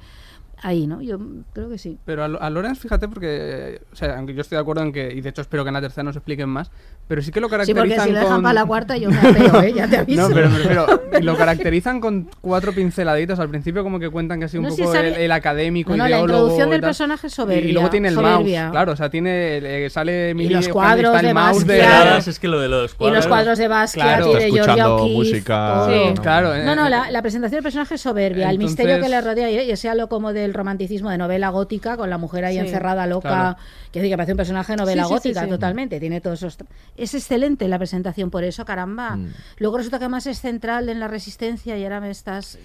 Ahí, 0.64 0.86
¿no? 0.86 1.02
Yo 1.02 1.18
creo 1.52 1.68
que 1.68 1.76
sí. 1.78 1.98
Pero 2.04 2.22
a, 2.22 2.28
Lo- 2.28 2.40
a 2.40 2.48
Lawrence, 2.48 2.80
fíjate, 2.80 3.08
porque, 3.08 3.80
o 3.92 3.96
sea, 3.96 4.16
aunque 4.16 4.32
yo 4.32 4.42
estoy 4.42 4.56
de 4.56 4.62
acuerdo 4.62 4.82
en 4.82 4.92
que, 4.92 5.12
y 5.12 5.20
de 5.20 5.28
hecho 5.28 5.40
espero 5.42 5.64
que 5.64 5.68
en 5.68 5.74
la 5.74 5.80
tercera 5.80 6.04
nos 6.04 6.14
expliquen 6.14 6.48
más, 6.48 6.70
pero 7.08 7.20
sí 7.20 7.32
que 7.32 7.40
lo 7.40 7.48
Sí, 7.48 7.50
porque 7.50 7.66
caracterizan 7.96 8.04
si 8.06 8.12
lo 8.12 8.18
dejan 8.20 8.34
con... 8.34 8.42
para 8.44 8.54
la 8.54 8.64
cuarta 8.64 8.96
yo 8.96 9.10
me 9.10 9.18
apeo, 9.18 9.60
¿eh? 9.62 9.72
Ya 9.72 9.88
te 9.88 9.96
aviso. 9.98 10.28
No, 10.28 10.34
pero 10.34 10.86
y 11.20 11.22
lo 11.24 11.36
caracterizan 11.36 12.00
con 12.00 12.30
cuatro 12.40 12.72
pinceladitas. 12.72 13.40
Al 13.40 13.48
principio 13.48 13.82
como 13.82 13.98
que 13.98 14.08
cuentan 14.08 14.38
que 14.38 14.44
ha 14.44 14.48
sido 14.48 14.62
un 14.62 14.68
No, 14.68 14.74
sí, 14.74 14.82
poco 14.82 14.94
sale- 14.94 15.08
el, 15.08 15.14
el 15.22 15.32
académico, 15.32 15.90
No, 15.90 15.96
no, 15.96 16.04
la 16.04 16.10
ideólogo 16.10 16.38
introducción 16.38 16.68
y 16.68 16.72
del 16.72 16.80
personaje 16.80 17.26
es 17.26 17.32
Y- 17.32 17.36
soberbia, 17.36 17.68
Y 17.68 17.72
luego 17.72 17.90
tiene 17.90 18.08
el 18.08 18.14
soberbia. 18.14 18.62
mouse, 18.62 18.72
claro, 18.72 18.92
o 18.92 18.96
sea, 18.96 19.10
tiene, 19.10 19.56
eh, 19.86 19.90
sale 19.90 20.30
Emily 20.30 20.54
los 20.54 20.68
cuando 20.68 21.02
cuadros 21.02 21.06
está 21.16 21.20
el 21.20 21.26
de 21.26 21.34
mouse 21.34 21.66
de... 21.66 21.78
Claro, 21.78 22.16
es 22.18 22.38
que 22.38 22.48
lo 22.48 22.60
de 22.60 22.68
los 22.68 22.92
Y 22.92 22.96
cuadros. 22.96 23.16
los 23.16 23.26
cuadros 23.26 23.58
de 23.58 23.68
Basquiat 23.68 24.06
Claro. 24.06 24.30
y 24.30 24.52
de 24.52 24.60
O'Keeffe, 24.62 25.12
música. 25.12 25.86
Sí, 25.88 26.14
claro. 26.22 26.54
eh, 26.54 26.64
No, 26.64 26.76
no, 26.76 26.88
la, 26.88 27.10
la 27.10 27.20
presentación 27.20 27.56
del 27.58 27.62
personaje 27.64 27.96
es 27.96 28.00
soberbia. 28.00 28.48
el 28.48 28.54
Entonces- 28.56 28.78
misterio 28.78 29.02
que 29.02 29.08
le 29.08 29.20
rodea, 29.20 29.50
y 29.50 29.72
y 29.72 29.76
sea 29.76 29.94
lo 29.94 30.08
como 30.08 30.32
del 30.32 30.51
romanticismo 30.54 31.10
de 31.10 31.18
novela 31.18 31.48
gótica, 31.50 31.96
con 31.96 32.10
la 32.10 32.18
mujer 32.18 32.44
ahí 32.44 32.54
Sí. 32.54 32.60
encerrada, 32.60 33.06
loca, 33.06 33.28
Claro. 33.28 33.56
que 33.92 34.02
que 34.02 34.16
parece 34.16 34.32
un 34.32 34.36
personaje 34.36 34.72
de 34.72 34.76
novela 34.76 35.02
Sí, 35.04 35.08
sí, 35.08 35.08
sí, 35.08 35.14
gótica, 35.28 35.44
sí. 35.44 35.48
totalmente. 35.50 36.00
Tiene 36.00 36.20
todos 36.20 36.42
esos. 36.42 36.58
Es 36.96 37.14
excelente 37.14 37.68
la 37.68 37.78
presentación, 37.78 38.30
por 38.30 38.44
eso, 38.44 38.64
caramba. 38.64 39.16
Mm. 39.16 39.28
Luego 39.58 39.78
resulta 39.78 39.98
que 39.98 40.04
además 40.04 40.26
es 40.26 40.40
central 40.40 40.88
en 40.88 41.00
la 41.00 41.08
resistencia 41.08 41.76
y 41.78 41.84
ahora 41.84 42.00
me 42.00 42.10
estás. 42.10 42.58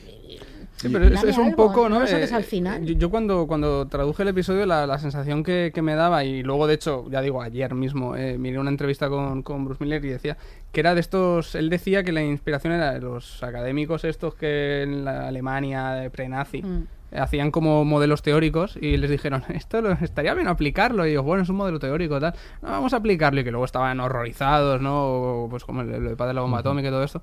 Sí, 0.77 0.89
pero 0.89 1.05
es, 1.05 1.38
un 1.39 1.45
algo, 1.45 1.55
poco, 1.55 1.89
no 1.89 2.05
Eh, 2.05 2.29
al 2.31 2.43
final. 2.43 2.85
Yo, 2.85 2.93
yo 2.93 3.09
cuando, 3.09 3.47
cuando 3.47 3.88
traduje 3.88 4.21
el 4.21 4.29
episodio, 4.29 4.67
la, 4.67 4.85
la 4.85 4.99
sensación 4.99 5.43
que, 5.43 5.71
que 5.73 5.81
me 5.81 5.95
daba, 5.95 6.23
y 6.23 6.43
luego 6.43 6.67
de 6.67 6.75
hecho, 6.75 7.09
ya 7.09 7.21
digo, 7.21 7.41
ayer 7.41 7.73
mismo, 7.73 8.15
eh, 8.15 8.38
miré 8.38 8.59
una 8.59 8.69
entrevista 8.69 9.09
con, 9.09 9.41
con 9.41 9.65
Bruce 9.65 9.83
Miller 9.83 10.05
y 10.05 10.09
decía 10.09 10.38
que 10.71 10.81
era 10.81 10.93
de 10.93 11.01
estos, 11.01 11.55
él 11.55 11.71
decía 11.71 12.03
que 12.03 12.11
la 12.11 12.21
inspiración 12.21 12.73
era 12.73 12.93
de 12.93 12.99
los 12.99 13.41
académicos 13.41 14.03
estos 14.03 14.35
que 14.35 14.83
en 14.83 15.03
la 15.03 15.27
Alemania 15.27 15.91
de 15.93 16.11
pre-nazi 16.11 16.61
Mm. 16.61 16.83
Hacían 17.18 17.51
como 17.51 17.84
modelos 17.86 18.22
teóricos 18.22 18.78
y 18.80 18.97
les 18.97 19.09
dijeron, 19.09 19.43
esto 19.53 19.82
lo- 19.82 19.91
estaría 19.93 20.34
bien 20.34 20.47
aplicarlo, 20.47 21.05
y 21.07 21.13
yo, 21.13 21.24
bueno, 21.24 21.43
es 21.43 21.49
un 21.49 21.55
modelo 21.57 21.80
teórico, 21.80 22.20
tal, 22.20 22.34
no, 22.61 22.70
vamos 22.70 22.93
a 22.93 22.97
aplicarlo, 22.97 23.41
y 23.41 23.43
que 23.43 23.51
luego 23.51 23.65
estaban 23.65 23.99
horrorizados, 23.99 24.82
¿no? 24.82 25.43
O, 25.43 25.49
pues 25.49 25.63
como 25.65 25.82
el, 25.82 25.93
el 25.93 26.15
padre 26.15 26.30
de 26.30 26.34
la 26.36 26.41
bomba 26.41 26.59
atómica 26.59 26.88
y 26.88 26.91
todo 26.91 27.03
esto. 27.03 27.22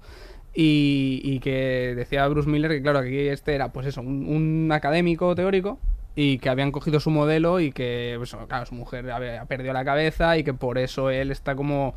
Y, 0.56 1.20
y 1.24 1.40
que 1.40 1.94
decía 1.96 2.26
Bruce 2.28 2.48
Miller 2.48 2.70
que, 2.70 2.82
claro, 2.82 3.00
aquí 3.00 3.18
este 3.28 3.54
era, 3.54 3.72
pues 3.72 3.86
eso, 3.88 4.00
un, 4.02 4.26
un 4.28 4.70
académico 4.72 5.34
teórico 5.34 5.78
y 6.14 6.38
que 6.38 6.48
habían 6.48 6.70
cogido 6.70 7.00
su 7.00 7.10
modelo 7.10 7.58
y 7.58 7.72
que, 7.72 8.14
pues, 8.18 8.36
claro, 8.48 8.64
su 8.66 8.76
mujer 8.76 9.10
había 9.10 9.44
perdido 9.46 9.72
la 9.72 9.84
cabeza 9.84 10.38
y 10.38 10.44
que 10.44 10.54
por 10.54 10.78
eso 10.78 11.10
él 11.10 11.32
está 11.32 11.56
como 11.56 11.94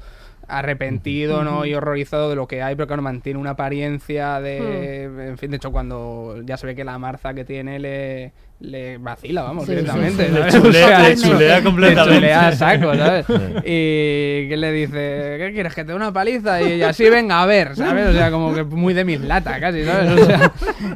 arrepentido, 0.47 1.43
¿no? 1.43 1.65
Y 1.65 1.73
horrorizado 1.73 2.29
de 2.29 2.35
lo 2.35 2.47
que 2.47 2.61
hay, 2.61 2.75
pero 2.75 2.87
claro, 2.87 3.01
mantiene 3.01 3.39
una 3.39 3.51
apariencia 3.51 4.39
de... 4.39 5.03
En 5.29 5.37
fin, 5.37 5.51
de 5.51 5.57
hecho, 5.57 5.71
cuando 5.71 6.41
ya 6.43 6.57
se 6.57 6.67
ve 6.67 6.75
que 6.75 6.83
la 6.83 6.97
Marza 6.97 7.33
que 7.33 7.45
tiene 7.45 7.79
le, 7.79 8.33
le 8.59 8.97
vacila, 8.97 9.43
vamos, 9.43 9.65
Sí, 9.65 9.71
directamente. 9.71 10.25
sí, 10.27 10.33
sí. 10.33 10.39
Le 10.41 10.49
chulea- 10.51 10.99
le 11.09 11.15
chulea 11.15 11.63
completamente. 11.63 12.09
Le 12.09 12.15
chulea 12.17 12.47
a 12.47 12.51
saco, 12.53 12.95
¿sabes? 12.95 13.25
Y 13.65 14.49
que 14.49 14.55
le 14.57 14.71
dice, 14.71 15.35
¿qué 15.39 15.51
quieres? 15.53 15.75
Que 15.75 15.83
te 15.83 15.91
dé 15.91 15.95
una 15.95 16.11
paliza 16.11 16.61
y 16.61 16.81
así 16.81 17.07
venga 17.09 17.41
a 17.43 17.45
ver, 17.45 17.75
¿sabes? 17.75 18.07
O 18.07 18.13
sea, 18.13 18.31
como 18.31 18.53
que 18.55 18.63
muy 18.63 18.93
de 18.95 19.05
mis 19.05 19.21
lata 19.21 19.59
casi, 19.59 19.83
¿sabes? 19.83 20.21
O 20.21 20.25
sea, 20.25 20.51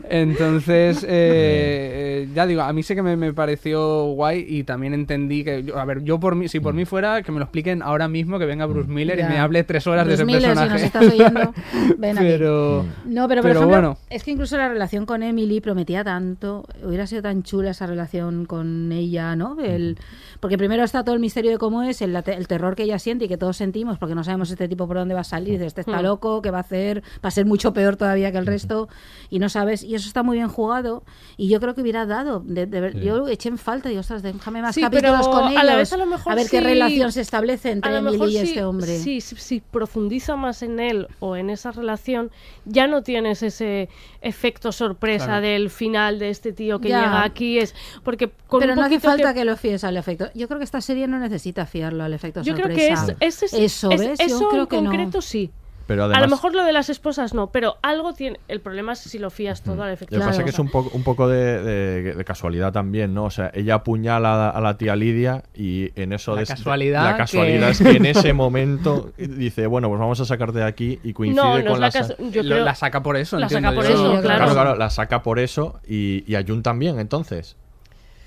entonces, 0.09 1.03
eh, 1.03 1.07
eh, 1.09 2.27
ya 2.33 2.45
digo, 2.45 2.61
a 2.61 2.73
mí 2.73 2.83
sí 2.83 2.95
que 2.95 3.01
me, 3.01 3.15
me 3.15 3.33
pareció 3.33 4.05
guay 4.13 4.45
y 4.47 4.63
también 4.63 4.93
entendí 4.93 5.43
que, 5.43 5.65
a 5.75 5.85
ver, 5.85 6.03
yo 6.03 6.19
por 6.19 6.35
mí, 6.35 6.47
si 6.47 6.59
por 6.59 6.73
mí 6.73 6.85
fuera, 6.85 7.21
que 7.21 7.31
me 7.31 7.39
lo 7.39 7.45
expliquen 7.45 7.81
ahora 7.81 8.07
mismo, 8.07 8.39
que 8.39 8.45
venga 8.45 8.65
Bruce 8.65 8.89
Miller 8.89 9.17
y 9.19 9.21
Ya. 9.21 9.29
me 9.29 9.37
hable 9.39 9.63
tres 9.63 9.87
horas 9.87 10.05
Bruce 10.05 10.17
de 10.17 10.23
ese 10.23 10.25
Miller, 10.25 10.41
si 10.41 10.47
personaje. 10.47 10.73
nos 10.73 10.81
estás 10.83 11.07
oyendo, 11.07 11.53
ven 11.97 12.17
aquí. 12.17 12.27
pero, 12.27 12.85
No, 13.05 13.27
pero 13.27 13.41
por 13.41 13.49
pero 13.51 13.59
ejemplo, 13.61 13.67
bueno. 13.67 13.97
es 14.09 14.23
que 14.23 14.31
incluso 14.31 14.57
la 14.57 14.67
relación 14.69 15.05
con 15.05 15.23
Emily 15.23 15.61
prometía 15.61 16.03
tanto, 16.03 16.65
hubiera 16.83 17.07
sido 17.07 17.21
tan 17.21 17.43
chula 17.51 17.71
esa 17.71 17.85
relación 17.85 18.45
con 18.45 18.93
ella, 18.93 19.35
¿no? 19.35 19.59
El, 19.59 19.97
porque 20.41 20.57
primero 20.57 20.83
está 20.83 21.03
todo 21.05 21.15
el 21.15 21.21
misterio 21.21 21.51
de 21.51 21.57
cómo 21.57 21.83
es, 21.83 22.01
el, 22.01 22.13
el 22.13 22.47
terror 22.49 22.75
que 22.75 22.83
ella 22.83 22.99
siente 22.99 23.25
y 23.25 23.27
que 23.29 23.37
todos 23.37 23.55
sentimos, 23.55 23.97
porque 23.97 24.13
no 24.15 24.23
sabemos 24.25 24.51
este 24.51 24.67
tipo 24.67 24.87
por 24.87 24.97
dónde 24.97 25.13
va 25.13 25.21
a 25.21 25.23
salir, 25.23 25.53
dices, 25.53 25.67
este 25.67 25.81
está 25.81 25.99
Hmm. 25.99 26.03
loco, 26.03 26.41
¿qué 26.41 26.51
va 26.51 26.57
a 26.57 26.61
hacer? 26.61 27.01
Va 27.23 27.29
a 27.29 27.31
ser 27.31 27.45
mucho 27.45 27.71
peor 27.73 27.95
todavía 27.95 28.31
que 28.33 28.37
el 28.39 28.45
resto, 28.45 28.89
y 29.29 29.39
no 29.39 29.47
sabes, 29.47 29.83
y 29.83 29.95
eso 29.95 30.07
está 30.07 30.21
muy 30.23 30.35
bien 30.37 30.49
jugado, 30.49 31.03
y 31.37 31.47
yo 31.47 31.59
creo 31.61 31.73
que 31.75 31.81
hubiera 31.81 32.05
dado, 32.05 32.41
de, 32.45 32.65
de 32.65 32.81
ver- 32.81 32.99
yo 32.99 33.27
eché 33.29 33.47
en 33.49 33.57
falta, 33.57 33.87
digo, 33.87 34.01
ostras, 34.01 34.21
déjame 34.23 34.61
más 34.61 34.75
Sí, 34.75 34.81
capítulos 34.81 35.27
con 35.27 35.43
a 35.45 35.51
ellos, 35.51 35.63
la 35.63 35.75
vez 35.77 35.93
a 35.93 35.97
lo 35.97 36.05
mejor 36.07 36.35
ver 36.35 36.49
qué 36.49 36.59
relación 36.59 37.11
se 37.13 37.21
establece 37.21 37.71
entre 37.71 37.89
a 37.89 37.93
lo 37.93 37.99
Emily 37.99 38.13
mejor 38.17 38.29
y 38.29 38.31
si- 38.33 38.37
este 38.39 38.63
hombre. 38.63 38.97
Si, 38.97 39.21
si, 39.21 39.35
si 39.35 39.59
profundiza 39.61 40.35
más 40.35 40.63
en 40.63 40.79
él 40.79 41.07
o 41.19 41.35
en 41.35 41.49
esa 41.51 41.71
relación, 41.71 42.31
ya 42.65 42.87
no 42.87 43.03
tienes 43.03 43.43
ese 43.43 43.89
efecto 44.21 44.71
sorpresa 44.71 45.25
Claro. 45.25 45.41
del 45.41 45.69
final 45.69 46.17
de 46.19 46.29
este 46.29 46.51
tío 46.53 46.79
que 46.79 46.89
Ya. 46.89 47.01
llega 47.03 47.23
aquí. 47.23 47.59
es 47.59 47.75
Porque 48.03 48.31
con 48.47 48.59
Pero 48.61 48.73
un 48.73 48.79
no 48.79 48.85
hace 48.85 48.99
falta 48.99 49.33
que... 49.33 49.45
lo 49.45 49.55
fíes 49.55 49.83
al 49.83 49.97
efecto. 49.97 50.29
Yo 50.35 50.47
creo 50.47 50.59
que 50.59 50.65
esta 50.65 50.81
serie 50.81 51.07
no 51.07 51.19
necesita 51.19 51.65
fiarlo 51.65 52.03
al 52.03 52.13
efecto 52.13 52.41
Yo 52.41 52.53
creo 52.55 52.67
que 52.67 52.89
es, 52.89 52.99
sorpresa. 52.99 53.17
es- 53.19 53.43
es- 53.43 53.53
eso, 53.53 53.91
es- 53.91 53.99
¿ves? 53.99 54.19
eso 54.19 54.39
Yo 54.41 54.49
creo 54.49 54.63
en 54.63 54.67
que 54.69 54.81
no. 54.81 54.89
concreto 54.89 55.21
sí. 55.21 55.51
Pero 55.87 56.03
a 56.03 56.05
además, 56.05 56.21
lo 56.21 56.35
mejor 56.37 56.53
lo 56.55 56.63
de 56.63 56.71
las 56.71 56.89
esposas 56.89 57.33
no, 57.33 57.47
pero 57.51 57.75
algo 57.81 58.13
tiene. 58.13 58.39
El 58.47 58.61
problema 58.61 58.93
es 58.93 58.99
si 58.99 59.19
lo 59.19 59.29
fías 59.29 59.61
todo 59.61 59.83
al 59.83 59.91
efecto. 59.91 60.15
Lo 60.15 60.21
que 60.21 60.27
pasa 60.27 60.39
es 60.39 60.43
que 60.45 60.51
es 60.51 60.59
un 60.59 60.69
poco, 60.69 60.89
un 60.95 61.03
poco 61.03 61.27
de, 61.27 61.61
de- 61.61 62.13
de 62.15 62.23
casualidad 62.23 62.71
también, 62.71 63.13
¿no? 63.13 63.25
O 63.25 63.29
sea, 63.29 63.51
ella 63.53 63.75
apuñala 63.75 64.51
a 64.51 64.61
la 64.61 64.77
tía 64.77 64.95
Lidia 64.95 65.43
y 65.53 65.91
en 66.01 66.13
eso... 66.13 66.33
La 66.35 66.45
casualidad 66.45 67.03
la 67.03 67.17
casualidad 67.17 67.65
que- 67.65 67.71
es 67.71 67.81
que 67.81 67.89
en 67.97 68.05
ese 68.05 68.31
momento 68.31 69.11
dice, 69.17 69.67
bueno, 69.67 69.89
pues 69.89 69.99
vamos 69.99 70.17
a 70.21 70.25
sacarte 70.25 70.59
de 70.59 70.65
aquí 70.65 70.99
y 71.03 71.11
coincide 71.11 71.41
No, 71.43 71.57
no 71.59 71.71
con 71.71 71.81
la 71.81 71.87
la... 71.87 71.91
sa- 71.91 72.15
yo 72.17 72.41
creo- 72.41 72.63
la 72.63 72.75
saca 72.75 73.03
por 73.03 73.17
eso, 73.17 73.37
La 73.37 73.47
entiendo 73.47 73.69
saca 73.71 73.81
por 73.81 73.89
yo. 73.89 73.93
eso, 73.93 74.13
yo 74.15 74.21
claro. 74.21 74.37
Claro, 74.45 74.53
claro, 74.53 74.75
la 74.75 74.89
saca 74.91 75.23
por 75.23 75.39
eso 75.39 75.81
y, 75.85 76.23
y 76.25 76.35
a 76.35 76.43
Jun 76.47 76.63
también, 76.63 76.99
entonces. 76.99 77.57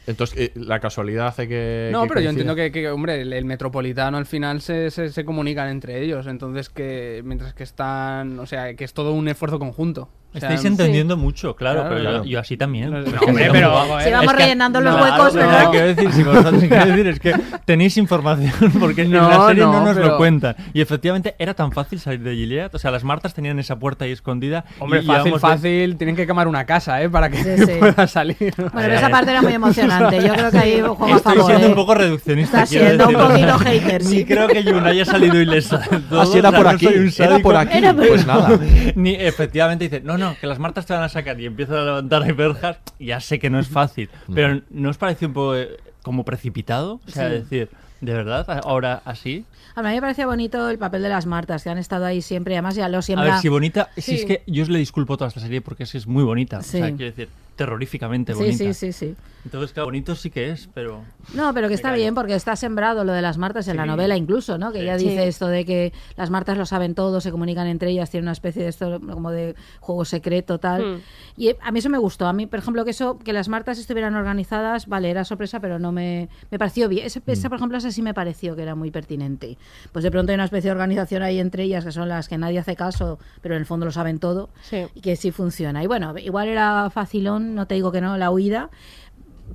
Entonces, 0.06 0.38
eh, 0.38 0.52
la 0.54 0.80
casualidad 0.80 1.28
hace 1.28 1.48
que... 1.48 1.88
No, 1.92 2.02
que 2.02 2.08
pero 2.08 2.20
yo 2.20 2.30
entiendo 2.30 2.54
que, 2.54 2.70
que, 2.70 2.88
hombre, 2.90 3.20
el, 3.22 3.32
el 3.32 3.44
metropolitano 3.44 4.18
al 4.18 4.26
final 4.26 4.60
se, 4.60 4.90
se, 4.90 5.10
se 5.10 5.24
comunican 5.24 5.68
entre 5.68 6.02
ellos, 6.02 6.26
entonces 6.26 6.68
que 6.68 7.22
mientras 7.24 7.54
que 7.54 7.62
están, 7.62 8.38
o 8.38 8.46
sea, 8.46 8.74
que 8.74 8.84
es 8.84 8.92
todo 8.92 9.12
un 9.12 9.28
esfuerzo 9.28 9.58
conjunto. 9.58 10.08
O 10.34 10.40
sea, 10.40 10.48
Estáis 10.48 10.64
entendiendo 10.64 11.16
mucho, 11.16 11.54
claro, 11.54 11.82
Claro, 11.82 11.88
pero 11.94 12.02
yo- 12.04 12.10
claro. 12.10 12.24
Yo, 12.24 12.40
así 12.40 12.56
también. 12.56 12.90
No, 12.90 12.98
hombre, 13.26 13.48
pero. 13.52 13.70
Si 14.02 14.10
vamos 14.10 14.24
Es 14.26 14.30
que- 14.32 14.36
rellenando 14.42 14.80
los 14.80 14.94
huecos, 15.00 15.30
pero 15.32 15.46
¿verdad? 15.46 15.70
Quiero 15.70 15.86
decir, 15.86 16.12
si 16.12 16.22
vosotros 16.24 16.54
quiero 16.68 16.86
decir 16.86 17.06
es 17.06 17.20
que 17.20 17.34
tenéis 17.64 17.96
información 17.96 18.52
porque 18.80 19.02
en 19.02 19.12
No, 19.12 19.28
la 19.28 19.46
serie 19.46 19.62
no, 19.62 19.72
no, 19.72 19.84
nos 19.84 19.94
pero- 19.96 20.08
lo 20.08 20.16
cuentan. 20.16 20.56
Y 20.72 20.80
efectivamente 20.80 21.36
era 21.38 21.54
tan 21.54 21.70
fácil 21.72 22.00
salir 22.00 22.20
de 22.20 22.34
Gilead. 22.34 22.74
O 22.74 22.78
sea, 22.78 22.90
las 22.90 23.04
Martas 23.04 23.32
tenían 23.32 23.58
esa 23.60 23.78
puerta 23.78 24.04
ahí 24.06 24.12
escondida. 24.12 24.64
Hombre, 24.80 25.02
y 25.02 25.06
fácil, 25.06 25.38
fácil, 25.38 25.96
tienen 25.96 26.16
que 26.16 26.26
quemar 26.26 26.48
una 26.48 26.64
casa, 26.66 27.00
¿eh? 27.00 27.08
Para 27.08 27.30
que 27.30 27.36
Sí, 27.36 27.64
sí. 27.66 27.72
pueda 27.78 28.06
salir. 28.08 28.36
Bueno, 28.56 28.70
pero 28.74 28.94
esa 28.94 29.08
parte 29.10 29.30
era 29.30 29.40
muy 29.42 29.52
emocionante. 29.52 30.20
Yo 30.20 30.32
creo 30.34 30.50
que 30.50 30.58
ahí 30.58 30.80
juego 30.80 31.04
a 31.06 31.16
Estoy 31.16 31.34
favor. 31.36 31.46
siendo 31.46 31.66
¿eh? 31.66 31.70
un 31.70 31.74
poco 31.76 31.94
reduccionista. 31.94 32.62
Está 32.64 32.66
siendo 32.66 33.08
un 33.08 33.14
poquito 33.14 33.58
hater, 33.58 34.02
sí. 34.02 34.16
Ni 34.16 34.24
creo 34.24 34.48
que 34.48 34.64
Yuna 34.64 34.88
haya 34.88 35.04
salido 35.04 35.40
ilesa. 35.40 35.78
de 36.10 36.20
Así 36.20 36.38
era 36.38 36.50
por 36.50 36.64
no 36.64 36.70
aquí, 36.70 36.88
era 37.18 37.38
por 37.38 37.56
aquí, 37.56 37.78
pues 38.08 38.26
nada. 38.26 38.58
Ni 38.96 39.14
efectivamente 39.14 39.84
dice, 39.84 40.00
no, 40.04 40.16
no, 40.18 40.23
que 40.40 40.46
las 40.46 40.58
Martas 40.58 40.86
te 40.86 40.92
van 40.94 41.02
a 41.02 41.08
sacar 41.08 41.40
y 41.40 41.46
empieza 41.46 41.80
a 41.80 41.84
levantar 41.84 42.22
ahí 42.22 42.32
verjas. 42.32 42.78
Ya 42.98 43.20
sé 43.20 43.38
que 43.38 43.50
no 43.50 43.58
es 43.58 43.68
fácil, 43.68 44.08
pero 44.34 44.60
¿no 44.70 44.90
os 44.90 44.98
parece 44.98 45.26
un 45.26 45.32
poco 45.32 45.56
eh, 45.56 45.76
como 46.02 46.24
precipitado? 46.24 47.00
O 47.06 47.10
sea, 47.10 47.28
Sí. 47.28 47.34
decir, 47.34 47.68
¿de 48.00 48.12
verdad? 48.12 48.46
¿Ahora 48.64 49.02
así? 49.04 49.44
A 49.76 49.82
mí 49.82 49.88
me 49.88 50.00
parecía 50.00 50.26
bonito 50.26 50.68
el 50.70 50.78
papel 50.78 51.02
de 51.02 51.08
las 51.08 51.26
Martas, 51.26 51.64
que 51.64 51.70
han 51.70 51.78
estado 51.78 52.04
ahí 52.04 52.22
siempre. 52.22 52.54
y 52.54 52.56
Además, 52.56 52.76
ya 52.76 52.88
lo 52.88 52.98
A 52.98 53.02
siembra. 53.02 53.30
ver, 53.32 53.38
si 53.40 53.48
bonita, 53.48 53.88
si 53.96 54.02
Sí. 54.02 54.14
es 54.16 54.24
que 54.24 54.42
yo 54.46 54.62
os 54.62 54.68
le 54.68 54.78
disculpo 54.78 55.16
toda 55.16 55.28
esta 55.28 55.40
serie 55.40 55.60
porque 55.60 55.82
es 55.82 55.94
es 55.96 56.06
muy 56.06 56.22
bonita. 56.22 56.62
Sí. 56.62 56.76
O 56.76 56.80
sea, 56.80 56.88
quiero 56.96 57.04
decir, 57.10 57.28
terroríficamente 57.56 58.32
Sí, 58.32 58.38
bonita. 58.38 58.56
sí, 58.58 58.74
sí, 58.74 58.92
sí. 58.92 59.14
Entonces, 59.44 59.72
claro, 59.74 59.88
bonito 59.88 60.14
sí 60.14 60.30
que 60.30 60.50
es, 60.50 60.70
pero... 60.72 61.02
No, 61.34 61.52
pero 61.52 61.68
que 61.68 61.74
está 61.74 61.92
bien 61.92 62.14
porque 62.14 62.34
está 62.34 62.56
sembrado 62.56 63.04
lo 63.04 63.12
de 63.12 63.20
las 63.20 63.36
Martas 63.36 63.68
en 63.68 63.76
la 63.76 63.82
Sí. 63.82 63.88
novela 63.90 64.16
incluso, 64.16 64.56
¿no? 64.56 64.72
Que 64.72 64.80
ella 64.80 64.98
Sí. 64.98 65.06
dice 65.08 65.28
esto 65.28 65.48
de 65.48 65.66
que 65.66 65.92
las 66.16 66.30
Martas 66.30 66.56
lo 66.56 66.64
saben 66.64 66.94
todo, 66.94 67.20
se 67.20 67.30
comunican 67.30 67.66
entre 67.66 67.90
ellas, 67.90 68.10
tienen 68.10 68.24
una 68.24 68.32
especie 68.32 68.62
de 68.62 68.70
esto 68.70 68.98
como 69.00 69.30
de 69.30 69.54
juego 69.80 70.06
secreto 70.06 70.58
tal. 70.58 70.96
Hmm. 70.96 71.00
Y 71.36 71.50
a 71.60 71.70
mí 71.72 71.78
eso 71.80 71.90
me 71.90 71.98
gustó. 71.98 72.26
A 72.26 72.32
mí, 72.32 72.46
por 72.46 72.58
ejemplo, 72.58 72.84
que 72.86 72.92
eso 72.92 73.18
que 73.18 73.34
las 73.34 73.48
Martas 73.50 73.78
estuvieran 73.78 74.14
organizadas, 74.14 74.86
vale, 74.86 75.10
era 75.10 75.24
sorpresa, 75.24 75.60
pero 75.60 75.78
no 75.78 75.92
me, 75.92 76.30
me 76.50 76.58
pareció 76.58 76.88
bien. 76.88 77.04
Ese, 77.04 77.20
esa, 77.26 77.50
por 77.50 77.56
ejemplo, 77.58 77.76
esa 77.76 77.90
sí 77.90 78.00
me 78.00 78.14
pareció 78.14 78.56
que 78.56 78.62
era 78.62 78.74
muy 78.74 78.90
pertinente. 78.90 79.58
Pues 79.92 80.02
de 80.04 80.10
pronto 80.10 80.32
hay 80.32 80.36
una 80.36 80.44
especie 80.44 80.68
de 80.68 80.72
organización 80.72 81.22
ahí 81.22 81.38
entre 81.38 81.64
ellas 81.64 81.84
que 81.84 81.92
son 81.92 82.08
las 82.08 82.28
que 82.28 82.38
nadie 82.38 82.58
hace 82.60 82.76
caso, 82.76 83.18
pero 83.42 83.56
en 83.56 83.60
el 83.60 83.66
fondo 83.66 83.84
lo 83.84 83.92
saben 83.92 84.18
todo 84.20 84.48
Sí. 84.62 84.86
y 84.94 85.02
que 85.02 85.16
sí 85.16 85.32
funciona. 85.32 85.84
Y 85.84 85.86
bueno, 85.86 86.14
igual 86.18 86.48
era 86.48 86.88
facilón, 86.88 87.43
no 87.44 87.66
te 87.66 87.74
digo 87.74 87.92
que 87.92 88.00
no, 88.00 88.16
la 88.16 88.30
huida, 88.30 88.70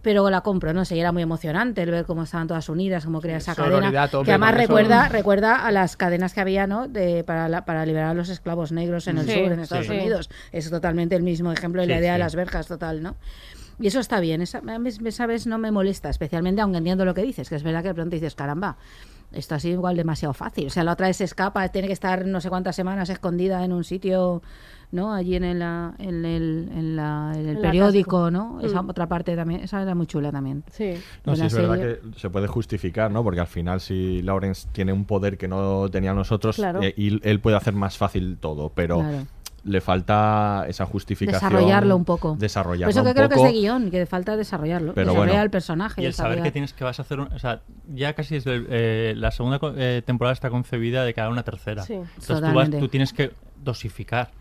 pero 0.01 0.29
la 0.29 0.41
compro, 0.41 0.71
no 0.73 0.85
sé, 0.85 0.95
y 0.95 0.99
era 0.99 1.11
muy 1.11 1.23
emocionante 1.23 1.81
el 1.83 1.91
ver 1.91 2.05
cómo 2.05 2.23
estaban 2.23 2.47
todas 2.47 2.69
unidas, 2.69 3.03
cómo 3.05 3.19
crea 3.21 3.37
esa 3.37 3.55
cadena, 3.55 4.03
a 4.03 4.07
tope 4.07 4.25
que 4.25 4.31
además 4.31 4.51
eso. 4.51 4.59
recuerda 4.59 5.09
recuerda 5.09 5.65
a 5.65 5.71
las 5.71 5.97
cadenas 5.97 6.33
que 6.33 6.39
había, 6.41 6.67
¿no? 6.67 6.87
De, 6.87 7.23
para, 7.23 7.49
la- 7.49 7.65
para 7.65 7.85
liberar 7.85 8.09
a 8.11 8.13
los 8.13 8.29
esclavos 8.29 8.71
negros 8.71 9.07
en 9.07 9.17
el 9.17 9.25
Sí, 9.27 9.33
sur, 9.33 9.51
en 9.51 9.59
Estados 9.59 9.87
sí. 9.87 9.93
Unidos. 9.93 10.29
Es 10.51 10.69
totalmente 10.69 11.15
el 11.15 11.23
mismo 11.23 11.51
ejemplo 11.51 11.81
de 11.81 11.87
la 11.87 11.95
Sí, 11.95 11.99
idea 12.01 12.13
de 12.13 12.19
las 12.19 12.35
verjas, 12.35 12.67
total, 12.67 13.01
¿no? 13.01 13.15
Y 13.81 13.87
eso 13.87 13.99
está 13.99 14.19
bien, 14.19 14.41
esa, 14.41 14.59
a 14.59 14.79
mí, 14.79 14.89
esa 15.05 15.25
vez 15.25 15.47
no 15.47 15.57
me 15.57 15.71
molesta, 15.71 16.09
especialmente 16.09 16.61
aunque 16.61 16.77
entiendo 16.79 17.03
lo 17.05 17.13
que 17.13 17.21
dices, 17.23 17.47
que 17.49 17.55
es 17.55 17.63
verdad 17.63 17.81
que 17.81 17.87
de 17.89 17.93
pronto 17.93 18.13
dices, 18.13 18.35
caramba, 18.35 18.77
esto 19.31 19.55
ha 19.55 19.59
sido 19.59 19.75
igual 19.75 19.95
demasiado 19.95 20.33
fácil. 20.33 20.67
O 20.67 20.69
sea, 20.69 20.83
la 20.83 20.91
otra 20.93 21.07
vez 21.07 21.17
se 21.17 21.23
escapa, 21.23 21.67
tiene 21.69 21.87
que 21.87 21.93
estar 21.93 22.25
no 22.25 22.41
sé 22.41 22.49
cuántas 22.49 22.75
semanas 22.75 23.09
escondida 23.09 23.63
en 23.63 23.71
un 23.71 23.83
sitio, 23.85 24.41
¿no? 24.91 25.13
Allí 25.13 25.35
en, 25.35 25.59
la- 25.59 25.93
en 25.99 26.25
el, 26.25 26.69
en 26.75 26.95
la- 26.95 27.31
en 27.35 27.47
el 27.47 27.55
En 27.57 27.61
periódico. 27.61 28.31
¿no? 28.31 28.59
Esa 28.61 28.81
Mm. 28.81 28.89
otra 28.89 29.07
parte 29.07 29.35
también, 29.35 29.61
esa 29.61 29.81
era 29.81 29.93
muy 29.95 30.07
chula 30.07 30.31
también. 30.31 30.63
Sí. 30.71 30.93
No, 31.25 31.35
sí, 31.35 31.45
es 31.45 31.53
verdad 31.53 31.77
que 31.77 31.99
se 32.19 32.29
puede 32.29 32.47
justificar, 32.47 33.11
¿no? 33.11 33.23
Porque 33.23 33.39
al 33.39 33.47
final 33.47 33.81
si 33.81 34.21
Lawrence 34.23 34.67
tiene 34.71 34.91
un 34.93 35.05
poder 35.05 35.37
que 35.37 35.47
no 35.47 35.89
tenían 35.89 36.15
nosotros 36.15 36.55
Claro. 36.55 36.81
eh, 36.81 36.93
y 36.97 37.19
él 37.27 37.39
puede 37.39 37.57
hacer 37.57 37.73
más 37.73 37.97
fácil 37.97 38.37
todo, 38.39 38.71
pero 38.73 38.99
Claro. 38.99 39.25
le 39.63 39.81
falta 39.81 40.65
esa 40.67 40.85
justificación. 40.85 41.51
Desarrollarlo 41.51 41.95
un 41.95 42.05
poco. 42.05 42.35
Desarrollarlo 42.39 42.85
Por 42.85 42.91
eso 42.91 43.03
que 43.03 43.09
un 43.09 43.13
creo 43.15 43.29
que 43.29 43.35
es 43.35 43.53
de 43.53 43.59
guion, 43.59 43.91
que 43.91 44.05
falta 44.07 44.37
desarrollarlo. 44.37 44.93
Pero 44.95 45.07
desarrollar 45.11 45.31
bueno. 45.33 45.43
el 45.43 45.49
personaje. 45.51 46.01
Y 46.01 46.05
el 46.05 46.13
saber 46.13 46.41
que 46.41 46.51
tienes 46.51 46.73
que 46.73 46.83
vas 46.83 46.97
a 46.97 47.03
hacer, 47.03 47.19
un- 47.19 47.31
o 47.31 47.37
sea, 47.39 47.61
ya 47.93 48.13
casi 48.13 48.35
desde 48.35 48.55
el- 48.55 48.67
eh, 48.69 49.13
la 49.17 49.29
segunda 49.31 49.59
eh, 49.75 50.01
temporada 50.05 50.33
está 50.33 50.49
concebida 50.49 51.03
de 51.03 51.13
cada 51.13 51.29
una 51.29 51.43
tercera. 51.43 51.83
Sí. 51.83 51.93
Entonces 51.93 52.39
tú, 52.41 52.53
vas- 52.55 52.69
tú 52.71 52.87
tienes 52.87 53.13
que 53.13 53.31
dosificar. 53.63 54.31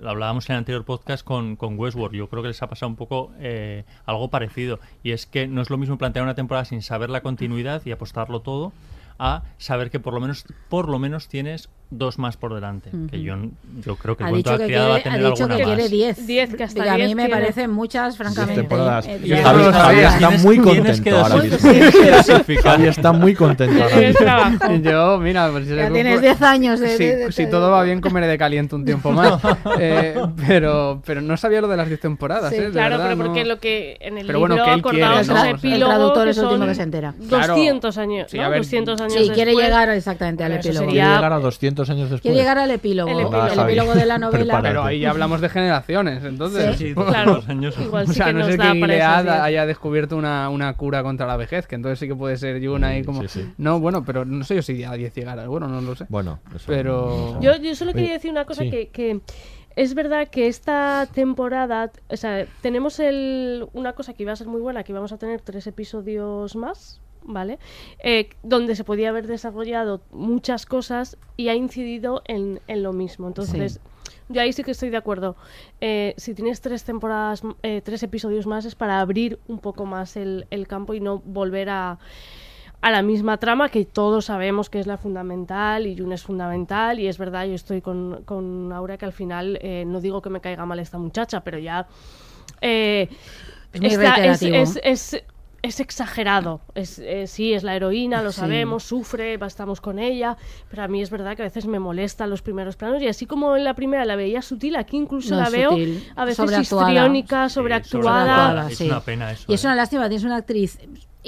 Lo 0.00 0.10
hablábamos 0.10 0.48
en 0.48 0.54
el 0.54 0.58
anterior 0.58 0.84
podcast 0.84 1.24
con, 1.24 1.56
con 1.56 1.78
Westworld. 1.78 2.16
Yo 2.16 2.28
creo 2.28 2.42
que 2.42 2.48
les 2.48 2.62
ha 2.62 2.68
pasado 2.68 2.90
un 2.90 2.96
poco 2.96 3.32
eh, 3.38 3.84
algo 4.06 4.28
parecido. 4.28 4.80
Y 5.02 5.12
es 5.12 5.26
que 5.26 5.46
no 5.46 5.62
es 5.62 5.70
lo 5.70 5.78
mismo 5.78 5.98
plantear 5.98 6.24
una 6.24 6.34
temporada 6.34 6.64
sin 6.64 6.82
saber 6.82 7.10
la 7.10 7.22
continuidad 7.22 7.82
y 7.84 7.92
apostarlo 7.92 8.40
todo 8.40 8.72
a 9.18 9.42
saber 9.58 9.90
que 9.90 10.00
por 10.00 10.14
lo 10.14 10.20
menos 10.20 10.44
por 10.68 10.88
lo 10.88 10.98
menos 10.98 11.28
tienes 11.28 11.68
dos 11.90 12.18
más 12.18 12.36
por 12.36 12.54
delante. 12.54 12.90
Que 13.10 13.22
yo, 13.22 13.34
yo 13.84 13.96
creo 13.96 14.16
que 14.16 14.22
el 14.24 14.28
ha 14.28 14.30
cuento 14.30 14.50
dicho 14.50 14.52
de 14.52 14.58
la 14.58 14.64
que 14.64 14.66
criada 14.72 14.88
va 14.88 14.94
a 14.96 15.00
quiere, 15.00 15.10
ha 15.10 15.12
tener 15.18 15.30
dicho 15.30 15.42
alguna 15.44 15.56
que 15.56 15.66
más. 15.66 15.74
quiere 15.76 15.88
10. 15.88 16.26
Diez, 16.26 16.54
que 16.54 16.64
hasta 16.64 16.82
a 16.82 16.96
mí 16.96 17.02
diez 17.04 17.14
me 17.16 17.28
parecen 17.28 17.70
muchas, 17.70 18.16
francamente. 18.16 18.60
Eh, 18.60 19.20
Y 19.24 19.30
Javi- 19.30 19.72
Javi 19.72 20.00
está 20.00 20.30
muy 20.30 20.58
contento 20.58 21.18
ahora 21.18 21.36
mismo. 21.42 21.58
Javi 22.62 22.86
está 22.88 23.12
muy 23.12 23.34
contento 23.34 23.78
ahora 23.88 24.50
mismo. 24.50 24.76
Yo, 24.82 25.18
mira, 25.18 25.50
pues, 25.50 25.66
Ya 25.68 25.90
tienes 25.90 26.20
10 26.20 26.42
años 26.42 26.80
de- 26.80 26.96
Si, 26.96 27.04
de- 27.04 27.16
de- 27.16 27.32
si 27.32 27.46
todo 27.48 27.70
va 27.70 27.82
bien, 27.82 28.00
comeré 28.00 28.26
de 28.26 28.38
caliente 28.38 28.74
un 28.74 28.84
tiempo 28.84 29.10
más. 29.12 29.40
Eh, 29.80 30.14
pero, 30.46 31.00
pero 31.04 31.20
no 31.20 31.36
sabía 31.36 31.60
lo 31.60 31.68
de 31.68 31.76
las 31.76 31.88
10 31.88 32.00
temporadas, 32.00 32.50
Sí, 32.50 32.56
¿eh? 32.56 32.68
Claro, 32.72 32.96
verdad, 32.98 33.14
pero 33.14 33.24
porque 33.28 33.42
no- 33.44 33.48
lo 33.50 33.58
que 33.60 33.96
en 34.00 34.18
el 34.18 34.26
Pero 34.26 34.38
libro 34.38 34.54
bueno, 34.56 34.80
quiere, 34.90 35.74
el 35.74 35.80
traductor 35.80 36.28
es 36.28 36.38
el 36.38 36.44
último 36.46 36.66
que 36.66 36.74
se 36.74 36.82
entera. 36.82 37.14
Claro. 37.28 37.54
200 37.54 37.98
años, 37.98 38.30
Sí, 38.30 38.36
¿no? 38.38 38.44
a 38.44 38.48
ver, 38.48 38.58
200 38.58 39.00
años 39.00 39.12
Sí, 39.14 39.30
quiere 39.30 39.54
llegar 39.54 39.88
exactamente 39.90 40.44
al 40.44 40.52
epílogo. 40.52 40.86
Quiere 40.88 41.06
llegar 41.08 41.32
a 41.32 41.38
200 41.38 41.77
años 41.90 42.10
después. 42.10 42.20
Quiere 42.22 42.36
llegar 42.36 42.58
al 42.58 42.70
epílogo, 42.70 43.10
El 43.10 43.18
el 43.20 43.58
epílogo. 43.60 43.94
de 43.94 44.06
la 44.06 44.18
novela. 44.18 44.38
prepárate. 44.44 44.68
Pero 44.68 44.82
ahí 44.84 45.00
ya 45.00 45.10
hablamos 45.10 45.40
de 45.40 45.48
generaciones, 45.48 46.24
entonces. 46.24 46.76
Sí, 46.76 46.88
Sí, 46.88 46.94
Claro, 46.94 47.42
años. 47.48 47.74
igual 47.80 48.04
O 48.04 48.08
sí 48.08 48.14
sea, 48.14 48.26
que 48.26 48.32
no 48.34 48.44
sé 48.46 48.56
que 48.58 48.62
Gilead 48.72 49.28
haya 49.28 49.66
descubierto 49.66 50.16
una, 50.16 50.48
una 50.48 50.72
cura 50.76 51.02
contra 51.02 51.26
la 51.26 51.36
vejez, 51.36 51.66
que 51.66 51.74
entonces 51.76 51.98
sí 51.98 52.08
que 52.08 52.14
puede 52.14 52.36
ser 52.36 52.60
Yuna 52.60 52.98
y 52.98 53.04
como... 53.04 53.22
Sí, 53.22 53.28
sí. 53.28 53.52
No, 53.58 53.80
bueno, 53.80 54.04
pero 54.04 54.24
no 54.24 54.44
sé 54.44 54.56
yo 54.56 54.62
si 54.62 54.82
a 54.84 54.92
10 54.92 55.14
llegara, 55.14 55.46
bueno, 55.48 55.68
no 55.68 55.80
lo 55.80 55.94
sé. 55.94 56.06
Bueno, 56.08 56.40
eso- 56.54 56.64
Pero- 56.66 57.40
Yo, 57.40 57.56
yo 57.56 57.74
solo 57.74 57.92
quería 57.92 58.12
decir 58.12 58.30
una 58.30 58.44
cosa 58.44 58.62
sí. 58.62 58.70
que, 58.70 58.88
que 58.88 59.20
es 59.76 59.94
verdad 59.94 60.26
que 60.28 60.48
esta 60.48 61.06
temporada, 61.14 61.92
o 62.08 62.16
sea, 62.16 62.46
tenemos 62.62 62.98
el, 62.98 63.66
una 63.74 63.92
cosa 63.92 64.12
que 64.12 64.24
iba 64.24 64.32
a 64.32 64.36
ser 64.36 64.48
muy 64.48 64.60
buena, 64.60 64.82
que 64.82 64.92
vamos 64.92 65.12
a 65.12 65.18
tener 65.18 65.40
tres 65.40 65.66
episodios 65.68 66.56
más, 66.56 67.00
¿vale? 67.22 67.58
Eh, 68.02 68.30
donde 68.42 68.74
se 68.76 68.84
podía 68.84 69.08
haber 69.10 69.26
desarrollado 69.26 70.00
muchas 70.12 70.66
cosas 70.66 71.16
y 71.36 71.48
ha 71.48 71.54
incidido 71.54 72.22
en, 72.26 72.60
en 72.66 72.82
lo 72.82 72.92
mismo. 72.92 73.26
Entonces, 73.28 73.80
yo 74.28 74.40
ahí 74.40 74.52
sí 74.52 74.62
que 74.64 74.72
estoy 74.72 74.90
de 74.90 74.96
acuerdo. 74.98 75.36
Eh, 75.80 76.14
si 76.16 76.34
tienes 76.34 76.60
tres 76.60 76.84
temporadas, 76.84 77.42
eh, 77.62 77.80
tres 77.84 78.02
episodios 78.02 78.46
más 78.46 78.64
es 78.64 78.74
para 78.74 79.00
abrir 79.00 79.38
un 79.48 79.58
poco 79.58 79.86
más 79.86 80.16
el, 80.16 80.46
el 80.50 80.66
campo 80.66 80.94
y 80.94 81.00
no 81.00 81.18
volver 81.20 81.70
a 81.70 81.98
a 82.80 82.92
la 82.92 83.02
misma 83.02 83.38
trama 83.38 83.70
que 83.70 83.84
todos 83.84 84.26
sabemos 84.26 84.70
que 84.70 84.78
es 84.78 84.86
la 84.86 84.98
fundamental 84.98 85.84
y 85.88 85.98
Jun 85.98 86.12
es 86.12 86.22
fundamental 86.22 87.00
y 87.00 87.08
es 87.08 87.18
verdad, 87.18 87.44
yo 87.44 87.54
estoy 87.54 87.80
con, 87.80 88.22
con 88.24 88.72
Aura 88.72 88.96
que 88.96 89.04
al 89.04 89.12
final 89.12 89.58
no 89.86 90.00
digo 90.00 90.22
que 90.22 90.30
me 90.30 90.40
caiga 90.40 90.64
mal 90.64 90.78
esta 90.78 90.96
muchacha, 90.96 91.40
pero 91.40 91.58
ya 91.58 91.88
Es 92.60 93.08
muy 93.80 93.86
está- 93.90 94.24
es, 94.24 94.40
reiterativo. 94.40 94.54
es, 94.56 94.80
es- 94.84 95.24
es 95.60 95.80
exagerado. 95.80 96.60
Es, 96.74 96.98
eh, 97.00 97.26
sí, 97.26 97.52
es 97.52 97.64
la 97.64 97.74
heroína, 97.74 98.22
lo 98.22 98.30
Sí. 98.32 98.40
sabemos, 98.40 98.84
sufre, 98.84 99.34
estamos 99.44 99.80
con 99.80 99.98
ella, 99.98 100.36
pero 100.70 100.84
a 100.84 100.88
mí 100.88 101.02
es 101.02 101.10
verdad 101.10 101.34
que 101.36 101.42
a 101.42 101.46
veces 101.46 101.66
me 101.66 101.78
molestan 101.80 102.30
los 102.30 102.42
primeros 102.42 102.76
planos 102.76 103.02
y 103.02 103.08
así 103.08 103.26
como 103.26 103.56
en 103.56 103.64
la 103.64 103.74
primera 103.74 104.04
la 104.04 104.14
veía 104.16 104.40
sutil, 104.40 104.76
aquí 104.76 104.96
incluso 104.96 105.34
No, 105.34 105.40
la 105.42 105.50
veo 105.50 105.70
sutil, 105.70 106.08
a 106.14 106.24
veces 106.24 106.36
sobreactuada. 106.36 106.90
histriónica, 106.92 107.48
Sí, 107.48 107.54
sobreactuada. 107.54 108.20
sobreactuada, 108.24 108.70
Es 108.70 108.78
sí. 108.78 108.86
una 108.86 109.00
pena 109.00 109.32
eso. 109.32 109.44
Y 109.48 109.54
es 109.54 109.64
¿eh? 109.64 109.66
una 109.66 109.74
lástima, 109.76 110.08
tienes 110.08 110.24
una 110.24 110.36
actriz 110.36 110.78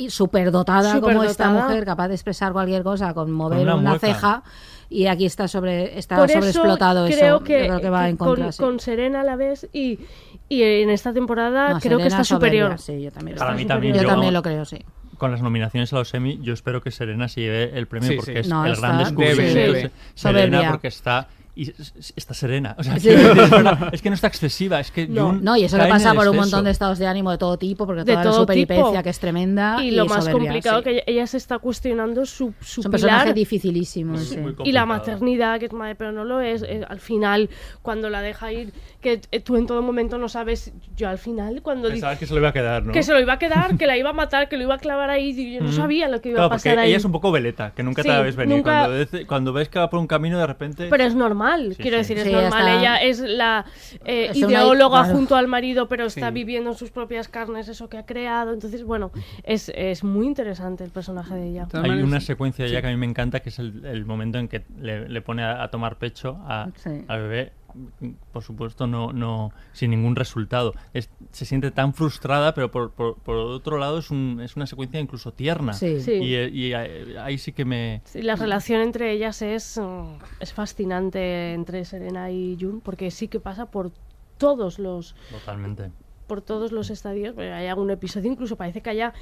superdotada 0.08 1.00
como 1.00 1.22
esta 1.24 1.44
Superdotada. 1.44 1.68
mujer, 1.68 1.84
capaz 1.84 2.08
de 2.08 2.14
expresar 2.14 2.52
cualquier 2.52 2.82
cosa 2.82 3.12
con 3.14 3.30
mover 3.32 3.62
una 3.62 3.74
una, 3.74 3.98
ceja 3.98 4.42
y 4.88 5.06
aquí 5.06 5.26
está 5.26 5.46
sobre 5.46 5.98
está 5.98 6.16
Por 6.16 6.30
eso 6.30 6.38
sobreexplotado 6.38 7.06
creo 7.06 7.36
eso. 7.36 7.44
que, 7.44 7.60
Yo 7.60 7.66
creo 7.66 7.80
que 7.80 7.90
va 7.90 8.04
que 8.04 8.08
en 8.10 8.16
contra. 8.16 8.44
con, 8.44 8.52
sí. 8.52 8.62
con 8.62 8.80
Serena 8.80 9.20
a 9.20 9.24
la 9.24 9.36
vez 9.36 9.68
y, 9.72 9.98
y 10.50 10.62
en 10.62 10.90
esta 10.90 11.14
temporada 11.14 11.70
No, 11.74 11.80
creo 11.80 11.96
que 11.98 12.08
está 12.08 12.24
superior. 12.24 12.76
soberbia, 12.78 13.00
Sí, 13.00 13.02
yo 13.02 13.10
también 13.10 13.36
lo 13.36 13.38
Para 13.38 13.54
mí 13.54 13.64
también, 13.64 13.94
Yo 13.94 14.02
yo- 14.02 14.08
también 14.08 14.34
lo 14.34 14.42
creo, 14.42 14.64
sí. 14.66 14.84
con 15.16 15.30
las 15.30 15.40
nominaciones 15.42 15.92
a 15.92 15.96
los 15.96 16.12
Emmy, 16.12 16.38
yo 16.42 16.52
espero 16.52 16.82
que 16.82 16.90
Serena 16.90 17.28
se 17.28 17.40
lleve 17.42 17.78
el 17.78 17.86
premio 17.86 18.08
Sí, 18.10 18.16
porque 18.16 18.32
sí. 18.32 18.38
es 18.40 18.48
No, 18.48 18.66
el 18.66 18.72
está- 18.72 18.86
gran 18.88 18.98
descubrimiento 18.98 19.42
Debe, 19.42 19.54
de 19.54 19.66
debe. 19.78 19.90
Serena 20.14 20.40
Soberbia. 20.50 20.70
porque 20.70 20.88
está 20.88 21.28
y 21.54 21.72
está 22.16 22.32
serena. 22.34 22.74
O 22.78 22.82
sea, 22.82 22.98
Sí. 22.98 23.08
es, 23.92 24.02
que 24.02 24.08
no 24.10 24.14
está 24.14 24.28
excesiva, 24.28 24.80
es 24.80 24.90
que 24.90 25.06
No, 25.08 25.32
no, 25.32 25.56
y 25.56 25.64
eso 25.64 25.76
le 25.78 25.86
pasa 25.88 26.14
por 26.14 26.28
un 26.28 26.36
montón 26.36 26.64
de 26.64 26.70
estados 26.70 26.98
de 26.98 27.06
ánimo 27.06 27.30
de 27.30 27.38
todo 27.38 27.56
tipo, 27.58 27.86
porque 27.86 28.00
de 28.04 28.12
toda 28.12 28.16
la 28.24 28.30
todo 28.30 28.40
su 28.40 28.46
peripecia 28.46 28.84
tipo. 28.90 29.02
que 29.02 29.10
es 29.10 29.18
tremenda. 29.18 29.82
Y 29.82 29.90
lo 29.90 30.06
más 30.06 30.24
soberbia, 30.24 30.48
complicado 30.52 30.78
sí. 30.78 30.84
que 30.84 30.90
ella, 30.90 31.02
ella 31.06 31.26
se 31.26 31.36
está 31.36 31.58
cuestionando 31.58 32.24
su, 32.26 32.54
su 32.60 32.80
Es 32.80 32.86
un 32.86 32.90
personaje 32.92 33.22
pilar. 33.24 33.34
dificilísimo. 33.34 34.16
sí. 34.18 34.38
y 34.64 34.72
la 34.72 34.86
maternidad, 34.86 35.58
que 35.58 35.66
es 35.66 35.72
madre, 35.72 35.94
pero 35.96 36.12
no 36.12 36.24
lo 36.24 36.40
es. 36.40 36.62
eh, 36.62 36.84
al 36.88 37.00
final, 37.00 37.50
cuando 37.82 38.10
la 38.10 38.22
deja 38.22 38.52
ir, 38.52 38.72
que 39.00 39.20
eh, 39.30 39.40
tú 39.40 39.56
en 39.56 39.66
todo 39.66 39.82
momento 39.82 40.18
no 40.18 40.28
sabes. 40.28 40.72
Yo 40.96 41.08
al 41.08 41.18
final, 41.18 41.62
cuando 41.62 41.88
Pensabas 41.88 42.18
que 42.18 42.26
se 42.26 42.34
lo 42.34 42.40
iba 42.40 42.50
a 42.50 42.52
quedar, 42.52 42.84
¿no? 42.84 42.92
que 42.92 43.02
se 43.02 43.12
lo 43.12 43.20
iba 43.20 43.32
a 43.34 43.38
quedar, 43.38 43.76
que 43.76 43.86
la 43.86 43.96
iba 43.96 44.10
a 44.10 44.12
matar, 44.12 44.48
que 44.48 44.56
lo 44.56 44.62
iba 44.64 44.74
a 44.74 44.78
clavar 44.78 45.10
ahí, 45.10 45.30
y 45.30 45.54
yo 45.54 45.60
no 45.62 45.70
Mm. 45.70 45.72
sabía 45.72 46.08
lo 46.08 46.20
que 46.20 46.28
iba 46.30 46.36
Claro, 46.36 46.46
a 46.46 46.50
pasar 46.50 46.72
porque 46.72 46.80
ahí. 46.82 46.88
ella 46.90 46.96
es 46.98 47.04
un 47.04 47.12
poco 47.12 47.32
veleta, 47.32 47.72
que 47.74 47.82
nunca 47.82 48.02
Sí, 48.02 48.08
te 48.08 48.14
la 48.14 48.20
ves 48.22 48.36
venir. 48.36 48.56
nunca- 48.58 48.86
Cuando, 48.86 49.26
cuando 49.26 49.52
ves 49.52 49.68
que 49.68 49.78
va 49.78 49.88
por 49.90 49.98
un 50.00 50.06
camino, 50.06 50.38
de 50.38 50.46
repente... 50.46 50.88
Pero 50.90 51.04
es 51.04 51.14
normal, 51.14 51.39
Sí, 51.74 51.82
quiero 51.82 51.96
sí. 51.96 52.14
decir, 52.14 52.18
es 52.18 52.24
Sí, 52.24 52.32
normal. 52.32 52.50
está- 52.68 52.78
Ella 52.80 52.96
es 53.02 53.20
la 53.20 53.64
eh, 54.04 54.28
Es 54.30 54.36
ideóloga 54.36 55.04
junto 55.04 55.36
al 55.36 55.46
marido, 55.48 55.88
pero 55.88 56.06
está 56.06 56.28
Sí. 56.28 56.34
viviendo 56.34 56.70
en 56.70 56.76
sus 56.76 56.90
propias 56.90 57.28
carnes 57.28 57.68
eso 57.68 57.88
que 57.88 57.98
ha 57.98 58.06
creado. 58.06 58.52
Entonces, 58.52 58.84
bueno, 58.84 59.10
es, 59.44 59.70
es 59.74 60.04
muy 60.04 60.26
interesante 60.26 60.84
el 60.84 60.90
personaje 60.90 61.34
de 61.34 61.48
ella. 61.48 61.68
Hay 61.72 61.90
una 62.02 62.20
secuencia 62.20 62.66
ya 62.66 62.80
que 62.80 62.88
a 62.88 62.90
mí 62.90 62.96
me 62.96 63.06
encanta, 63.06 63.40
que 63.40 63.48
es 63.50 63.58
el, 63.58 63.84
el 63.84 64.04
momento 64.04 64.38
en 64.38 64.48
que 64.48 64.62
le, 64.78 65.08
le 65.08 65.22
pone 65.22 65.42
a, 65.42 65.62
a 65.62 65.68
tomar 65.70 65.96
pecho 65.98 66.38
a, 66.42 66.68
Sí. 66.76 66.90
al 67.08 67.22
bebé. 67.22 67.52
Por 68.32 68.42
supuesto, 68.42 68.86
no, 68.86 69.12
no 69.12 69.52
sin 69.72 69.90
ningún 69.90 70.16
resultado. 70.16 70.74
Es- 70.92 71.10
se 71.32 71.44
siente 71.44 71.70
tan 71.70 71.94
frustrada, 71.94 72.54
pero 72.54 72.70
por, 72.70 72.90
por, 72.92 73.16
por 73.16 73.36
otro 73.36 73.78
lado 73.78 73.98
es, 73.98 74.10
un, 74.10 74.40
es 74.42 74.56
una 74.56 74.66
secuencia 74.66 74.98
incluso 75.00 75.32
tierna. 75.32 75.72
Sí. 75.72 76.00
Sí. 76.00 76.12
Y, 76.12 76.34
eh, 76.34 76.50
y, 76.52 76.72
eh, 76.72 77.16
ahí 77.20 77.38
sí 77.38 77.52
que 77.52 77.64
me... 77.64 78.02
Sí, 78.04 78.22
la 78.22 78.36
relación 78.36 78.80
entre 78.80 79.12
ellas 79.12 79.42
es, 79.42 79.78
mm, 79.78 80.18
es 80.40 80.52
fascinante 80.52 81.52
entre 81.52 81.84
Serena 81.84 82.30
y 82.30 82.56
Jun, 82.60 82.80
porque 82.80 83.10
sí 83.10 83.28
que 83.28 83.40
pasa 83.40 83.66
por 83.66 83.92
todos 84.38 84.78
los 84.78 85.14
Totalmente. 85.30 85.90
Por 86.30 86.42
todos 86.42 86.70
los 86.70 86.90
estadios. 86.90 87.34
Bueno, 87.34 87.56
Hay 87.56 87.66
algún 87.66 87.90
episodio, 87.90 88.30
incluso 88.30 88.54
parece 88.56 88.80
que 88.82 88.90
haya 88.90 89.12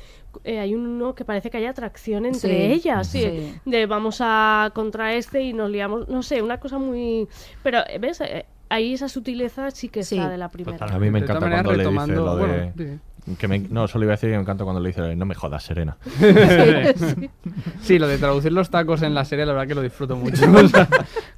eh, 0.44 0.58
hay 0.58 0.74
uno 0.74 1.14
que 1.14 1.24
parece 1.24 1.48
que 1.50 1.56
haya 1.56 1.70
atracción 1.70 2.26
entre 2.26 2.50
Sí, 2.68 2.72
ellas, 2.74 3.06
sí, 3.08 3.22
sí. 3.22 3.54
de 3.64 3.86
vamos 3.86 4.18
a 4.20 4.70
contra 4.74 5.14
este 5.14 5.40
y 5.42 5.54
nos 5.54 5.70
liamos, 5.70 6.06
no 6.08 6.22
sé, 6.22 6.42
una 6.42 6.60
cosa 6.60 6.78
muy, 6.78 7.26
pero 7.62 7.78
eh, 7.88 7.98
ves, 7.98 8.20
Eh, 8.20 8.44
ahí 8.68 8.92
esa 8.92 9.08
sutileza 9.08 9.70
sí 9.70 9.88
que 9.88 10.00
está 10.00 10.28
de 10.28 10.36
la 10.36 10.50
primera. 10.50 10.84
A 10.84 10.98
mí 10.98 11.10
me 11.10 11.20
encanta 11.20 11.48
cuando 11.48 11.72
le 11.72 11.78
dice 11.78 11.88
retomando- 11.90 12.24
lo 12.26 12.36
de... 12.36 12.46
bueno, 12.46 12.72
sí. 12.76 12.98
Que 13.36 13.48
me- 13.48 13.58
no, 13.58 13.86
solo 13.88 14.04
iba 14.04 14.12
a 14.12 14.16
decir 14.16 14.30
que 14.30 14.36
me 14.36 14.42
encanta 14.42 14.64
cuando 14.64 14.80
le 14.80 14.88
dice 14.88 15.14
no 15.16 15.24
me 15.26 15.34
jodas, 15.34 15.62
Serena. 15.62 15.96
Sí, 17.82 17.98
lo 17.98 18.06
de 18.08 18.18
traducir 18.18 18.52
los 18.52 18.70
tacos 18.70 19.02
en 19.02 19.14
la 19.14 19.24
serie, 19.24 19.46
la 19.46 19.52
verdad 19.52 19.66
que 19.68 19.74
lo 19.74 19.82
disfruto 19.82 20.16
mucho. 20.16 20.44
O 20.52 20.68
sea, 20.68 20.88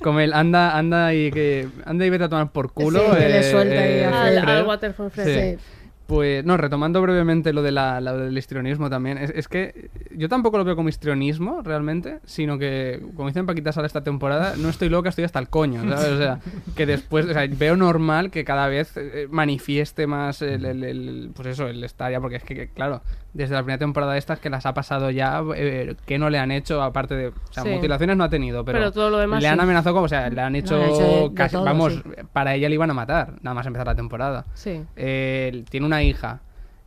como 0.03 0.21
el 0.21 0.33
anda, 0.33 0.77
anda 0.77 1.15
y 1.15 1.31
que 1.31 1.69
anda 1.85 2.05
y 2.07 2.11
vete 2.11 2.25
a 2.25 2.29
tomar 2.29 2.51
por 2.53 2.73
culo. 2.73 3.01
Sí, 3.01 3.17
que 3.19 3.29
le 3.29 3.51
suelta 3.51 3.81
ahí 3.81 4.01
a 4.01 4.25
Al- 4.59 4.67
Waterford 4.67 5.11
Fred, 5.11 5.25
Sí. 5.27 5.59
sí. 5.59 5.65
Pues, 6.11 6.45
no, 6.45 6.57
retomando 6.57 7.01
brevemente 7.01 7.53
lo, 7.53 7.63
de 7.63 7.71
la, 7.71 8.01
lo 8.01 8.19
del 8.19 8.37
histrionismo 8.37 8.91
también, 8.91 9.17
es, 9.17 9.47
que 9.47 9.91
yo 10.11 10.29
tampoco 10.29 10.59
lo 10.59 10.65
veo 10.65 10.75
como 10.75 10.89
histrionismo 10.89 11.63
realmente, 11.63 12.19
sino 12.25 12.59
que, 12.59 13.01
como 13.15 13.29
dicen 13.29 13.47
Paquita 13.47 13.71
Sala 13.71 13.87
esta 13.87 14.03
temporada, 14.03 14.57
no 14.57 14.71
estoy 14.71 14.89
loca, 14.89 15.11
estoy 15.11 15.23
hasta 15.23 15.39
el 15.39 15.49
coño, 15.49 15.89
¿sabes? 15.89 16.11
O 16.11 16.19
sea, 16.19 16.41
que 16.75 16.85
después, 16.85 17.27
o 17.27 17.33
sea, 17.33 17.47
veo 17.47 17.77
normal 17.77 18.33
que 18.33 18.45
cada 18.45 18.67
vez 18.67 18.97
eh, 18.97 19.29
manifieste 19.31 20.09
más 20.09 20.43
el, 20.43 21.31
pues 21.33 21.47
eso, 21.47 21.69
el 21.69 21.85
estar 21.85 22.11
ya, 22.11 22.21
porque 22.21 22.39
es 22.39 22.43
que, 22.43 22.71
claro, 22.71 23.03
desde 23.33 23.55
la 23.55 23.61
primera 23.63 23.79
temporada 23.79 24.13
de 24.15 24.19
estas 24.19 24.41
que 24.41 24.51
las 24.51 24.67
ha 24.67 24.75
pasado 24.75 25.11
ya, 25.11 25.43
eh, 25.55 25.95
que 26.07 26.19
no 26.19 26.31
le 26.31 26.39
han 26.39 26.51
hecho, 26.51 26.83
aparte 26.83 27.15
de, 27.15 27.29
o 27.29 27.33
sea, 27.51 27.63
Sí. 27.63 27.69
mutilaciones 27.71 28.17
no 28.17 28.25
ha 28.25 28.29
tenido, 28.29 28.65
pero, 28.65 28.79
Pero 28.79 28.93
todo 28.93 29.11
lo 29.11 29.19
demás 29.19 29.41
le 29.43 29.49
han 29.49 29.61
amenazado 29.61 29.95
como, 29.95 30.07
o 30.07 30.09
sea, 30.09 30.29
le 30.31 30.41
han 30.41 30.57
hecho, 30.57 30.77
le 30.77 30.85
han 30.85 30.91
hecho 30.91 31.03
de- 31.03 31.29
de 31.29 31.35
casi, 31.35 31.55
todo, 31.55 31.65
vamos, 31.65 31.93
sí. 31.95 32.03
para 32.33 32.55
ella 32.55 32.69
le 32.69 32.75
iban 32.75 32.91
a 32.91 32.95
matar, 32.95 33.35
nada 33.43 33.55
más 33.55 33.67
empezar 33.67 33.87
la 33.87 33.95
temporada. 33.95 34.47
Sí. 34.55 34.83
Eh, 34.97 35.65
tiene 35.71 35.87
una 35.87 36.03
hija. 36.03 36.41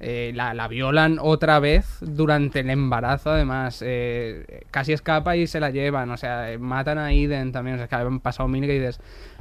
Eh, 0.04 0.32
la, 0.36 0.54
la 0.54 0.68
violan 0.68 1.18
otra 1.22 1.60
vez 1.60 1.98
durante 2.02 2.60
el 2.60 2.70
embarazo, 2.70 3.32
además. 3.32 3.82
eh, 3.86 4.64
casi 4.72 4.94
escapa 4.94 5.36
y 5.38 5.48
se 5.48 5.60
la 5.60 5.70
llevan. 5.70 6.12
O 6.12 6.18
sea, 6.18 6.52
eh, 6.52 6.58
matan 6.58 6.98
a 6.98 7.12
Eden 7.14 7.52
también. 7.52 7.76
O 7.76 7.78
sea, 7.80 7.88
que 7.88 7.96
han 7.96 8.20
pasado 8.20 8.48
mil 8.50 8.66
que 8.66 8.74
dices. 8.74 9.00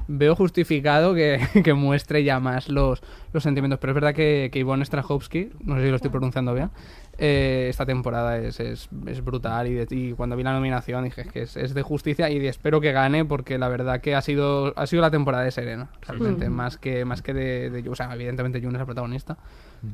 Veo 0.09 0.35
justificado 0.35 1.15
que, 1.15 1.41
que 1.65 1.75
muestre 1.75 2.25
ya 2.25 2.41
más 2.41 2.69
los, 2.69 3.03
los 3.33 3.43
sentimientos. 3.43 3.79
Pero 3.81 3.93
es 3.93 3.95
verdad 3.95 4.15
que, 4.15 4.51
que 4.53 4.59
Ivonne 4.59 4.85
Strahovski, 4.85 5.51
no 5.65 5.77
sé 5.77 5.83
si 5.85 5.91
lo 5.91 5.97
estoy 5.97 6.11
pronunciando 6.11 6.53
bien, 6.55 6.71
eh, 7.19 7.67
esta 7.71 7.87
temporada 7.87 8.37
es, 8.39 8.59
es, 8.59 8.89
es 9.07 9.25
brutal. 9.25 9.69
Y, 9.69 9.75
de- 9.75 9.87
y 9.91 10.13
cuando 10.15 10.35
vi 10.37 10.43
la 10.43 10.53
nominación 10.55 11.05
dije 11.05 11.25
que 11.33 11.43
es, 11.43 11.57
es 11.57 11.73
de 11.75 11.83
justicia 11.83 12.29
y 12.31 12.45
espero 12.47 12.81
que 12.81 12.91
gane 12.93 13.25
porque 13.25 13.59
la 13.59 13.69
verdad 13.69 14.01
que 14.01 14.15
ha 14.17 14.23
sido, 14.23 14.73
ha 14.77 14.87
sido 14.89 15.03
la 15.03 15.11
temporada 15.13 15.45
de 15.45 15.53
Serena. 15.53 15.89
Realmente, 16.07 16.49
más 16.51 16.79
que, 16.79 17.05
más 17.05 17.23
que 17.23 17.33
de, 17.33 17.71
de. 17.71 17.89
O 17.89 17.95
sea, 17.95 18.13
evidentemente 18.13 18.61
June 18.61 18.73
es 18.75 18.81
la 18.81 18.87
protagonista. 18.87 19.37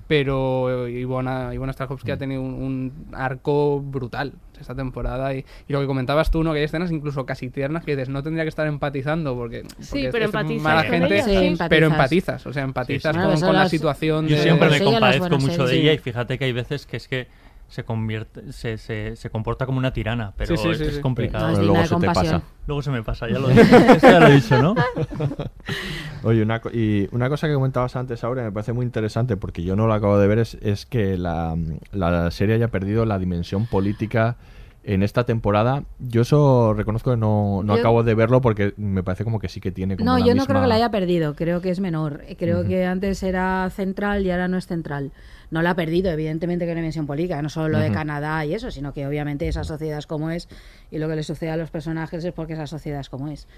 Pero 0.07 0.87
Ivona, 0.89 1.55
Ivona 1.55 1.73
Strahovski 1.73 2.11
ha 2.11 2.17
tenido 2.19 2.43
un, 2.43 2.53
un 2.55 2.93
arco 3.15 3.81
brutal 3.81 4.33
esta 4.61 4.75
temporada. 4.75 5.35
Y, 5.35 5.45
y 5.69 5.73
lo 5.73 5.81
que 5.81 5.87
comentabas 5.87 6.31
tú, 6.31 6.43
¿no? 6.43 6.53
que 6.53 6.59
hay 6.59 6.65
escenas 6.65 6.91
incluso 6.91 7.25
casi 7.25 7.49
tiernas 7.49 7.85
que 7.85 7.93
dices, 7.97 8.09
no 8.09 8.23
tendría 8.23 8.45
que 8.45 8.49
estar 8.51 8.67
empatizando 8.67 9.35
porque, 9.35 9.63
porque 9.63 10.09
pero 10.11 10.25
es 10.25 10.29
empatizas 10.35 10.63
mala 10.63 10.83
gente, 10.83 11.23
Sí, 11.23 11.31
empatizas. 11.31 11.69
pero 11.69 11.87
empatizas. 11.87 12.47
O 12.47 12.53
sea, 12.53 12.65
empatizas 12.65 13.17
con, 13.17 13.31
eso 13.33 13.47
con 13.47 13.55
la 13.55 13.63
las- 13.63 13.71
situación 13.71 14.27
Yo 14.27 14.37
de... 14.37 14.43
siempre 14.43 14.69
me 14.71 14.81
compadezco 14.81 15.39
mucho 15.39 15.67
de 15.67 15.77
ella 15.81 15.93
y 15.93 15.99
fíjate 15.99 16.39
que 16.39 16.45
hay 16.45 16.53
veces 16.53 16.85
que 16.87 16.97
es 16.99 17.09
que 17.09 17.27
se 17.69 17.85
convierte, 17.85 18.53
se, 18.53 18.79
se, 18.79 19.15
se 19.15 19.31
comporta 19.31 19.67
como 19.67 19.79
una 19.79 19.93
tirana, 19.93 20.33
pero 20.37 20.57
Sí, 20.57 20.63
sí, 20.63 20.69
es, 20.71 20.79
sí, 20.79 20.85
es 20.85 20.95
sí. 20.97 21.01
complicado. 21.03 21.49
Pero 21.53 21.67
luego 21.67 21.85
se 21.87 21.97
te 21.97 22.07
pasa. 22.07 22.43
Luego 22.67 22.83
se 22.83 22.91
me 22.91 23.03
pasa, 23.03 23.29
ya 23.29 23.39
lo, 23.39 23.51
ya 24.03 24.21
lo 24.21 24.27
he 24.29 24.35
dicho, 24.35 24.61
¿no? 24.63 24.75
Oye, 26.23 26.43
una, 26.43 26.61
co- 26.61 26.71
y 26.73 27.09
una 27.13 27.29
cosa 27.29 27.47
que 27.47 27.55
comentabas 27.55 27.95
antes, 27.97 28.25
Aurea, 28.25 28.45
me 28.45 28.53
parece 28.53 28.73
muy 28.73 28.85
interesante 28.85 29.37
porque 29.37 29.63
yo 29.63 29.77
no 29.77 29.87
lo 29.87 29.95
acabo 29.95 30.19
de 30.19 30.27
ver, 30.27 30.39
es, 30.39 30.55
es 30.63 30.87
que 30.87 31.17
la, 31.17 31.57
la 31.93 32.31
serie 32.31 32.55
haya 32.57 32.69
perdido 32.69 33.05
la 33.05 33.19
dimensión 33.19 33.67
política 33.67 34.37
en 34.85 35.03
esta 35.03 35.25
temporada. 35.25 35.85
Yo 35.99 36.23
eso 36.23 36.73
reconozco 36.75 37.11
que 37.11 37.17
no, 37.17 37.63
no 37.63 37.75
Yo- 37.75 37.81
acabo 37.81 38.03
de 38.03 38.15
verlo 38.15 38.41
porque 38.41 38.73
me 38.77 39.03
parece 39.03 39.25
como 39.25 39.39
que 39.39 39.49
sí 39.49 39.61
que 39.61 39.71
tiene 39.71 39.97
como 39.97 40.11
No, 40.11 40.19
la 40.19 40.27
yo 40.27 40.35
no 40.35 40.47
creo 40.47 40.63
que 40.63 40.67
la 40.69 40.75
haya 40.77 40.91
perdido, 40.91 41.35
creo 41.35 41.61
que 41.61 41.71
es 41.71 41.81
menor. 41.81 42.23
Creo 42.39 42.65
que 42.67 42.85
antes 42.87 43.23
era 43.23 43.69
central 43.71 44.25
y 44.25 44.31
ahora 44.31 44.49
no 44.49 44.57
es 44.57 44.67
central. 44.67 45.13
No 45.51 45.63
la 45.63 45.71
ha 45.71 45.75
perdido, 45.75 46.11
evidentemente 46.11 46.67
que 46.67 46.73
una 46.73 46.81
dimensión 46.81 47.07
política, 47.07 47.41
no 47.41 47.49
solo 47.49 47.69
lo 47.69 47.79
de. 47.79 47.87
Canadá 47.93 48.45
y 48.45 48.53
eso, 48.55 48.71
sino 48.71 48.93
que 48.93 49.07
obviamente 49.07 49.49
esa 49.49 49.65
sociedad 49.65 49.99
es 49.99 50.07
como 50.07 50.31
es 50.31 50.47
y 50.91 50.99
lo 50.99 51.09
que 51.09 51.17
le 51.17 51.23
sucede 51.23 51.51
a 51.51 51.57
los 51.57 51.71
personajes 51.71 52.23
es 52.25 52.33
porque 52.35 52.53
esa 52.53 52.67
sociedad 52.67 53.01
es 53.01 53.09
como 53.09 53.29
es. 53.29 53.49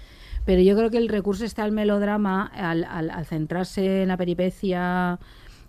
Pero 0.45 0.61
yo 0.61 0.75
creo 0.77 0.89
que 0.89 0.97
el 0.97 1.09
recurso 1.09 1.43
está 1.43 1.63
al 1.63 1.71
melodrama, 1.73 2.45
al, 2.55 2.85
al- 2.85 3.09
al 3.09 3.25
centrarse 3.25 4.03
en 4.03 4.07
la 4.07 4.15
peripecia 4.17 5.19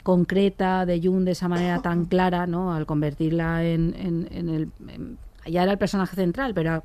concreta 0.05 0.87
de 0.87 1.01
June 1.03 1.25
de 1.25 1.33
esa 1.33 1.49
manera 1.49 1.81
tan 1.83 2.05
clara, 2.13 2.47
¿no? 2.47 2.73
Al 2.75 2.87
convertirla 2.87 3.65
en, 3.65 3.95
en- 3.99 4.29
en 4.31 4.49
el... 4.49 4.69
en- 4.89 5.19
ya 5.47 5.65
era 5.65 5.73
el 5.73 5.79
personaje 5.79 6.15
central, 6.15 6.55
pero... 6.55 6.83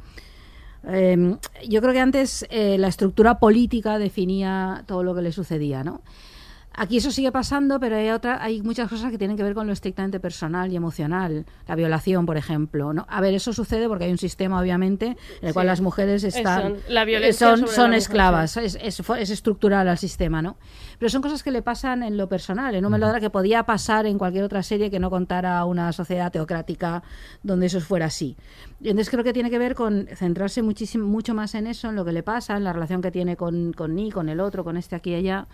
eh, 0.87 1.35
yo 1.69 1.81
creo 1.81 1.93
que 1.93 1.99
antes 1.99 2.43
eh, 2.49 2.77
la 2.79 2.87
estructura 2.87 3.37
política 3.39 3.99
definía 3.99 4.83
todo 4.87 5.03
lo 5.03 5.13
que 5.13 5.21
le 5.21 5.31
sucedía, 5.31 5.83
¿no? 5.83 6.01
Aquí 6.79 6.97
eso 6.97 7.09
sigue 7.09 7.31
pasando, 7.31 7.79
pero 7.79 7.95
hay 7.95 8.11
otra, 8.11 8.41
hay 8.41 8.61
muchas 8.61 8.87
cosas 8.87 9.09
que 9.11 9.17
tienen 9.17 9.35
que 9.35 9.41
ver 9.41 9.55
con 9.55 9.65
lo 9.65 9.73
estrictamente 9.73 10.19
personal 10.19 10.71
y 10.71 10.75
emocional. 10.75 11.45
La 11.67 11.75
violación, 11.75 12.27
por 12.27 12.37
ejemplo. 12.37 12.93
¿no? 12.93 13.05
A 13.09 13.19
ver, 13.19 13.33
eso 13.33 13.51
sucede 13.51 13.87
porque 13.87 14.05
hay 14.05 14.11
un 14.11 14.19
sistema, 14.19 14.61
obviamente, 14.61 15.17
en 15.41 15.47
el 15.47 15.53
cual 15.53 15.65
Sí. 15.65 15.67
las 15.69 15.81
mujeres 15.81 16.23
están. 16.23 16.75
Eso, 16.75 16.83
la 16.89 17.03
violencia 17.03 17.47
son, 17.47 17.67
son 17.67 17.75
la 17.75 17.81
mujer, 17.87 17.97
esclavas. 17.97 18.57
Es, 18.57 18.77
es, 18.79 18.99
es 18.99 19.29
estructural 19.31 19.87
al 19.89 19.97
sistema, 19.97 20.43
¿no? 20.43 20.55
Pero 20.99 21.09
son 21.09 21.21
cosas 21.23 21.41
que 21.41 21.49
le 21.51 21.63
pasan 21.63 22.03
en 22.03 22.15
lo 22.15 22.29
personal, 22.29 22.75
en 22.75 22.85
un 22.85 22.91
melodrama 22.91 23.19
que 23.19 23.29
podía 23.31 23.63
pasar 23.63 24.05
en 24.05 24.19
cualquier 24.19 24.43
otra 24.43 24.61
serie 24.61 24.91
que 24.91 24.99
no 24.99 25.09
contara 25.09 25.65
una 25.65 25.91
sociedad 25.93 26.31
teocrática 26.31 27.01
donde 27.41 27.65
eso 27.65 27.81
fuera 27.81 28.05
así. 28.05 28.37
Y 28.81 28.89
entonces 28.89 29.09
creo 29.09 29.23
que 29.23 29.33
tiene 29.33 29.49
que 29.49 29.57
ver 29.57 29.73
con 29.73 30.07
centrarse 30.15 30.61
muchísimo, 30.61 31.07
mucho 31.07 31.33
más 31.33 31.55
en 31.55 31.65
eso, 31.65 31.89
en 31.89 31.95
lo 31.95 32.05
que 32.05 32.11
le 32.11 32.21
pasa, 32.21 32.55
en 32.55 32.63
la 32.63 32.71
relación 32.73 33.01
que 33.01 33.09
tiene 33.11 33.35
con, 33.35 33.73
con 33.73 33.95
Nick, 33.95 34.13
con 34.13 34.29
el 34.29 34.39
otro, 34.39 34.63
con 34.63 34.77
este 34.77 34.95
aquí 34.95 35.11
y 35.11 35.15
allá, 35.15 35.47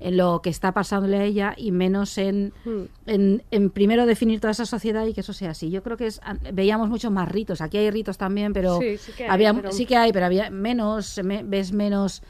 en 0.00 0.16
lo 0.16 0.40
que 0.42 0.50
está 0.50 0.72
pasándole 0.72 1.18
a 1.18 1.24
ella 1.24 1.54
y 1.56 1.70
menos 1.72 2.16
en, 2.18 2.52
Hmm. 2.64 2.82
en, 3.06 3.42
en 3.50 3.70
primero 3.70 4.06
definir 4.06 4.40
toda 4.40 4.50
esa 4.52 4.64
sociedad 4.66 5.06
y 5.06 5.12
que 5.12 5.20
eso 5.20 5.32
sea 5.34 5.50
así. 5.50 5.70
Yo 5.70 5.82
creo 5.82 5.96
que 5.96 6.06
es, 6.06 6.20
veíamos 6.52 6.88
muchos 6.88 7.12
más 7.12 7.28
ritos. 7.28 7.60
Aquí 7.60 7.76
hay 7.76 7.90
ritos 7.90 8.16
también, 8.18 8.52
pero, 8.52 8.78
Sí, 8.80 8.96
sí 8.96 9.12
que 9.12 9.24
hay, 9.24 9.30
había, 9.30 9.52
pero- 9.54 9.72
sí 9.72 9.84
que 9.86 9.96
hay, 9.96 10.12
pero 10.12 10.26
había 10.26 10.50
menos, 10.50 11.20
me- 11.22 11.42
ves 11.44 11.72
menos. 11.72 12.22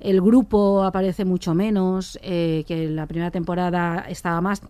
El 0.00 0.20
grupo 0.22 0.84
aparece 0.84 1.24
mucho 1.24 1.54
menos, 1.54 2.18
eh, 2.22 2.64
que 2.66 2.84
en 2.84 2.96
la 2.96 3.06
primera 3.06 3.30
temporada 3.30 4.06
estaba 4.08 4.40
más. 4.40 4.62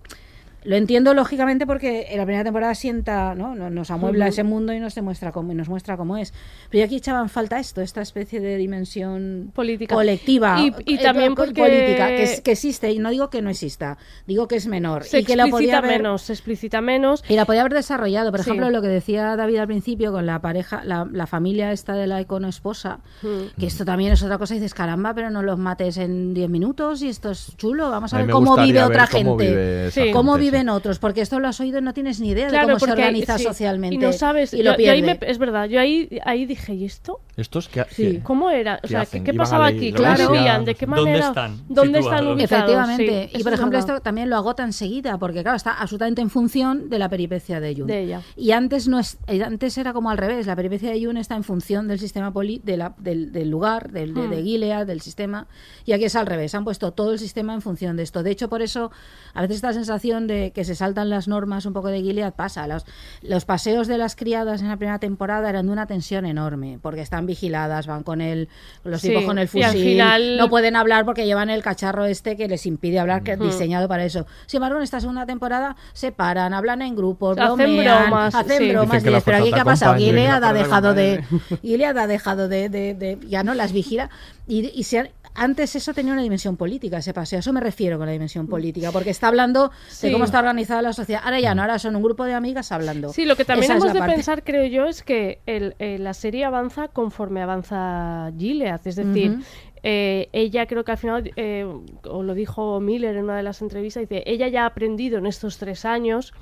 Lo 0.64 0.76
entiendo 0.76 1.14
lógicamente 1.14 1.66
porque 1.66 2.06
en 2.10 2.18
la 2.18 2.24
primera 2.24 2.44
temporada 2.44 2.74
sienta, 2.74 3.34
¿no? 3.34 3.54
Nos, 3.54 3.70
nos 3.70 3.90
amuebla 3.90 4.24
Ujú. 4.26 4.32
ese 4.32 4.42
mundo 4.42 4.72
y 4.72 4.80
nos 4.80 4.94
demuestra 4.94 5.30
cómo, 5.32 5.52
y 5.52 5.54
nos 5.54 5.68
muestra 5.68 5.96
cómo 5.96 6.16
es. 6.16 6.34
Pero 6.68 6.80
yo 6.80 6.84
aquí 6.86 6.96
echaban 6.96 7.28
falta 7.28 7.58
esto, 7.60 7.80
esta 7.80 8.02
especie 8.02 8.40
de 8.40 8.56
dimensión 8.56 9.52
Política. 9.54 9.94
colectiva 9.94 10.60
Y- 10.60 10.72
y 10.84 10.94
eh, 10.96 11.02
también 11.02 11.34
po- 11.34 11.44
porque- 11.44 11.62
política 11.62 12.08
que, 12.08 12.42
que 12.42 12.52
existe 12.52 12.90
y 12.90 12.98
no 12.98 13.10
digo 13.10 13.30
que 13.30 13.42
no 13.42 13.50
exista, 13.50 13.98
digo 14.26 14.48
que 14.48 14.56
es 14.56 14.66
menor 14.66 15.04
Se 15.04 15.20
y 15.20 15.24
que 15.24 15.36
la 15.36 15.44
podía 15.44 15.76
explicita 15.76 15.78
haber 15.78 16.02
menos, 16.02 16.22
se 16.22 16.32
explicita 16.32 16.80
menos. 16.80 17.24
y 17.28 17.34
la 17.36 17.44
podía 17.44 17.60
haber 17.60 17.74
desarrollado. 17.74 18.30
Por 18.30 18.42
Sí. 18.42 18.50
ejemplo, 18.50 18.70
lo 18.70 18.82
que 18.82 18.88
decía 18.88 19.36
David 19.36 19.58
al 19.58 19.66
principio 19.68 20.12
con 20.12 20.26
la 20.26 20.40
pareja, 20.40 20.82
la, 20.84 21.06
la 21.10 21.26
familia 21.26 21.72
esta 21.72 21.94
de 21.94 22.06
la 22.06 22.20
icono 22.20 22.48
esposa, 22.48 22.98
Mm. 23.22 23.58
que 23.60 23.66
esto 23.66 23.84
también 23.84 24.12
es 24.12 24.22
otra 24.22 24.38
cosa. 24.38 24.54
Y 24.54 24.58
dices, 24.58 24.74
caramba, 24.74 25.14
pero 25.14 25.30
no 25.30 25.42
los 25.42 25.58
mates 25.58 25.96
en 25.98 26.34
10 26.34 26.48
minutos 26.50 27.02
y 27.02 27.08
esto 27.08 27.30
es 27.30 27.56
chulo. 27.56 27.90
Vamos 27.90 28.12
a, 28.12 28.18
A 28.18 28.22
ver 28.22 28.30
cómo 28.30 28.56
vive 28.56 28.72
ver 28.80 28.84
otra 28.84 29.06
cómo 29.06 29.38
gente. 29.38 29.90
vive. 29.94 30.12
Cómo 30.12 30.36
sí. 30.36 30.47
Viven 30.50 30.68
otros, 30.68 30.98
porque 30.98 31.20
esto 31.20 31.40
lo 31.40 31.48
has 31.48 31.60
oído 31.60 31.78
y 31.78 31.82
no 31.82 31.92
tienes 31.94 32.20
ni 32.20 32.30
idea 32.30 32.46
de 32.46 32.50
Claro, 32.50 32.66
cómo 32.68 32.78
se 32.80 32.90
organiza 32.92 33.38
sí, 33.38 33.44
socialmente. 33.44 33.94
Y 33.94 33.98
no 33.98 34.12
sabes. 34.12 34.52
y 34.54 34.62
lo 34.62 34.76
yo- 34.76 34.84
yo 34.84 34.92
ahí 34.92 35.02
me- 35.02 35.18
es 35.22 35.38
verdad, 35.38 35.66
yo 35.68 35.80
ahí, 35.80 36.08
ahí 36.24 36.46
dije, 36.46 36.74
¿y 36.74 36.84
esto? 36.84 37.20
¿Estos 37.36 37.68
que, 37.68 37.84
Sí. 37.90 38.20
¿Cómo 38.22 38.50
era? 38.50 38.76
O 38.76 38.80
¿Qué 38.82 38.88
sea, 38.88 39.06
¿qué, 39.06 39.22
qué 39.22 39.32
pasaba 39.34 39.66
aquí? 39.66 39.92
¿Cómo 39.92 40.08
vivían? 40.14 40.64
¿De 40.64 40.74
qué 40.74 40.86
¿Dónde 40.86 41.02
manera? 41.02 41.28
están 41.28 41.62
¿Dónde 41.68 41.98
están 42.00 42.26
ubicados? 42.26 42.42
Efectivamente. 42.44 43.28
Sí, 43.32 43.38
y 43.40 43.42
por 43.44 43.52
ejemplo, 43.52 43.78
verdad. 43.78 43.96
esto 43.96 44.02
también 44.02 44.28
lo 44.30 44.36
agota 44.36 44.64
enseguida, 44.64 45.18
porque 45.18 45.42
claro, 45.42 45.56
está 45.56 45.72
absolutamente 45.74 46.20
en 46.20 46.30
función 46.30 46.88
de 46.90 46.98
la 46.98 47.08
peripecia 47.08 47.60
de 47.60 47.74
Jun. 47.76 47.86
De 47.86 48.00
ella. 48.02 48.22
Y 48.36 48.50
antes 48.50 48.88
no 48.88 48.98
es, 48.98 49.18
eh, 49.28 49.42
antes 49.42 49.78
era 49.78 49.92
como 49.92 50.10
al 50.10 50.18
revés, 50.18 50.46
la 50.46 50.56
peripecia 50.56 50.90
de 50.90 51.04
Jun 51.04 51.16
está 51.16 51.36
en 51.36 51.44
función 51.44 51.86
del 51.86 51.98
sistema 52.00 52.32
poli, 52.32 52.60
de 52.64 52.76
la- 52.76 52.94
del, 52.98 53.30
del 53.32 53.48
lugar, 53.50 53.92
del, 53.92 54.14
de, 54.14 54.22
Hmm. 54.22 54.30
de 54.30 54.42
Gilead, 54.42 54.86
del 54.86 55.00
sistema, 55.00 55.46
y 55.84 55.92
aquí 55.92 56.04
es 56.04 56.16
al 56.16 56.26
revés, 56.26 56.54
han 56.54 56.64
puesto 56.64 56.92
todo 56.92 57.12
el 57.12 57.18
sistema 57.18 57.54
en 57.54 57.62
función 57.62 57.96
de 57.96 58.02
esto. 58.02 58.22
De 58.22 58.30
hecho, 58.32 58.48
por 58.48 58.62
eso 58.62 58.90
a 59.34 59.42
veces 59.42 59.56
esta 59.56 59.72
sensación 59.72 60.26
de 60.26 60.37
que 60.54 60.64
se 60.64 60.74
saltan 60.74 61.10
las 61.10 61.28
normas 61.28 61.66
un 61.66 61.72
poco 61.72 61.88
de 61.88 62.00
Gilead 62.02 62.32
pasa. 62.34 62.66
Los, 62.66 62.84
los 63.22 63.44
paseos 63.44 63.86
de 63.88 63.98
las 63.98 64.16
criadas 64.16 64.62
en 64.62 64.68
la 64.68 64.76
primera 64.76 64.98
temporada 64.98 65.48
eran 65.48 65.66
de 65.66 65.72
una 65.72 65.86
tensión 65.86 66.24
enorme, 66.26 66.78
porque 66.82 67.00
están 67.02 67.26
vigiladas, 67.26 67.86
van 67.86 68.02
con 68.02 68.20
el, 68.20 68.48
los 68.84 69.00
Sí, 69.00 69.08
tipos 69.08 69.24
con 69.24 69.38
el 69.38 69.48
fusil, 69.48 69.70
final- 69.70 70.36
no 70.38 70.48
pueden 70.48 70.76
hablar 70.76 71.04
porque 71.04 71.26
llevan 71.26 71.50
el 71.50 71.62
cacharro 71.62 72.04
este 72.06 72.36
que 72.36 72.48
les 72.48 72.66
impide 72.66 72.98
hablar, 72.98 73.22
que 73.22 73.32
es 73.32 73.38
Ujú. 73.40 73.48
diseñado 73.48 73.88
para 73.88 74.04
eso. 74.04 74.26
Sin 74.46 74.58
embargo, 74.58 74.78
en 74.78 74.84
esta 74.84 75.00
segunda 75.00 75.26
temporada 75.26 75.76
se 75.92 76.12
paran, 76.12 76.54
hablan 76.54 76.82
en 76.82 76.96
grupos, 76.96 77.36
Hacen 77.38 77.56
bromean, 77.56 78.02
bromas, 78.10 78.34
hacen 78.34 78.58
sí. 78.58 78.68
bromas. 78.70 79.02
Y 79.02 79.06
pero 79.24 79.36
aquí 79.38 79.50
qué 79.52 79.60
ha 79.60 79.64
pasado. 79.64 79.96
Gilead 79.96 80.42
ha 80.42 80.52
dejado 80.52 80.94
de. 80.94 81.24
Gilead 81.62 81.96
ha 81.98 82.06
dejado 82.06 82.48
de, 82.48 82.68
de- 82.68 82.94
de- 82.94 83.18
ya 83.28 83.42
no 83.42 83.54
las 83.54 83.72
vigila 83.72 84.10
y, 84.46 84.70
y 84.78 84.82
se 84.84 85.00
han- 85.00 85.08
antes 85.38 85.74
eso 85.76 85.94
tenía 85.94 86.12
una 86.12 86.22
dimensión 86.22 86.56
política, 86.56 86.98
ese 86.98 87.14
paseo. 87.14 87.38
A 87.38 87.40
Eso 87.40 87.52
me 87.52 87.60
refiero 87.60 87.96
con 87.98 88.06
la 88.06 88.12
dimensión 88.12 88.46
política, 88.46 88.90
porque 88.92 89.10
está 89.10 89.28
hablando 89.28 89.70
Sí. 89.88 90.06
de 90.08 90.12
cómo 90.12 90.24
está 90.24 90.38
organizada 90.40 90.82
la 90.82 90.92
sociedad. 90.92 91.22
Ahora 91.24 91.40
ya 91.40 91.54
no, 91.54 91.62
ahora 91.62 91.78
son 91.78 91.96
un 91.96 92.02
grupo 92.02 92.24
de 92.24 92.34
amigas 92.34 92.72
hablando. 92.72 93.12
Sí, 93.12 93.24
lo 93.24 93.36
que 93.36 93.44
también 93.44 93.70
Esa 93.70 93.78
hemos 93.78 93.92
de 93.92 93.98
parte. 94.00 94.14
pensar, 94.14 94.44
creo 94.44 94.66
yo, 94.66 94.86
es 94.86 95.02
que 95.02 95.40
el- 95.46 95.74
eh, 95.78 95.98
la 95.98 96.14
serie 96.14 96.44
avanza 96.44 96.88
conforme 96.88 97.42
avanza 97.42 98.30
Gilead. 98.36 98.80
Es 98.86 98.96
decir, 98.96 99.38
eh, 99.82 100.28
ella 100.32 100.66
creo 100.66 100.84
que 100.84 100.90
al 100.92 100.98
final, 100.98 101.30
eh, 101.36 101.64
o 102.04 102.22
lo 102.22 102.34
dijo 102.34 102.80
Miller 102.80 103.16
en 103.16 103.24
una 103.24 103.36
de 103.36 103.42
las 103.44 103.62
entrevistas, 103.62 104.00
dice, 104.02 104.24
ella 104.26 104.48
ya 104.48 104.64
ha 104.64 104.66
aprendido 104.66 105.18
en 105.18 105.26
estos 105.26 105.58
tres 105.58 105.84
años, 105.84 106.34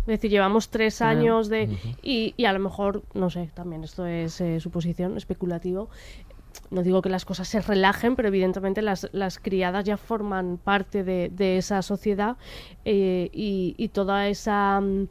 es 0.00 0.06
decir, 0.06 0.30
llevamos 0.30 0.68
tres 0.68 1.02
años 1.02 1.48
de... 1.48 1.76
y, 2.02 2.34
y 2.36 2.44
a 2.44 2.52
lo 2.52 2.60
mejor, 2.60 3.02
no 3.14 3.30
sé, 3.30 3.50
también 3.54 3.82
esto 3.84 4.06
es 4.06 4.40
eh, 4.40 4.60
suposición, 4.60 5.16
especulativo. 5.16 5.88
No 6.74 6.82
digo 6.82 7.00
que 7.02 7.08
las 7.08 7.24
cosas 7.24 7.46
se 7.48 7.60
relajen, 7.62 8.16
pero 8.16 8.28
evidentemente 8.28 8.82
las, 8.82 9.08
las 9.12 9.38
criadas 9.38 9.84
ya 9.84 9.96
forman 9.96 10.58
parte 10.58 11.04
de, 11.04 11.30
de 11.32 11.56
esa 11.56 11.80
sociedad 11.82 12.36
eh, 12.84 13.30
y, 13.32 13.74
y 13.78 13.88
toda 13.88 14.28
esa 14.28 14.80
mm, 14.80 15.06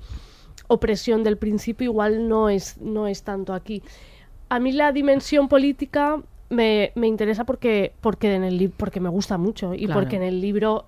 opresión 0.68 1.24
del 1.24 1.38
principio 1.38 1.86
igual 1.86 2.28
no 2.28 2.50
es, 2.50 2.78
no 2.82 3.08
es 3.08 3.24
tanto 3.24 3.54
aquí. 3.54 3.82
A 4.50 4.60
mí 4.60 4.72
la 4.74 4.92
dimensión 4.92 5.48
política 5.48 6.22
me, 6.50 6.92
me 6.96 7.08
interesa 7.08 7.46
porque, 7.46 7.94
porque, 8.02 8.36
en 8.36 8.44
el 8.44 8.70
porque 8.76 9.00
me 9.00 9.10
gusta 9.10 9.38
mucho 9.38 9.74
y 9.74 9.86
Claro. 9.86 10.02
porque 10.02 10.18
en 10.18 10.24
el 10.24 10.42
libro 10.42 10.86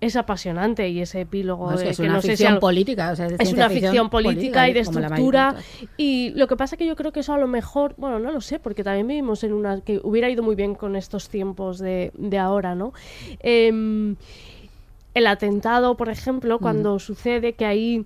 es 0.00 0.14
apasionante 0.14 0.88
y 0.88 1.00
ese 1.00 1.22
epílogo 1.22 1.70
No, 1.70 1.74
es 1.76 1.82
que 1.82 1.88
es 1.90 1.96
que 1.96 2.02
una 2.04 2.12
no 2.14 2.20
sé 2.22 2.28
si 2.28 2.32
ficción 2.32 2.52
al- 2.54 2.60
política. 2.60 3.10
o 3.10 3.16
sea, 3.16 3.28
de 3.28 3.34
es 3.38 3.52
una 3.52 3.68
ficción 3.68 4.10
política 4.10 4.68
y 4.68 4.72
de 4.72 4.80
estructura. 4.80 5.56
Y 5.96 6.30
lo 6.36 6.46
que 6.46 6.56
pasa 6.56 6.76
que 6.76 6.86
yo 6.86 6.94
creo 6.94 7.10
que 7.12 7.20
eso 7.20 7.34
a 7.34 7.38
lo 7.38 7.48
mejor, 7.48 7.94
bueno, 7.96 8.18
no 8.20 8.30
lo 8.30 8.40
sé, 8.40 8.60
porque 8.60 8.84
también 8.84 9.08
vivimos 9.08 9.42
en 9.42 9.52
una 9.52 9.80
que 9.80 10.00
hubiera 10.04 10.30
ido 10.30 10.42
muy 10.44 10.54
bien 10.54 10.76
con 10.76 10.94
estos 10.94 11.28
tiempos 11.28 11.78
de, 11.80 12.12
de 12.16 12.38
ahora, 12.38 12.76
¿no? 12.76 12.92
Em, 13.40 14.14
el 15.14 15.26
atentado, 15.26 15.96
por 15.96 16.10
ejemplo, 16.10 16.60
cuando 16.60 16.98
sucede 17.00 17.54
que 17.54 17.64
ahí 17.66 18.04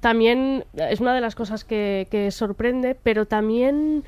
también 0.00 0.64
es 0.74 1.00
una 1.00 1.14
de 1.14 1.22
las 1.22 1.34
cosas 1.34 1.64
que, 1.64 2.06
que 2.10 2.30
sorprende, 2.30 2.94
pero 3.02 3.24
también 3.26 4.04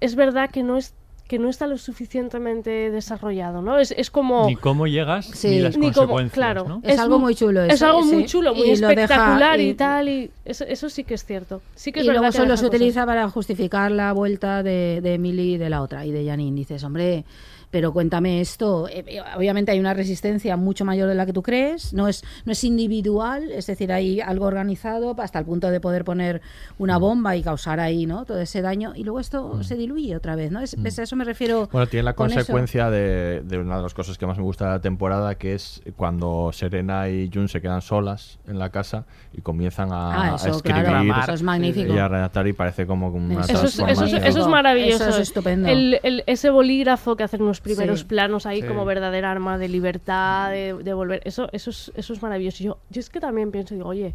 es 0.00 0.14
verdad 0.16 0.50
que 0.50 0.62
no 0.64 0.76
es 0.76 0.94
que 1.30 1.38
no 1.38 1.48
está 1.48 1.68
lo 1.68 1.78
suficientemente 1.78 2.90
desarrollado, 2.90 3.62
¿no? 3.62 3.78
Es, 3.78 3.92
es 3.96 4.10
como 4.10 4.46
Ni 4.46 4.56
cómo 4.56 4.88
llegas, 4.88 5.26
Sí. 5.26 5.48
ni 5.50 5.60
las 5.60 5.76
ni 5.76 5.92
como- 5.92 6.08
consecuencias, 6.08 6.34
claro, 6.34 6.64
¿no? 6.68 6.80
Es 6.82 6.98
algo 6.98 7.18
mu- 7.20 7.26
muy 7.26 7.36
chulo 7.36 7.62
Es 7.62 7.80
algo 7.82 8.02
sí. 8.02 8.12
muy 8.14 8.26
chulo, 8.26 8.52
muy 8.52 8.66
Y 8.68 8.70
deja- 8.76 8.90
espectacular 8.90 9.60
y, 9.60 9.68
y- 9.68 9.74
tal, 9.74 10.08
y 10.08 10.30
eso, 10.44 10.64
eso 10.64 10.90
sí 10.90 11.04
que 11.04 11.14
es 11.14 11.24
cierto. 11.24 11.62
Sí 11.76 11.92
que 11.92 12.00
es 12.00 12.06
y 12.06 12.08
luego 12.08 12.32
solo 12.32 12.56
se 12.56 12.64
cosas. 12.64 12.68
utiliza 12.80 13.06
para 13.06 13.28
justificar 13.30 13.92
la 13.92 14.12
vuelta 14.12 14.64
de, 14.64 15.00
de 15.02 15.14
Emily 15.14 15.54
y 15.54 15.56
de 15.58 15.70
la 15.70 15.82
otra 15.82 16.04
y 16.04 16.10
de 16.10 16.26
Janine. 16.26 16.56
Dices, 16.56 16.82
hombre, 16.82 17.24
pero 17.70 17.92
cuéntame 17.92 18.40
esto. 18.40 18.88
Eh, 18.88 19.04
eh, 19.06 19.20
obviamente 19.36 19.70
hay 19.72 19.78
una 19.80 19.94
resistencia 19.94 20.56
mucho 20.56 20.84
mayor 20.84 21.08
de 21.08 21.14
la 21.14 21.24
que 21.26 21.32
tú 21.32 21.42
crees. 21.42 21.92
No 21.92 22.08
es, 22.08 22.24
no 22.44 22.52
es 22.52 22.64
individual, 22.64 23.50
es 23.52 23.66
decir, 23.66 23.92
hay 23.92 24.20
algo 24.20 24.46
organizado 24.46 25.14
hasta 25.18 25.38
el 25.38 25.44
punto 25.44 25.70
de 25.70 25.80
poder 25.80 26.04
poner 26.04 26.40
una 26.78 26.98
bomba 26.98 27.36
y 27.36 27.42
causar 27.42 27.78
ahí 27.80 28.06
¿no? 28.06 28.24
todo 28.24 28.40
ese 28.40 28.60
daño. 28.62 28.92
Y 28.96 29.04
luego 29.04 29.20
esto 29.20 29.62
se 29.62 29.76
diluye 29.76 30.16
otra 30.16 30.34
vez. 30.36 30.50
¿no? 30.50 30.60
Es, 30.60 30.74
es 30.74 30.98
a 30.98 31.02
eso 31.04 31.16
me 31.16 31.24
refiero. 31.24 31.68
Bueno, 31.70 31.86
tiene 31.86 32.02
la 32.04 32.14
consecuencia 32.14 32.90
de, 32.90 33.42
de 33.42 33.58
una 33.58 33.76
de 33.76 33.82
las 33.82 33.94
cosas 33.94 34.18
que 34.18 34.26
más 34.26 34.36
me 34.36 34.42
gusta 34.44 34.64
de 34.66 34.70
la 34.72 34.80
temporada, 34.80 35.34
que 35.36 35.54
es 35.54 35.80
cuando 35.96 36.50
Serena 36.52 37.08
y 37.08 37.30
Jun 37.32 37.48
se 37.48 37.60
quedan 37.60 37.82
solas 37.82 38.38
en 38.48 38.58
la 38.58 38.70
casa 38.70 39.04
y 39.32 39.40
comienzan 39.42 39.92
a, 39.92 40.10
Ah, 40.10 40.32
a 40.32 40.36
eso, 40.36 40.48
escribir 40.56 40.82
claro, 40.84 41.20
eso 41.22 41.32
es 41.34 41.42
magnífico. 41.42 41.94
y 41.94 41.98
a 41.98 42.08
redactar 42.08 42.46
y 42.48 42.52
parece 42.52 42.86
como 42.86 43.08
una 43.08 43.42
Eso 43.42 43.52
Eso 43.52 43.66
es, 43.66 43.78
eso, 43.78 44.04
es, 44.04 44.12
eso 44.24 44.40
es 44.40 44.46
maravilloso. 44.48 45.04
Eso 45.08 45.16
es 45.16 45.28
estupendo. 45.28 45.68
El, 45.68 46.00
el- 46.02 46.24
ese 46.26 46.50
bolígrafo 46.50 47.16
que 47.16 47.22
hacen 47.24 47.40
los 47.62 47.76
primeros 47.76 48.00
Sí. 48.00 48.06
planos 48.06 48.46
ahí 48.46 48.62
Sí. 48.62 48.68
como 48.68 48.84
verdadera 48.84 49.30
arma 49.30 49.58
de 49.58 49.68
libertad, 49.68 50.50
de, 50.50 50.74
de 50.74 50.94
volver. 50.94 51.20
Eso, 51.24 51.48
eso, 51.52 51.70
es, 51.70 51.92
eso 51.94 52.12
es 52.12 52.22
maravilloso. 52.22 52.62
Yo, 52.64 52.78
yo 52.90 53.00
es 53.00 53.10
que 53.10 53.20
también 53.20 53.50
pienso, 53.50 53.74
digo, 53.74 53.88
oye, 53.88 54.14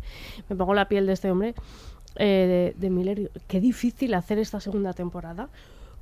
me 0.50 0.56
pongo 0.56 0.74
la 0.74 0.88
piel 0.88 1.06
de 1.06 1.14
este 1.14 1.30
hombre, 1.32 1.54
eh, 2.18 2.74
de, 2.76 2.80
de 2.80 2.90
Miller. 2.90 3.32
Qué 3.48 3.60
difícil 3.60 4.14
hacer 4.14 4.40
esta 4.40 4.60
segunda 4.60 4.94
temporada 4.94 5.50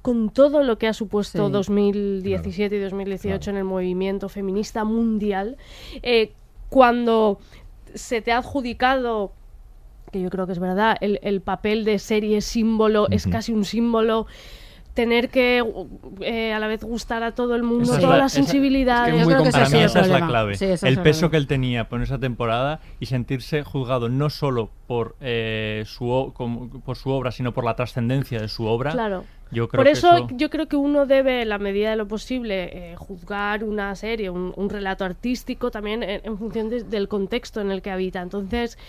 con 0.02 0.30
todo 0.30 0.64
lo 0.64 0.78
que 0.78 0.88
ha 0.88 0.94
supuesto 0.94 1.48
Sí. 1.48 1.52
2017 1.54 2.76
y 2.76 2.80
2018 2.80 3.52
en 3.52 3.58
el 3.58 3.64
movimiento 3.64 4.30
feminista 4.30 4.84
mundial. 4.84 5.58
eh, 6.02 6.34
cuando 6.70 7.39
se 7.94 8.22
te 8.22 8.32
ha 8.32 8.39
adjudicado 8.39 9.32
que 10.12 10.22
yo 10.22 10.30
creo 10.30 10.46
que 10.48 10.52
es 10.54 10.60
verdad, 10.60 10.98
el, 11.02 11.20
el 11.24 11.41
papel 11.41 11.86
de 11.86 12.00
serie 12.00 12.41
símbolo 12.41 13.08
es 13.10 13.26
casi 13.28 13.52
un 13.54 13.64
símbolo. 13.66 14.28
Tener 14.94 15.30
que 15.30 15.64
eh, 16.22 16.54
a 16.54 16.60
la 16.60 16.68
vez 16.68 16.84
gustar 16.84 17.24
a 17.24 17.32
todo 17.34 17.56
el 17.56 17.64
mundo, 17.64 17.84
Esa 17.86 17.96
es 17.96 18.00
todas 18.02 18.18
la- 18.18 18.24
las 18.26 18.32
esa- 18.34 18.41
es 18.41 18.46
que 18.46 18.52
sensibilidades. 18.52 19.14
es 19.16 19.22
Yo 19.22 19.26
creo 19.28 19.44
que 19.44 19.50
Para 19.52 19.70
mí 19.70 19.80
esa 19.80 20.02
es 20.02 20.08
la 20.08 20.28
clave. 20.28 20.56
Sí, 20.56 20.66
el 20.66 20.78
peso 20.78 21.02
problema. 21.02 21.30
que 21.32 21.38
él 21.38 21.48
tenía 21.48 21.89
por 21.89 22.02
esa 22.04 22.20
temporada 22.20 22.80
y 23.00 23.08
sentirse 23.08 23.64
juzgado 23.64 24.10
no 24.10 24.30
solo 24.30 24.70
por, 24.86 25.16
eh, 25.20 25.84
su, 25.88 26.32
como- 26.36 26.70
por 26.82 26.96
su 26.96 27.10
obra, 27.10 27.32
sino 27.32 27.54
por 27.54 27.64
la 27.66 27.76
trascendencia 27.76 28.39
de 28.39 28.48
su 28.48 28.66
obra. 28.66 28.91
Claro. 28.91 29.24
Yo 29.52 29.68
creo 29.70 29.80
Por 29.84 29.88
eso- 29.88 30.28
yo 30.32 30.50
creo 30.50 30.68
que 30.68 30.76
uno 30.76 31.06
debe, 31.06 31.44
en 31.44 31.50
la 31.50 31.60
medida 31.60 31.91
de 31.91 31.96
lo 31.96 32.08
posible, 32.08 32.91
eh, 32.91 32.96
juzgar 32.96 33.64
una 33.64 33.94
serie, 33.96 34.32
un, 34.32 34.52
un 34.56 34.70
relato 34.70 35.06
artístico 35.06 35.70
también 35.70 36.02
en, 36.02 36.22
en 36.24 36.38
función 36.39 36.70
de- 36.72 36.84
del 36.84 37.08
contexto 37.08 37.62
en 37.62 37.70
el 37.70 37.84
que 37.84 37.91
habita. 37.91 38.20
Entonces, 38.22 38.80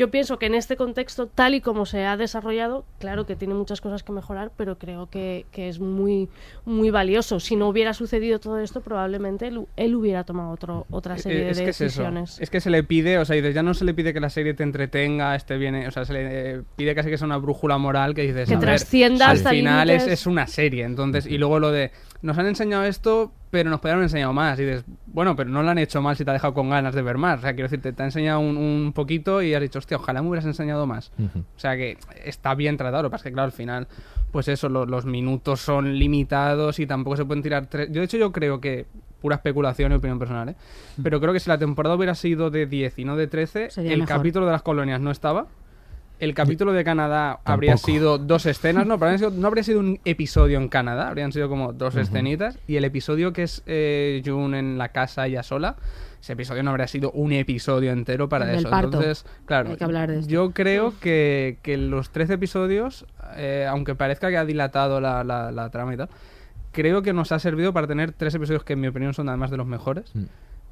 yo 0.00 0.10
pienso 0.10 0.38
que 0.38 0.46
en 0.46 0.54
este 0.54 0.76
contexto, 0.76 1.26
tal 1.26 1.54
y 1.54 1.60
como 1.60 1.84
se 1.84 2.06
ha 2.06 2.16
desarrollado, 2.16 2.86
claro 2.98 3.26
que 3.26 3.36
tiene 3.36 3.52
muchas 3.52 3.82
cosas 3.82 4.02
que 4.02 4.12
mejorar, 4.12 4.50
pero 4.56 4.78
creo 4.78 5.10
que, 5.10 5.44
que 5.52 5.68
es 5.68 5.78
muy, 5.78 6.30
muy 6.64 6.88
valioso. 6.88 7.38
Si 7.38 7.54
no 7.54 7.68
hubiera 7.68 7.92
sucedido 7.92 8.40
todo 8.40 8.58
esto, 8.60 8.80
probablemente 8.80 9.48
él, 9.48 9.66
él 9.76 9.94
hubiera 9.94 10.24
tomado 10.24 10.52
otro, 10.52 10.86
otra 10.90 11.18
serie 11.18 11.40
Eh, 11.42 11.50
es 11.50 11.58
de 11.58 11.64
que 11.64 11.66
decisiones. 11.66 12.40
Es 12.40 12.48
que 12.48 12.62
se 12.62 12.70
le 12.70 12.82
pide, 12.82 13.18
o 13.18 13.26
sea, 13.26 13.36
dices, 13.36 13.54
ya 13.54 13.62
no 13.62 13.74
se 13.74 13.84
le 13.84 13.92
pide 13.92 14.14
que 14.14 14.20
la 14.20 14.30
serie 14.30 14.54
te 14.54 14.62
entretenga, 14.62 15.34
esté 15.34 15.58
bien, 15.58 15.74
eh, 15.74 15.86
o 15.86 15.90
sea, 15.90 16.06
se 16.06 16.14
le 16.14 16.20
eh, 16.22 16.62
pide 16.76 16.94
casi 16.94 17.10
que 17.10 17.18
sea 17.18 17.26
una 17.26 17.36
brújula 17.36 17.76
moral 17.76 18.14
que 18.14 18.22
dices, 18.22 18.48
Que 18.48 18.54
a 18.54 18.58
ver, 18.58 18.68
trascienda 18.70 19.28
al 19.28 19.36
hasta 19.36 19.50
final 19.50 19.90
es, 19.90 20.06
es 20.06 20.26
una 20.26 20.46
serie, 20.46 20.84
entonces, 20.84 21.26
y 21.26 21.36
luego 21.36 21.58
lo 21.58 21.72
de, 21.72 21.90
nos 22.22 22.38
han 22.38 22.46
enseñado 22.46 22.84
esto, 22.84 23.34
pero 23.50 23.68
nos 23.68 23.80
podrían 23.80 23.96
haber 23.96 24.04
enseñado 24.04 24.32
más, 24.32 24.58
y 24.60 24.64
dices, 24.64 24.84
bueno, 25.06 25.34
pero 25.34 25.50
no 25.50 25.62
lo 25.62 25.70
han 25.70 25.78
hecho 25.78 26.00
mal 26.00 26.16
si 26.16 26.24
te 26.24 26.30
ha 26.30 26.34
dejado 26.34 26.54
con 26.54 26.70
ganas 26.70 26.94
de 26.94 27.02
ver 27.02 27.18
más, 27.18 27.40
o 27.40 27.42
sea, 27.42 27.52
quiero 27.54 27.64
decirte, 27.68 27.92
te 27.92 28.02
ha 28.02 28.06
enseñado 28.06 28.38
un, 28.40 28.56
un 28.56 28.92
poquito 28.94 29.42
y 29.42 29.54
has 29.54 29.60
dicho, 29.60 29.78
hostia, 29.80 29.96
ojalá 29.96 30.22
me 30.22 30.28
hubieras 30.28 30.46
enseñado 30.46 30.86
más. 30.86 31.10
O 31.56 31.58
sea 31.58 31.76
que 31.76 31.98
está 32.24 32.54
bien 32.54 32.76
tratado, 32.76 33.02
lo 33.02 33.08
que 33.08 33.12
pasa 33.12 33.22
es 33.22 33.30
que 33.30 33.34
claro, 33.34 33.46
al 33.46 33.52
final, 33.52 33.88
pues 34.30 34.46
eso, 34.48 34.68
lo- 34.68 34.86
los 34.86 35.04
minutos 35.04 35.60
son 35.60 35.98
limitados 35.98 36.78
y 36.78 36.86
tampoco 36.86 37.16
se 37.16 37.24
pueden 37.24 37.42
tirar 37.42 37.66
tres. 37.66 37.88
Yo 37.90 38.00
de 38.00 38.04
hecho 38.04 38.16
yo 38.18 38.30
creo 38.30 38.60
que 38.60 38.86
pura 39.20 39.36
especulación 39.36 39.92
y 39.92 39.96
opinión 39.96 40.18
personal, 40.18 40.48
¿eh? 40.50 40.54
Pero 41.02 41.20
creo 41.20 41.32
que 41.32 41.40
si 41.40 41.50
la 41.50 41.58
temporada 41.58 41.94
hubiera 41.96 42.14
sido 42.14 42.50
de 42.50 42.64
10 42.66 42.98
y 43.00 43.04
no 43.04 43.16
de 43.16 43.26
13, 43.26 43.70
Sería 43.70 43.92
el 43.92 44.00
mejor. 44.00 44.16
capítulo 44.16 44.46
de 44.46 44.52
las 44.52 44.62
colonias 44.62 45.00
no 45.00 45.10
estaba. 45.10 45.46
El 46.20 46.34
capítulo 46.34 46.72
de 46.72 46.84
Canadá 46.84 47.40
habría 47.44 47.76
sido 47.78 48.18
dos 48.18 48.44
escenas, 48.46 48.86
no, 48.86 48.98
pero 48.98 49.10
habrían 49.10 49.18
sido- 49.18 49.30
no 49.40 49.48
habría 49.48 49.64
sido 49.64 49.80
un 49.80 49.98
episodio 50.04 50.58
en 50.58 50.68
Canadá, 50.68 51.08
habrían 51.08 51.32
sido 51.32 51.48
como 51.48 51.72
dos 51.72 51.94
Ujú. 51.94 52.02
escenitas. 52.02 52.58
Y 52.68 52.76
el 52.76 52.84
episodio 52.84 53.32
que 53.32 53.44
es 53.44 53.62
eh, 53.66 54.22
June 54.24 54.58
en 54.58 54.76
la 54.78 54.88
casa 54.90 55.26
ella 55.26 55.42
sola, 55.42 55.76
ese 56.20 56.34
episodio 56.34 56.62
no 56.62 56.70
habría 56.70 56.86
sido 56.86 57.10
un 57.12 57.32
episodio 57.32 57.90
entero 57.92 58.28
para 58.28 58.44
del 58.44 58.56
eso. 58.60 58.70
parto. 58.70 58.98
Entonces, 58.98 59.24
claro, 59.46 59.70
Hay 59.70 59.76
que 59.76 59.84
hablar 59.84 60.10
de 60.10 60.18
esto. 60.20 60.30
yo 60.30 60.50
creo 60.52 60.92
que, 61.00 61.56
que 61.62 61.78
los 61.78 62.10
13 62.10 62.34
episodios, 62.34 63.06
eh, 63.36 63.66
aunque 63.68 63.94
parezca 63.94 64.28
que 64.28 64.36
ha 64.36 64.44
dilatado 64.44 65.00
la, 65.00 65.24
la, 65.24 65.50
la 65.50 65.70
trama 65.70 65.94
y 65.94 65.96
tal, 65.96 66.10
creo 66.72 67.00
que 67.02 67.14
nos 67.14 67.32
ha 67.32 67.38
servido 67.38 67.72
para 67.72 67.86
tener 67.86 68.12
tres 68.12 68.34
episodios 68.34 68.62
que 68.62 68.74
en 68.74 68.80
mi 68.80 68.88
opinión 68.88 69.14
son 69.14 69.28
además 69.30 69.50
de 69.50 69.56
los 69.56 69.66
mejores. 69.66 70.14
Mm. 70.14 70.24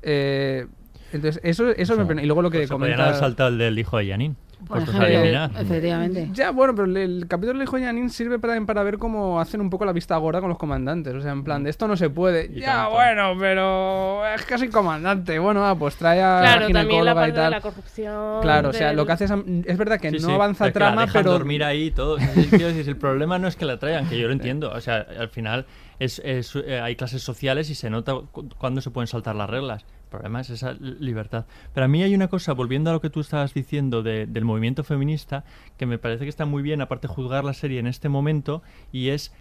Eh, 0.02 0.66
entonces, 1.12 1.40
eso, 1.42 1.70
eso 1.70 1.96
me 1.96 2.04
pone- 2.04 2.22
Y 2.22 2.26
luego 2.26 2.42
lo 2.42 2.50
que 2.50 2.58
Pues 2.58 2.68
se 2.68 2.74
podrían 2.74 3.00
haber 3.00 3.12
comenta... 3.14 3.26
saltado 3.26 3.48
el 3.48 3.56
del 3.58 3.78
hijo 3.78 3.96
de 3.96 4.08
Janine. 4.10 4.34
Por 4.66 4.78
Puestos 4.84 4.94
a 4.96 5.08
ejemplo, 5.08 5.60
efectivamente. 5.60 6.28
Ya, 6.32 6.50
bueno, 6.50 6.74
pero 6.74 6.86
el, 6.88 6.96
el 6.96 7.26
capítulo 7.28 7.52
del 7.58 7.62
hijo 7.62 7.76
de 7.76 7.84
Janine 7.84 8.08
sirve 8.10 8.40
para, 8.40 8.60
para 8.66 8.82
ver 8.82 8.98
cómo 8.98 9.40
hacen 9.40 9.60
un 9.60 9.70
poco 9.70 9.84
la 9.84 9.92
vista 9.92 10.16
gorda 10.16 10.40
con 10.40 10.48
los 10.48 10.58
comandantes. 10.58 11.14
O 11.14 11.20
sea, 11.20 11.30
en 11.30 11.44
plan, 11.44 11.62
de 11.62 11.70
esto 11.70 11.86
no 11.86 11.96
se 11.96 12.10
puede. 12.10 12.50
Y 12.52 12.60
ya, 12.60 12.74
tanto. 12.74 12.90
bueno, 12.90 13.32
pero 13.38 14.26
es 14.26 14.44
que 14.44 14.58
soy 14.58 14.68
comandante. 14.68 15.38
Bueno, 15.38 15.64
ah, 15.64 15.76
pues 15.78 15.94
trae 15.96 16.20
a 16.20 16.40
Claro, 16.40 16.60
la 16.68 16.72
también 16.72 16.74
la 16.74 16.80
ginecóloga 16.82 17.12
y 17.12 17.14
parte 17.14 17.32
de 17.32 17.36
tal. 17.44 17.50
la 17.52 17.60
corrupción. 17.60 18.40
Claro, 18.42 18.68
o 18.70 18.72
sea, 18.72 18.92
lo 18.92 19.06
que 19.06 19.12
hace 19.12 19.24
es, 19.26 19.32
es 19.64 19.78
verdad 19.78 20.00
que 20.00 20.10
Sí, 20.10 20.18
no 20.18 20.26
sí, 20.28 20.32
avanza 20.34 20.66
es 20.66 20.72
que 20.72 20.78
la 20.80 20.86
trama, 20.86 21.02
dejan 21.06 21.22
pero 21.22 21.32
dormir 21.32 21.62
ahí 21.62 21.90
todo. 21.92 22.18
El 22.18 22.96
problema 22.96 23.38
no 23.38 23.46
es 23.46 23.54
que 23.54 23.64
la 23.64 23.78
traigan, 23.78 24.08
que 24.08 24.18
yo 24.18 24.26
lo 24.26 24.32
entiendo. 24.32 24.72
O 24.72 24.80
sea, 24.80 25.06
al 25.18 25.28
final 25.28 25.66
es, 26.00 26.20
es, 26.24 26.54
eh, 26.56 26.80
hay 26.80 26.96
clases 26.96 27.22
sociales 27.22 27.70
y 27.70 27.74
se 27.76 27.90
nota 27.90 28.12
cu- 28.32 28.48
cuándo 28.58 28.80
se 28.80 28.90
pueden 28.90 29.06
saltar 29.06 29.36
las 29.36 29.48
reglas. 29.48 29.84
Problema 30.10 30.40
es 30.40 30.50
esa 30.50 30.72
li- 30.72 30.96
libertad. 31.00 31.44
Pero 31.74 31.84
a 31.84 31.88
mí 31.88 32.02
hay 32.02 32.14
una 32.14 32.28
cosa, 32.28 32.52
volviendo 32.54 32.90
a 32.90 32.92
lo 32.94 33.00
que 33.00 33.10
tú 33.10 33.20
estabas 33.20 33.52
diciendo 33.54 34.02
de- 34.02 34.26
del 34.26 34.44
movimiento 34.44 34.82
feminista, 34.84 35.44
que 35.76 35.86
me 35.86 35.98
parece 35.98 36.24
que 36.24 36.30
está 36.30 36.46
muy 36.46 36.62
bien, 36.62 36.80
aparte 36.80 37.08
juzgar 37.08 37.44
la 37.44 37.52
serie 37.54 37.78
en 37.78 37.86
este 37.86 38.08
momento, 38.08 38.62
y 38.92 39.08
es 39.10 39.32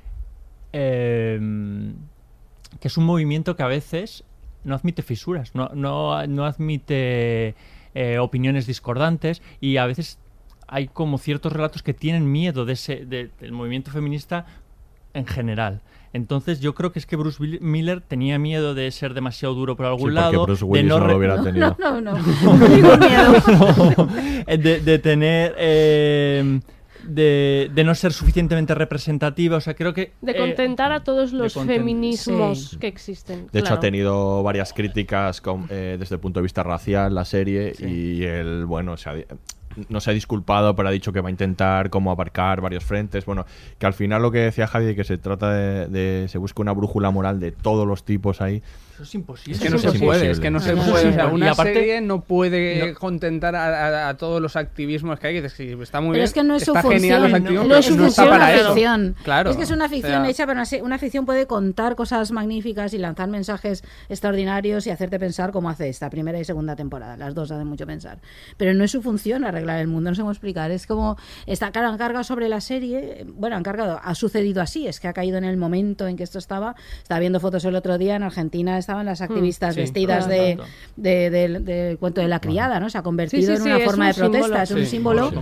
eh, 0.74 1.40
que 2.80 2.88
es 2.88 2.98
un 2.98 3.06
movimiento 3.06 3.56
que 3.56 3.64
a 3.64 3.68
veces 3.68 4.24
no 4.64 4.76
admite 4.76 5.02
fisuras, 5.02 5.56
no, 5.56 5.70
no, 5.74 6.26
no 6.28 6.46
admite 6.46 7.56
eh, 7.96 8.20
opiniones 8.20 8.68
discordantes 8.68 9.42
y 9.62 9.78
a 9.78 9.86
veces 9.86 10.20
hay 10.68 10.88
como 10.90 11.18
ciertos 11.18 11.54
relatos 11.54 11.82
que 11.84 11.94
tienen 11.94 12.30
miedo 12.30 12.66
de 12.66 12.74
ese, 12.74 13.06
de- 13.06 13.30
del 13.40 13.54
movimiento 13.54 13.92
feminista 13.92 14.46
en 15.14 15.26
general. 15.26 15.82
Entonces 16.18 16.60
yo 16.60 16.74
creo 16.76 16.92
que 16.92 17.00
es 17.00 17.06
que 17.06 17.16
Bruce 17.16 17.42
Will- 17.42 17.62
Miller 17.62 18.02
tenía 18.02 18.38
miedo 18.40 18.74
de 18.76 18.92
ser 18.92 19.14
demasiado 19.14 19.54
duro 19.54 19.76
por 19.78 19.86
algún 19.86 20.10
Sí, 20.10 20.16
lado, 20.16 20.44
Bruce 20.46 20.66
de 20.66 20.72
Willis 20.72 20.86
no 20.90 21.00
re- 21.00 21.12
lo 21.14 21.18
hubiera 21.18 21.42
tenido. 21.44 21.76
No, 21.80 22.02
no, 22.02 22.12
no. 22.18 24.08
De, 24.48 24.80
de 24.82 25.00
tener 25.00 25.56
eh, 25.58 26.60
de, 27.04 27.70
de 27.74 27.84
no 27.84 27.94
ser 27.96 28.12
suficientemente 28.14 28.74
representativa. 28.76 29.58
O 29.58 29.62
sea, 29.62 29.76
creo 29.76 29.94
que. 29.94 30.14
De 30.22 30.32
eh, 30.34 30.38
contentar 30.38 30.92
a 30.92 31.04
todos 31.04 31.32
los 31.34 31.56
content- 31.56 31.68
feminismos 31.78 32.70
Sí. 32.72 32.78
que 32.78 32.88
existen. 32.88 33.48
De 33.52 33.60
hecho, 33.60 33.74
ha 33.76 33.80
tenido 33.80 34.44
varias 34.44 34.74
críticas 34.74 35.40
con- 35.42 35.68
eh, 35.70 35.98
desde 36.00 36.16
el 36.16 36.22
punto 36.22 36.40
de 36.40 36.44
vista 36.44 36.64
racial 36.64 37.14
la 37.16 37.26
serie 37.26 37.74
y 37.80 38.24
él, 38.24 38.66
bueno, 38.66 38.98
se 38.98 39.10
ha 39.10 39.14
di- 39.14 39.26
no 39.90 40.00
se 40.00 40.12
ha 40.12 40.14
disculpado, 40.14 40.76
pero 40.76 40.90
ha 40.90 40.92
dicho 40.92 41.12
que 41.14 41.22
va 41.22 41.28
a 41.30 41.32
intentar 41.32 41.90
como 41.90 42.12
abarcar 42.12 42.62
varios 42.62 42.84
frentes. 42.84 43.26
Bueno, 43.26 43.46
que 43.78 43.86
al 43.86 43.94
final 43.94 44.22
lo 44.22 44.32
que 44.32 44.40
decía 44.40 44.68
Javi, 44.68 44.96
que 44.96 45.04
se 45.04 45.18
trata 45.18 45.52
de, 45.54 45.88
de- 45.88 46.28
se 46.28 46.38
busca 46.38 46.62
una 46.62 46.74
brújula 46.74 47.12
moral 47.12 47.40
de 47.40 47.52
todos 47.52 47.88
los 47.88 48.04
tipos 48.04 48.42
ahí. 48.42 48.62
Eso 48.98 49.04
es 49.04 49.14
imposible. 49.14 49.56
Es 49.56 49.62
que 49.62 49.70
no 49.70 49.78
se 49.78 49.92
puede, 50.00 50.32
es 50.32 50.40
que 50.40 50.50
no 50.50 50.60
se 50.60 50.76
puede. 50.76 51.10
O 51.10 51.14
sea, 51.14 51.30
Y 51.30 51.34
una 51.36 51.52
aparte- 51.52 51.74
serie 51.76 52.02
no 52.02 52.22
puede 52.22 52.94
No. 52.94 53.00
contentar 53.00 53.56
a, 53.56 54.06
a- 54.08 54.10
a 54.10 54.18
todos 54.18 54.42
los 54.42 54.56
activismos 54.56 55.20
que 55.20 55.28
hay. 55.28 55.38
Está 55.38 56.02
muy 56.02 56.10
Pero 56.10 56.14
bien. 56.14 56.24
es 56.24 56.34
que 56.34 56.44
no 56.44 56.56
es 56.56 56.64
su 56.66 56.72
está 56.72 56.82
función. 56.82 57.02
genial 57.02 57.22
los 57.24 57.34
activismos, 57.34 57.64
no, 57.64 57.68
pero 57.70 57.80
es 57.80 57.86
su 57.86 57.96
no 57.96 58.06
está 58.08 58.24
función 58.24 58.40
para 58.40 58.52
la 58.52 58.56
eso. 58.60 58.74
ficción. 58.74 59.16
Claro. 59.24 59.50
Es 59.52 59.58
que 59.58 59.64
es 59.64 59.70
una 59.72 59.86
O 59.86 59.90
ficción 59.90 60.22
sea, 60.24 60.30
hecha, 60.32 60.48
pero 60.48 60.60
una, 60.60 60.84
una 60.84 60.98
ficción 60.98 61.26
puede 61.28 61.46
contar 61.46 61.96
cosas 61.96 62.32
magníficas 62.32 62.92
y 62.96 62.98
lanzar 62.98 63.30
mensajes 63.30 63.84
extraordinarios 64.10 64.88
y 64.88 64.90
hacerte 64.90 65.20
pensar 65.20 65.52
como 65.52 65.70
hace 65.70 65.90
esta 65.90 66.10
primera 66.10 66.40
y 66.40 66.44
segunda 66.44 66.76
temporada. 66.76 67.18
Las 67.18 67.36
dos 67.36 67.52
hacen 67.52 67.68
mucho 67.68 67.86
pensar. 67.86 68.18
Pero 68.58 68.74
no 68.74 68.84
es 68.84 68.90
su 68.92 69.04
función 69.04 69.44
arreglar 69.44 69.80
el 69.80 69.88
mundo, 69.88 70.10
no 70.10 70.16
sé 70.16 70.22
cómo 70.22 70.32
explicar. 70.32 70.72
Es 70.72 70.88
como, 70.88 71.18
está, 71.46 71.72
claro, 71.72 71.90
han 71.90 71.98
cargado 72.00 72.24
sobre 72.24 72.50
la 72.50 72.62
serie, 72.62 73.26
bueno, 73.28 73.56
han 73.56 73.64
cargado, 73.64 74.00
ha 74.04 74.16
sucedido 74.16 74.62
así, 74.62 74.88
es 74.88 75.00
que 75.00 75.08
ha 75.08 75.14
caído 75.14 75.38
en 75.38 75.44
el 75.44 75.58
momento 75.58 76.08
en 76.08 76.18
que 76.18 76.24
esto 76.24 76.40
estaba. 76.40 76.76
Estaba 77.04 77.20
viendo 77.20 77.40
fotos 77.40 77.64
el 77.66 77.76
otro 77.76 77.98
día, 78.00 78.16
en 78.16 78.24
Argentina 78.24 78.78
estaban 78.88 79.06
las 79.06 79.20
activistas 79.20 79.76
sí, 79.76 79.82
vestidas 79.82 80.28
claro, 80.28 80.64
de, 80.96 81.30
de- 81.30 81.98
cuento 82.00 82.22
de 82.22 82.30
la 82.30 82.40
criada, 82.40 82.80
¿no? 82.80 82.90
Se 82.90 82.98
ha 82.98 83.04
convertido 83.04 83.42
Sí, 83.58 83.62
sí, 83.62 83.68
en 83.70 83.76
una 83.76 83.84
forma 83.84 84.06
un 84.06 84.12
de 84.12 84.18
protesta, 84.18 84.48
símbolo. 84.48 84.64
es 84.64 84.72
un 84.72 84.80
Sí, 84.80 84.86
símbolo. 84.86 85.34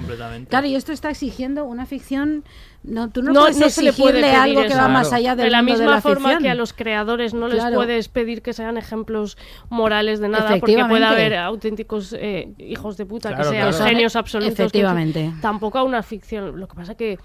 Claro, 0.49 0.65
y 0.67 0.75
esto 0.75 0.91
está 0.91 1.11
exigiendo 1.11 1.63
una 1.65 1.85
ficción. 1.85 2.43
No, 2.81 3.09
tú 3.09 3.21
no, 3.21 3.33
No- 3.33 3.41
puedes 3.41 3.57
no 3.59 3.69
se 3.69 3.83
le 3.83 3.93
puede 3.93 4.19
exigirle 4.19 4.21
pedir 4.21 4.35
algo 4.35 4.61
que 4.61 4.67
eso. 4.67 4.75
va 4.77 4.83
Claro. 4.85 4.93
más 4.93 5.13
allá 5.13 5.35
del 5.35 5.45
de 5.45 5.51
la 5.51 5.61
misma 5.61 5.85
de 5.85 5.91
la 5.91 6.01
forma 6.01 6.29
ficción. 6.29 6.43
que 6.43 6.49
a 6.49 6.55
los 6.55 6.73
creadores 6.73 7.33
no 7.35 7.47
les 7.47 7.63
puedes 7.73 8.09
pedir 8.09 8.41
que 8.41 8.53
sean 8.53 8.77
ejemplos 8.77 9.37
morales 9.69 10.19
de 10.19 10.29
nada, 10.29 10.57
porque 10.59 10.83
puede 10.89 11.05
haber 11.05 11.35
auténticos 11.35 12.13
eh, 12.17 12.49
hijos 12.57 12.97
de 12.97 13.05
puta 13.05 13.29
Claro, 13.29 13.43
que 13.43 13.55
sean 13.57 13.69
claro. 13.69 13.85
genios 13.85 14.15
absolutos. 14.15 14.55
que- 14.55 14.63
Efectivamente. 14.63 15.33
tampoco 15.41 15.77
a 15.77 15.83
una 15.83 16.01
ficción. 16.03 16.59
Lo 16.59 16.67
que 16.67 16.75
pasa 16.75 16.95
que 16.95 17.17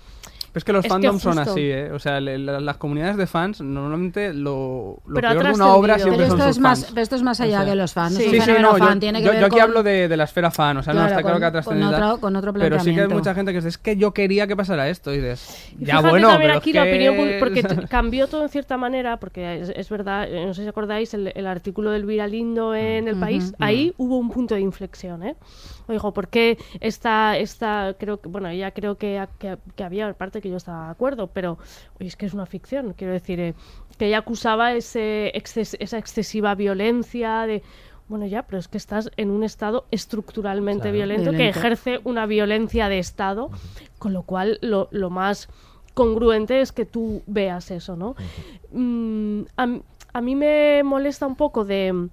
Pero 0.52 0.58
es 0.58 0.64
que 0.64 0.72
los 0.72 0.80
Es 0.84 0.88
que 0.88 0.88
fandoms 0.94 1.22
son 1.22 1.36
justo- 1.36 1.52
así, 1.52 1.60
¿eh? 1.62 1.92
O 1.92 1.98
sea, 2.00 2.20
le- 2.20 2.36
la- 2.36 2.58
las 2.58 2.76
comunidades 2.76 3.16
de 3.16 3.26
fans 3.28 3.60
normalmente 3.60 4.34
lo, 4.34 5.00
lo 5.06 5.14
Pero 5.14 5.30
peor 5.30 5.44
de 5.44 5.52
una 5.52 5.74
obra 5.74 5.94
siempre 5.96 6.16
Pero 6.16 6.28
son 6.30 6.38
esto, 6.38 6.48
sus 6.48 6.56
es 6.56 6.60
más, 6.60 6.80
fans. 6.80 6.90
pero 6.92 7.02
esto 7.02 7.16
es 7.16 7.22
más 7.22 7.38
O 7.40 7.42
allá 7.44 7.62
sea, 7.62 7.70
que 7.70 7.76
los 7.76 7.92
fans. 7.92 8.14
sí. 8.16 8.22
Sí, 8.30 8.40
sí, 8.40 8.50
no, 8.60 8.76
fan, 8.76 8.94
yo, 8.94 8.98
tiene 9.00 9.18
que 9.20 9.24
yo- 9.26 9.30
ver 9.30 9.40
yo 9.40 9.46
aquí 9.46 9.54
con- 9.54 9.62
hablo 9.62 9.82
de, 9.84 10.08
de 10.08 10.16
la 10.16 10.24
esfera 10.24 10.50
fan, 10.50 10.76
o 10.78 10.82
sea, 10.82 10.92
no 10.92 10.98
Claro, 11.00 11.10
está 11.12 11.22
claro 11.22 11.34
con- 11.34 11.40
que 11.40 11.46
ha 11.46 11.50
con 11.50 11.62
trascendido. 11.62 11.90
otro- 12.08 12.20
con 12.20 12.36
otro 12.36 12.52
Pero 12.52 12.64
sí 12.64 12.68
que 12.68 12.74
hay 12.74 12.80
planteamiento. 12.96 13.14
mucha 13.14 13.34
gente 13.34 13.52
que 13.52 13.58
dice, 13.58 13.68
es 13.68 13.78
que 13.78 13.96
yo 13.96 14.12
quería 14.12 14.46
que 14.48 14.56
pasara 14.56 14.88
esto, 14.88 15.12
y 15.14 15.18
dices, 15.18 15.72
Y 15.78 15.84
ya 15.84 16.00
bueno, 16.00 16.28
también 16.30 16.48
pero 16.50 16.58
aquí 16.58 16.70
es 16.70 16.76
la 16.76 16.82
que- 16.84 16.90
opinión 16.90 17.38
porque 17.38 17.62
cambió 17.88 18.26
todo 18.26 18.42
en 18.42 18.48
cierta 18.48 18.76
manera, 18.76 19.18
porque 19.18 19.60
es, 19.60 19.68
es 19.76 19.88
verdad, 19.88 20.26
eh, 20.28 20.46
no 20.46 20.54
sé 20.54 20.62
si 20.64 20.68
acordáis, 20.68 21.14
el, 21.14 21.32
el 21.34 21.46
artículo 21.46 21.92
del 21.92 22.04
Viralindo 22.06 22.74
en 22.74 23.06
El 23.06 23.16
País, 23.20 23.54
ahí 23.60 23.94
hubo 23.98 24.16
un 24.18 24.30
punto 24.30 24.56
de 24.56 24.62
inflexión, 24.62 25.22
¿eh? 25.22 25.36
Oigo, 25.90 26.12
¿por 26.12 26.28
qué 26.28 26.56
esta, 26.78 27.36
esta, 27.36 27.96
creo 27.98 28.20
que, 28.20 28.28
bueno, 28.28 28.48
ella 28.48 28.70
creo 28.70 28.96
que, 28.96 29.26
que, 29.40 29.58
que 29.74 29.82
había 29.84 30.12
parte 30.14 30.40
que 30.40 30.48
yo 30.48 30.56
estaba 30.56 30.84
de 30.86 30.90
acuerdo, 30.92 31.26
pero 31.26 31.58
oye, 31.98 32.06
es 32.08 32.16
que 32.16 32.26
es 32.26 32.32
una 32.32 32.46
ficción, 32.46 32.94
quiero 32.96 33.12
decir, 33.12 33.40
eh, 33.40 33.54
que 33.98 34.06
ella 34.06 34.18
acusaba 34.18 34.72
ese 34.72 35.32
exces- 35.34 35.76
esa 35.80 35.98
excesiva 35.98 36.54
violencia 36.54 37.40
de... 37.46 37.62
Bueno, 38.08 38.26
ya, 38.26 38.42
pero 38.42 38.58
es 38.58 38.66
que 38.68 38.76
estás 38.78 39.10
en 39.16 39.30
un 39.30 39.42
estado 39.44 39.84
estructuralmente 39.90 40.82
Claro. 40.82 40.94
violento, 40.94 41.30
que 41.32 41.48
ejerce 41.48 42.00
una 42.04 42.26
violencia 42.26 42.88
de 42.88 42.98
Estado, 42.98 43.50
con 43.98 44.12
lo 44.12 44.22
cual 44.22 44.58
lo, 44.62 44.88
lo 44.90 45.10
más 45.10 45.48
congruente 45.94 46.60
es 46.60 46.72
que 46.72 46.84
tú 46.86 47.22
veas 47.26 47.70
eso, 47.70 47.96
¿no? 47.96 48.14
Mm, 48.72 49.42
a 50.12 50.20
mí 50.20 50.34
me 50.36 50.82
molesta 50.84 51.26
un 51.26 51.36
poco 51.36 51.64
de... 51.64 52.08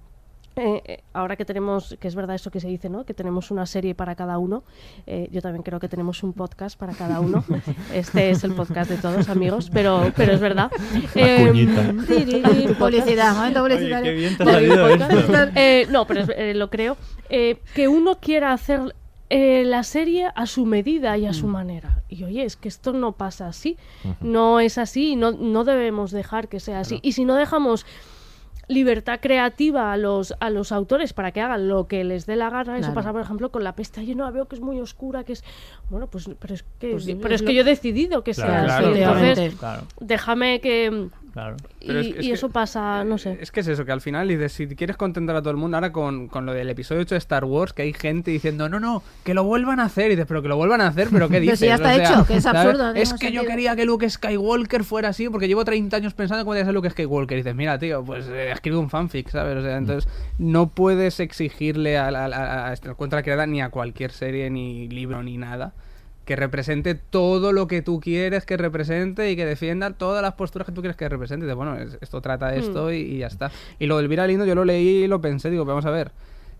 eh, 0.58 0.82
eh, 0.84 1.00
ahora 1.12 1.36
que 1.36 1.44
tenemos, 1.44 1.96
que 2.00 2.08
es 2.08 2.14
verdad 2.14 2.36
eso 2.36 2.50
que 2.50 2.60
se 2.60 2.68
dice, 2.68 2.88
¿no? 2.88 3.04
Que 3.04 3.14
tenemos 3.14 3.50
una 3.50 3.64
serie 3.66 3.94
para 3.94 4.14
cada 4.14 4.38
uno. 4.38 4.64
eh, 5.06 5.28
yo 5.32 5.40
también 5.40 5.62
creo 5.62 5.78
que 5.80 5.88
tenemos 5.88 6.22
un 6.22 6.32
podcast 6.32 6.78
para 6.78 6.92
cada 6.94 7.20
uno. 7.20 7.44
Este 7.94 8.30
es 8.30 8.44
el 8.44 8.54
podcast 8.54 8.90
de 8.90 8.96
todos, 8.98 9.28
amigos, 9.28 9.70
pero, 9.72 10.12
pero 10.16 10.32
es 10.32 10.40
verdad. 10.40 10.70
Cuñita. 11.14 11.94
Tiriri, 12.06 12.74
publicidad, 12.78 13.34
momento 13.36 13.62
Oye, 13.62 13.74
publicitario. 13.74 14.10
qué 14.12 14.16
bien 14.16 14.36
te 14.36 14.42
ha 14.42 14.46
salido 14.46 14.88
esto. 14.88 15.34
Eh, 15.54 15.86
no, 15.90 16.06
pero 16.06 16.20
es- 16.20 16.30
eh, 16.36 16.54
lo 16.54 16.70
creo. 16.70 16.96
Eh, 17.30 17.60
que 17.74 17.88
uno 17.88 18.16
quiera 18.20 18.52
hacer 18.52 18.94
eh, 19.30 19.62
la 19.64 19.82
serie 19.82 20.30
a 20.34 20.46
su 20.46 20.64
medida 20.64 21.16
y 21.18 21.26
a 21.26 21.32
su 21.34 21.46
manera. 21.46 22.02
Y 22.08 22.24
oye, 22.24 22.44
es 22.44 22.56
que 22.56 22.68
esto 22.68 22.92
no 22.94 23.12
pasa 23.12 23.46
así. 23.48 23.76
No 24.20 24.60
es 24.60 24.78
así 24.78 25.10
y 25.12 25.16
no, 25.16 25.32
no 25.32 25.64
debemos 25.64 26.10
dejar 26.10 26.48
que 26.48 26.60
sea 26.60 26.80
así. 26.80 27.00
Y 27.02 27.12
si 27.12 27.24
no 27.26 27.34
dejamos 27.34 27.84
libertad 28.68 29.18
creativa 29.20 29.92
a 29.92 29.96
los, 29.96 30.34
a 30.40 30.50
los 30.50 30.72
autores 30.72 31.12
para 31.14 31.32
que 31.32 31.40
hagan 31.40 31.68
lo 31.68 31.86
que 31.88 32.04
les 32.04 32.26
dé 32.26 32.36
la 32.36 32.50
gana. 32.50 32.78
Eso 32.78 32.92
pasa, 32.94 33.12
por 33.12 33.22
ejemplo, 33.22 33.50
con 33.50 33.64
la 33.64 33.74
peste. 33.74 34.04
Yo 34.06 34.14
no 34.14 34.30
veo 34.30 34.46
que 34.46 34.56
es 34.56 34.60
muy 34.60 34.78
oscura, 34.80 35.24
que 35.24 35.32
es... 35.32 35.42
Bueno, 35.90 36.06
pues 36.06 36.28
pero 36.38 36.54
es 36.54 36.64
que, 36.78 36.90
Pues 36.90 37.06
pero 37.20 37.34
es 37.34 37.42
que 37.42 37.54
yo 37.54 37.62
he 37.62 37.64
decidido 37.64 38.22
que 38.22 38.32
Claro, 38.34 38.52
sea 38.52 38.64
claro, 38.64 38.88
así. 38.88 38.98
claro. 38.98 39.18
Entonces, 39.20 39.54
Claro, 39.58 39.82
déjame 40.00 40.60
que... 40.60 41.08
claro. 41.38 41.56
Y, 41.80 41.86
Pero 41.86 42.00
es 42.00 42.06
que- 42.06 42.18
es 42.20 42.24
y 42.24 42.28
que- 42.28 42.34
eso 42.34 42.48
pasa, 42.50 43.04
no 43.04 43.16
sé. 43.18 43.38
Es 43.40 43.50
que 43.52 43.60
es 43.60 43.68
eso, 43.68 43.84
que 43.84 43.92
al 43.92 44.00
final 44.00 44.26
dices, 44.28 44.52
si 44.52 44.66
quieres 44.68 44.96
contentar 44.96 45.36
a 45.36 45.40
todo 45.40 45.50
el 45.52 45.56
mundo, 45.56 45.76
ahora 45.76 45.92
con, 45.92 46.26
con 46.28 46.46
lo 46.46 46.52
del 46.52 46.68
episodio 46.68 47.02
8 47.02 47.14
de 47.14 47.18
Star 47.18 47.44
Wars, 47.44 47.72
que 47.72 47.82
hay 47.82 47.92
gente 47.92 48.30
diciendo, 48.30 48.68
no, 48.68 48.80
no, 48.80 49.02
que 49.24 49.34
lo 49.34 49.44
vuelvan 49.44 49.78
a 49.80 49.84
hacer, 49.84 50.06
y 50.06 50.10
dices, 50.10 50.26
pero 50.26 50.42
que 50.42 50.48
lo 50.48 50.56
vuelvan 50.56 50.80
a 50.80 50.88
hacer, 50.88 51.08
pero 51.12 51.28
¿qué 51.28 51.34
Pero 51.34 51.42
dices? 51.42 51.60
si 51.60 51.66
ya 51.66 51.76
está 51.76 51.92
O 51.92 51.94
sea, 51.96 52.10
hecho, 52.12 52.26
que 52.26 52.36
es 52.36 52.46
absurdo, 52.46 52.90
Es 52.94 53.14
que 53.14 53.30
yo 53.32 53.44
quería 53.46 53.76
que 53.76 53.84
Luke 53.84 54.08
Skywalker 54.10 54.84
fuera 54.84 55.10
así, 55.10 55.28
porque 55.28 55.46
llevo 55.48 55.64
30 55.64 55.96
años 55.96 56.14
pensando 56.14 56.44
cómo 56.44 56.54
debe 56.54 56.64
ser 56.66 56.74
Luke 56.74 56.90
Skywalker, 56.90 57.38
y 57.38 57.40
dices, 57.42 57.54
mira, 57.54 57.78
tío, 57.78 58.04
pues 58.04 58.26
eh, 58.28 58.50
escribe 58.50 58.76
un 58.78 58.90
fanfic, 58.90 59.28
¿sabes? 59.30 59.56
O 59.58 59.62
sea, 59.62 59.76
entonces 59.76 60.10
no 60.38 60.68
puedes 60.70 61.20
exigirle 61.20 61.98
a, 61.98 62.10
la- 62.10 62.24
a, 62.26 62.28
a- 62.28 62.68
a 62.70 62.72
esta 62.72 62.94
cuenta 62.94 63.22
creada 63.22 63.46
ni 63.46 63.62
a 63.62 63.70
cualquier 63.70 64.10
serie, 64.10 64.50
ni 64.50 64.88
libro, 64.88 65.22
ni 65.22 65.38
nada. 65.38 65.72
Que 66.28 66.36
represente 66.36 66.94
todo 66.94 67.52
lo 67.54 67.66
que 67.66 67.80
tú 67.80 68.00
quieres 68.00 68.44
que 68.44 68.58
represente 68.58 69.30
y 69.30 69.34
que 69.36 69.46
defienda 69.46 69.92
todas 69.94 70.20
las 70.20 70.34
posturas 70.34 70.66
que 70.66 70.72
tú 70.72 70.82
quieres 70.82 70.94
que 70.94 71.08
represente. 71.08 71.46
Y 71.46 71.52
bueno, 71.54 71.74
es- 71.78 71.96
esto 72.02 72.20
trata 72.20 72.50
de 72.50 72.58
esto 72.58 72.88
Mm. 72.88 72.90
y, 72.90 72.96
y 72.96 73.18
ya 73.20 73.28
está. 73.28 73.50
Y 73.78 73.86
lo 73.86 73.96
del 73.96 74.10
Lindo 74.10 74.44
yo 74.44 74.54
lo 74.54 74.66
leí 74.66 75.04
y 75.04 75.06
lo 75.06 75.22
pensé, 75.22 75.48
digo, 75.48 75.64
vamos 75.64 75.86
a 75.86 75.90
ver. 75.90 76.10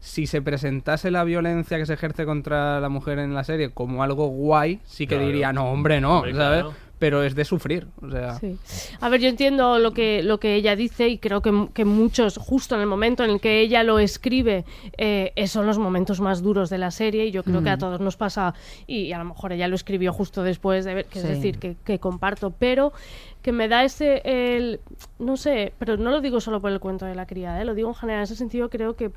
Si 0.00 0.26
se 0.26 0.40
presentase 0.40 1.10
la 1.10 1.22
violencia 1.24 1.76
que 1.76 1.84
se 1.84 1.92
ejerce 1.92 2.24
contra 2.24 2.80
la 2.80 2.88
mujer 2.88 3.18
en 3.18 3.34
la 3.34 3.44
serie 3.44 3.68
como 3.68 4.02
algo 4.02 4.28
guay, 4.28 4.80
sí 4.86 5.06
que 5.06 5.16
Claro. 5.16 5.26
diría, 5.26 5.52
no, 5.52 5.70
hombre, 5.70 6.00
no, 6.00 6.16
Hombre, 6.20 6.34
¿sabes? 6.34 6.60
claro. 6.62 6.74
Pero 6.98 7.22
es 7.22 7.34
de 7.36 7.44
sufrir, 7.44 7.86
o 8.02 8.10
sea... 8.10 8.34
Sí. 8.40 8.56
A 9.00 9.08
ver, 9.08 9.20
yo 9.20 9.28
entiendo 9.28 9.78
lo 9.78 9.92
que, 9.92 10.22
lo 10.24 10.40
que 10.40 10.54
ella 10.56 10.74
dice 10.74 11.08
y 11.08 11.18
creo 11.18 11.42
que, 11.42 11.68
que 11.72 11.84
muchos, 11.84 12.36
justo 12.38 12.74
en 12.74 12.80
el 12.80 12.86
momento 12.88 13.22
en 13.24 13.30
el 13.30 13.40
que 13.40 13.60
ella 13.60 13.84
lo 13.84 13.98
escribe, 14.00 14.64
eh, 14.96 15.32
son 15.46 15.66
los 15.66 15.78
momentos 15.78 16.20
más 16.20 16.42
duros 16.42 16.70
de 16.70 16.78
la 16.78 16.90
serie 16.90 17.26
y 17.26 17.30
yo 17.30 17.44
creo 17.44 17.62
que 17.62 17.70
a 17.70 17.76
Mm. 17.76 17.80
todos 17.80 18.00
nos 18.00 18.16
pasa, 18.16 18.54
y 18.88 19.12
a 19.12 19.18
lo 19.18 19.24
mejor 19.26 19.52
ella 19.52 19.68
lo 19.68 19.76
escribió 19.76 20.12
justo 20.12 20.42
después 20.42 20.84
de 20.84 20.94
ver, 20.94 21.04
que 21.06 21.20
Sí. 21.20 21.26
es 21.26 21.36
decir, 21.36 21.58
que, 21.58 21.76
que 21.84 21.98
comparto, 22.00 22.50
pero 22.58 22.92
que 23.42 23.52
me 23.52 23.68
da 23.68 23.84
ese, 23.84 24.20
el, 24.24 24.80
no 25.20 25.36
sé, 25.36 25.72
pero 25.78 25.96
no 25.96 26.10
lo 26.10 26.20
digo 26.20 26.40
solo 26.40 26.60
por 26.60 26.72
el 26.72 26.80
cuento 26.80 27.06
de 27.06 27.14
la 27.14 27.26
criada, 27.26 27.62
¿eh? 27.62 27.64
lo 27.64 27.74
digo 27.74 27.88
en 27.88 27.94
general, 27.94 28.18
en 28.20 28.24
ese 28.24 28.34
sentido 28.34 28.68
creo 28.68 28.96
que, 28.96 29.12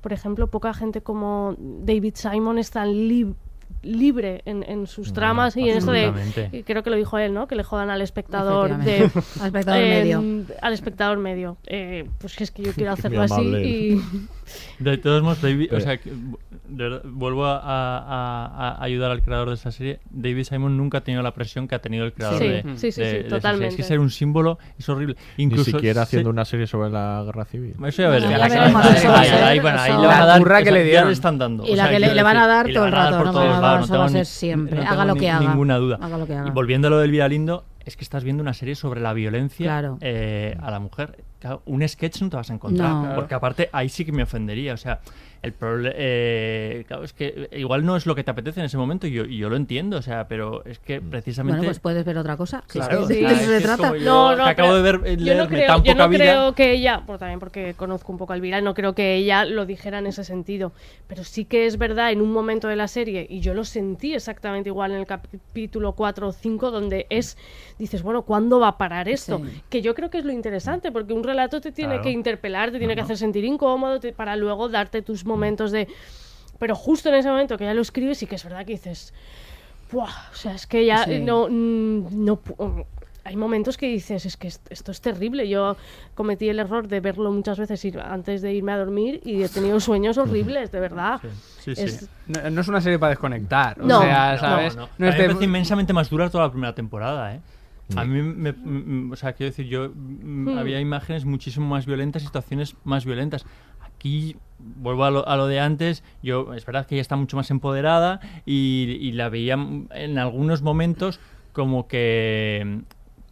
por 0.00 0.14
ejemplo, 0.14 0.46
poca 0.46 0.72
gente 0.72 1.02
como 1.02 1.54
David 1.58 2.14
Simon 2.16 2.58
es 2.58 2.70
tan 2.70 2.88
lib- 2.88 3.34
libre 3.82 4.42
en, 4.44 4.64
en 4.68 4.86
sus 4.86 5.12
tramas 5.12 5.56
y 5.56 5.68
en 5.68 5.78
esto 5.78 5.92
de 5.92 6.12
y 6.52 6.62
creo 6.62 6.82
que 6.82 6.90
lo 6.90 6.96
dijo 6.96 7.18
él, 7.18 7.32
¿no? 7.34 7.46
Que 7.46 7.56
le 7.56 7.64
jodan 7.64 7.90
al 7.90 8.02
espectador 8.02 8.78
de. 8.78 8.98
Al 9.40 9.46
espectador 9.46 9.80
medio. 9.80 10.24
al 10.60 10.72
espectador 10.72 11.18
medio. 11.18 11.56
Eh, 11.66 12.08
pues 12.18 12.40
es 12.40 12.50
que 12.50 12.62
yo 12.62 12.72
quiero 12.76 12.92
hacerlo 12.92 13.22
así 13.22 13.42
y 13.42 14.02
De 14.78 14.96
todos 14.98 15.22
modos, 15.22 15.40
David, 15.42 15.72
o 15.74 15.80
sea, 15.80 15.96
que, 15.98 16.10
de 16.10 16.84
verdad, 16.88 17.02
vuelvo 17.04 17.46
a, 17.46 17.58
a- 17.58 18.74
a 18.78 18.82
ayudar 18.84 19.10
al 19.10 19.22
creador 19.22 19.48
de 19.48 19.54
esa 19.54 19.70
serie. 19.72 20.00
David 20.10 20.44
Simon 20.44 20.76
nunca 20.76 20.98
ha 20.98 21.00
tenido 21.02 21.22
la 21.22 21.32
presión 21.34 21.68
que 21.68 21.74
ha 21.74 21.80
tenido 21.80 22.04
el 22.04 22.12
creador 22.12 22.38
Sí, 22.40 22.48
de, 22.48 22.62
sí, 22.62 22.68
sí, 22.76 22.86
de- 22.86 22.92
sí, 22.92 23.00
de 23.00 23.10
serie. 23.10 23.24
totalmente. 23.28 23.68
Es 23.68 23.76
que 23.76 23.82
ser 23.82 23.98
un 24.00 24.10
símbolo 24.10 24.58
es 24.78 24.88
horrible. 24.88 25.16
Ni 25.36 25.44
Incluso 25.44 25.70
siquiera 25.72 26.00
se- 26.00 26.08
haciendo 26.08 26.30
una 26.30 26.44
serie 26.44 26.66
sobre 26.66 26.90
la 26.90 27.22
guerra 27.24 27.44
civil. 27.44 27.74
Eso 27.86 28.02
ya 28.02 28.08
veremos. 28.08 28.34
Ahí- 28.34 28.50
le 28.50 30.06
van 30.06 30.16
a 30.16 30.18
La 30.20 30.26
dar, 30.26 30.42
que 30.64 30.70
le 30.70 30.84
le 30.84 31.12
están 31.12 31.38
dando. 31.38 31.64
Y 31.66 31.74
la 31.74 31.88
que 31.90 31.98
le- 31.98 32.22
van 32.22 32.36
a 32.36 32.46
dar 32.46 32.66
todo 32.72 32.86
el 32.86 32.92
rato, 32.92 33.24
no 33.24 33.32
va 33.98 34.04
a 34.04 34.06
ni- 34.08 34.12
ser 34.12 34.26
siempre, 34.26 34.80
haga 34.84 35.04
lo 35.04 35.14
ni- 35.14 35.20
que 35.20 35.30
haga, 35.30 35.46
Ninguna 35.48 35.76
duda. 35.78 35.98
haga 36.00 36.18
lo 36.18 36.26
que 36.26 36.34
haga. 36.34 36.48
Y 36.48 36.50
volviendo 36.50 36.88
a 36.88 36.90
lo 36.90 36.98
del 36.98 37.10
Vida 37.10 37.28
Lindo, 37.28 37.64
es 37.84 37.96
que 37.96 38.04
estás 38.04 38.22
viendo 38.24 38.42
una 38.42 38.52
serie 38.54 38.74
sobre 38.74 39.00
la 39.00 39.12
violencia 39.14 39.66
Claro. 39.66 39.98
eh, 40.00 40.56
a 40.60 40.70
la 40.70 40.78
mujer. 40.78 41.24
Claro, 41.38 41.62
un 41.66 41.86
sketch 41.86 42.22
no 42.22 42.30
te 42.30 42.36
vas 42.36 42.50
a 42.50 42.54
encontrar. 42.54 42.90
No. 42.90 43.14
Porque 43.14 43.34
aparte, 43.34 43.68
ahí 43.72 43.88
sí 43.88 44.04
que 44.04 44.12
me 44.12 44.22
ofendería. 44.22 44.74
O 44.74 44.76
sea, 44.76 45.00
el 45.42 45.52
problema. 45.52 45.94
claro, 46.86 47.04
es 47.04 47.12
que 47.12 47.48
igual 47.52 47.84
no 47.84 47.96
es 47.96 48.06
lo 48.06 48.14
que 48.14 48.24
te 48.24 48.30
apetece 48.30 48.60
en 48.60 48.66
ese 48.66 48.76
momento 48.76 49.06
y 49.06 49.12
yo, 49.12 49.24
y 49.24 49.38
yo 49.38 49.48
lo 49.48 49.56
entiendo. 49.56 49.96
O 49.98 50.02
sea, 50.02 50.28
pero 50.28 50.64
es 50.64 50.78
que 50.78 51.00
precisamente. 51.00 51.58
Bueno, 51.58 51.68
pues 51.68 51.80
puedes 51.80 52.04
ver 52.04 52.18
otra 52.18 52.36
cosa. 52.36 52.62
Claro, 52.66 53.06
sí, 53.06 53.24
es 53.24 53.32
eso 53.32 53.50
que 53.50 53.58
se 53.58 53.60
trata. 53.60 53.96
yo- 53.96 54.04
no, 54.04 54.36
no, 54.36 54.44
que 54.44 54.50
acabo 54.50 54.68
pero 54.70 54.82
de 54.82 54.82
ver 54.98 55.16
yo 55.18 55.34
no 55.34 55.48
creo, 55.48 55.66
tan 55.66 55.82
yo 55.82 55.92
poca 55.92 56.04
no 56.04 56.08
vida. 56.10 56.18
creo 56.24 56.54
que 56.54 56.72
ella, 56.72 57.02
pues 57.06 57.18
también 57.18 57.38
porque 57.40 57.74
conozco 57.74 58.12
un 58.12 58.18
poco 58.18 58.32
a 58.32 58.36
Elvira, 58.36 58.60
no 58.60 58.74
creo 58.74 58.94
que 58.94 59.14
ella 59.16 59.44
lo 59.44 59.66
dijera 59.66 59.98
en 59.98 60.06
ese 60.06 60.24
sentido, 60.24 60.72
pero 61.06 61.24
sí 61.24 61.44
que 61.44 61.66
es 61.66 61.78
verdad 61.78 62.10
en 62.12 62.20
un 62.20 62.32
momento 62.32 62.68
de 62.68 62.76
la 62.76 62.88
serie 62.88 63.26
y 63.28 63.40
yo 63.40 63.54
lo 63.54 63.64
sentí 63.64 64.14
exactamente 64.14 64.68
igual 64.70 64.92
en 64.92 64.98
el 64.98 65.06
capítulo 65.06 65.92
4 65.92 66.28
o 66.28 66.32
5 66.32 66.70
donde 66.70 67.06
es 67.10 67.36
dices, 67.78 68.02
bueno, 68.02 68.22
¿cuándo 68.22 68.58
va 68.60 68.68
a 68.68 68.78
parar 68.78 69.08
esto? 69.08 69.38
Sí. 69.44 69.62
Que 69.68 69.82
yo 69.82 69.94
creo 69.94 70.10
que 70.10 70.18
es 70.18 70.24
lo 70.24 70.32
interesante 70.32 70.90
porque 70.92 71.12
un 71.12 71.22
relato 71.24 71.60
te 71.60 71.70
tiene 71.72 71.94
Claro. 71.94 72.02
que 72.02 72.10
interpelar, 72.10 72.70
te 72.72 72.78
tiene 72.78 72.94
que 72.94 73.00
no. 73.02 73.04
hacer 73.04 73.16
sentir 73.18 73.44
incómodo 73.44 74.00
te- 74.00 74.12
para 74.12 74.34
luego 74.36 74.68
darte 74.68 75.00
tus 75.02 75.24
momentos 75.28 75.70
de 75.70 75.86
pero 76.58 76.74
justo 76.74 77.08
en 77.10 77.14
ese 77.14 77.28
momento 77.28 77.56
que 77.56 77.64
ya 77.64 77.74
lo 77.74 77.82
escribes 77.82 78.18
sí 78.18 78.26
que 78.26 78.34
es 78.34 78.42
verdad 78.44 78.66
que 78.66 78.72
dices 78.72 79.14
Buah, 79.92 80.10
o 80.32 80.34
sea, 80.34 80.52
es 80.54 80.66
que 80.66 80.84
ya 80.84 81.04
Sí. 81.04 81.20
no, 81.20 81.46
mm, 81.48 82.24
no 82.24 82.42
pu- 82.42 82.84
hay 83.24 83.36
momentos 83.36 83.76
que 83.78 83.86
dices, 83.88 84.24
es 84.26 84.36
que 84.36 84.48
est- 84.48 84.66
esto 84.70 84.90
es 84.90 85.00
terrible. 85.02 85.48
Yo 85.48 85.76
cometí 86.14 86.48
el 86.48 86.58
error 86.58 86.88
de 86.88 87.00
verlo 87.00 87.30
muchas 87.32 87.58
veces 87.58 87.86
antes 88.02 88.40
de 88.42 88.52
irme 88.54 88.72
a 88.72 88.78
dormir 88.78 89.20
y 89.24 89.42
he 89.42 89.48
tenido 89.48 89.80
sueños 89.80 90.16
horribles, 90.18 90.70
de 90.72 90.80
verdad. 90.80 91.20
Sí, 91.60 91.74
sí. 91.74 91.82
Es- 91.82 92.08
No, 92.26 92.50
no 92.50 92.60
es 92.60 92.68
una 92.68 92.80
serie 92.80 92.98
para 92.98 93.10
desconectar. 93.10 93.76
No, 93.78 93.98
o 93.98 94.02
sea, 94.02 94.32
no, 94.32 94.38
¿sabes? 94.38 94.76
No, 94.76 94.88
No 94.98 95.06
A 95.06 95.08
es 95.10 95.14
mí 95.14 95.18
me 95.18 95.22
de- 95.22 95.26
parece 95.28 95.44
inmensamente 95.44 95.92
más 95.92 96.08
dura 96.10 96.28
toda 96.30 96.44
la 96.44 96.50
primera 96.50 96.74
temporada, 96.74 97.34
¿eh? 97.34 97.40
A 97.96 98.04
mí 98.04 98.20
me, 98.22 98.52
mm, 98.52 99.12
o 99.12 99.16
sea, 99.16 99.32
quiero 99.32 99.50
decir, 99.50 99.66
yo 99.66 99.88
mm, 99.94 100.48
Hmm. 100.52 100.58
había 100.58 100.80
imágenes 100.80 101.24
muchísimo 101.24 101.66
más 101.66 101.86
violentas, 101.86 102.22
situaciones 102.22 102.76
más 102.84 103.06
violentas. 103.06 103.46
Aquí 103.98 104.36
vuelvo 104.58 105.04
a 105.04 105.10
lo, 105.10 105.28
a 105.28 105.36
lo 105.36 105.48
de 105.48 105.58
antes, 105.58 106.04
yo 106.22 106.54
es 106.54 106.64
verdad 106.64 106.86
que 106.86 106.94
ella 106.94 107.02
está 107.02 107.16
mucho 107.16 107.36
más 107.36 107.50
empoderada 107.50 108.20
y, 108.46 108.96
y 109.00 109.10
la 109.12 109.28
veía 109.28 109.54
en 109.54 110.18
algunos 110.18 110.62
momentos 110.62 111.18
como 111.52 111.88
que 111.88 112.80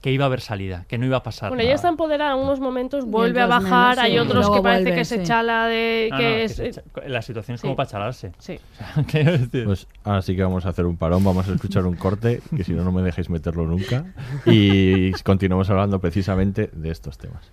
que 0.03 0.13
iba 0.13 0.25
a 0.25 0.27
haber 0.27 0.41
salida, 0.41 0.85
que 0.89 0.99
no 0.99 1.07
iba 1.07 1.17
a 1.17 1.23
pasar. 1.25 1.49
Bueno, 1.51 1.63
nada. 1.63 1.69
ella 1.69 1.75
está 1.75 1.89
empoderada 1.89 2.35
en 2.35 2.39
unos 2.39 2.61
momentos, 2.61 3.07
vuelve 3.07 3.41
a 3.41 3.47
bajar, 3.47 3.97
menos, 3.97 4.05
hay 4.05 4.13
sí. 4.13 4.19
otros 4.19 4.51
que 4.51 4.61
parece 4.61 4.95
que 4.95 5.05
se 5.05 5.19
sí. 5.19 5.25
chala 5.25 5.67
de... 5.67 6.09
No, 6.13 6.17
que 6.17 6.23
no, 6.23 6.29
que 6.29 6.45
es, 6.45 6.55
se 6.55 6.69
echa- 6.69 6.83
la 7.09 7.23
situación 7.23 7.55
es 7.57 7.61
sí. 7.61 7.67
como 7.67 7.75
para 7.77 7.89
chalarse. 7.89 8.33
sí. 8.39 8.59
Decir. 9.13 9.65
Pues 9.65 9.89
ahora 10.05 10.23
sí 10.23 10.37
que 10.37 10.43
vamos 10.45 10.65
a 10.65 10.69
hacer 10.69 10.87
un 10.87 10.97
parón, 10.97 11.25
vamos 11.25 11.49
a 11.49 11.55
escuchar 11.55 11.87
un 11.87 11.97
corte, 11.97 12.41
que 12.57 12.63
si 12.63 12.73
no, 12.73 12.85
no 12.85 12.93
me 12.93 13.03
dejéis 13.03 13.31
meterlo 13.31 13.67
nunca. 13.67 14.05
Y 14.45 15.11
continuamos 15.25 15.71
hablando 15.71 15.99
precisamente 15.99 16.71
de 16.73 16.91
estos 16.91 17.19
temas. 17.19 17.51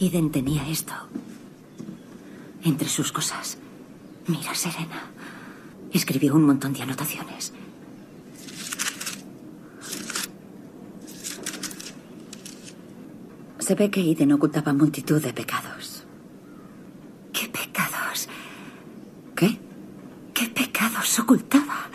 Eden 0.00 0.32
tenía 0.32 0.68
esto 0.68 0.92
entre 2.66 2.88
sus 2.88 3.12
cosas. 3.12 3.58
Mira, 4.26 4.54
Serena. 4.54 5.10
Escribió 5.92 6.34
un 6.34 6.44
montón 6.44 6.72
de 6.72 6.82
anotaciones. 6.82 7.52
Se 13.58 13.74
ve 13.74 13.90
que 13.90 14.00
Eden 14.00 14.32
ocultaba 14.32 14.72
multitud 14.72 15.22
de 15.22 15.32
pecados. 15.32 16.04
¿Qué 17.32 17.48
pecados? 17.48 18.28
¿Qué? 19.34 19.58
¿Qué 20.34 20.48
pecados 20.48 21.18
ocultaba? 21.18 21.88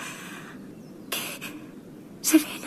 ¿Qué? 1.10 1.20
Serena. 2.22 2.61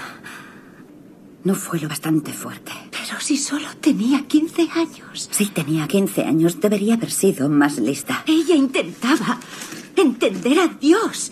No 1.44 1.54
fue 1.54 1.78
lo 1.78 1.88
bastante 1.88 2.32
fuerte. 2.32 2.72
Pero 2.90 3.20
si 3.20 3.36
solo 3.36 3.68
tenía 3.80 4.26
15 4.26 4.68
años. 4.74 5.28
Si 5.30 5.46
tenía 5.46 5.86
15 5.86 6.24
años, 6.24 6.58
debería 6.58 6.94
haber 6.94 7.10
sido 7.10 7.48
más 7.50 7.78
lista. 7.78 8.24
Ella 8.26 8.54
intentaba 8.54 9.38
entender 9.94 10.58
a 10.58 10.68
Dios. 10.68 11.30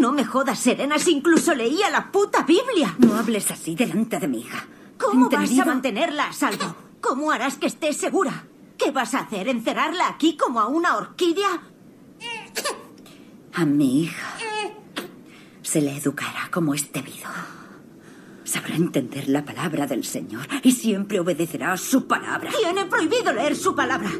No 0.00 0.10
me 0.10 0.24
jodas, 0.24 0.58
Serena, 0.58 0.98
si 0.98 1.12
incluso 1.12 1.54
leía 1.54 1.90
la 1.90 2.10
puta 2.10 2.42
Biblia. 2.42 2.96
No 2.98 3.14
hables 3.14 3.50
así 3.52 3.76
delante 3.76 4.18
de 4.18 4.26
mi 4.26 4.40
hija. 4.40 4.66
¿Cómo 4.98 5.30
vas 5.30 5.58
a 5.58 5.64
mantenerla 5.64 6.24
a 6.24 6.32
salvo? 6.32 6.74
¿Cómo 7.00 7.30
harás 7.30 7.58
que 7.58 7.66
esté 7.66 7.92
segura? 7.92 8.46
¿Qué 8.76 8.90
vas 8.90 9.14
a 9.14 9.20
hacer? 9.20 9.48
¿Encerrarla 9.48 10.08
aquí 10.08 10.36
como 10.36 10.60
a 10.60 10.66
una 10.66 10.96
orquídea? 10.96 11.62
A 13.54 13.64
mi 13.64 14.02
hija 14.02 14.38
se 15.62 15.80
le 15.80 15.96
educará 15.96 16.50
como 16.50 16.74
es 16.74 16.92
debido. 16.92 17.28
Sabrá 18.44 18.74
entender 18.74 19.28
la 19.28 19.44
palabra 19.44 19.86
del 19.86 20.04
Señor 20.04 20.46
y 20.62 20.72
siempre 20.72 21.20
obedecerá 21.20 21.76
su 21.76 22.06
palabra. 22.06 22.50
Tiene 22.60 22.86
prohibido 22.86 23.32
leer 23.32 23.56
su 23.56 23.74
palabra. 23.74 24.10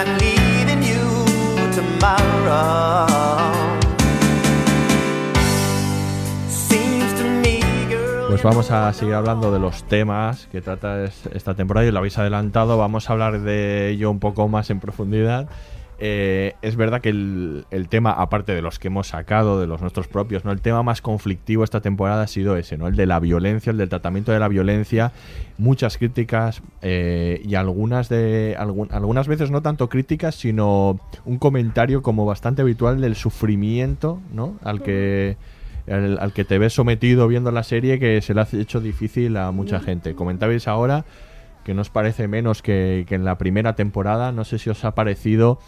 You 0.00 1.74
tomorrow. 1.74 3.06
Pues 8.28 8.42
vamos 8.42 8.70
a 8.70 8.90
seguir 8.94 9.14
hablando 9.14 9.52
de 9.52 9.58
los 9.58 9.84
temas 9.84 10.46
que 10.50 10.62
trata 10.62 11.04
es- 11.04 11.26
esta 11.34 11.52
temporada 11.54 11.86
y 11.86 11.90
lo 11.90 11.98
habéis 11.98 12.16
adelantado. 12.16 12.78
Vamos 12.78 13.10
a 13.10 13.12
hablar 13.12 13.40
de 13.40 13.90
ello 13.90 14.10
un 14.10 14.18
poco 14.20 14.48
más 14.48 14.70
en 14.70 14.80
profundidad. 14.80 15.48
Eh, 16.02 16.54
es 16.62 16.76
verdad 16.76 17.02
que 17.02 17.10
el, 17.10 17.66
tema, 17.90 18.12
aparte 18.12 18.54
de 18.54 18.62
los 18.62 18.78
que 18.78 18.88
hemos 18.88 19.08
sacado, 19.08 19.60
de 19.60 19.66
los 19.66 19.82
nuestros 19.82 20.08
propios, 20.08 20.46
¿no? 20.46 20.50
El 20.50 20.62
tema 20.62 20.82
más 20.82 21.02
conflictivo 21.02 21.62
esta 21.62 21.82
temporada 21.82 22.22
ha 22.22 22.26
sido 22.26 22.56
ese, 22.56 22.78
¿no? 22.78 22.88
El 22.88 22.96
de 22.96 23.04
la 23.04 23.20
violencia, 23.20 23.70
el 23.70 23.76
del 23.76 23.90
tratamiento 23.90 24.32
de 24.32 24.38
la 24.40 24.48
violencia. 24.48 25.12
Muchas 25.58 25.98
críticas 25.98 26.62
eh, 26.80 27.42
y 27.44 27.54
algunas 27.54 28.08
de. 28.08 28.56
algun- 28.58 28.88
algunas 28.92 29.28
veces 29.28 29.50
no 29.50 29.60
tanto 29.60 29.90
críticas, 29.90 30.36
sino 30.36 30.98
un 31.26 31.38
comentario 31.38 32.00
como 32.02 32.24
bastante 32.24 32.62
habitual 32.62 33.00
del 33.02 33.14
sufrimiento, 33.14 34.20
¿no? 34.32 34.54
Al 34.64 34.82
que 34.82 35.36
al 35.88 36.32
que 36.32 36.44
te 36.44 36.58
ves 36.58 36.72
sometido 36.72 37.26
viendo 37.26 37.50
la 37.50 37.62
serie 37.64 37.98
que 37.98 38.20
se 38.22 38.32
le 38.32 38.42
ha 38.42 38.48
hecho 38.52 38.80
difícil 38.80 39.36
a 39.36 39.50
mucha 39.50 39.80
gente. 39.80 40.14
Comentabais 40.14 40.68
ahora 40.68 41.04
que 41.64 41.74
nos 41.74 41.90
parece 41.90 42.28
menos 42.28 42.62
que, 42.62 43.04
que 43.08 43.16
en 43.16 43.24
la 43.24 43.36
primera 43.38 43.74
temporada. 43.74 44.30
No 44.30 44.44
sé 44.44 44.58
si 44.58 44.70
os 44.70 44.84
ha 44.84 44.94
parecido 44.94 45.58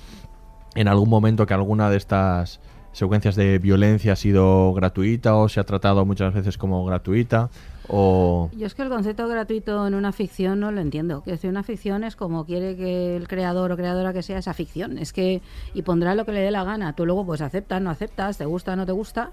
en 0.74 0.88
algún 0.88 1.08
momento 1.08 1.46
que 1.46 1.54
alguna 1.54 1.90
de 1.90 1.96
estas 1.96 2.60
secuencias 2.92 3.36
de 3.36 3.58
violencia 3.58 4.12
ha 4.12 4.16
sido 4.16 4.72
gratuita 4.74 5.36
o 5.36 5.48
se 5.48 5.60
ha 5.60 5.64
tratado 5.64 6.04
muchas 6.04 6.34
veces 6.34 6.58
como 6.58 6.84
gratuita 6.84 7.48
o 7.88 8.50
Yo 8.56 8.66
es 8.66 8.74
que 8.74 8.82
el 8.82 8.88
concepto 8.88 9.26
gratuito 9.28 9.86
en 9.86 9.94
una 9.94 10.12
ficción 10.12 10.60
no 10.60 10.70
lo 10.70 10.80
entiendo. 10.80 11.22
Que 11.22 11.32
decir, 11.32 11.50
una 11.50 11.62
ficción 11.62 12.04
es 12.04 12.16
como 12.16 12.44
quiere 12.46 12.76
que 12.76 13.16
el 13.16 13.28
creador 13.28 13.72
o 13.72 13.76
creadora 13.76 14.12
que 14.12 14.22
sea 14.22 14.38
esa 14.38 14.54
ficción. 14.54 14.98
Es 14.98 15.12
que 15.12 15.42
y 15.74 15.82
pondrá 15.82 16.14
lo 16.14 16.24
que 16.24 16.32
le 16.32 16.40
dé 16.40 16.50
la 16.50 16.64
gana. 16.64 16.94
Tú 16.94 17.06
luego 17.06 17.26
pues 17.26 17.40
aceptas, 17.40 17.82
no 17.82 17.90
aceptas, 17.90 18.38
te 18.38 18.44
gusta, 18.44 18.76
no 18.76 18.86
te 18.86 18.92
gusta. 18.92 19.32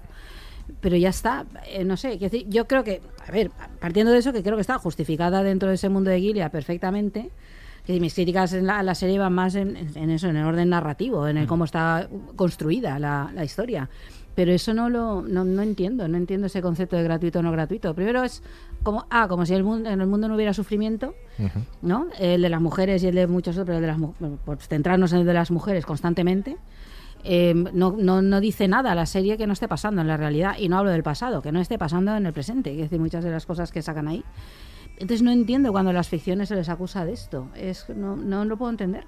Pero 0.80 0.96
ya 0.96 1.08
está, 1.10 1.46
Eh, 1.66 1.84
no 1.84 1.96
sé, 1.96 2.16
decir, 2.16 2.46
yo 2.48 2.66
creo 2.66 2.84
que, 2.84 3.00
a 3.26 3.32
ver, 3.32 3.50
partiendo 3.80 4.12
de 4.12 4.18
eso, 4.18 4.32
que 4.32 4.42
creo 4.42 4.56
que 4.56 4.60
está 4.60 4.78
justificada 4.78 5.42
dentro 5.42 5.68
de 5.68 5.74
ese 5.74 5.88
mundo 5.88 6.10
de 6.10 6.20
Gilead 6.20 6.50
perfectamente, 6.50 7.30
que 7.94 8.00
mis 8.00 8.14
críticas 8.14 8.52
en 8.52 8.66
la, 8.66 8.78
a 8.78 8.82
la 8.82 8.94
serie 8.94 9.18
van 9.18 9.32
más 9.32 9.54
en, 9.54 9.76
en 9.94 10.10
eso, 10.10 10.28
en 10.28 10.36
el 10.36 10.44
orden 10.44 10.68
narrativo, 10.68 11.26
en 11.28 11.36
el 11.36 11.46
cómo 11.46 11.64
está 11.64 12.08
construida 12.36 12.98
la, 12.98 13.30
la 13.34 13.44
historia. 13.44 13.88
Pero 14.34 14.52
eso 14.52 14.72
no 14.72 14.88
lo 14.88 15.22
no, 15.22 15.44
no 15.44 15.60
entiendo, 15.60 16.06
no 16.06 16.16
entiendo 16.16 16.46
ese 16.46 16.62
concepto 16.62 16.96
de 16.96 17.02
gratuito 17.02 17.40
o 17.40 17.42
no 17.42 17.50
gratuito. 17.50 17.94
Primero 17.94 18.22
es 18.22 18.42
como, 18.84 19.04
ah, 19.10 19.26
como 19.28 19.44
si 19.44 19.54
el 19.54 19.64
mundo, 19.64 19.90
en 19.90 20.00
el 20.00 20.06
mundo 20.06 20.28
no 20.28 20.36
hubiera 20.36 20.54
sufrimiento, 20.54 21.14
¿no? 21.82 22.06
El 22.18 22.40
de 22.40 22.48
las 22.48 22.60
mujeres 22.60 23.02
y 23.02 23.08
el 23.08 23.16
de 23.16 23.26
muchos 23.26 23.58
otros, 23.58 23.76
el 23.76 23.82
de 23.82 23.88
las, 23.88 23.98
por 24.44 24.58
centrarnos 24.58 25.12
en 25.12 25.20
el 25.20 25.26
de 25.26 25.34
las 25.34 25.50
mujeres 25.50 25.84
constantemente. 25.84 26.56
eh, 27.24 27.54
no, 27.54 27.94
no, 27.98 28.22
no 28.22 28.40
dice 28.40 28.68
nada 28.68 28.94
la 28.94 29.06
serie 29.06 29.36
que 29.36 29.46
no 29.46 29.52
esté 29.52 29.68
pasando 29.68 30.00
en 30.00 30.08
la 30.08 30.16
realidad. 30.16 30.56
Y 30.58 30.68
no 30.68 30.78
hablo 30.78 30.90
del 30.90 31.02
pasado, 31.02 31.42
que 31.42 31.52
no 31.52 31.60
esté 31.60 31.76
pasando 31.76 32.16
en 32.16 32.24
el 32.24 32.32
presente. 32.32 32.70
Es 32.70 32.78
decir, 32.78 33.00
muchas 33.00 33.24
de 33.24 33.30
las 33.30 33.46
cosas 33.46 33.72
que 33.72 33.82
sacan 33.82 34.08
ahí. 34.08 34.24
Entonces 35.00 35.22
no 35.22 35.32
entiendo 35.32 35.72
cuando 35.72 35.90
a 35.90 35.94
las 35.94 36.08
ficciones 36.08 36.50
se 36.50 36.54
les 36.54 36.68
acusa 36.68 37.04
de 37.04 37.14
esto. 37.14 37.48
Es, 37.56 37.88
no, 37.88 38.16
no 38.16 38.44
lo 38.44 38.56
puedo 38.56 38.70
entender. 38.70 39.06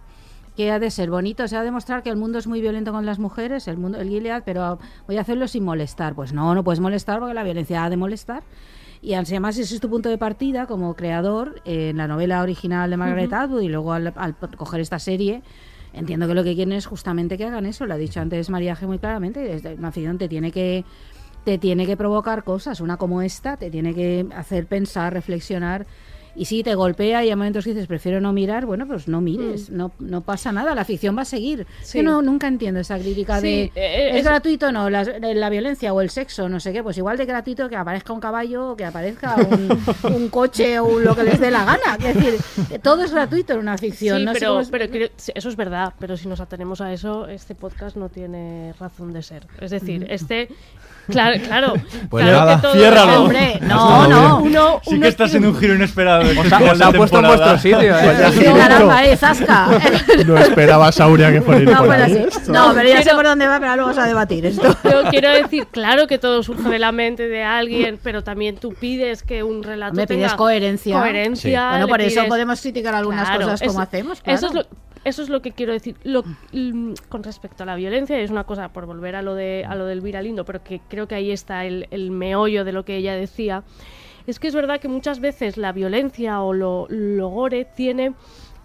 Que 0.57 0.70
ha 0.70 0.78
de 0.78 0.90
ser 0.90 1.11
bonito, 1.11 1.47
se 1.47 1.57
ha 1.57 1.61
de 1.61 1.66
demostrar 1.66 2.03
que 2.03 2.11
el 2.11 2.16
mundo 2.16 2.38
es 2.38 2.47
muy 2.47 2.61
violento 2.61 2.93
con 2.93 3.07
las 3.07 3.18
mujeres, 3.18 3.68
el 3.68 3.76
mundo, 3.76 3.99
el 3.99 4.09
Gilead, 4.09 4.43
pero 4.45 4.78
voy 5.07 5.18
a 5.18 5.20
hacerlo 5.20 5.47
sin 5.49 5.64
molestar. 5.64 6.14
Pues 6.14 6.32
no, 6.32 6.55
no 6.55 6.64
puedes 6.64 6.80
molestar 6.80 7.20
porque 7.20 7.34
la 7.34 7.45
violencia 7.45 7.84
ha 7.84 7.90
de 7.90 7.97
molestar. 7.97 8.43
Y 9.03 9.14
además 9.14 9.59
ese 9.59 9.74
es 9.74 9.80
tu 9.80 9.90
punto 9.90 10.09
de 10.09 10.16
partida 10.16 10.66
como 10.66 10.95
creador 10.95 11.61
eh, 11.64 11.90
en 11.90 11.99
la 11.99 12.09
novela 12.09 12.40
original 12.43 12.88
de 12.88 12.97
Margaret 12.97 13.32
Ujú. 13.32 13.36
Atwood 13.36 13.61
y 13.61 13.68
luego 13.68 13.93
al, 13.93 14.12
al 14.16 14.36
coger 14.36 14.80
esta 14.80 14.99
serie, 14.99 15.43
entiendo 15.93 16.26
que 16.26 16.34
lo 16.34 16.45
que 16.45 16.55
quieren 16.55 16.72
es 16.72 16.86
justamente 16.86 17.36
que 17.36 17.45
hagan 17.45 17.66
eso. 17.66 17.84
Lo 17.84 17.95
ha 17.95 17.99
dicho 17.99 18.20
antes 18.20 18.49
María 18.49 18.76
G 18.76 18.86
muy 18.86 18.99
claramente, 18.99 19.61
una 19.76 19.93
ficción 19.93 20.18
te 20.18 20.28
tiene 20.28 20.53
que 20.53 20.84
te 21.45 21.59
tiene 21.59 21.86
que 21.86 21.97
provocar 21.97 22.45
cosas, 22.45 22.80
una 22.80 22.97
como 22.97 23.22
esta, 23.22 23.57
te 23.57 23.70
tiene 23.70 23.95
que 23.95 24.26
hacer 24.36 24.66
pensar, 24.66 25.12
reflexionar. 25.12 25.86
Y 26.34 26.47
si 26.47 26.62
te 26.62 26.74
golpea 26.74 27.22
y 27.22 27.28
hay 27.28 27.36
momentos 27.36 27.62
que 27.64 27.72
dices, 27.74 27.86
prefiero 27.86 28.18
no 28.18 28.32
mirar, 28.32 28.64
bueno, 28.64 28.86
pues 28.86 29.07
no 29.07 29.20
mires, 29.20 29.68
no, 29.68 29.93
no 29.99 30.22
pasa 30.22 30.51
nada, 30.51 30.74
la 30.74 30.86
ficción 30.86 31.14
va 31.14 31.22
a 31.22 31.26
seguir. 31.26 31.66
Sí. 31.82 31.99
Yo 31.99 32.05
no, 32.05 32.22
nunca 32.22 32.49
entiendo 32.49 32.80
esa 32.80 32.99
crítica 32.99 33.38
Sí, 33.38 33.47
de, 33.47 33.62
eh, 33.74 34.11
¿es, 34.12 34.16
es- 34.16 34.24
gratuito 34.24 34.72
no? 34.72 34.88
La, 34.88 35.05
la 35.05 35.51
violencia 35.51 35.93
o 35.93 36.01
el 36.01 36.09
sexo, 36.09 36.49
no 36.49 36.59
sé 36.59 36.72
qué, 36.72 36.82
pues 36.82 36.97
igual 36.97 37.18
de 37.18 37.26
gratuito 37.26 37.68
que 37.68 37.76
aparezca 37.76 38.14
un 38.14 38.20
caballo 38.20 38.70
o 38.70 38.76
que 38.76 38.86
aparezca 38.86 39.36
un, 39.36 39.78
un 40.14 40.28
coche 40.30 40.78
o 40.78 40.86
un- 40.86 41.05
lo 41.05 41.14
que 41.14 41.24
les 41.24 41.38
dé 41.38 41.51
la 41.51 41.66
gana. 41.66 41.99
Es 42.03 42.14
decir, 42.14 42.80
todo 42.80 43.03
es 43.05 43.12
gratuito 43.12 43.53
en 43.53 43.59
una 43.59 43.76
ficción. 43.76 44.20
Sí, 44.20 44.24
no 44.24 44.32
pero, 44.32 44.61
es- 44.61 44.70
pero 44.70 44.88
creo- 44.88 45.11
eso 45.34 45.49
es 45.51 45.57
verdad, 45.57 45.93
pero 45.99 46.16
si 46.16 46.28
nos 46.28 46.40
atenemos 46.40 46.80
a 46.80 46.95
eso, 46.95 47.28
este 47.28 47.55
podcast 47.55 47.95
no 47.99 48.09
tiene 48.09 48.72
razón 48.80 49.12
de 49.12 49.22
ser. 49.22 49.47
Es 49.61 49.70
decir, 49.70 50.07
este... 50.09 50.49
Claro, 51.11 51.41
claro. 51.45 51.75
Pues 52.09 52.25
claro 52.25 52.39
nada, 52.39 52.57
que 52.57 52.63
todo- 52.63 52.73
ciérralo. 52.75 53.23
Hombre, 53.23 53.53
Hasta 53.55 53.67
no, 53.67 54.09
no. 54.09 54.39
Uno, 54.39 54.81
Sí 54.85 54.91
uno 54.95 55.01
que 55.03 55.09
estás 55.09 55.35
en 55.35 55.47
un 55.47 55.57
giro 55.57 55.75
inesperado. 55.75 56.23
este 56.23 56.39
Os 56.41 56.53
ha- 56.53 56.59
final 56.59 56.73
os 56.75 56.81
ha 56.81 56.93
puesto 56.93 57.19
en 57.19 57.27
vuestro 57.27 57.59
sitio, 57.59 57.81
¿eh? 57.81 57.95
Pues 58.23 58.35
Sí, 58.35 58.45
caramba, 58.45 59.05
eh, 59.05 59.17
zasca. 59.17 59.69
no 60.27 60.39
esperaba 60.39 60.93
Sauria 60.93 61.33
que 61.33 61.43
fuera 61.43 61.61
No, 61.71 61.79
por 61.79 61.87
pues 61.87 62.01
ahí. 62.03 62.27
así. 62.29 62.51
No, 62.51 62.73
pero 62.75 62.89
ya 62.89 63.03
sé 63.03 63.11
por 63.15 63.25
dónde 63.25 63.47
va, 63.47 63.59
pero 63.59 63.71
ahora 63.73 63.83
vamos 63.83 63.99
a 63.99 64.07
debatir 64.07 64.47
esto. 64.47 64.77
Yo 64.85 65.03
quiero 65.11 65.31
decir, 65.31 65.67
claro 65.71 66.07
que 66.07 66.19
todo 66.19 66.43
surge 66.43 66.69
de 66.69 66.79
la 66.79 66.93
mente 66.93 67.29
de 67.29 67.43
alguien, 67.43 67.99
pero 68.03 68.23
también 68.23 68.57
tú 68.57 68.73
pides 68.75 69.23
que 69.23 69.43
un 69.43 69.63
relato 69.63 69.95
Me 69.95 70.07
pides 70.07 70.23
tenga 70.23 70.37
coherencia. 70.37 70.99
coherencia, 70.99 71.71
Bueno, 71.71 71.89
por 71.89 72.01
eso 72.01 72.25
podemos 72.29 72.61
criticar 72.61 72.95
algunas 72.95 73.29
Claro, 73.29 73.43
cosas 73.45 73.61
como 73.61 73.73
eso- 73.73 73.81
hacemos. 73.81 74.23
Eso 74.25 74.47
es 74.47 74.55
lo 74.55 74.65
eso 75.05 75.23
es 75.23 75.29
lo 75.29 75.43
que 75.43 75.53
quiero 75.53 75.73
decir. 75.73 75.97
Lo, 76.05 76.23
mm, 76.53 76.95
con 77.09 77.23
respecto 77.23 77.63
a 77.63 77.67
la 77.67 77.75
violencia, 77.77 78.19
es 78.21 78.31
una 78.31 78.45
cosa, 78.45 78.73
por 78.73 78.87
volver 78.87 79.17
a 79.17 79.23
lo 79.23 79.35
de 79.35 79.65
a 79.69 79.75
lo 79.75 79.87
del 79.87 79.99
Elvira 79.99 80.23
Lindo, 80.23 80.45
pero 80.45 80.63
que 80.63 80.81
creo 80.89 81.07
que 81.09 81.15
ahí 81.15 81.31
está 81.31 81.65
el, 81.65 81.87
el 81.91 82.11
meollo 82.11 82.65
de 82.65 82.73
lo 82.73 82.85
que 82.85 82.97
ella 82.97 83.15
decía. 83.15 83.63
Es 84.27 84.39
que 84.39 84.47
es 84.49 84.55
verdad 84.55 84.79
que 84.81 84.89
muchas 84.89 85.19
veces 85.21 85.57
la 85.57 85.73
violencia 85.73 86.41
o 86.43 86.53
lo, 86.53 86.87
lo 86.89 87.29
gore 87.29 87.65
tiene 87.65 88.15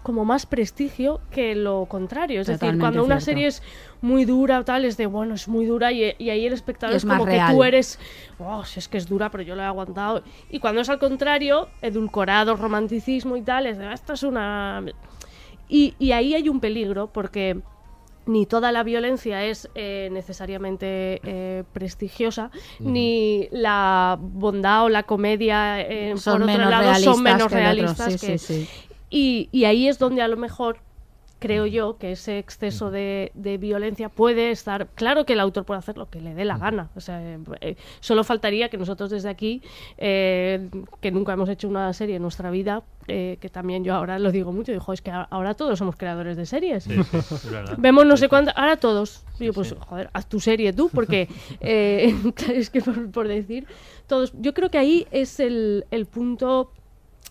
como 0.04 0.24
más 0.24 0.46
prestigio 0.46 1.20
que 1.32 1.56
lo 1.56 1.86
contrario. 1.86 2.40
Es 2.40 2.46
decir, 2.46 2.60
Totalmente 2.60 2.80
cuando 2.82 3.04
una 3.04 3.16
cierto. 3.20 3.24
serie 3.24 3.46
es 3.48 3.62
muy 4.00 4.24
dura 4.24 4.60
o 4.60 4.64
tal, 4.64 4.84
es 4.84 4.96
de, 4.96 5.06
bueno, 5.06 5.34
es 5.34 5.48
muy 5.48 5.66
dura 5.66 5.90
y, 5.92 6.14
y 6.16 6.30
ahí 6.30 6.46
el 6.46 6.52
espectador 6.52 6.94
es, 6.96 7.02
es 7.04 7.10
como 7.10 7.26
real. 7.26 7.48
que 7.50 7.54
tú 7.54 7.64
eres, 7.64 7.98
oh, 8.38 8.64
si 8.64 8.78
es 8.78 8.88
que 8.88 8.96
es 8.96 9.08
dura, 9.08 9.30
pero 9.30 9.42
yo 9.42 9.56
lo 9.56 9.62
he 9.62 9.66
aguantado. 9.66 10.22
Y 10.48 10.60
cuando 10.60 10.80
es 10.80 10.88
al 10.88 11.00
contrario, 11.00 11.68
edulcorado, 11.82 12.54
romanticismo 12.56 13.36
y 13.36 13.42
tal, 13.42 13.66
es 13.66 13.76
de, 13.78 13.86
"Ah, 13.86 13.92
esto 13.92 14.12
es 14.12 14.22
una... 14.22 14.82
Y, 15.68 15.94
y 15.98 16.12
ahí 16.12 16.34
hay 16.34 16.48
un 16.48 16.60
peligro 16.60 17.08
porque 17.08 17.60
ni 18.26 18.44
toda 18.46 18.72
la 18.72 18.82
violencia 18.82 19.44
es 19.44 19.70
eh, 19.74 20.08
necesariamente 20.12 21.20
eh, 21.24 21.64
prestigiosa, 21.72 22.50
ni 22.80 23.48
la 23.52 24.18
bondad 24.20 24.84
o 24.84 24.88
la 24.90 25.02
comedia, 25.04 25.80
eh, 25.80 26.14
Son 26.18 26.34
por 26.34 26.42
otro 26.42 26.56
menos 26.56 26.70
lado, 26.70 26.84
son 26.84 26.92
realistas 26.92 27.22
menos 27.22 27.48
que 27.48 27.54
realistas. 27.54 28.12
sí, 28.20 28.26
que- 28.26 28.38
sí, 28.38 28.64
sí. 28.64 28.68
Y, 29.10 29.48
y 29.52 29.64
ahí 29.64 29.88
es 29.88 29.98
donde 29.98 30.20
a 30.20 30.28
lo 30.28 30.36
mejor 30.36 30.80
creo 31.38 31.66
yo 31.66 31.98
que 31.98 32.12
ese 32.12 32.38
exceso 32.38 32.90
de, 32.90 33.32
de 33.34 33.58
violencia 33.58 34.08
puede 34.08 34.50
estar. 34.50 34.88
Claro 34.94 35.24
que 35.24 35.34
el 35.34 35.40
autor 35.40 35.64
puede 35.64 35.78
hacer 35.78 35.96
lo 35.96 36.08
que 36.08 36.20
le 36.20 36.34
dé 36.34 36.44
la 36.44 36.58
gana. 36.58 36.90
O 36.96 37.00
sea, 37.00 37.20
eh, 37.60 37.76
solo 38.00 38.24
faltaría 38.24 38.68
que 38.68 38.76
nosotros 38.76 39.10
desde 39.10 39.28
aquí, 39.28 39.62
eh, 39.96 40.68
que 41.00 41.10
nunca 41.10 41.32
hemos 41.32 41.48
hecho 41.48 41.68
una 41.68 41.92
serie 41.92 42.16
en 42.16 42.22
nuestra 42.22 42.50
vida, 42.50 42.82
eh, 43.10 43.38
que 43.40 43.48
también 43.48 43.84
yo 43.84 43.94
ahora 43.94 44.18
lo 44.18 44.30
digo 44.30 44.52
mucho, 44.52 44.70
digo, 44.70 44.92
es 44.92 45.00
que 45.00 45.10
ahora 45.10 45.54
todos 45.54 45.78
somos 45.78 45.96
creadores 45.96 46.36
de 46.36 46.44
series. 46.44 46.84
Sí, 46.84 46.92
sí, 46.92 47.16
es. 47.16 47.30
Vemos 47.78 48.04
no 48.04 48.16
sé 48.16 48.28
cuántas, 48.28 48.54
ahora 48.56 48.76
todos. 48.76 49.24
Digo, 49.38 49.54
pues 49.54 49.74
joder, 49.78 50.10
haz 50.12 50.28
tu 50.28 50.40
serie 50.40 50.72
tú, 50.72 50.90
porque 50.90 51.28
eh, 51.60 52.14
es 52.52 52.68
que 52.68 52.82
por, 52.82 53.10
por 53.10 53.28
decir, 53.28 53.66
todos. 54.06 54.32
Yo 54.38 54.52
creo 54.52 54.70
que 54.70 54.78
ahí 54.78 55.06
es 55.10 55.40
el, 55.40 55.86
el 55.90 56.04
punto 56.06 56.70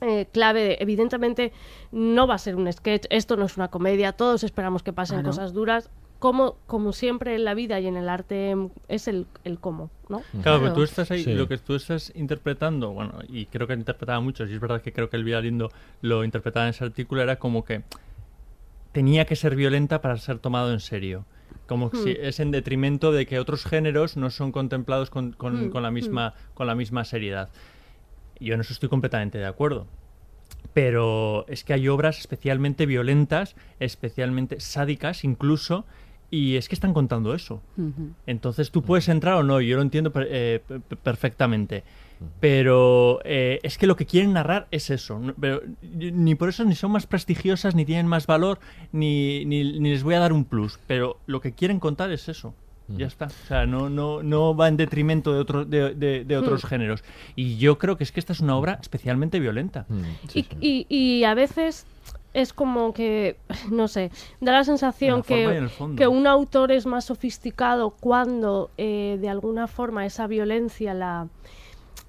eh, 0.02 0.28
clave. 0.32 0.64
de- 0.64 0.78
evidentemente, 0.80 1.52
no 1.92 2.28
va 2.28 2.36
a 2.36 2.38
ser 2.38 2.56
un 2.56 2.72
sketch, 2.72 3.06
esto 3.10 3.36
no 3.38 3.46
es 3.46 3.58
una 3.58 3.68
comedia, 3.70 4.12
todos 4.14 4.44
esperamos 4.44 4.84
que 4.84 4.94
pasen 4.94 5.24
cosas 5.24 5.54
duras. 5.54 5.90
Como, 6.20 6.56
como 6.66 6.94
siempre 6.94 7.36
en 7.36 7.44
la 7.46 7.54
vida 7.54 7.80
y 7.80 7.86
en 7.86 7.96
el 7.96 8.10
arte 8.10 8.56
es 8.88 9.08
el, 9.08 9.28
el 9.44 9.60
cómo, 9.60 9.92
¿no? 10.10 10.24
Claro, 10.42 10.62
pero 10.62 10.74
tú 10.74 10.82
estás 10.82 11.12
ahí, 11.12 11.24
Sí. 11.24 11.36
lo 11.36 11.48
que 11.48 11.60
tú 11.60 11.76
estás 11.76 12.12
interpretando, 12.16 12.90
bueno, 12.92 13.20
y 13.30 13.46
creo 13.46 13.68
que 13.68 13.74
interpretaba 13.76 14.20
mucho, 14.20 14.44
y 14.48 14.52
es 14.54 14.60
verdad 14.60 14.82
que 14.82 14.92
creo 14.92 15.12
que 15.12 15.18
Elvira 15.18 15.42
Lindo 15.42 15.70
lo 16.02 16.24
interpretaba 16.24 16.66
en 16.66 16.72
ese 16.72 16.84
artículo, 16.86 17.22
era 17.22 17.36
como 17.36 17.64
que 17.64 17.84
tenía 18.94 19.26
que 19.26 19.36
ser 19.36 19.56
violenta 19.56 20.02
para 20.02 20.18
ser 20.18 20.40
tomado 20.40 20.74
en 20.74 20.80
serio. 20.80 21.26
Como 21.68 21.88
Hmm. 21.90 22.04
si 22.04 22.12
es 22.20 22.40
en 22.40 22.50
detrimento 22.52 23.12
de 23.12 23.26
que 23.26 23.40
otros 23.40 23.64
géneros 23.66 24.18
no 24.18 24.30
son 24.32 24.52
contemplados 24.52 25.10
con, 25.10 25.34
con- 25.34 25.68
Hmm, 25.68 25.70
con 25.70 25.84
la 25.84 25.92
misma, 25.92 26.34
con 26.56 26.66
la 26.66 26.76
misma 26.76 27.06
seriedad. 27.06 27.50
Yo 28.40 28.54
en 28.54 28.62
eso 28.62 28.74
estoy 28.74 28.90
completamente 28.90 29.38
de 29.38 29.46
acuerdo. 29.46 29.88
Pero 30.74 31.46
es 31.48 31.64
que 31.64 31.74
hay 31.74 31.88
obras 31.88 32.20
especialmente 32.20 32.86
violentas, 32.86 33.56
especialmente 33.80 34.60
sádicas 34.60 35.24
incluso, 35.24 35.86
y 36.30 36.58
es 36.58 36.68
que 36.70 36.76
están 36.76 36.94
contando 36.94 37.34
eso. 37.34 37.62
Entonces 38.28 38.70
tú 38.70 38.84
puedes 38.84 39.08
entrar 39.10 39.36
o 39.36 39.44
no, 39.44 39.62
yo 39.62 39.78
lo 39.78 39.82
entiendo 39.82 40.12
eh, 40.16 40.62
pe- 40.68 40.80
pe- 40.82 40.96
perfectamente. 40.98 41.84
Pero 42.40 43.20
eh, 43.24 43.60
es 43.64 43.78
que 43.78 43.88
lo 43.88 43.96
que 43.96 44.06
quieren 44.06 44.34
narrar 44.34 44.68
es 44.72 44.90
eso. 44.90 45.22
Pero 45.40 45.62
ni 45.82 46.36
por 46.36 46.50
eso 46.50 46.66
ni 46.66 46.76
son 46.76 46.92
más 46.92 47.08
prestigiosas, 47.08 47.76
ni 47.76 47.86
tienen 47.86 48.08
más 48.08 48.28
valor, 48.28 48.60
ni, 48.92 49.46
ni- 49.46 49.80
ni 49.80 49.90
les 49.92 50.04
voy 50.04 50.16
a 50.16 50.20
dar 50.20 50.34
un 50.34 50.44
plus. 50.44 50.80
Pero 50.88 51.18
lo 51.28 51.42
que 51.42 51.54
quieren 51.54 51.80
contar 51.80 52.12
es 52.12 52.28
eso. 52.28 52.54
Ya 52.88 53.08
está. 53.08 53.26
O 53.26 53.48
sea, 53.48 53.66
no, 53.66 53.90
no, 53.90 54.24
no 54.24 54.56
va 54.56 54.68
en 54.70 54.78
detrimento 54.78 55.34
de, 55.34 55.40
otro- 55.40 55.66
de, 55.66 55.94
de- 55.94 56.24
de 56.24 56.38
otros 56.38 56.64
Hmm. 56.64 56.68
géneros. 56.68 57.04
Y 57.36 57.58
yo 57.58 57.78
creo 57.78 57.98
que 57.98 58.04
es 58.04 58.12
que 58.12 58.20
esta 58.20 58.34
es 58.34 58.40
una 58.40 58.56
obra 58.56 58.80
especialmente 58.82 59.40
violenta. 59.40 59.86
y, 60.34 60.46
y- 60.62 60.86
y 60.90 61.24
a 61.26 61.34
veces 61.34 61.86
es 62.34 62.54
como 62.54 62.94
que, 62.94 63.38
no 63.72 63.88
sé, 63.88 64.12
da 64.40 64.52
la 64.54 64.64
sensación 64.64 65.18
la 65.18 65.24
que, 65.24 65.68
que 65.98 66.08
un 66.08 66.28
autor 66.28 66.72
es 66.72 66.86
más 66.86 67.06
sofisticado 67.06 67.90
cuando 67.90 68.70
eh, 68.78 69.18
de 69.20 69.28
alguna 69.30 69.68
forma 69.68 70.06
esa 70.06 70.28
violencia 70.28 70.94
la, 70.94 71.28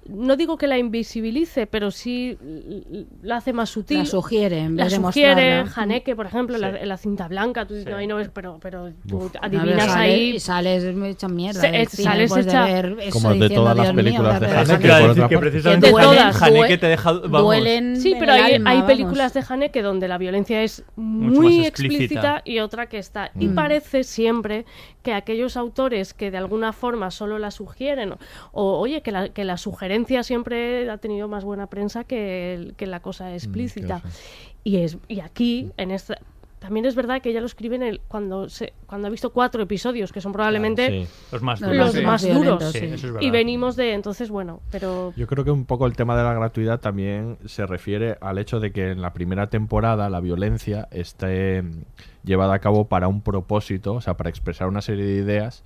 no 0.09 0.35
digo 0.35 0.57
que 0.57 0.67
la 0.67 0.77
invisibilice, 0.77 1.67
pero 1.67 1.91
sí 1.91 2.37
la 3.21 3.37
hace 3.37 3.53
más 3.53 3.69
sutil. 3.69 3.99
La 3.99 4.05
sugiere, 4.05 4.59
en 4.59 4.75
La 4.77 4.85
vez 4.85 4.93
de 4.93 4.99
sugiere. 4.99 5.63
Haneke, 5.75 6.15
por 6.15 6.25
ejemplo, 6.25 6.55
en 6.55 6.61
la, 6.61 6.85
la 6.85 6.97
cinta 6.97 7.27
blanca, 7.27 7.65
tú 7.65 7.75
no, 7.89 7.95
ahí 7.97 8.07
no 8.07 8.15
ves, 8.17 8.29
pero, 8.33 8.59
pero 8.61 8.91
tú 9.07 9.17
Uf. 9.17 9.31
adivinas 9.41 9.85
sales, 9.85 9.95
ahí. 9.95 10.29
Y 10.35 10.39
sales 10.39 10.83
hecha 10.83 11.27
mierda. 11.27 11.61
Se- 11.61 11.67
cine 11.85 11.85
sales 12.09 12.19
después 12.29 12.45
de 12.45 12.51
hecha- 12.51 12.65
ver 12.65 12.97
eso 12.99 13.11
Como 13.19 13.33
de 13.35 13.49
todas 13.49 13.77
las 13.77 13.93
películas 13.93 14.39
de 14.39 14.47
Haneke, 14.47 14.71
Haneke- 14.73 14.79
decir 14.81 15.09
otra 15.11 15.27
que 15.29 15.37
precisamente 15.37 15.87
De 15.87 15.93
todas, 15.93 16.41
Haneke 16.41 16.77
te 16.77 16.87
deja... 16.87 17.11
Vamos, 17.13 17.41
duelen 17.43 18.01
Sí, 18.01 18.15
pero 18.19 18.33
hay, 18.33 18.53
alma, 18.55 18.69
hay 18.71 18.77
vamos. 18.77 18.91
películas 18.91 19.33
de 19.33 19.43
Haneke 19.47 19.81
donde 19.81 20.07
la 20.07 20.17
violencia 20.17 20.63
es 20.63 20.83
Mucho 20.95 21.41
muy 21.41 21.65
explícita. 21.65 21.97
explícita. 21.97 22.41
y 22.45 22.59
otra 22.59 22.87
que 22.87 22.97
está. 22.97 23.31
Y 23.39 23.47
Mm. 23.47 23.55
parece 23.55 24.03
siempre 24.03 24.65
que 25.09 25.13
aquellos 25.15 25.57
autores 25.57 26.13
que 26.13 26.29
de 26.29 26.37
alguna 26.37 26.71
forma 26.71 27.09
solo 27.09 27.39
la 27.39 27.49
sugieren, 27.49 28.11
o, 28.13 28.17
o, 28.51 28.77
oye, 28.79 29.01
que 29.01 29.11
la, 29.11 29.29
que 29.29 29.43
la 29.43 29.57
sugerencia 29.57 30.21
siempre 30.21 30.87
ha 30.89 30.97
tenido 30.99 31.27
más 31.27 31.43
buena 31.43 31.65
prensa 31.67 32.03
que, 32.03 32.53
el- 32.53 32.75
que 32.75 32.85
la 32.85 32.99
cosa 32.99 33.33
explícita. 33.33 34.01
y, 34.63 34.77
es, 34.77 34.97
y 35.07 35.21
aquí, 35.21 35.71
en 35.77 35.89
esta. 35.91 36.19
También 36.59 36.85
es 36.85 36.93
verdad 36.95 37.21
que 37.21 37.29
ella 37.29 37.39
lo 37.39 37.45
escribe 37.45 37.77
en 37.77 37.83
el, 37.83 38.01
cuando, 38.07 38.49
se, 38.49 38.73
cuando 38.85 39.07
ha 39.07 39.09
visto 39.09 39.31
cuatro 39.31 39.63
episodios, 39.63 40.11
que 40.11 40.21
son 40.21 40.33
probablemente 40.33 41.05
Sí. 41.05 41.07
Los 41.31 41.41
más 41.41 41.59
duros. 41.59 41.75
los 41.77 41.91
sí. 41.93 42.01
más 42.01 42.23
violentos, 42.25 42.59
duros. 42.59 42.71
sí, 42.73 42.85
eso 42.85 42.95
es 42.95 43.03
verdad. 43.03 43.21
y 43.21 43.31
venimos 43.31 43.75
de. 43.75 43.93
Entonces, 43.93 44.29
bueno, 44.29 44.61
pero. 44.69 45.13
Yo 45.15 45.25
creo 45.27 45.43
que 45.45 45.51
un 45.51 45.65
poco 45.65 45.85
el 45.85 45.95
tema 45.95 46.17
de 46.17 46.23
la 46.23 46.33
gratuidad 46.33 46.79
también 46.79 47.37
se 47.45 47.65
refiere 47.65 48.17
al 48.21 48.37
hecho 48.37 48.59
de 48.59 48.71
que 48.71 48.91
en 48.91 49.01
la 49.01 49.13
primera 49.13 49.47
temporada 49.47 50.09
la 50.09 50.19
violencia 50.19 50.87
esté 50.91 51.63
llevada 52.23 52.55
a 52.55 52.59
cabo 52.59 52.87
para 52.87 53.07
un 53.07 53.21
propósito, 53.21 53.93
o 53.93 54.01
sea, 54.01 54.17
para 54.17 54.29
expresar 54.29 54.67
una 54.67 54.81
serie 54.81 55.05
de 55.05 55.15
ideas 55.15 55.63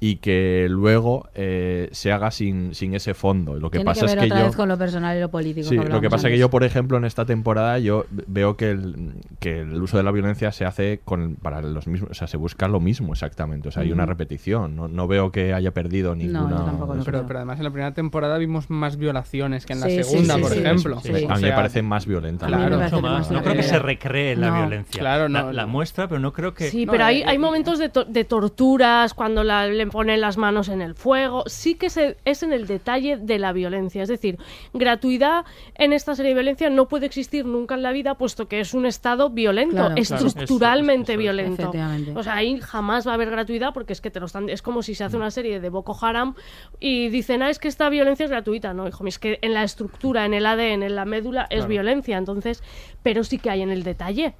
y 0.00 0.16
que 0.16 0.66
luego 0.70 1.28
eh, 1.34 1.88
se 1.92 2.12
haga 2.12 2.30
sin, 2.30 2.72
sin 2.74 2.94
ese 2.94 3.14
fondo. 3.14 3.54
Lo 3.58 3.68
que 3.70 3.78
Tiene 3.78 3.84
pasa 3.86 4.02
que 4.06 4.06
ver 4.06 4.18
es 4.18 4.22
que 4.22 4.26
otra 4.26 4.38
yo... 4.40 4.46
vez 4.46 4.56
con 4.56 4.68
lo 4.68 4.78
personal 4.78 5.16
y 5.16 5.20
lo 5.20 5.28
político. 5.28 5.68
Sí, 5.68 5.76
lo 5.76 6.00
que 6.00 6.08
pasa 6.08 6.28
es 6.28 6.34
que 6.34 6.38
yo, 6.38 6.50
por 6.50 6.62
ejemplo, 6.62 6.96
en 6.98 7.04
esta 7.04 7.24
temporada 7.24 7.78
yo 7.80 8.06
veo 8.28 8.56
que 8.56 8.70
el, 8.70 9.14
que 9.40 9.60
el 9.60 9.82
uso 9.82 9.96
de 9.96 10.04
la 10.04 10.12
violencia 10.12 10.52
se 10.52 10.64
hace 10.64 11.00
con 11.04 11.34
para 11.34 11.60
los 11.62 11.88
mismos, 11.88 12.10
o 12.12 12.14
sea, 12.14 12.28
se 12.28 12.36
busca 12.36 12.68
lo 12.68 12.78
mismo 12.78 13.12
exactamente, 13.12 13.68
o 13.68 13.72
sea, 13.72 13.82
hay 13.82 13.90
una 13.90 14.06
repetición, 14.06 14.76
no, 14.76 14.86
no 14.86 15.08
veo 15.08 15.32
que 15.32 15.52
haya 15.52 15.72
perdido 15.72 16.14
ninguna... 16.14 16.64
tampoco 16.64 16.94
eso. 16.94 17.04
Pero, 17.04 17.26
pero 17.26 17.40
además 17.40 17.58
en 17.58 17.64
la 17.64 17.70
primera 17.70 17.92
temporada 17.92 18.38
vimos 18.38 18.70
más 18.70 18.96
violaciones 18.98 19.66
que 19.66 19.72
en 19.72 19.80
la 19.80 19.86
Sí, 19.88 20.02
segunda, 20.04 20.34
sí, 20.36 20.40
por 20.42 20.52
sí, 20.52 20.58
ejemplo. 20.60 21.00
sí, 21.02 21.08
a 21.10 21.14
mí 21.14 21.24
O 21.24 21.38
me 21.40 21.52
parece 21.52 21.82
más 21.82 22.06
violenta. 22.06 22.46
Claro, 22.46 22.76
parece 22.78 22.94
Mucho 22.96 23.06
más 23.08 23.30
No 23.32 23.42
creo 23.42 23.54
que 23.56 23.62
se 23.64 23.78
recree 23.80 24.36
la 24.36 24.50
No. 24.50 24.56
violencia. 24.58 25.00
Claro, 25.00 25.28
no. 25.28 25.46
La, 25.46 25.52
la 25.52 25.66
muestra, 25.66 26.06
pero 26.08 26.20
no 26.20 26.32
creo 26.32 26.54
que... 26.54 26.70
Sí, 26.70 26.86
No, 26.86 26.92
pero 26.92 27.04
hay, 27.04 27.22
hay 27.22 27.38
momentos 27.38 27.78
de, 27.80 27.88
to- 27.88 28.04
de 28.04 28.24
torturas 28.24 29.14
cuando 29.14 29.42
la- 29.44 29.66
le 29.66 29.87
ponen 29.90 30.20
las 30.20 30.36
manos 30.36 30.68
en 30.68 30.82
el 30.82 30.94
fuego. 30.94 31.44
Sí 31.46 31.74
que 31.74 31.90
se, 31.90 32.16
es 32.24 32.42
en 32.42 32.52
el 32.52 32.66
detalle 32.66 33.16
de 33.16 33.38
la 33.38 33.52
violencia. 33.52 34.02
Es 34.02 34.08
decir, 34.08 34.38
gratuidad 34.74 35.44
en 35.74 35.92
esta 35.92 36.14
serie 36.14 36.30
de 36.30 36.34
violencia 36.34 36.70
no 36.70 36.88
puede 36.88 37.06
existir 37.06 37.44
nunca 37.44 37.74
en 37.74 37.82
la 37.82 37.92
vida, 37.92 38.14
puesto 38.14 38.48
que 38.48 38.60
es 38.60 38.74
un 38.74 38.86
estado 38.86 39.30
violento, 39.30 39.74
Claro, 39.76 39.94
claro. 39.94 40.00
estructuralmente 40.02 41.12
Eso, 41.14 41.20
eso, 41.20 41.30
eso. 41.30 41.70
violento. 41.72 42.18
O 42.18 42.22
sea, 42.22 42.34
ahí 42.36 42.60
jamás 42.60 43.06
va 43.06 43.12
a 43.12 43.14
haber 43.14 43.30
gratuidad 43.30 43.72
porque 43.74 43.92
es 43.92 44.00
que 44.00 44.10
te 44.10 44.20
lo 44.20 44.26
están. 44.26 44.48
Es 44.48 44.62
como 44.62 44.82
si 44.82 44.94
se 44.94 45.04
hace 45.04 45.16
una 45.16 45.30
serie 45.30 45.60
de 45.60 45.68
Boko 45.68 45.96
Haram 46.00 46.34
y 46.80 47.08
dicen, 47.08 47.42
ah, 47.42 47.50
es 47.50 47.58
que 47.58 47.68
esta 47.68 47.88
violencia 47.88 48.24
es 48.24 48.30
gratuita. 48.30 48.74
No, 48.74 48.86
hijo 48.88 49.04
mío, 49.04 49.08
es 49.08 49.18
que 49.18 49.38
en 49.42 49.54
la 49.54 49.64
estructura, 49.64 50.24
en 50.26 50.34
el 50.34 50.46
ADN, 50.46 50.82
en 50.82 50.94
la 50.94 51.04
médula, 51.04 51.46
es 51.50 51.66
violencia. 51.66 52.16
Entonces, 52.18 52.62
pero 53.02 53.24
sí 53.24 53.38
que 53.38 53.50
hay 53.50 53.62
en 53.62 53.70
el 53.70 53.82
detalle. 53.82 54.34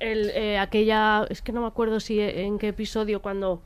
El, 0.00 0.30
eh, 0.30 0.58
aquella, 0.58 1.24
es 1.30 1.40
que 1.40 1.52
no 1.52 1.62
me 1.62 1.66
acuerdo 1.66 1.98
si 1.98 2.20
eh, 2.20 2.42
en 2.44 2.58
qué 2.58 2.68
episodio 2.68 3.22
cuando 3.22 3.62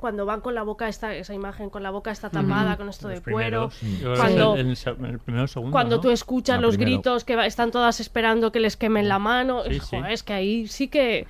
cuando 0.00 0.26
van 0.26 0.40
con 0.40 0.54
la 0.54 0.62
boca 0.62 0.88
esta 0.88 1.14
esa 1.14 1.34
imagen 1.34 1.70
con 1.70 1.82
la 1.82 1.90
boca 1.90 2.10
está 2.10 2.30
tapada 2.30 2.76
con 2.76 2.88
esto 2.88 3.08
de 3.08 3.16
Los 3.16 3.24
cuero 3.24 3.70
primeros. 3.78 4.18
Cuando 4.18 4.56
el, 4.56 4.66
el 4.70 4.76
se- 4.76 4.90
el 4.90 5.18
primero 5.18 5.44
o 5.44 5.48
segundo, 5.48 5.72
cuando 5.72 5.96
¿no? 5.96 6.02
tú 6.02 6.10
escuchas 6.10 6.60
los 6.60 6.76
primero. 6.76 6.96
gritos 6.98 7.24
que 7.24 7.36
va- 7.36 7.46
están 7.46 7.70
todas 7.70 8.00
esperando 8.00 8.50
que 8.50 8.60
les 8.60 8.76
quemen 8.76 9.08
la 9.08 9.18
mano 9.18 9.62
Sí, 9.68 9.78
joder, 9.78 10.06
sí. 10.06 10.12
es 10.12 10.22
que 10.22 10.32
ahí 10.32 10.66
sí 10.66 10.88
que 10.88 11.26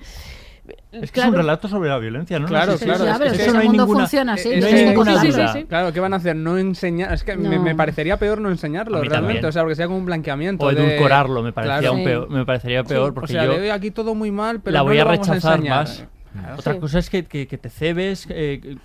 Es 0.91 1.11
que 1.11 1.15
claro. 1.15 1.29
es 1.29 1.33
un 1.33 1.37
relato 1.41 1.67
sobre 1.67 1.89
la 1.89 1.97
violencia, 1.97 2.37
¿no? 2.39 2.47
Claro, 2.47 2.73
No 2.73 2.77
claro, 2.77 3.03
es 3.03 3.19
que 3.19 3.25
es 3.27 3.31
que 3.33 3.37
no 3.39 3.49
ese 3.49 3.57
hay 3.57 3.67
mundo 3.67 3.83
ninguna- 3.83 3.99
funciona 4.01 4.33
así. 4.33 4.49
eh, 4.49 4.55
no 4.55 4.61
no 4.61 4.67
hay 4.67 4.73
hay 4.73 4.85
ninguna 4.85 5.11
sí, 5.13 5.19
sí, 5.19 5.31
duda. 5.33 5.53
sí, 5.53 5.59
sí. 5.59 5.65
Claro, 5.65 5.91
¿qué 5.91 5.99
van 5.99 6.13
a 6.13 6.17
hacer? 6.17 6.35
No 6.35 6.57
enseñar. 6.57 7.13
Es 7.13 7.23
que 7.23 7.35
me, 7.35 7.55
No. 7.57 7.61
me 7.63 7.75
parecería 7.75 8.17
peor 8.17 8.39
no 8.39 8.49
enseñarlo 8.49 9.01
realmente. 9.01 9.15
también. 9.41 9.45
O 9.45 9.51
sea, 9.51 9.63
porque 9.63 9.75
sea 9.75 9.87
como 9.87 9.97
un 9.97 10.05
blanqueamiento. 10.05 10.65
O 10.65 10.71
de- 10.71 10.81
edulcorarlo, 10.81 11.41
me 11.41 11.51
parecía, 11.51 11.79
Claro. 11.79 11.93
un 11.95 12.03
peor, 12.03 12.29
me 12.29 12.45
parecería 12.45 12.83
peor 12.83 13.09
O 13.09 13.13
porque 13.15 13.33
sea, 13.33 13.45
yo 13.45 13.53
le 13.53 13.59
doy 13.59 13.69
aquí 13.69 13.91
todo 13.91 14.13
muy 14.15 14.31
mal, 14.31 14.61
pero 14.61 14.73
la 14.73 14.79
no 14.79 14.85
voy 14.85 14.95
lo 14.97 15.01
a 15.01 15.05
vamos 15.05 15.27
rechazar 15.27 15.55
enseñar. 15.57 15.87
Otra 16.57 16.73
Sí. 16.73 16.79
cosa 16.79 16.99
es 16.99 17.09
que, 17.09 17.25
que- 17.25 17.47
que 17.47 17.57
te 17.57 17.69
cebes. 17.69 18.27
eh, 18.29 18.77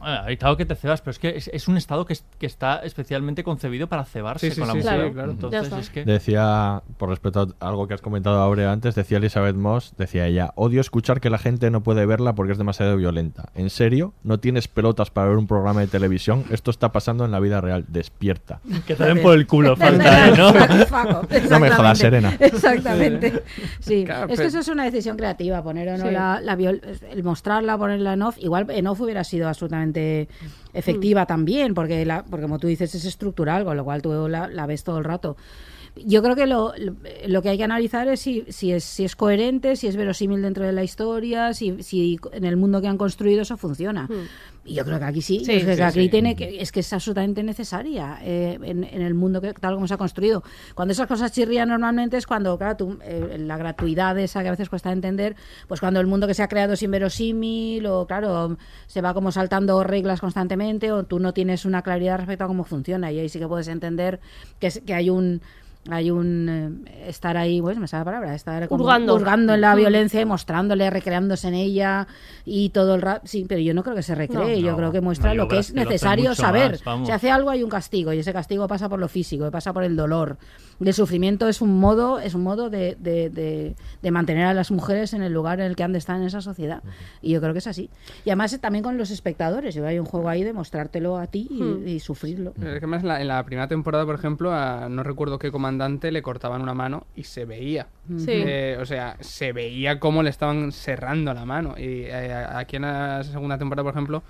ah, 0.00 0.26
claro 0.38 0.56
que 0.56 0.64
te 0.66 0.74
cebas, 0.74 1.00
pero 1.00 1.12
es 1.12 1.18
que 1.18 1.28
es, 1.36 1.48
es 1.52 1.68
un 1.68 1.76
estado 1.76 2.04
que, 2.06 2.12
es- 2.14 2.24
que 2.38 2.46
está 2.46 2.76
especialmente 2.84 3.44
concebido 3.44 3.86
para 3.88 4.04
cebarse 4.04 4.48
Sí, 4.48 4.54
sí, 4.54 4.60
con 4.60 4.68
la 4.68 4.72
sí, 4.74 4.78
mujer. 4.80 5.12
claro. 5.12 5.28
Ya 5.28 5.32
Entonces 5.32 5.62
está. 5.64 5.78
es 5.80 5.90
que. 5.90 6.04
Decía, 6.04 6.82
por 6.96 7.08
respecto 7.08 7.54
a 7.60 7.68
algo 7.68 7.86
que 7.88 7.94
has 7.94 8.00
comentado 8.00 8.38
ahora 8.38 8.70
antes, 8.72 8.94
decía 8.94 9.18
Elizabeth 9.18 9.56
Moss, 9.56 9.94
decía 9.98 10.26
ella, 10.26 10.52
odio 10.56 10.80
escuchar 10.80 11.20
que 11.20 11.30
la 11.30 11.38
gente 11.38 11.70
no 11.70 11.82
puede 11.82 12.06
verla 12.06 12.34
porque 12.34 12.52
es 12.52 12.58
demasiado 12.58 12.96
violenta. 12.96 13.50
¿En 13.54 13.70
serio? 13.70 14.14
¿No 14.22 14.38
tienes 14.40 14.68
pelotas 14.68 15.10
para 15.10 15.28
ver 15.28 15.36
un 15.36 15.46
programa 15.46 15.80
de 15.80 15.86
televisión? 15.86 16.44
Esto 16.50 16.70
está 16.70 16.92
pasando 16.92 17.24
en 17.24 17.30
la 17.30 17.40
vida 17.40 17.60
real. 17.60 17.84
Despierta. 17.88 18.60
Que 18.86 18.94
te 18.94 19.04
den 19.04 19.22
por 19.22 19.34
el 19.36 19.46
culo, 19.46 19.76
falta, 19.76 20.28
¿eh? 20.28 20.32
¿no? 20.36 20.52
No 20.52 21.60
me 21.60 21.70
jodas, 21.70 22.00
exactamente. 22.00 22.00
Serena. 22.00 22.36
Exactamente. 22.40 23.42
Sí, 23.80 24.04
Claro, 24.04 24.32
es 24.32 24.38
que 24.40 24.46
eso 24.46 24.58
es 24.60 24.68
una 24.68 24.84
decisión 24.84 25.16
creativa, 25.16 25.62
poner 25.62 25.88
o 25.88 25.98
no 25.98 26.06
Sí. 26.06 26.10
la, 26.12 26.40
la 26.40 26.56
viol- 26.56 26.80
el 27.10 27.22
mostrarla, 27.24 27.76
ponerla 27.76 28.12
en 28.12 28.22
off. 28.22 28.36
Igual 28.38 28.66
en 28.70 28.86
off 28.86 29.00
hubiera 29.00 29.24
sido 29.24 29.48
absolutamente 29.48 29.89
efectiva 30.72 31.26
también, 31.26 31.74
porque, 31.74 32.04
la, 32.04 32.24
porque 32.24 32.42
como 32.42 32.58
tú 32.58 32.66
dices 32.66 32.94
es 32.94 33.04
estructural, 33.04 33.64
con 33.64 33.76
lo 33.76 33.84
cual 33.84 34.02
tú 34.02 34.28
la, 34.28 34.48
la 34.48 34.66
ves 34.66 34.84
todo 34.84 34.98
el 34.98 35.04
rato. 35.04 35.36
Yo 35.96 36.22
creo 36.22 36.36
que 36.36 36.46
lo, 36.46 36.72
lo 37.26 37.42
que 37.42 37.48
hay 37.50 37.58
que 37.58 37.64
analizar 37.64 38.06
es 38.08 38.20
si, 38.20 38.44
si, 38.48 38.72
es 38.72 38.84
si 38.84 39.04
es 39.04 39.16
coherente, 39.16 39.76
si 39.76 39.86
es 39.86 39.96
verosímil 39.96 40.40
dentro 40.40 40.64
de 40.64 40.72
la 40.72 40.82
historia, 40.84 41.52
si, 41.52 41.82
si 41.82 42.18
en 42.32 42.44
el 42.44 42.56
mundo 42.56 42.80
que 42.80 42.88
han 42.88 42.96
construido 42.96 43.42
eso 43.42 43.56
funciona. 43.56 44.08
Y 44.64 44.74
yo 44.74 44.84
creo 44.84 44.98
que 44.98 45.04
aquí 45.04 45.22
sí, 45.22 45.38
que 45.44 45.74
sí, 45.76 45.82
aquí 45.82 46.02
sí. 46.04 46.08
tiene 46.08 46.36
que, 46.36 46.60
es 46.60 46.70
que 46.70 46.80
es 46.80 46.92
absolutamente 46.92 47.42
necesaria 47.42 48.18
eh, 48.22 48.58
en, 48.62 48.84
en 48.84 49.02
el 49.02 49.14
mundo 49.14 49.40
que, 49.40 49.52
tal 49.54 49.74
como 49.74 49.88
se 49.88 49.94
ha 49.94 49.96
construido. 49.96 50.42
Cuando 50.74 50.92
esas 50.92 51.06
cosas 51.08 51.32
chirrían 51.32 51.68
normalmente 51.70 52.16
es 52.18 52.26
cuando, 52.26 52.56
claro, 52.56 52.76
tú, 52.76 52.98
eh, 53.02 53.36
la 53.38 53.56
gratuidad 53.56 54.18
esa 54.18 54.42
que 54.42 54.48
a 54.48 54.52
veces 54.52 54.68
cuesta 54.68 54.92
entender, 54.92 55.34
pues 55.66 55.80
cuando 55.80 55.98
el 56.00 56.06
mundo 56.06 56.26
que 56.26 56.34
se 56.34 56.42
ha 56.42 56.48
creado 56.48 56.74
es 56.74 56.82
inverosímil 56.82 57.86
o, 57.86 58.06
claro, 58.06 58.56
se 58.86 59.00
va 59.00 59.12
como 59.14 59.32
saltando 59.32 59.82
reglas 59.82 60.20
constantemente 60.20 60.92
o 60.92 61.04
tú 61.04 61.18
no 61.18 61.32
tienes 61.32 61.64
una 61.64 61.82
claridad 61.82 62.18
respecto 62.18 62.44
a 62.44 62.46
cómo 62.46 62.64
funciona 62.64 63.10
y 63.10 63.18
ahí 63.18 63.28
sí 63.28 63.38
que 63.38 63.48
puedes 63.48 63.68
entender 63.68 64.20
que, 64.60 64.68
es- 64.68 64.80
que 64.86 64.94
hay 64.94 65.10
un 65.10 65.40
hay 65.88 66.10
un 66.10 66.84
eh, 66.86 67.08
estar 67.08 67.36
ahí, 67.38 67.60
pues 67.62 67.78
me 67.78 67.88
sale 67.88 68.00
la 68.00 68.04
palabra, 68.04 68.34
estar 68.34 68.68
como 68.68 68.84
Hurgando. 68.84 69.14
hurgando 69.14 69.54
en 69.54 69.62
la 69.62 69.74
Mm. 69.74 69.78
violencia 69.78 70.20
y 70.20 70.24
mostrándole, 70.26 70.90
recreándose 70.90 71.48
en 71.48 71.54
ella 71.54 72.06
y 72.44 72.68
todo 72.68 72.94
el 72.96 73.02
rato. 73.02 73.22
Sí, 73.26 73.46
pero 73.48 73.60
yo 73.62 73.72
no 73.72 73.82
creo 73.82 73.94
que 73.96 74.02
se 74.02 74.14
recree, 74.14 74.56
No. 74.56 74.60
yo 74.60 74.70
No, 74.72 74.76
creo 74.76 74.92
que 74.92 75.00
muestra 75.00 75.30
no, 75.30 75.36
lo 75.44 75.48
que 75.48 75.58
es 75.58 75.72
que 75.72 75.80
necesario 75.80 76.34
saber. 76.34 76.78
más, 76.84 77.06
si 77.06 77.12
hace 77.12 77.30
algo 77.30 77.48
hay 77.50 77.62
un 77.62 77.70
castigo 77.70 78.12
y 78.12 78.18
ese 78.18 78.32
castigo 78.32 78.68
pasa 78.68 78.88
por 78.90 78.98
lo 78.98 79.08
físico, 79.08 79.50
pasa 79.50 79.72
por 79.72 79.82
el 79.84 79.96
dolor. 79.96 80.36
El 80.80 80.94
sufrimiento 80.94 81.46
es 81.48 81.60
un 81.60 81.78
modo, 81.78 82.20
es 82.20 82.34
un 82.34 82.42
modo 82.42 82.70
de, 82.70 82.96
de, 82.98 83.28
de- 83.30 83.74
de 84.00 84.10
mantener 84.10 84.46
a 84.46 84.54
las 84.54 84.70
mujeres 84.70 85.12
en 85.14 85.22
el 85.22 85.32
lugar 85.32 85.60
en 85.60 85.66
el 85.66 85.76
que 85.76 85.82
han 85.82 85.92
de 85.92 85.98
estar 85.98 86.16
en 86.16 86.22
esa 86.22 86.40
sociedad. 86.40 86.82
Y 87.20 87.32
yo 87.32 87.40
creo 87.40 87.52
que 87.52 87.58
es 87.58 87.66
así. 87.66 87.90
Y 88.24 88.30
además 88.30 88.52
eh, 88.54 88.58
también 88.58 88.82
con 88.82 88.96
los 88.96 89.10
espectadores. 89.10 89.74
Yo 89.74 89.86
hay 89.86 89.98
un 89.98 90.06
juego 90.06 90.28
ahí 90.30 90.42
de 90.42 90.52
mostrártelo 90.54 91.18
a 91.18 91.26
ti 91.26 91.48
y, 91.50 91.62
Hmm. 91.62 91.86
y 91.88 92.00
sufrirlo. 92.00 92.50
Es 92.56 92.62
que 92.64 92.68
además 92.78 93.02
en 93.02 93.08
la, 93.08 93.20
en 93.20 93.28
la 93.28 93.44
primera 93.44 93.68
temporada, 93.68 94.06
por 94.06 94.14
ejemplo, 94.14 94.52
a 94.54 94.88
no 94.88 95.02
recuerdo 95.02 95.38
qué 95.38 95.50
comandante 95.50 95.69
le 95.78 96.22
cortaban 96.22 96.62
una 96.62 96.74
mano 96.74 97.06
y 97.14 97.24
se 97.24 97.44
veía. 97.44 97.88
Sí. 98.18 98.32
Eh, 98.32 98.78
o 98.80 98.86
sea, 98.86 99.16
se 99.20 99.52
veía 99.52 100.00
cómo 100.00 100.22
le 100.22 100.30
estaban 100.30 100.72
cerrando 100.72 101.32
la 101.34 101.44
mano. 101.44 101.74
Y 101.78 102.04
eh, 102.04 102.32
aquí 102.32 102.76
en 102.76 102.82
la 102.82 103.22
segunda 103.24 103.58
temporada, 103.58 103.84
por 103.84 103.94
ejemplo, 103.94 104.22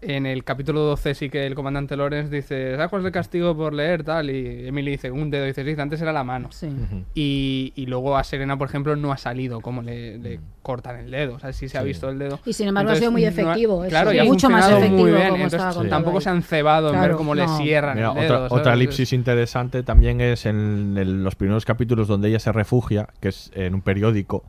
en 0.00 0.26
el 0.26 0.44
capítulo 0.44 0.80
12 0.80 1.14
sí 1.14 1.30
que 1.30 1.46
el 1.46 1.54
comandante 1.54 1.96
Lorenz 1.96 2.30
dice, 2.30 2.72
¿sabes 2.76 2.88
cuál 2.90 3.02
es 3.02 3.06
el 3.06 3.12
castigo 3.12 3.56
por 3.56 3.74
leer? 3.74 4.04
Tal, 4.04 4.30
y 4.30 4.66
Emily 4.68 4.92
dice, 4.92 5.10
un 5.10 5.30
dedo. 5.30 5.44
Y 5.44 5.48
dice, 5.48 5.64
sí, 5.64 5.80
antes 5.80 6.00
era 6.00 6.12
la 6.12 6.24
mano. 6.24 6.50
Sí. 6.52 6.68
Y, 7.14 7.72
y 7.76 7.86
luego 7.86 8.16
a 8.16 8.24
Serena, 8.24 8.56
por 8.56 8.68
ejemplo, 8.68 8.94
no 8.96 9.12
ha 9.12 9.16
salido 9.16 9.60
cómo 9.60 9.82
le, 9.82 10.18
le 10.18 10.40
cortan 10.62 11.00
el 11.00 11.10
dedo. 11.10 11.34
O 11.34 11.38
sea, 11.38 11.52
sí 11.52 11.68
se 11.68 11.78
ha 11.78 11.82
visto 11.82 12.08
el 12.10 12.18
dedo. 12.18 12.38
Y 12.44 12.52
sin 12.52 12.68
embargo 12.68 12.90
ha 12.90 12.96
sido 12.96 13.10
muy 13.10 13.22
no 13.22 13.28
efectivo, 13.28 13.84
claro, 13.88 14.12
y 14.12 14.18
ha 14.18 14.24
mucho 14.24 14.48
más 14.50 14.68
efectivo 14.70 14.96
muy 14.98 15.10
bien. 15.10 15.22
como 15.30 15.34
Entonces, 15.44 15.52
estaba 15.58 15.74
contado 15.74 15.90
tampoco 15.90 16.18
ahí. 16.18 16.22
se 16.24 16.30
han 16.30 16.42
cebado 16.42 16.88
en 16.88 16.92
ver 16.94 17.00
Claro, 17.02 17.16
cómo 17.16 17.34
le 17.34 17.48
cierran 17.48 17.96
Mira, 17.96 18.08
el 18.10 18.14
dedo. 18.14 18.24
otra, 18.24 18.36
¿sabes? 18.48 18.52
otra 18.52 18.74
elipsis 18.74 19.12
interesante 19.12 19.82
también 19.82 20.20
es 20.20 20.46
en 20.46 20.96
el- 20.98 21.24
los 21.24 21.34
primeros 21.34 21.64
capítulos 21.64 22.08
donde 22.08 22.28
ella 22.28 22.38
se 22.38 22.52
refugia, 22.52 23.08
que 23.20 23.28
es 23.28 23.50
en 23.54 23.74
un 23.74 23.82
periódico, 23.82 24.44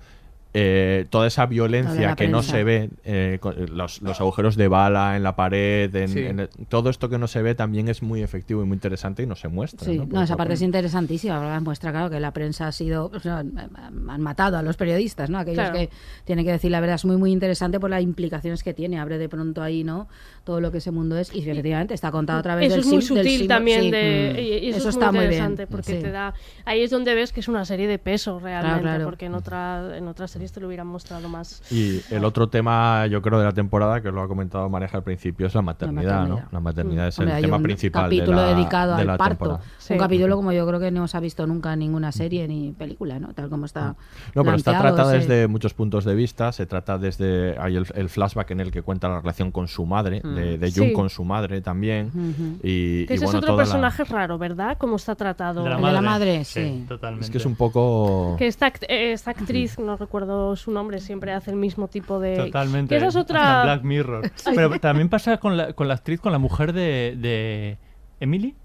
eh, 0.54 1.06
toda 1.12 1.28
esa 1.28 1.46
violencia 1.46 2.08
la 2.10 2.16
que 2.16 2.28
no 2.28 2.42
se 2.42 2.64
ve, 2.64 2.90
eh, 3.04 3.38
con- 3.40 3.56
los, 3.78 4.02
los 4.02 4.20
agujeros 4.20 4.56
de 4.56 4.68
bala 4.68 5.16
en 5.16 5.22
la 5.24 5.36
pared, 5.36 5.94
en- 5.96 6.08
Sí. 6.10 6.20
en 6.22 6.40
el- 6.40 6.50
todo 6.70 6.90
esto 6.90 7.08
que 7.08 7.20
no 7.20 7.28
se 7.28 7.42
ve 7.44 7.54
también 7.54 7.88
es 7.88 8.02
muy 8.02 8.24
efectivo 8.24 8.64
y 8.64 8.66
muy 8.66 8.74
interesante 8.76 9.22
y 9.24 9.28
no 9.28 9.36
se 9.36 9.48
muestra. 9.48 9.86
Sí, 9.86 10.00
¿no? 10.00 10.24
esa 10.24 10.36
parte 10.36 10.54
es 10.56 10.62
interesantísima. 10.62 11.40
porque 11.40 11.60
Muestra, 11.60 11.92
claro, 11.92 12.10
que 12.10 12.20
la 12.20 12.32
prensa 12.34 12.68
ha 12.68 12.72
sido. 12.72 13.12
o 13.14 13.20
sea, 13.20 13.40
han 13.40 14.22
matado 14.22 14.58
a 14.58 14.62
los 14.64 14.76
periodistas, 14.78 15.30
¿no? 15.30 15.38
Aquellos 15.38 15.60
Claro. 15.70 15.78
que 15.78 15.90
tienen 16.26 16.46
que 16.46 16.52
decir 16.52 16.72
la 16.72 16.80
verdad. 16.80 16.96
Es 16.96 17.06
muy, 17.06 17.18
muy 17.18 17.32
interesante 17.32 17.80
por 17.80 17.90
las 17.92 18.02
implicaciones 18.02 18.64
que 18.64 18.74
tiene. 18.74 19.00
Abre 19.00 19.18
de 19.18 19.30
pronto 19.30 19.62
ahí, 19.62 19.84
¿no? 19.84 20.08
Todo 20.46 20.62
lo 20.62 20.72
que 20.72 20.80
ese 20.80 20.90
mundo 20.92 21.18
es. 21.18 21.34
Y 21.36 21.48
efectivamente 21.48 21.94
está 21.94 22.12
contado 22.12 22.40
a 22.40 22.42
través 22.44 22.68
Eso 22.68 22.76
del 22.76 22.80
es 22.82 22.86
muy 22.88 23.02
sim- 23.04 23.18
sutil 23.18 23.48
también 23.48 23.82
sí. 23.82 23.92
de, 23.92 24.34
Mm. 24.36 24.40
y, 24.40 24.42
y 24.42 24.70
eso, 24.70 24.78
Eso 24.80 24.90
es 24.90 24.96
está 24.96 25.12
muy 25.12 25.20
muy 25.20 25.28
bien, 25.28 25.44
interesante 25.44 25.68
porque 25.68 25.94
sí. 25.98 26.02
te 26.02 26.12
da 26.12 26.34
ahí 26.66 26.82
es 26.82 26.90
donde 26.90 27.14
ves 27.14 27.32
que 27.34 27.40
es 27.42 27.48
una 27.48 27.66
serie 27.66 27.88
de 27.88 28.00
peso 28.00 28.40
realmente 28.40 28.82
claro. 28.82 29.06
porque 29.06 29.26
en 29.26 29.36
otra 29.36 29.98
en 29.98 30.08
otras 30.08 30.32
series 30.40 30.52
te 30.52 30.60
lo 30.60 30.68
hubieran 30.68 30.88
mostrado 30.88 31.28
más 31.30 31.62
Y 31.72 32.02
el 32.14 32.24
otro 32.26 32.50
tema, 32.50 33.06
yo 33.08 33.22
creo, 33.22 33.40
de 33.40 33.46
la 33.46 33.52
temporada, 33.54 34.02
que 34.02 34.12
lo 34.12 34.22
ha 34.22 34.28
comentado 34.28 34.70
Mareja 34.70 34.98
al 34.98 35.04
principio, 35.04 35.48
es 35.48 35.54
la 35.56 35.62
maternidad, 35.62 36.22
¿no? 36.24 36.36
maternidad. 36.36 36.48
La 36.52 36.60
maternidad 36.60 37.08
es 37.08 37.20
Hombre, 37.20 37.36
el 37.38 37.42
tema 37.44 37.58
un 37.58 37.64
principal 37.64 38.10
de 38.10 38.18
capítulo 38.18 38.38
la, 38.42 38.48
dedicado 38.56 38.96
de 38.96 39.02
al 39.02 39.08
la 39.08 39.18
parto. 39.18 39.60
Sí. 39.78 39.94
Un 39.94 40.00
capítulo 40.00 40.36
como 40.36 40.52
yo 40.52 40.66
creo 40.68 40.80
que 40.80 40.92
no 40.92 41.08
se 41.08 41.18
ha 41.18 41.20
visto 41.20 41.46
nunca 41.48 41.74
en 41.74 41.80
ninguna 41.80 42.12
serie 42.12 42.48
ni 42.48 42.72
película, 42.72 43.20
¿no? 43.20 43.34
Tal 43.34 43.50
como 43.50 43.66
está. 43.66 43.96
No, 44.36 44.44
pero 44.44 44.56
está 44.56 44.72
sí. 45.06 45.18
desde 45.18 45.48
muchos 45.48 45.74
puntos 45.74 46.06
de 46.06 46.16
vista. 46.16 46.52
Se 46.52 46.66
trata 46.66 46.98
desde. 46.98 47.58
Hay 47.60 47.76
el, 47.76 47.86
el 47.96 48.10
flashback 48.10 48.52
en 48.52 48.60
el 48.62 48.72
que 48.72 48.82
cuenta 48.82 49.10
la 49.10 49.20
relación 49.20 49.52
con 49.52 49.68
su 49.68 49.86
madre, 49.86 50.22
de, 50.22 50.58
de 50.58 50.72
Jung 50.72 50.90
Sí. 50.90 50.94
con 50.94 51.10
su 51.10 51.24
madre 51.26 51.62
también. 51.62 52.08
Ujú. 52.08 52.60
Y, 52.64 53.06
que 53.06 53.14
y 53.14 53.16
ese 53.16 53.26
bueno, 53.26 53.40
es 53.40 53.44
otro 53.44 53.48
toda 53.54 53.58
la- 53.58 53.64
personaje 53.64 54.04
raro 54.06 54.38
verdad 54.38 54.78
cómo 54.78 54.96
está 54.96 55.16
tratado 55.16 55.64
De 55.64 55.70
la 55.70 55.76
El 55.78 55.82
de 55.84 55.92
la 55.92 56.02
madre. 56.02 56.30
madre, 56.38 56.46
sí. 56.46 56.86
totalmente. 56.88 57.26
Es 57.26 57.32
que 57.32 57.38
es 57.40 57.46
un 57.46 57.56
poco. 57.56 58.36
que 58.38 58.48
esta, 58.48 58.72
act- 58.72 58.86
esta 58.90 59.32
actriz 59.32 59.78
no 59.80 59.98
recuerdo 59.98 60.29
su 60.56 60.72
nombre 60.72 61.00
siempre 61.00 61.32
hace 61.34 61.52
el 61.52 61.58
mismo 61.58 61.88
tipo 61.88 62.20
de 62.20 62.36
Totalmente. 62.38 62.90
que 62.90 62.98
esa 62.98 63.08
es 63.08 63.16
otra 63.16 63.64
Black 63.64 63.84
Mirror. 63.84 64.32
Pero 64.56 64.80
también 64.80 65.10
pasa 65.10 65.38
con 65.38 65.58
la, 65.58 65.74
con 65.74 65.88
la 65.88 65.96
actriz, 65.96 66.20
con 66.20 66.32
la 66.32 66.38
mujer 66.40 66.74
de, 66.74 67.16
de 67.18 67.78
Emily. 68.20 68.56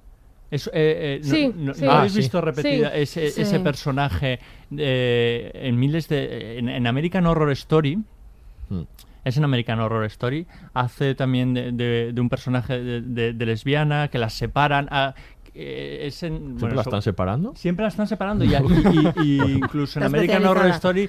Es, 0.51 0.69
eh, 0.69 0.71
eh, 0.75 1.21
no- 1.25 1.31
Sí, 1.31 1.53
no, 1.57 1.75
sí. 1.75 1.85
¿no 1.85 1.91
Ah, 1.91 1.99
habéis 1.99 2.13
sí. 2.13 2.19
visto 2.19 2.41
repetida 2.41 2.91
Sí. 2.93 3.01
ese, 3.01 3.31
Sí. 3.31 3.43
ese 3.43 3.61
personaje 3.61 4.39
eh, 4.77 5.51
en 5.55 5.79
miles 5.79 6.09
de 6.09 6.59
en, 6.59 6.69
en 6.69 6.87
American 6.87 7.27
Horror 7.27 7.51
Story? 7.53 7.97
Mm. 8.69 8.83
Es 9.25 9.37
en 9.39 9.45
American 9.45 9.81
Horror 9.81 10.05
Story. 10.05 10.47
Hace 10.75 11.15
también 11.15 11.55
de, 11.55 11.73
de- 11.73 12.13
de 12.13 12.21
un 12.21 12.29
personaje 12.29 12.79
de, 12.79 13.01
de- 13.01 13.33
de 13.33 13.47
lesbiana 13.47 14.09
que 14.09 14.19
las 14.19 14.35
separan. 14.35 14.87
ah, 14.91 15.15
eh, 15.55 16.07
es 16.07 16.23
en, 16.23 16.37
¿Siempre 16.37 16.61
bueno, 16.61 16.75
la 16.77 16.83
so- 16.83 16.91
están 16.91 17.03
separando? 17.03 17.53
Siempre 17.55 17.83
la 17.85 17.89
están 17.89 18.07
separando 18.09 18.45
y, 18.45 18.49
y- 18.55 19.13
y- 19.23 19.43
y 19.43 19.53
incluso 19.59 19.99
en 20.01 20.07
American 20.07 20.45
Horror. 20.45 20.67
Story 20.71 21.09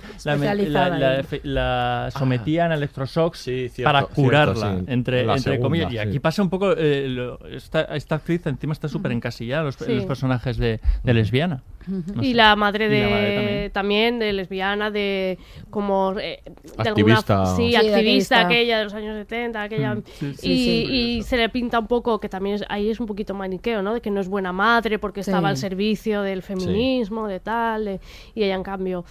la, 1.43 2.09
sometían 2.17 2.71
a 2.71 2.75
electroshock 2.75 3.35
Sí, 3.35 3.69
cierto, 3.69 3.83
para 3.87 3.99
cierto, 4.01 4.15
curarla, 4.15 4.77
sí. 4.79 4.83
entre, 4.87 5.21
entre 5.21 5.39
segunda, 5.39 5.61
comillas. 5.63 5.89
Y 5.91 5.95
sí. 5.95 5.99
aquí 5.99 6.19
pasa 6.19 6.41
un 6.43 6.49
poco, 6.49 6.73
eh, 6.77 7.07
lo- 7.09 7.45
esta, 7.47 7.81
esta 7.95 8.15
actriz 8.15 8.45
encima 8.45 8.73
está 8.73 8.87
súper 8.87 9.11
encasillada 9.11 9.63
los, 9.63 9.75
Sí. 9.75 9.93
los 9.93 10.05
personajes 10.05 10.57
de, 10.57 10.79
de 11.03 11.13
lesbiana. 11.13 11.63
No 11.87 12.23
y 12.23 12.29
sé. 12.29 12.33
la 12.35 12.55
madre 12.55 12.85
Y 12.85 12.89
de 12.89 13.01
la 13.01 13.09
madre 13.09 13.69
también. 13.71 14.19
de 14.19 14.33
lesbiana 14.33 14.91
de 14.91 15.37
como 15.69 16.13
eh, 16.19 16.41
de 16.45 16.89
Activista. 16.89 17.33
alguna 17.41 17.55
sí, 17.55 17.69
Sí, 17.69 17.75
activista 17.75 17.95
activista. 17.97 18.39
aquella 18.41 18.77
de 18.79 18.83
los 18.85 18.93
años 18.93 19.15
70 19.17 19.61
aquella 19.61 19.95
Mm, 19.95 20.03
sí, 20.05 20.33
sí, 20.35 20.51
y, 20.51 20.57
sí. 20.57 20.93
y 21.19 21.23
se 21.23 21.37
le 21.37 21.49
pinta 21.49 21.79
un 21.79 21.87
poco 21.87 22.19
que 22.19 22.29
también 22.29 22.55
es- 22.55 22.65
ahí 22.69 22.89
es 22.89 22.99
un 22.99 23.05
poquito 23.05 23.33
maniqueo 23.33 23.81
no 23.81 23.93
de 23.93 24.01
que 24.01 24.11
no 24.11 24.19
es 24.21 24.27
buena 24.27 24.51
madre 24.51 24.99
porque 24.99 25.23
Sí. 25.23 25.29
estaba 25.31 25.49
al 25.49 25.57
servicio 25.57 26.21
del 26.21 26.41
feminismo 26.41 27.27
de 27.27 27.39
tal 27.39 27.85
de- 27.85 27.99
y 28.33 28.43
ella 28.43 28.55
en 28.55 28.63
cambio 28.63 29.05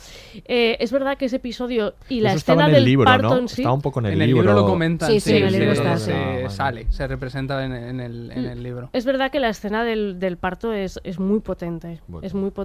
eh, 0.47 0.77
es 0.81 0.91
verdad 0.93 1.17
que 1.17 1.27
ese 1.27 1.37
episodio 1.37 1.95
y 2.09 2.21
la 2.21 2.31
Eso 2.31 2.39
escena 2.39 2.63
en 2.65 2.69
el 2.71 2.75
del 2.77 2.85
libro, 2.85 3.05
parto 3.05 3.29
¿no? 3.29 3.39
en 3.39 3.49
sí 3.49 3.63
Estaba 3.63 3.75
un 3.75 3.83
poco 3.83 4.01
en 4.01 4.07
el, 4.07 4.13
En 4.15 4.23
el 4.23 4.27
libro 4.31 4.53
lo 4.53 4.67
comentan. 4.67 5.11
Sí, 5.11 5.21
sí, 5.21 5.37
en 5.37 5.45
el 5.47 5.53
libro 5.53 5.73
está, 5.73 5.97
se, 5.99 6.13
sí. 6.13 6.19
Ah, 6.47 6.51
sale, 6.51 6.87
se 6.91 7.07
representa 7.07 7.65
en, 7.65 7.73
en 7.73 8.01
el, 8.01 8.31
en 8.33 8.45
el 8.47 8.63
libro. 8.63 8.91
Es 8.93 9.05
verdad 9.05 9.31
que 9.31 9.41
la 9.41 9.49
escena 9.49 9.85
del, 9.85 10.19
del 10.19 10.37
parto 10.37 10.73
es, 10.73 11.01
es 11.05 11.19
muy 11.19 11.41
potente. 11.41 12.01
Bueno. 12.09 12.27
Es 12.27 12.35
muy 12.35 12.51
potente. 12.51 12.64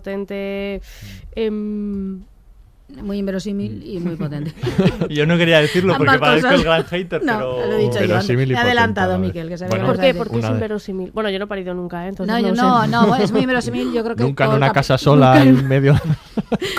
Em, 1.35 2.21
Muy 3.03 3.19
inverosímil 3.19 3.84
y 3.85 3.99
muy 3.99 4.15
potente. 4.17 4.51
Yo 5.11 5.27
no 5.27 5.38
quería 5.38 5.61
decirlo 5.61 5.95
porque 5.95 6.17
parezco 6.17 6.49
el 6.49 6.63
gran 6.63 6.84
hater, 6.85 7.23
No, 7.23 7.34
pero... 7.38 7.65
lo 7.67 7.73
he 7.73 7.77
dicho 7.77 8.03
yo 8.03 8.57
adelantado, 8.57 9.19
Miquel, 9.19 9.47
que 9.47 9.57
sabía 9.59 9.69
Bueno, 9.69 9.85
que 9.85 9.91
¿Por 9.91 10.01
qué? 10.01 10.13
Porque 10.15 10.39
es 10.39 10.49
inverosímil. 10.49 11.11
Bueno, 11.11 11.30
yo 11.30 11.38
no 11.38 11.45
he 11.45 11.47
parido 11.47 11.73
nunca, 11.76 12.05
¿eh? 12.05 12.09
entonces 12.09 12.34
No, 12.34 12.39
yo 12.41 12.55
no, 12.55 12.88
no, 12.88 13.15
es 13.23 13.31
muy 13.31 13.41
inverosímil. 13.41 13.93
Yo 13.93 14.03
creo 14.03 14.15
que 14.15 14.23
Nunca 14.23 14.45
en 14.45 14.53
una 14.53 14.71
casa 14.71 14.97
sola 14.97 15.39
en- 15.43 15.67
medio 15.67 15.93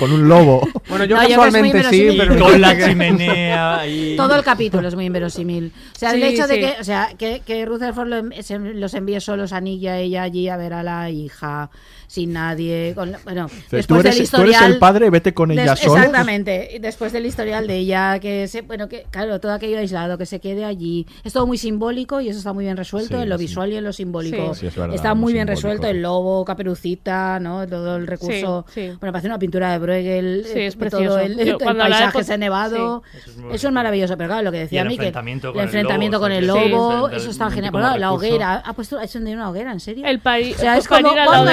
con 0.01 0.11
un 0.11 0.29
lobo. 0.29 0.67
Bueno, 0.89 1.05
yo 1.05 1.15
No, 1.17 1.23
yo 1.23 1.29
casualmente 1.37 1.85
sí, 1.85 2.17
pero... 2.19 2.37
Con 2.45 2.61
la 2.61 2.77
chimenea 2.77 3.87
y... 3.87 4.17
Todo 4.17 4.35
el 4.35 4.43
capítulo 4.43 4.89
es 4.89 4.97
muy 4.97 5.05
inverosímil. 5.05 5.73
O 5.95 5.99
sea, 5.99 6.11
el 6.11 6.23
Sí, 6.23 6.27
hecho 6.27 6.49
de 6.49 6.59
que, 6.59 6.75
o 6.81 6.85
sea, 6.85 7.11
que, 7.17 7.43
que 7.47 7.65
Rutherford 7.65 8.33
se- 8.43 8.59
los 8.59 8.95
envíe 8.95 9.21
solos 9.21 9.53
a 9.53 9.61
Nick 9.61 9.83
y 9.83 9.87
a 9.87 9.99
ella 9.99 10.23
allí 10.25 10.49
a 10.49 10.57
ver 10.57 10.73
a 10.73 10.83
la 10.83 11.09
hija, 11.09 11.71
sin 12.11 12.33
nadie. 12.33 12.93
Con, 12.97 13.13
la- 13.13 13.21
bueno, 13.23 13.47
Tú 13.69 13.77
después 13.77 14.01
eres, 14.01 14.17
del 14.19 14.29
tú 14.31 14.37
eres 14.39 14.51
historial. 14.55 14.73
el 14.73 14.79
padre, 14.81 15.11
vete 15.11 15.33
con 15.33 15.53
ella 15.53 15.71
Des- 15.71 15.79
solo. 15.79 15.95
Exactamente. 15.97 16.79
Después 16.81 17.13
del 17.13 17.25
historial 17.25 17.69
de 17.69 17.77
ella, 17.77 18.19
que 18.19 18.49
se, 18.49 18.63
bueno, 18.63 18.89
que 18.89 19.05
claro, 19.11 19.39
todo 19.39 19.53
aquello 19.53 19.79
aislado, 19.79 20.19
que 20.19 20.27
se 20.27 20.41
quede 20.41 20.65
allí. 20.65 21.07
Es 21.23 21.33
todo 21.33 21.47
muy 21.47 21.57
simbólico 21.57 22.21
y 22.21 22.29
eso 22.29 22.39
está 22.39 22.53
muy 22.53 22.65
bien 22.65 22.77
resuelto 22.77 23.17
Sí, 23.17 23.23
en 23.23 23.29
lo 23.29 23.39
sí. 23.39 23.45
visual 23.45 23.71
y 23.73 23.77
en 23.77 23.85
lo 23.85 23.93
simbólico. 23.93 24.55
Sí, 24.57 24.67
es 24.67 24.75
verdad, 24.75 24.95
está 24.97 25.15
muy 25.15 25.21
muy 25.21 25.33
bien 25.35 25.47
simbólico. 25.47 25.69
resuelto 25.69 25.87
el 25.87 26.03
lobo, 26.03 26.45
Caperucita, 26.45 27.39
¿no? 27.39 27.65
Todo 27.69 27.95
el 27.97 28.09
recurso. 28.09 28.65
Sí, 28.75 28.89
sí. 28.89 28.97
Bueno, 28.99 29.13
parece 29.13 29.29
una 29.29 29.39
pintura 29.39 29.71
de 29.71 29.79
Bruegel. 29.79 30.45
Sí, 30.53 30.59
eh, 30.59 30.67
es 30.67 30.75
precioso. 30.77 31.05
Todo 31.07 31.19
el, 31.21 31.37
Yo, 31.37 31.43
el 31.43 31.59
cuando 31.59 31.85
la 31.85 31.91
paisaje 31.91 32.19
he 32.19 32.21
ese 32.23 32.39
nevado. 32.39 33.03
Eso 33.15 33.31
es 33.31 33.37
muy 33.37 33.55
Eso 33.55 33.69
es 33.69 33.73
maravilloso, 33.73 34.17
pero 34.17 34.29
claro, 34.31 34.43
lo 34.43 34.51
que 34.51 34.59
decía 34.59 34.81
el 34.81 34.87
a 34.89 34.91
mí, 34.91 34.97
que 34.99 35.05
enfrentamiento 35.07 35.49
el 35.49 35.53
con 35.53 35.61
el 35.61 35.67
enfrentamiento 35.67 36.17
lobo, 36.19 36.25
con 36.25 36.33
el 36.33 36.47
lobo, 36.47 37.09
eso 37.11 37.31
está 37.31 37.51
genial. 37.51 37.71
Bueno, 37.71 37.97
la 37.97 38.13
hoguera, 38.13 38.55
¿ha 38.65 38.73
puesto, 38.73 38.99
ha 38.99 39.03
encendido 39.03 39.37
una 39.37 39.49
hoguera? 39.51 39.71
¿En 39.71 39.79
serio? 39.81 40.05
El 40.05 40.19
país. 40.19 40.57
O 40.57 40.61
sea, 40.61 40.77
es 40.77 40.89
como 40.89 41.15
lado 41.15 41.27
¿cuándo 41.27 41.51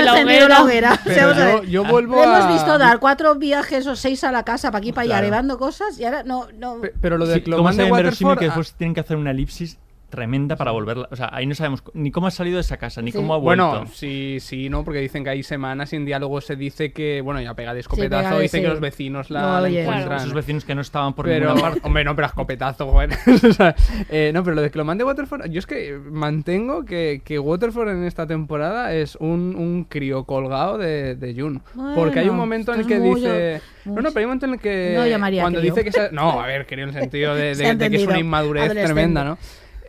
de 0.48 0.53
la 0.53 0.64
hoguera. 0.64 0.99
Pero 1.03 1.30
a 1.32 1.64
yo, 1.64 1.84
vuelvo 1.86 2.15
Le 2.15 2.24
hemos 2.24 2.45
a- 2.45 2.52
visto 2.53 2.78
dar 2.78 2.99
cuatro 2.99 3.36
viajes 3.36 3.86
o 3.88 3.95
seis 3.95 4.24
a 4.24 4.32
la 4.32 4.44
casa 4.44 4.72
para 4.72 4.80
aquí 4.80 4.91
para 4.94 5.03
allá, 5.06 5.22
llevando 5.22 5.57
cosas 5.57 5.99
y 5.99 6.06
ahora 6.06 6.24
no, 6.24 6.48
no. 6.57 6.82
Pe- 6.82 6.94
Pero 7.02 7.18
lo 7.18 7.26
de 7.26 7.36
Sí, 7.36 7.41
Clomán 7.41 7.76
¿Cómo 7.76 7.86
de 7.86 7.91
Waterford... 7.91 8.38
que 8.40 8.45
ah, 8.45 8.48
después 8.49 8.74
tienen 8.74 8.94
que 8.94 8.99
hacer 9.02 9.18
una 9.18 9.32
elipsis 9.32 9.78
tremenda 10.10 10.56
para 10.56 10.72
volverla? 10.72 11.08
O 11.12 11.16
sea, 11.16 11.30
ahí 11.34 11.46
no 11.46 11.56
sabemos 11.56 11.84
ni 11.94 12.12
cómo 12.12 12.28
ha 12.28 12.32
salido 12.32 12.56
de 12.56 12.62
esa 12.62 12.78
casa, 12.78 13.02
ni 13.02 13.12
cómo 13.12 13.34
ha 13.34 13.38
vuelto. 13.38 13.68
Bueno, 13.70 13.88
sí, 13.94 14.38
sí, 14.40 14.70
no, 14.70 14.84
porque 14.84 15.00
dicen 15.00 15.24
que 15.24 15.30
hay 15.32 15.44
semanas 15.44 15.90
sin 15.90 16.06
diálogo 16.06 16.40
se 16.42 16.56
dice 16.56 16.92
que, 16.92 17.22
bueno, 17.22 17.42
ya 17.42 17.54
pega 17.54 17.74
de 17.74 17.82
escopetazo, 17.82 18.24
pega 18.24 18.36
de- 18.38 18.42
dice 18.44 18.58
sí. 18.58 18.64
que 18.64 18.70
los 18.70 18.80
vecinos 18.80 19.30
la, 19.30 19.42
No, 19.42 19.48
la 19.62 19.68
oye. 19.68 19.82
encuentran. 19.84 20.18
Esos 20.20 20.34
vecinos 20.34 20.66
que 20.66 20.76
no 20.76 20.82
estaban 20.82 21.14
por 21.14 21.26
pero, 21.26 21.48
ninguna 21.48 21.62
parte. 21.70 21.82
hombre, 21.84 22.04
no, 22.04 22.16
pero 22.16 22.26
a 22.26 22.30
escopetazo, 22.30 22.86
bueno. 22.88 23.16
O 23.50 23.54
sea, 23.54 23.76
eh, 24.10 24.32
no, 24.34 24.44
pero 24.44 24.56
lo 24.56 24.62
de 24.62 24.72
Clomán 24.72 24.98
de 24.98 25.04
Waterford, 25.04 25.46
yo 25.50 25.60
es 25.60 25.66
que 25.66 25.98
mantengo 26.12 26.86
que, 26.86 27.22
que 27.24 27.40
Waterford 27.40 27.90
en 27.90 28.04
esta 28.04 28.26
temporada 28.28 28.94
es 28.94 29.16
un, 29.18 29.56
un 29.58 29.84
crío 29.86 30.24
colgado 30.26 30.78
de, 30.78 31.16
de 31.16 31.34
Jun. 31.40 31.62
porque 31.96 32.20
hay 32.20 32.30
un 32.30 32.36
momento 32.38 32.74
en 32.74 32.82
el 32.82 32.88
que 32.88 33.00
dice... 33.00 33.62
No, 33.86 34.02
no, 34.02 34.10
pero 34.10 34.20
hay 34.20 34.26
un 34.26 34.30
momento 34.32 34.46
en 34.48 34.54
el 34.54 34.60
que... 34.60 34.94
No 34.98 35.08
llamaría 35.08 35.42
cuando 35.44 35.60
crío. 35.60 35.74
dice 35.74 35.84
que... 35.86 35.92
se- 35.92 36.12
no, 36.12 36.42
a 36.42 36.46
ver, 36.48 36.66
crío 36.68 36.84
en 36.84 36.90
el 36.90 36.96
sentido 36.96 37.36
de, 37.36 37.54
que 37.90 37.96
es 37.96 38.06
una 38.08 38.20
inmadurez 38.20 38.72
tremenda, 38.74 39.24
¿no? 39.24 39.38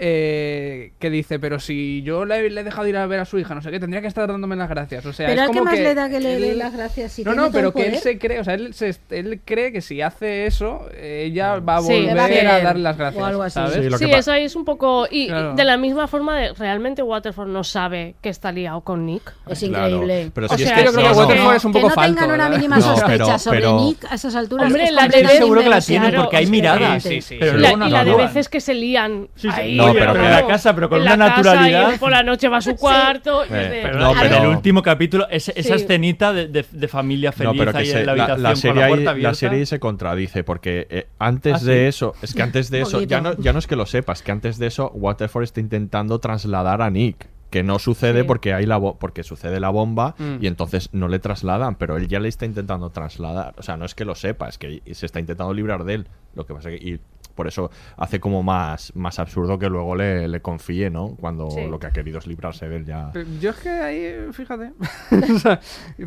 Eh, 0.00 0.92
que 0.98 1.10
dice, 1.10 1.38
pero 1.38 1.58
si 1.60 2.02
yo 2.02 2.24
le, 2.24 2.48
le 2.50 2.60
he 2.60 2.64
dejado 2.64 2.86
ir 2.86 2.96
a 2.96 3.06
ver 3.06 3.20
a 3.20 3.24
su 3.24 3.38
hija, 3.38 3.54
no 3.54 3.62
sé 3.62 3.70
qué, 3.70 3.80
tendría 3.80 4.00
que 4.00 4.06
estar 4.06 4.28
dándome 4.28 4.56
las 4.56 4.68
gracias. 4.68 5.04
O 5.06 5.12
sea, 5.12 5.26
Pero 5.26 5.42
es 5.42 5.48
¿a 5.48 5.50
qué 5.52 5.58
como 5.58 5.64
más 5.64 5.74
que 5.74 5.82
le 5.82 5.94
da 5.94 6.08
que 6.08 6.20
le 6.20 6.38
dé 6.38 6.54
las 6.54 6.72
gracias 6.72 7.12
si 7.12 7.24
No, 7.24 7.32
tiene 7.32 7.46
no, 7.46 7.52
pero 7.52 7.72
que 7.72 7.86
él 7.86 7.96
se 7.96 8.18
cree, 8.18 8.38
o 8.40 8.44
sea, 8.44 8.54
él, 8.54 8.74
se- 8.74 8.96
él 9.10 9.40
cree 9.44 9.72
que 9.72 9.80
si 9.80 10.00
hace 10.00 10.46
eso, 10.46 10.86
ella 11.00 11.58
va 11.60 11.76
a 11.78 11.82
Sí. 11.82 11.92
volver 11.92 12.16
va 12.16 12.24
a 12.24 12.60
darle 12.62 12.82
las 12.82 12.94
o 12.94 12.98
gracias. 12.98 13.24
algo 13.24 13.42
así. 13.42 13.54
¿sabes? 13.54 13.98
Sí, 13.98 14.06
que 14.06 14.16
eso 14.18 14.32
ahí 14.32 14.44
es 14.44 14.56
un 14.56 14.64
poco. 14.64 15.06
Y 15.10 15.26
Claro. 15.28 15.54
de 15.54 15.64
la 15.64 15.76
misma 15.76 16.06
forma, 16.06 16.38
de, 16.38 16.52
realmente 16.54 17.02
Waterford 17.02 17.48
no 17.48 17.64
sabe 17.64 18.14
que 18.22 18.28
está 18.28 18.52
liado 18.52 18.80
con 18.82 19.04
Nick. 19.06 19.32
Es 19.48 19.60
Claro, 19.60 19.88
increíble. 19.88 20.30
pero 20.34 20.46
O 20.46 20.56
si 20.56 20.62
es 20.62 20.68
sea, 20.68 20.78
que 20.78 20.84
yo 20.84 20.92
creo 20.92 21.02
no, 21.04 21.10
que 21.10 21.14
no. 21.16 21.20
Waterford 21.26 21.56
es 21.56 21.64
un 21.64 21.72
que 21.72 21.78
poco 21.80 21.88
no 21.88 21.94
falto. 21.94 22.14
tengan 22.20 22.34
una 22.34 22.44
¿verdad? 22.44 22.56
mínima 22.58 22.76
No, 22.76 22.82
sospecha 22.82 23.08
pero- 23.24 23.38
sobre 23.38 23.58
pero- 23.60 23.80
Nick 23.80 24.04
a 24.10 24.14
esas 24.14 24.34
alturas. 24.34 24.66
Hombre, 24.66 24.84
es 24.84 24.92
la 24.92 25.06
Estoy 25.06 25.22
debe 25.22 25.36
seguro 25.38 25.60
que 25.62 25.68
la 25.68 25.80
tienen 25.80 26.14
porque 26.14 26.36
hay 26.36 26.46
miradas. 26.46 27.04
pero. 27.04 27.58
Y 27.58 27.60
la, 27.60 27.68
luego 27.70 27.76
no 27.78 27.86
y 27.88 27.90
la 27.90 28.04
de 28.04 28.14
veces 28.14 28.48
que 28.48 28.60
se 28.60 28.74
lían. 28.74 29.28
Ahí, 29.50 29.76
No, 29.88 29.98
pero 29.98 30.16
en 30.24 30.30
la 30.30 30.46
casa, 30.46 30.74
pero 30.74 30.88
con 30.88 30.98
en 30.98 31.02
una 31.06 31.16
la 31.16 31.26
casa, 31.34 31.36
naturalidad. 31.54 31.94
y 31.94 31.98
por 31.98 32.10
la 32.10 32.22
noche 32.22 32.48
va 32.48 32.58
a 32.58 32.60
su 32.62 32.76
cuarto. 32.76 33.42
y 33.44 33.48
es 33.48 33.52
Eh, 33.52 33.68
de- 33.70 33.82
Pero, 33.82 33.98
No, 33.98 34.12
en 34.12 34.18
pero- 34.20 34.36
el 34.38 34.46
último 34.48 34.82
capítulo, 34.82 35.26
ese- 35.30 35.52
esa 35.56 35.76
Sí. 35.76 35.82
escenita 35.84 36.32
de, 36.32 36.48
de- 36.48 36.64
de 36.70 36.88
familia 36.88 37.32
feliz 37.32 37.52
No, 37.52 37.58
pero 37.58 37.72
que 37.72 37.78
ahí 37.78 37.86
se- 37.86 38.00
en 38.00 38.06
la 38.06 38.14
la, 38.16 38.22
habitación 38.24 38.42
la 38.42 38.48
con 38.50 38.56
serie 38.56 38.74
la 38.80 38.86
ahí- 38.86 38.90
puerta 38.92 39.04
la 39.04 39.10
abierta. 39.12 39.34
serie 39.34 39.58
ahí 39.58 39.66
se 39.66 39.78
contradice 39.80 40.44
porque 40.44 40.86
eh, 40.90 41.06
antes 41.18 41.54
¿Ah, 41.54 41.58
sí? 41.60 41.66
de 41.66 41.88
eso, 41.88 42.14
es 42.22 42.34
que 42.34 42.42
antes 42.42 42.70
de 42.70 42.80
eso, 42.82 43.02
ya 43.02 43.20
no, 43.20 43.36
ya 43.38 43.52
no 43.52 43.58
es 43.58 43.66
que 43.66 43.76
lo 43.76 43.86
sepas, 43.86 44.22
que 44.22 44.32
antes 44.32 44.58
de 44.58 44.66
eso 44.66 44.90
Waterford 44.94 45.44
está 45.44 45.60
intentando 45.60 46.18
trasladar 46.18 46.82
a 46.82 46.90
Nick. 46.90 47.28
Que 47.50 47.62
no 47.62 47.78
sucede 47.78 48.20
Sí. 48.20 48.26
porque 48.26 48.52
hay 48.52 48.66
la 48.66 48.76
bo- 48.76 48.98
porque 48.98 49.22
sucede 49.22 49.58
la 49.58 49.70
bomba 49.70 50.14
Mm. 50.18 50.36
y 50.42 50.48
entonces 50.48 50.90
no 50.92 51.08
le 51.08 51.18
trasladan, 51.18 51.76
pero 51.76 51.96
él 51.96 52.06
ya 52.06 52.20
le 52.20 52.28
está 52.28 52.44
intentando 52.44 52.90
trasladar. 52.90 53.54
O 53.56 53.62
sea, 53.62 53.78
no 53.78 53.86
es 53.86 53.94
que 53.94 54.04
lo 54.04 54.14
sepa, 54.14 54.50
es 54.50 54.58
que 54.58 54.82
se 54.92 55.06
está 55.06 55.18
intentando 55.18 55.54
librar 55.54 55.84
de 55.84 55.94
él. 55.94 56.08
Lo 56.34 56.44
que 56.44 56.52
pasa 56.52 56.68
que 56.68 56.76
y 56.76 57.00
por 57.38 57.46
eso 57.46 57.70
hace 57.96 58.18
como 58.18 58.42
más, 58.42 58.92
más 58.96 59.20
absurdo 59.20 59.60
que 59.60 59.68
luego 59.70 59.94
le, 59.94 60.26
le 60.26 60.42
confíe, 60.42 60.90
¿no? 60.90 61.14
Cuando 61.20 61.48
Sí. 61.52 61.66
lo 61.70 61.78
que 61.78 61.86
ha 61.86 61.92
querido 61.92 62.18
es 62.18 62.26
librarse 62.26 62.68
de 62.68 62.76
él 62.76 62.84
ya. 62.84 63.10
Pero 63.12 63.28
yo 63.40 63.50
es 63.50 63.56
que 63.56 63.68
ahí, 63.70 64.32
fíjate. 64.32 64.72
O 65.34 65.38
sea, 65.38 65.60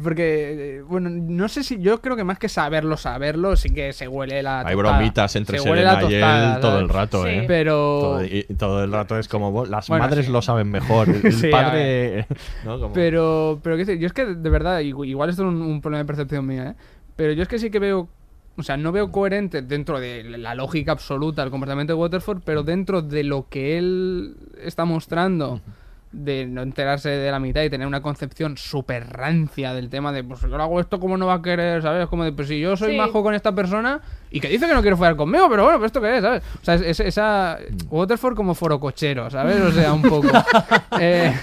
porque, 0.04 0.78
eh, 0.78 0.82
bueno, 0.82 1.10
no 1.10 1.48
sé 1.48 1.64
si. 1.64 1.80
Yo 1.80 2.02
creo 2.02 2.18
que 2.18 2.26
más 2.26 2.38
que 2.38 2.50
saberlo, 2.50 2.98
saberlo, 2.98 3.56
sí 3.56 3.70
que 3.74 3.94
se 3.94 4.08
huele 4.10 4.44
la. 4.44 4.60
Hay 4.60 4.76
tostada. 4.76 4.98
bromitas 4.98 5.36
entre 5.38 5.60
Se 5.60 5.70
huele 5.70 5.84
la 5.84 5.96
Serena 6.02 6.10
y 6.10 6.12
tostada, 6.20 6.56
él 6.56 6.62
todo 6.62 6.80
el 6.80 6.90
rato, 6.90 7.28
¿eh? 7.28 7.46
Pero. 7.48 7.72
Todo, 8.02 8.26
y, 8.26 8.46
y 8.50 8.54
todo 8.56 8.84
el 8.84 8.92
rato 8.92 9.18
es 9.18 9.28
como, 9.30 9.52
"Bo- 9.52 9.66
las 9.66 9.88
Bueno, 9.88 10.04
madres 10.04 10.26
sí. 10.26 10.32
lo 10.34 10.42
saben 10.42 10.70
mejor, 10.70 11.08
el, 11.10 11.32
Sí, 11.34 11.48
padre... 11.50 12.28
¿no? 12.66 12.78
Como- 12.80 12.94
Pero, 12.94 13.60
pero 13.64 13.78
qué 13.78 13.86
sé, 13.86 13.98
yo 14.00 14.08
es 14.08 14.14
que 14.14 14.26
de 14.26 14.50
verdad, 14.50 14.82
igu- 14.82 15.08
igual 15.08 15.30
esto 15.30 15.44
es 15.44 15.48
un, 15.48 15.62
un 15.62 15.80
problema 15.82 16.00
de 16.00 16.06
percepción 16.08 16.46
mía, 16.46 16.72
¿eh? 16.72 16.76
Pero 17.16 17.32
yo 17.34 17.44
es 17.44 17.48
que 17.48 17.58
sí 17.60 17.70
que 17.72 17.80
veo, 17.80 18.10
o 18.62 18.64
sea, 18.64 18.78
no 18.78 18.92
veo 18.92 19.12
coherente 19.12 19.64
dentro 19.64 20.00
de 20.00 20.24
la 20.38 20.54
lógica 20.54 20.92
absoluta 20.92 21.42
el 21.42 21.50
comportamiento 21.50 21.94
de 21.94 22.00
Waterford, 22.00 22.42
pero 22.46 22.62
dentro 22.62 23.02
de 23.02 23.24
lo 23.24 23.50
que 23.50 23.80
él 23.80 24.36
está 24.62 24.86
mostrando, 24.86 25.62
de 26.12 26.46
no 26.46 26.62
enterarse 26.62 27.10
de 27.10 27.32
la 27.32 27.40
mitad 27.40 27.62
y 27.64 27.70
tener 27.70 27.88
una 27.88 28.02
concepción 28.02 28.58
súper 28.58 29.08
rancia 29.12 29.74
del 29.74 29.90
tema 29.90 30.12
de, 30.12 30.24
pues 30.24 30.42
yo 30.42 30.48
le 30.50 30.56
hago 30.64 30.80
esto, 30.80 31.00
¿cómo 31.00 31.16
no 31.18 31.28
va 31.28 31.36
a 31.36 31.42
querer? 31.42 31.82
¿Sabes? 31.82 32.08
Como 32.08 32.24
de, 32.26 32.34
pues 32.34 32.48
si 32.50 32.60
yo 32.60 32.76
soy 32.76 32.92
Sí. 32.92 32.98
majo 32.98 33.24
con 33.24 33.34
esta 33.34 33.54
persona 33.56 34.02
y 34.30 34.40
que 34.42 34.50
dice 34.50 34.68
que 34.68 34.74
no 34.74 34.82
quiere 34.82 34.98
follar 34.98 35.16
conmigo, 35.16 35.48
pero 35.50 35.64
bueno, 35.64 35.80
pues 35.80 35.88
esto 35.90 36.02
qué 36.02 36.18
es, 36.18 36.22
¿sabes? 36.22 36.44
O 36.62 36.66
sea, 36.66 36.76
es, 36.76 36.82
es- 36.82 37.00
esa 37.00 37.58
Waterford 37.90 38.36
como 38.36 38.56
forocochero, 38.56 39.30
¿sabes? 39.30 39.60
O 39.62 39.72
sea, 39.72 39.94
un 39.94 40.02
poco. 40.02 40.28
Eh, 41.00 41.34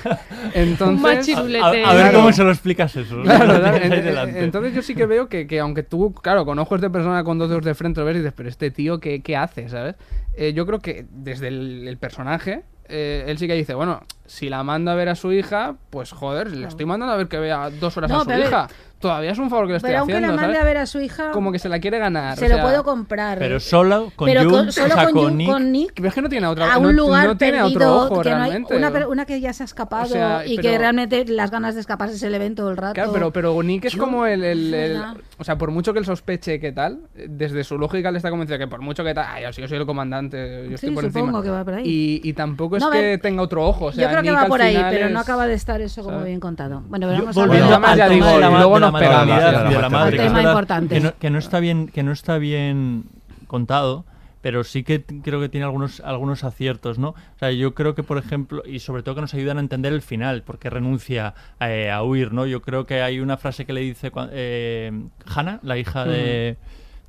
entonces... 0.54 1.00
machirulete. 1.00 1.82
A, 1.84 1.90
a 1.90 1.94
ver 1.94 2.02
Claro. 2.02 2.18
cómo 2.18 2.32
se 2.32 2.44
lo 2.44 2.50
explicas 2.50 2.94
eso. 2.96 3.22
Claro, 3.22 3.46
Lo 3.58 3.76
En-. 3.76 4.36
Entonces 4.36 4.74
yo 4.74 4.82
sí 4.82 4.94
que 4.94 5.06
veo 5.06 5.28
que, 5.28 5.46
que 5.46 5.58
aunque 5.60 5.82
tú, 5.82 6.12
claro, 6.14 6.44
con 6.44 6.58
ojos 6.58 6.80
de 6.80 6.90
persona 6.90 7.24
con 7.24 7.38
dos 7.38 7.48
dedos 7.48 7.64
de 7.64 7.74
frente 7.74 8.00
lo 8.00 8.06
ves 8.06 8.16
y 8.16 8.18
dices, 8.20 8.34
pero 8.36 8.48
este 8.48 8.70
tío, 8.70 9.00
¿qué, 9.00 9.22
qué 9.22 9.36
hace? 9.36 9.68
¿Sabes? 9.68 9.96
Eh, 10.36 10.52
yo 10.52 10.66
creo 10.66 10.78
que 10.80 11.06
desde 11.10 11.48
el, 11.48 11.88
el 11.88 11.96
personaje, 11.98 12.62
eh, 12.88 13.24
él 13.28 13.38
sí 13.38 13.46
que 13.46 13.54
dice, 13.54 13.74
bueno, 13.74 14.02
si 14.26 14.48
la 14.48 14.62
manda 14.62 14.92
a 14.92 14.94
ver 14.94 15.08
a 15.08 15.14
su 15.14 15.32
hija, 15.32 15.74
pues 15.90 16.12
joder, 16.12 16.50
le 16.52 16.66
estoy 16.66 16.86
mandando 16.86 17.14
a 17.14 17.16
ver 17.16 17.28
que 17.28 17.38
vea 17.38 17.70
dos 17.70 17.96
horas 17.96 18.10
No, 18.10 18.18
a 18.18 18.20
su 18.20 18.26
pero 18.26 18.44
hija. 18.46 18.68
Todavía 19.00 19.30
es 19.30 19.38
un 19.38 19.48
favor 19.48 19.66
que 19.66 19.72
le 19.72 19.76
estoy 19.76 19.90
Pero 19.90 20.00
aunque 20.00 20.14
haciendo, 20.14 20.34
la 20.34 20.42
mande 20.42 20.56
¿sabes? 20.56 20.60
a 20.60 20.64
ver 20.66 20.76
a 20.78 20.86
su 20.86 21.00
hija, 21.00 21.30
Como 21.30 21.52
que 21.52 21.60
se 21.60 21.68
la 21.68 21.78
quiere 21.78 21.98
ganar. 22.00 22.36
se 22.36 22.46
o 22.46 22.56
lo 22.56 22.62
puedo 22.62 22.82
comprar. 22.82 23.38
Pero 23.38 23.60
solo 23.60 24.10
con 24.16 24.26
Pero 24.26 24.50
con- 24.50 24.68
o 24.68 24.72
sea, 24.72 25.08
con, 25.12 25.36
Nick. 25.36 25.48
con 25.50 25.70
Nick 25.70 25.92
Pero 25.94 26.08
es 26.08 26.14
que 26.14 26.22
no 26.22 26.28
tiene 26.28 26.46
otra 26.48 26.74
a 26.74 26.78
no- 26.80 26.88
un 26.88 26.96
lugar 26.96 27.26
no 27.28 27.36
tiene 27.36 27.58
perdido 27.58 27.76
otro 27.94 27.96
ojo 28.16 28.22
que 28.22 28.30
no 28.30 28.42
hay 28.42 28.56
una, 28.70 29.06
una 29.06 29.24
que 29.24 29.40
ya 29.40 29.52
se 29.52 29.62
ha 29.62 29.66
escapado 29.66 30.02
O 30.04 30.06
sea, 30.08 30.44
y 30.44 30.56
pero- 30.56 30.68
que 30.70 30.78
realmente 30.78 31.24
las 31.26 31.50
ganas 31.52 31.74
de 31.76 31.80
escaparse 31.80 32.18
se 32.18 32.28
le 32.28 32.38
ven 32.40 32.54
todo 32.56 32.70
el 32.70 32.76
rato. 32.76 32.94
Claro, 32.94 33.12
pero, 33.12 33.32
pero 33.32 33.62
Nick 33.62 33.84
es 33.84 33.96
como 33.96 34.26
el, 34.26 34.42
el- 34.42 34.74
el- 34.74 34.92
¿verdad? 34.94 35.14
O 35.38 35.44
sea, 35.44 35.56
por 35.56 35.70
mucho 35.70 35.92
que 35.92 36.00
él 36.00 36.04
sospeche 36.04 36.58
que 36.58 36.72
tal, 36.72 37.02
desde 37.14 37.62
su 37.62 37.78
lógica 37.78 38.10
le 38.10 38.16
está 38.16 38.30
convencido 38.30 38.58
que 38.58 38.66
por 38.66 38.80
mucho 38.80 39.04
que 39.04 39.14
tal. 39.14 39.26
Ay, 39.28 39.44
yo, 39.44 39.52
sí, 39.52 39.60
yo 39.62 39.68
soy 39.68 39.78
el 39.78 39.86
comandante, 39.86 40.66
yo 40.68 40.74
estoy 40.74 40.90
por 40.90 41.04
supongo 41.04 41.26
encima. 41.28 41.42
que 41.44 41.50
va 41.50 41.64
por 41.64 41.74
ahí. 41.74 41.84
Y, 41.86 42.20
y 42.28 42.32
tampoco 42.32 42.76
es 42.78 42.82
No, 42.82 42.90
que 42.90 43.00
ver, 43.00 43.20
tenga 43.20 43.42
otro 43.42 43.64
ojo. 43.64 43.86
O 43.86 43.92
sea, 43.92 44.02
Yo 44.02 44.10
creo 44.10 44.22
que 44.22 44.30
Nick 44.32 44.40
va 44.42 44.46
por 44.46 44.60
ahí, 44.60 44.76
pero 44.90 45.08
no 45.10 45.20
acaba 45.20 45.46
de 45.46 45.54
estar 45.54 45.80
eso 45.80 46.02
como 46.02 46.22
bien 46.24 46.40
contado. 46.40 46.82
Bueno, 46.88 47.06
pero 47.08 47.20
vamos 47.32 47.36
a 47.36 48.08
y 48.08 48.20
luego 48.50 48.87
la 48.90 49.24
maternidad 49.24 49.70
y 49.70 49.74
de 49.74 49.80
la 49.80 49.88
madre, 49.88 50.16
que 50.16 50.22
Tema 50.24 50.42
importante. 50.42 50.94
que 50.96 51.00
no, 51.00 51.18
que 51.18 51.30
no 51.30 51.38
está 51.38 51.60
bien, 51.60 51.88
que 51.88 52.02
no 52.02 52.12
está 52.12 52.38
bien 52.38 53.04
contado, 53.46 54.04
pero 54.40 54.62
sí 54.64 54.84
que 54.84 55.02
creo 55.04 55.40
que 55.40 55.48
tiene 55.48 55.64
algunos 55.64 56.00
algunos 56.00 56.44
aciertos, 56.44 56.98
¿no? 56.98 57.10
O 57.10 57.38
sea, 57.38 57.50
yo 57.50 57.74
creo 57.74 57.94
que 57.94 58.02
por 58.02 58.18
ejemplo 58.18 58.62
y 58.66 58.78
sobre 58.78 59.02
todo 59.02 59.14
que 59.16 59.20
nos 59.22 59.34
ayudan 59.34 59.58
a 59.58 59.60
entender 59.60 59.92
el 59.92 60.02
final, 60.02 60.42
porque 60.44 60.70
renuncia 60.70 61.34
eh, 61.60 61.90
a 61.90 62.02
huir, 62.02 62.32
¿no? 62.32 62.46
Yo 62.46 62.62
creo 62.62 62.86
que 62.86 63.02
hay 63.02 63.20
una 63.20 63.36
frase 63.36 63.64
que 63.66 63.72
le 63.72 63.80
dice 63.80 64.12
eh, 64.32 64.92
Hannah, 65.26 65.60
la 65.62 65.76
hija 65.78 66.04
de 66.04 66.56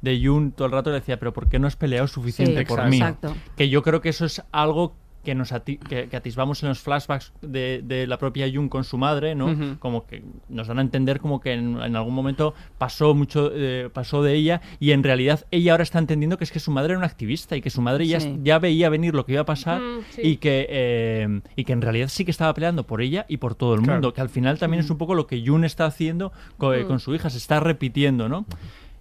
de 0.01 0.21
Jun, 0.23 0.53
todo 0.53 0.65
el 0.67 0.71
rato 0.71 0.91
le 0.91 0.99
decía, 1.01 1.19
pero 1.19 1.33
¿por 1.33 1.49
qué 1.49 1.59
no 1.59 1.67
has 1.67 1.75
peleado 1.75 2.07
suficiente 2.07 2.59
Sí, 2.61 2.65
por 2.65 2.79
exacto. 2.79 2.89
mí? 2.89 2.97
Exacto. 2.97 3.35
Que 3.57 3.67
yo 3.67 3.83
creo 3.83 3.99
que 3.99 4.07
eso 4.09 4.25
es 4.25 4.41
algo 4.53 4.95
que 5.23 5.35
nos 5.35 5.51
ati- 5.51 5.77
que, 5.79 6.07
que 6.07 6.15
atisbamos 6.17 6.63
en 6.63 6.69
los 6.69 6.79
flashbacks 6.79 7.33
de, 7.41 7.81
de 7.83 8.07
la 8.07 8.17
propia 8.17 8.47
Jun 8.51 8.69
con 8.69 8.83
su 8.83 8.97
madre, 8.97 9.35
¿no? 9.35 9.77
Como 9.79 10.07
que 10.07 10.23
nos 10.47 10.67
dan 10.67 10.79
a 10.79 10.81
entender 10.81 11.19
como 11.19 11.39
que 11.41 11.53
en, 11.53 11.81
en 11.81 11.95
algún 11.95 12.13
momento 12.15 12.53
pasó 12.77 13.13
mucho, 13.13 13.51
eh, 13.53 13.89
pasó 13.93 14.23
de 14.23 14.33
ella 14.35 14.61
y 14.79 14.91
en 14.91 15.03
realidad 15.03 15.45
ella 15.51 15.73
ahora 15.73 15.83
está 15.83 15.99
entendiendo 15.99 16.37
que 16.37 16.43
es 16.45 16.51
que 16.51 16.59
su 16.59 16.71
madre 16.71 16.91
era 16.93 16.97
una 16.99 17.07
activista 17.07 17.55
y 17.57 17.61
que 17.61 17.69
su 17.69 17.81
madre 17.81 18.07
ya, 18.07 18.19
Sí. 18.19 18.39
ya 18.43 18.59
veía 18.59 18.89
venir 18.89 19.13
lo 19.13 19.25
que 19.25 19.33
iba 19.33 19.41
a 19.41 19.45
pasar 19.45 19.81
Mm, 19.81 19.99
sí. 20.11 20.21
y 20.23 20.37
que 20.37 20.65
eh, 20.69 21.41
y 21.55 21.63
que 21.65 21.73
en 21.73 21.81
realidad 21.81 22.07
sí 22.07 22.23
que 22.25 22.31
estaba 22.31 22.53
peleando 22.53 22.83
por 22.85 23.01
ella 23.01 23.25
y 23.27 23.37
por 23.37 23.55
todo 23.55 23.73
el 23.75 23.81
Claro. 23.81 23.93
mundo, 23.95 24.13
que 24.13 24.21
al 24.21 24.29
final 24.29 24.57
también 24.57 24.81
es 24.83 24.89
un 24.89 24.97
poco 24.97 25.15
lo 25.15 25.27
que 25.27 25.43
Jun 25.45 25.63
está 25.65 25.85
haciendo 25.85 26.31
co- 26.57 26.71
Mm. 26.73 26.85
con 26.87 26.99
su 26.99 27.13
hija, 27.13 27.29
se 27.29 27.37
está 27.37 27.59
repitiendo, 27.59 28.29
¿no? 28.29 28.45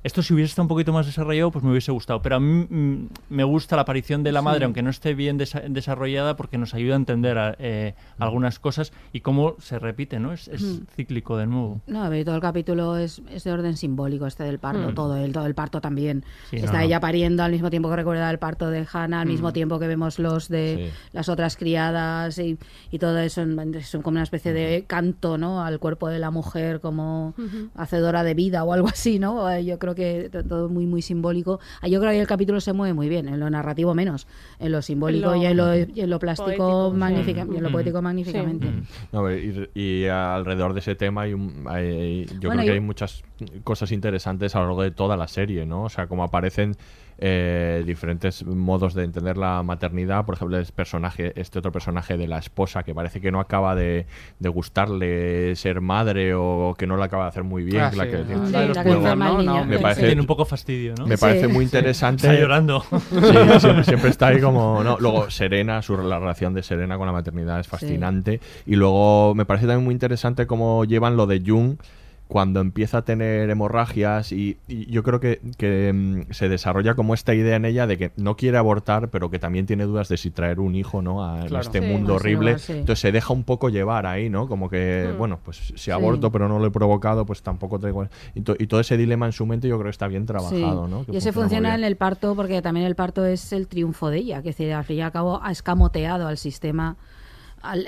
Esto 0.04 0.22
si 0.22 0.32
hubiese 0.32 0.50
estado 0.50 0.62
un 0.64 0.68
poquito 0.68 0.92
más 0.92 1.06
desarrollado, 1.06 1.50
pues 1.50 1.64
me 1.64 1.70
hubiese 1.72 1.90
gustado. 1.90 2.22
Pero 2.22 2.36
a 2.36 2.40
mí 2.40 2.66
mm, 2.70 3.08
me 3.30 3.42
gusta 3.44 3.74
la 3.74 3.82
aparición 3.82 4.22
de 4.22 4.30
la 4.30 4.42
madre, 4.42 4.64
aunque 4.64 4.80
no 4.80 4.90
esté 4.90 5.12
bien 5.14 5.38
desa- 5.38 5.66
desarrollada, 5.68 6.36
porque 6.36 6.56
nos 6.56 6.72
ayuda 6.72 6.94
a 6.94 6.96
entender 6.98 7.36
a- 7.36 7.56
eh, 7.58 7.94
algunas 8.18 8.60
cosas 8.60 8.92
y 9.12 9.20
cómo 9.20 9.56
se 9.58 9.78
repite, 9.80 10.20
¿no? 10.20 10.32
Es, 10.32 10.46
es 10.48 10.62
Mm. 10.62 10.86
cíclico 10.94 11.36
de 11.36 11.46
nuevo. 11.46 11.80
No, 11.88 12.04
a 12.04 12.08
ver, 12.08 12.24
todo 12.24 12.36
el 12.36 12.40
capítulo 12.40 12.96
es, 12.96 13.20
es 13.30 13.42
de 13.42 13.50
orden 13.52 13.76
simbólico, 13.76 14.26
este 14.26 14.44
del 14.44 14.60
parto, 14.60 14.92
Mm. 14.92 14.94
todo 14.94 15.16
el, 15.16 15.32
todo 15.32 15.46
el 15.46 15.54
parto 15.56 15.80
también. 15.80 16.24
Sí, 16.50 16.56
Está 16.56 16.74
no, 16.74 16.80
ella 16.80 17.00
pariendo 17.00 17.42
al 17.42 17.50
mismo 17.50 17.68
tiempo 17.68 17.90
que 17.90 17.96
recuerda 17.96 18.30
el 18.30 18.38
parto 18.38 18.70
de 18.70 18.86
Hannah, 18.90 19.22
al 19.22 19.26
mismo 19.28 19.48
Mm. 19.50 19.52
tiempo 19.52 19.78
que 19.80 19.88
vemos 19.88 20.20
los 20.20 20.48
de 20.48 20.90
Sí. 20.92 20.98
las 21.12 21.28
otras 21.28 21.56
criadas 21.56 22.38
y, 22.38 22.56
y 22.92 22.98
todo 23.00 23.18
eso 23.18 23.42
es 23.42 23.90
como 24.02 24.14
una 24.14 24.22
especie 24.22 24.52
de 24.52 24.84
canto, 24.86 25.38
¿no? 25.38 25.64
Al 25.64 25.80
cuerpo 25.80 26.08
de 26.08 26.20
la 26.20 26.30
mujer 26.30 26.80
como 26.80 27.34
hacedora 27.74 28.22
de 28.22 28.34
vida 28.34 28.62
o 28.62 28.72
algo 28.72 28.86
así, 28.88 29.18
¿no? 29.18 29.50
Eh, 29.50 29.64
Yo 29.64 29.78
creo 29.78 29.87
que 29.94 30.28
to- 30.30 30.44
todo 30.44 30.68
muy, 30.68 30.86
muy 30.86 31.02
simbólico. 31.02 31.60
Ah, 31.80 31.88
Yo 31.88 32.00
creo 32.00 32.12
que 32.12 32.20
el 32.20 32.26
capítulo 32.26 32.60
se 32.60 32.72
mueve 32.72 32.94
muy 32.94 33.08
bien, 33.08 33.28
en 33.28 33.38
lo 33.40 33.48
narrativo 33.50 33.94
menos, 33.94 34.26
en 34.58 34.72
lo 34.72 34.82
simbólico 34.82 35.30
lo 35.30 35.36
y, 35.36 35.46
en 35.46 35.56
lo, 35.56 35.76
y 35.76 36.00
en 36.00 36.10
lo 36.10 36.18
plástico 36.18 36.46
poético, 36.56 36.90
sí. 36.92 36.96
magnífica- 36.98 37.46
y 37.52 37.56
en 37.56 37.62
lo 37.62 37.68
Mm. 37.70 37.72
poético 37.72 38.02
magníficamente. 38.02 38.68
No, 39.12 39.22
ver, 39.22 39.70
y, 39.74 39.80
y 39.80 40.06
alrededor 40.06 40.72
de 40.74 40.80
ese 40.80 40.94
tema 40.94 41.22
hay, 41.22 41.30
yo 41.30 41.36
Bueno, 41.36 42.26
creo 42.38 42.58
que 42.60 42.66
y- 42.66 42.70
hay 42.74 42.80
muchas 42.80 43.22
cosas 43.64 43.92
interesantes 43.92 44.54
a 44.54 44.60
lo 44.60 44.66
largo 44.66 44.82
de 44.82 44.90
toda 44.90 45.16
la 45.16 45.28
serie, 45.28 45.66
¿no? 45.66 45.84
O 45.84 45.88
sea, 45.88 46.06
como 46.06 46.24
aparecen 46.24 46.76
eh, 47.20 47.82
diferentes 47.86 48.44
modos 48.46 48.94
de 48.94 49.04
entender 49.04 49.36
la 49.36 49.62
maternidad, 49.64 50.24
por 50.24 50.36
ejemplo, 50.36 50.56
el 50.56 50.66
personaje, 50.66 51.32
este 51.40 51.58
otro 51.58 51.72
personaje 51.72 52.16
de 52.16 52.28
la 52.28 52.38
esposa 52.38 52.84
que 52.84 52.94
parece 52.94 53.20
que 53.20 53.32
no 53.32 53.40
acaba 53.40 53.74
de, 53.74 54.06
de 54.38 54.48
gustarle 54.48 55.56
ser 55.56 55.80
madre 55.80 56.34
o 56.34 56.74
que 56.78 56.86
no 56.86 56.96
lo 56.96 57.02
acaba 57.02 57.24
de 57.24 57.28
hacer 57.30 57.42
muy 57.44 57.64
bien, 57.64 57.82
Ah, 57.82 57.90
la 57.94 58.04
sí, 58.04 58.10
que 58.10 58.18
la- 58.18 58.24
tiene- 58.24 58.46
Sí, 58.46 58.52
la 58.52 58.60
de 58.60 58.66
los 58.68 58.76
la 58.76 58.82
que 58.84 58.88
juegos, 58.90 59.04
enferma 59.04 59.26
al 59.26 59.32
¿no? 59.32 59.38
niño. 59.40 59.54
No, 59.60 59.64
me 59.64 59.78
parece 59.80 60.06
Tiene 60.06 60.20
un 60.20 60.26
poco 60.26 60.44
fastidio, 60.44 60.94
¿no? 60.96 61.06
me 61.06 61.16
Sí. 61.16 61.20
parece 61.20 61.48
muy 61.48 61.64
interesante. 61.64 62.26
Está 62.28 62.38
llorando. 62.40 62.84
Sí, 63.10 63.18
siempre, 63.60 63.84
siempre 63.84 64.10
está 64.10 64.28
ahí 64.28 64.40
como. 64.40 64.82
No, 64.84 64.96
luego 65.00 65.30
Serena, 65.30 65.82
su, 65.82 65.96
la 65.98 66.18
relación 66.18 66.54
de 66.54 66.62
Serena 66.62 66.96
con 66.98 67.06
la 67.06 67.12
maternidad 67.12 67.58
es 67.60 67.66
fascinante. 67.66 68.40
Y 68.66 68.76
luego 68.76 69.34
me 69.34 69.44
parece 69.44 69.66
también 69.66 69.84
muy 69.84 69.92
interesante 69.92 70.46
cómo 70.46 70.84
llevan 70.84 71.16
lo 71.16 71.26
de 71.26 71.42
Jung 71.44 71.76
cuando 72.28 72.60
empieza 72.60 72.98
a 72.98 73.02
tener 73.02 73.48
hemorragias 73.48 74.32
y, 74.32 74.58
y 74.68 74.84
yo 74.90 75.02
creo 75.02 75.18
que, 75.18 75.40
que, 75.56 75.92
mm, 75.94 76.32
se 76.32 76.48
desarrolla 76.48 76.94
como 76.94 77.14
esta 77.14 77.34
idea 77.34 77.56
en 77.56 77.64
ella 77.64 77.86
de 77.86 77.96
que 77.96 78.12
no 78.16 78.36
quiere 78.36 78.58
abortar 78.58 79.08
pero 79.08 79.30
que 79.30 79.38
también 79.38 79.64
tiene 79.66 79.84
dudas 79.84 80.08
de 80.08 80.18
si 80.18 80.30
traer 80.30 80.60
un 80.60 80.74
hijo 80.74 81.00
no 81.00 81.24
a 81.24 81.46
Claro. 81.46 81.60
este 81.62 81.80
Sí, 81.80 81.86
mundo 81.86 82.16
horrible 82.16 82.58
sí. 82.58 82.72
entonces 82.72 83.00
se 83.00 83.12
deja 83.12 83.32
un 83.32 83.44
poco 83.44 83.70
llevar 83.70 84.04
ahí 84.06 84.28
no 84.28 84.46
como 84.46 84.68
que 84.68 85.08
Mm. 85.14 85.18
bueno 85.18 85.38
pues 85.42 85.72
si 85.74 85.90
aborto 85.90 86.30
pero 86.30 86.48
no 86.48 86.58
lo 86.58 86.66
he 86.66 86.70
provocado 86.70 87.24
pues 87.24 87.42
tampoco 87.42 87.78
tengo 87.78 88.06
y, 88.34 88.42
to- 88.42 88.56
y 88.58 88.66
todo 88.66 88.80
ese 88.80 88.96
dilema 88.98 89.24
en 89.26 89.32
su 89.32 89.46
mente 89.46 89.66
yo 89.66 89.76
creo 89.76 89.84
que 89.86 89.90
está 89.90 90.06
bien 90.06 90.26
trabajado 90.26 90.84
Sí. 90.86 90.90
¿no? 90.90 91.04
Que 91.06 91.12
Y 91.12 91.16
ese 91.16 91.32
funciona 91.32 91.74
en 91.74 91.82
el 91.84 91.96
parto 91.96 92.34
porque 92.36 92.60
también 92.60 92.84
el 92.86 92.94
parto 92.94 93.24
es 93.24 93.52
el 93.52 93.68
triunfo 93.68 94.10
de 94.10 94.18
ella, 94.18 94.42
que 94.42 94.50
es 94.50 94.56
decir, 94.58 94.72
al 94.74 94.84
fin 94.84 94.98
y 94.98 95.00
al 95.00 95.12
cabo 95.12 95.40
ha 95.42 95.50
escamoteado 95.50 96.26
al 96.28 96.36
sistema 96.36 96.96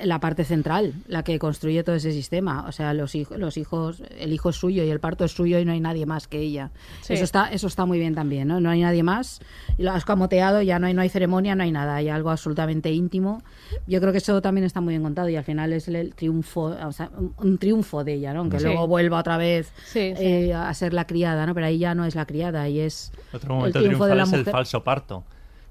la 0.04 0.20
parte 0.20 0.44
central, 0.44 0.92
la 1.06 1.22
que 1.22 1.38
construye 1.38 1.82
todo 1.82 1.96
ese 1.96 2.12
sistema. 2.12 2.66
O 2.68 2.72
sea, 2.72 2.92
los 2.94 3.14
hijos, 3.14 3.38
los 3.38 3.56
hijos, 3.56 4.02
el 4.18 4.32
hijo 4.32 4.50
es 4.50 4.56
suyo 4.56 4.84
y 4.84 4.90
el 4.90 5.00
parto 5.00 5.24
es 5.24 5.32
suyo 5.32 5.58
y 5.58 5.64
no 5.64 5.72
hay 5.72 5.80
nadie 5.80 6.06
más 6.06 6.28
que 6.28 6.38
ella. 6.38 6.70
Sí. 7.02 7.14
Eso 7.14 7.24
está, 7.24 7.50
eso 7.52 7.66
está 7.66 7.84
muy 7.86 7.98
bien 7.98 8.14
también, 8.14 8.48
¿no? 8.48 8.60
No 8.60 8.70
hay 8.70 8.82
nadie 8.82 9.02
más 9.02 9.40
y 9.78 9.82
lo 9.82 9.90
has 9.92 9.98
escamoteado, 9.98 10.62
ya 10.62 10.78
no 10.78 10.86
hay, 10.86 10.94
no 10.94 11.02
hay 11.02 11.08
ceremonia, 11.08 11.54
no 11.54 11.62
hay 11.62 11.72
nada, 11.72 11.96
hay 11.96 12.08
algo 12.08 12.30
absolutamente 12.30 12.90
íntimo. 12.92 13.42
Yo 13.86 14.00
creo 14.00 14.12
que 14.12 14.18
eso 14.18 14.40
también 14.42 14.64
está 14.64 14.80
muy 14.80 14.92
bien 14.92 15.02
contado 15.02 15.28
y 15.28 15.36
al 15.36 15.44
final 15.44 15.72
es 15.72 15.88
el, 15.88 16.14
triunfo, 16.14 16.62
o 16.86 16.92
sea, 16.92 17.10
un, 17.16 17.34
un 17.38 17.58
triunfo 17.58 18.04
de 18.04 18.14
ella, 18.14 18.32
¿no? 18.34 18.40
Aunque 18.40 18.58
Sí. 18.58 18.64
luego 18.66 18.86
vuelva 18.86 19.18
otra 19.20 19.36
vez 19.36 19.72
Sí, 19.86 20.12
sí. 20.16 20.22
eh, 20.24 20.54
a 20.54 20.72
ser 20.74 20.92
la 20.92 21.06
criada, 21.06 21.46
¿no? 21.46 21.54
Pero 21.54 21.66
ahí 21.66 21.78
ya 21.78 21.94
no 21.94 22.04
es 22.04 22.14
la 22.14 22.26
criada 22.26 22.68
y 22.68 22.80
es 22.80 23.12
Otro 23.32 23.54
momento 23.54 23.78
el 23.78 23.84
triunfo 23.84 24.04
de 24.06 24.12
triunfal 24.12 24.34
la 24.34 24.40
es 24.40 24.46
el 24.46 24.52
falso 24.52 24.84
parto. 24.84 25.24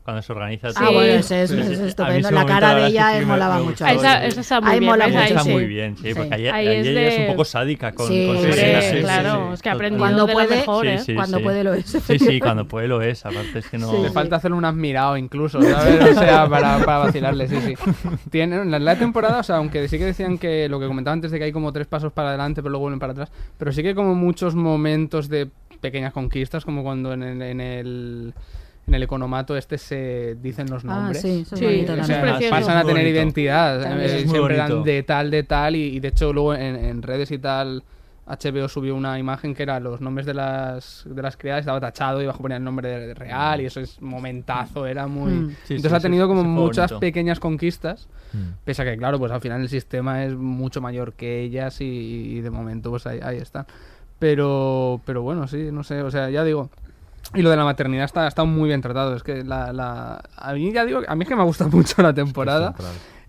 Cuando 0.04 0.24
se 0.24 0.32
organiza 0.32 0.70
Ah, 0.70 0.74
todo. 0.80 0.94
bueno, 0.94 1.14
ese 1.14 1.44
es, 1.44 1.52
Sí, 1.52 1.60
es 1.60 1.70
estupendo. 1.80 2.28
ese 2.30 2.32
La 2.34 2.46
cara 2.46 2.74
de 2.74 2.88
ella 2.88 3.20
sí 3.20 3.26
molaba 3.26 3.60
mucho. 3.60 3.86
Esa, 3.86 4.26
esa 4.26 4.42
está 4.42 4.60
muy 4.62 4.72
Ahí 4.72 4.80
bien. 4.80 4.92
mola 4.92 5.08
mucho, 5.08 5.20
Ahí 5.20 5.28
está 5.28 5.44
sí. 5.44 5.50
muy 5.52 5.66
bien, 5.68 5.98
sí, 5.98 6.04
Sí. 6.08 6.14
porque 6.16 6.34
ahí, 6.34 6.48
Ahí 6.48 6.68
ahí 6.68 6.78
es 6.78 6.88
ella 6.88 7.02
es 7.10 7.14
un 7.18 7.22
de- 7.26 7.28
poco 7.32 7.46
sádica 7.46 7.92
con, 7.92 8.08
Sí, 8.08 8.26
con 8.26 8.38
sí, 8.38 8.54
Serena, 8.54 8.82
sí, 8.82 8.88
sí, 8.90 8.96
sí, 8.96 9.02
claro, 9.04 9.48
sí. 9.50 9.54
es 9.54 9.62
que 9.62 9.70
aprendido 9.70 10.00
Cuando 10.04 10.26
de 10.26 10.34
puede- 10.34 10.50
lo 10.50 10.56
mejor, 10.56 10.88
¿eh? 10.88 10.98
Sí, 11.00 11.06
sí, 11.06 11.14
Cuando 11.16 11.38
sí. 11.38 11.44
puede 11.44 11.64
lo 11.64 11.74
es. 11.76 11.86
Sí, 11.86 12.18
sí, 12.20 12.40
cuando 12.40 12.66
puede 12.68 12.88
lo 12.88 13.02
es. 13.04 13.26
Aparte 13.26 13.60
es 13.60 13.68
que 13.70 13.78
no... 13.78 13.92
Sí, 13.92 13.98
Le 14.02 14.08
sí. 14.08 14.14
falta 14.14 14.38
hacerle 14.38 14.58
un 14.58 14.66
admirado 14.66 15.16
incluso, 15.18 15.62
¿sabes? 15.62 16.18
O 16.18 16.20
sea, 16.20 16.48
para, 16.50 16.80
para 16.84 16.98
vacilarle, 17.00 17.48
sí, 17.48 17.58
sí. 17.62 17.76
Tiene, 18.32 18.56
en 18.56 18.72
la, 18.72 18.80
la 18.80 18.96
temporada, 18.98 19.40
o 19.42 19.44
sea, 19.44 19.58
aunque 19.58 19.88
sí 19.90 20.00
que 20.00 20.06
decían 20.06 20.40
que 20.40 20.68
lo 20.70 20.80
que 20.80 20.88
comentaba 20.88 21.14
antes 21.14 21.30
de 21.30 21.38
que 21.38 21.44
hay 21.44 21.52
como 21.52 21.72
tres 21.72 21.86
pasos 21.86 22.12
para 22.14 22.30
adelante, 22.30 22.62
pero 22.64 22.72
luego 22.72 22.84
vuelven 22.86 23.00
para 23.00 23.12
atrás, 23.12 23.32
pero 23.60 23.72
sí 23.72 23.84
que 23.84 23.90
hay 23.90 23.96
como 23.96 24.16
muchos 24.16 24.56
momentos 24.56 25.30
de 25.30 25.50
pequeñas 25.82 26.14
conquistas, 26.14 26.66
como 26.66 26.82
cuando 26.84 27.14
en 27.14 27.24
el, 27.24 27.42
en 27.42 27.62
el, 27.62 28.34
en 28.90 28.95
el 28.95 29.03
economato 29.03 29.56
este 29.56 29.78
se 29.78 30.36
dicen 30.41 30.70
los 30.70 30.84
Ah, 30.86 30.88
nombres. 30.88 31.22
sí, 31.22 31.41
eso 31.41 31.56
es 31.56 31.60
Sí, 31.60 31.66
bonito 31.66 31.94
O 31.94 31.95
eso 31.95 32.06
sea, 32.06 32.38
es 32.40 32.49
pasan 32.49 32.78
a 32.78 32.82
tener 32.82 33.03
bonito. 33.03 33.10
identidad. 33.18 34.02
Eh, 34.02 34.10
siempre 34.20 34.40
bonito. 34.41 34.64
eran 34.64 34.84
de 34.84 35.03
tal, 35.03 35.32
de 35.32 35.44
tal, 35.44 35.76
y, 35.76 35.84
y 35.95 35.99
de 35.99 36.07
hecho 36.10 36.34
luego 36.34 36.53
en, 36.56 36.76
en 36.76 37.02
redes 37.02 37.32
y 37.32 37.38
tal, 37.40 37.84
HBO 38.28 38.68
subió 38.68 38.95
una 38.95 39.18
imagen 39.18 39.56
que 39.56 39.64
era 39.64 39.80
los 39.80 40.02
nombres 40.02 40.28
de 40.28 40.36
las, 40.36 41.03
de 41.10 41.20
las 41.22 41.36
criadas, 41.36 41.61
estaba 41.61 41.80
tachado 41.80 42.22
y 42.22 42.28
bajo 42.28 42.41
ponía 42.44 42.57
el 42.57 42.64
nombre 42.64 42.88
de, 42.88 43.07
de 43.07 43.14
real, 43.16 43.60
y 43.61 43.66
eso 43.66 43.80
es 43.80 43.99
momentazo, 44.02 44.86
era 44.86 45.07
muy... 45.07 45.32
Mm. 45.32 45.49
Sí, 45.64 45.74
Entonces 45.76 45.91
sí, 45.91 45.95
ha 45.95 45.99
tenido 45.99 46.26
sí, 46.26 46.28
como 46.28 46.44
muchas 46.44 46.91
bonito. 46.91 46.99
pequeñas 46.99 47.40
conquistas, 47.40 48.07
Mm. 48.32 48.53
pese 48.64 48.84
a 48.84 48.86
que 48.86 48.95
claro, 48.95 49.18
pues 49.18 49.32
al 49.32 49.41
final 49.41 49.61
el 49.61 49.70
sistema 49.70 50.24
es 50.24 50.36
mucho 50.36 50.82
mayor 50.82 51.14
que 51.14 51.41
ellas 51.41 51.82
y, 51.82 51.86
y 51.86 52.41
de 52.41 52.52
momento 52.52 52.91
pues 52.91 53.07
ahí, 53.07 53.20
ahí 53.24 53.38
están. 53.38 53.66
Pero, 54.20 55.02
pero 55.06 55.22
bueno, 55.22 55.48
sí, 55.48 55.70
no 55.72 55.84
sé, 55.84 56.02
o 56.02 56.11
sea, 56.11 56.30
ya 56.30 56.44
digo... 56.44 56.70
Y 57.35 57.41
lo 57.43 57.49
de 57.51 57.57
la 57.57 57.64
maternidad 57.64 58.06
está, 58.06 58.27
está 58.27 58.43
muy 58.43 58.69
bien 58.69 58.81
tratado. 58.81 59.15
Es 59.15 59.22
que 59.23 59.43
la, 59.43 59.72
la- 59.72 60.23
a 60.35 60.53
mí 60.53 60.72
ya 60.73 60.84
digo, 60.85 61.01
a 61.07 61.15
mí 61.15 61.23
es 61.23 61.30
que 61.30 61.35
me 61.35 61.41
ha 61.41 61.45
gustado 61.45 61.69
mucho 61.76 62.01
la 62.01 62.14
temporada. 62.14 62.73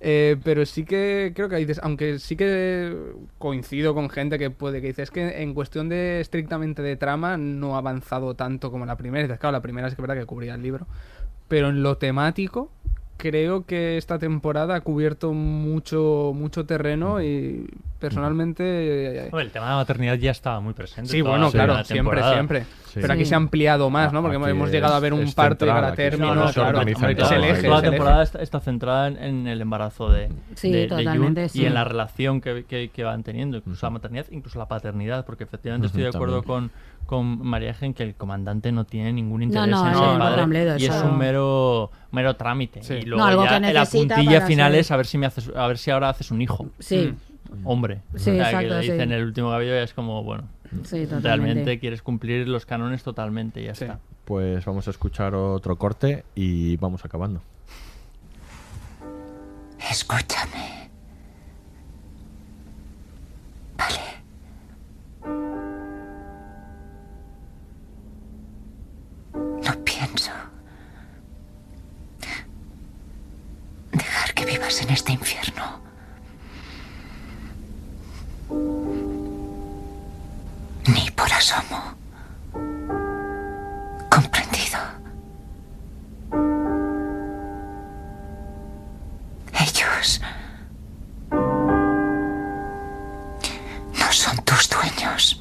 Eh, 0.03 0.39
pero 0.43 0.65
sí 0.65 0.85
que 0.87 1.33
creo 1.35 1.51
que 1.51 1.57
dices, 1.57 1.79
aunque 1.83 2.19
sí 2.19 2.35
que 2.35 2.97
coincido 3.37 3.95
con 3.95 4.09
gente 4.09 4.39
que 4.39 4.51
puede 4.51 4.81
que 4.81 4.87
dices 4.87 5.11
que 5.11 5.43
en 5.43 5.53
cuestión 5.53 5.91
de 5.91 6.21
estrictamente 6.21 6.81
de 6.81 6.97
trama 6.97 7.37
no 7.37 7.75
ha 7.75 7.79
avanzado 7.79 8.35
tanto 8.35 8.71
como 8.71 8.87
la 8.87 8.97
primera. 8.97 9.25
Dices, 9.25 9.39
claro, 9.39 9.53
la 9.53 9.61
primera 9.61 9.89
es 9.89 9.95
que 9.95 10.01
es 10.01 10.09
verdad 10.09 10.19
que 10.21 10.27
cubría 10.27 10.55
el 10.55 10.63
libro. 10.63 10.87
Pero 11.49 11.69
en 11.69 11.83
lo 11.83 11.99
temático, 11.99 12.71
creo 13.21 13.65
que 13.67 13.97
esta 13.99 14.19
temporada 14.19 14.75
ha 14.77 14.81
cubierto 14.81 15.33
mucho, 15.33 16.33
mucho 16.35 16.65
terreno 16.67 17.23
y 17.23 17.67
personalmente. 17.99 18.63
eh, 18.65 19.29
Hombre, 19.31 19.45
el 19.45 19.51
tema 19.51 19.67
de 19.67 19.71
la 19.73 19.77
maternidad 19.77 20.15
ya 20.15 20.31
estaba 20.31 20.61
muy 20.61 20.73
presente. 20.75 21.11
Sí, 21.11 21.19
toda 21.21 21.31
bueno, 21.33 21.47
la 21.47 21.51
claro, 21.53 21.85
siempre, 21.85 22.23
siempre. 22.23 22.65
Sí. 22.87 22.99
Pero 23.01 23.13
aquí 23.13 23.25
se 23.25 23.35
ha 23.35 23.37
ampliado 23.37 23.89
más, 23.89 24.13
¿no? 24.13 24.21
Porque 24.21 24.37
aquí 24.37 24.51
hemos 24.51 24.71
llegado 24.73 24.95
a 24.95 25.01
ver 25.01 25.13
un 25.13 25.33
parto 25.33 25.65
central, 25.65 25.69
llegar 25.69 25.85
a 25.85 25.89
aquí 25.93 26.03
es 26.03 26.11
término. 26.11 26.35
donde 26.35 26.49
se 26.49 26.55
claro, 26.61 26.81
es 26.81 26.87
el 27.31 27.41
¿no? 27.41 27.47
eje, 27.47 27.63
Toda 27.69 27.77
la 27.83 27.91
temporada 27.91 28.23
está, 28.25 28.43
está 28.43 28.61
centrada 28.61 29.07
en, 29.09 29.47
el 29.47 29.61
embarazo 29.61 30.11
de, 30.11 30.29
Sí, 30.57 30.73
de- 30.73 30.79
de 30.81 30.87
totalmente, 30.89 31.43
Jun 31.43 31.49
sí. 31.51 31.63
y 31.63 31.67
en 31.67 31.75
la 31.75 31.85
relación 31.85 32.41
que, 32.41 32.65
que- 32.65 32.89
que 32.89 33.05
van 33.05 33.23
teniendo, 33.23 33.59
incluso 33.59 33.87
la 33.87 33.91
maternidad, 33.91 34.27
incluso 34.33 34.59
la 34.59 34.67
paternidad, 34.67 35.25
porque 35.25 35.45
efectivamente 35.45 35.87
estoy 35.87 36.03
de 36.03 36.09
acuerdo 36.09 36.43
también. 36.43 36.69
con, 36.69 36.71
con 37.11 37.45
María 37.45 37.75
Gen 37.75 37.93
que 37.93 38.05
el 38.05 38.15
comandante 38.15 38.71
no 38.71 38.85
tiene 38.85 39.13
ningún 39.13 39.43
interés 39.43 39.69
no, 39.69 39.85
en 39.89 39.95
ser 39.95 40.19
padre 40.19 40.37
Rambledo, 40.37 40.77
y 40.79 40.87
es 40.87 41.03
un 41.03 41.19
mero 41.19 41.91
mero 42.13 42.37
trámite. 42.37 42.85
Sí. 42.85 42.95
Y 42.95 43.01
No, 43.01 43.17
luego 43.17 43.25
algo 43.25 43.45
ya 43.47 43.61
que 43.61 43.73
la 43.73 43.85
puntilla 43.85 44.41
final 44.47 44.71
ser- 44.73 44.81
es 44.81 44.91
a 44.93 44.97
ver 44.97 45.07
si 45.07 45.19
me 45.19 45.27
haces, 45.27 45.51
a 45.57 45.67
ver 45.67 45.77
si 45.79 45.91
ahora 45.91 46.09
haces 46.11 46.31
un 46.31 46.41
hijo. 46.41 46.69
Sí, 46.79 47.13
Hombre. 47.65 48.03
Sí, 48.15 48.31
O 48.31 48.35
sea, 48.35 48.35
exacto, 48.37 48.59
que 48.61 48.75
le 48.75 48.81
dicen 48.83 49.01
en 49.01 49.13
el 49.13 49.25
último 49.25 49.51
capítulo 49.51 49.75
y 49.75 49.79
es 49.83 49.93
como, 49.93 50.23
bueno, 50.23 50.45
sí, 50.85 51.03
totalmente. 51.05 51.21
realmente 51.29 51.79
quieres 51.81 52.01
cumplir 52.01 52.47
los 52.47 52.65
cánones 52.65 53.03
totalmente 53.03 53.61
y 53.61 53.65
ya 53.65 53.75
Sí. 53.75 53.85
está. 53.87 53.99
Pues 54.25 54.65
vamos 54.65 54.87
a 54.87 54.91
escuchar 54.93 55.35
otro 55.35 55.75
corte 55.75 56.25
y 56.37 56.77
vamos 56.77 57.05
acabando. 57.05 57.43
Escúchame. 59.91 60.91
Vale. 63.77 64.01
Dejar 73.93 74.35
que 74.35 74.45
vivas 74.45 74.81
en 74.83 74.91
este 74.91 75.13
infierno. 75.13 75.81
Ni 80.87 81.11
por 81.13 81.33
asomo. 81.33 81.95
Comprendido. 84.11 84.81
Ellos 89.53 90.21
no 93.99 94.13
son 94.13 94.37
tus 94.45 94.69
dueños. 94.69 95.39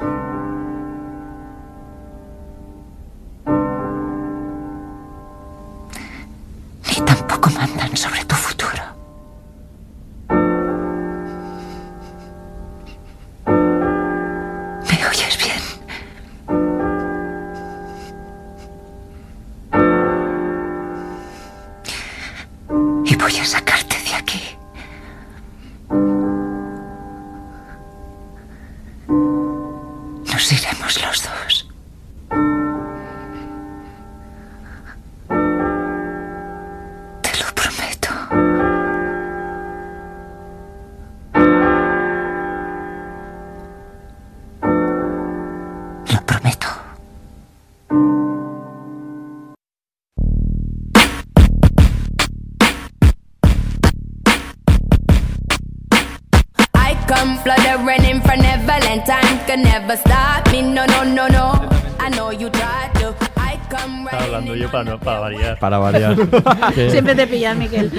Para, 65.09 65.19
variar. 65.19 65.59
Para 65.59 65.77
variar. 65.77 66.73
Que- 66.75 66.89
Siempre 66.91 67.15
te 67.15 67.27
pillas, 67.27 67.55
Miquel. 67.57 67.91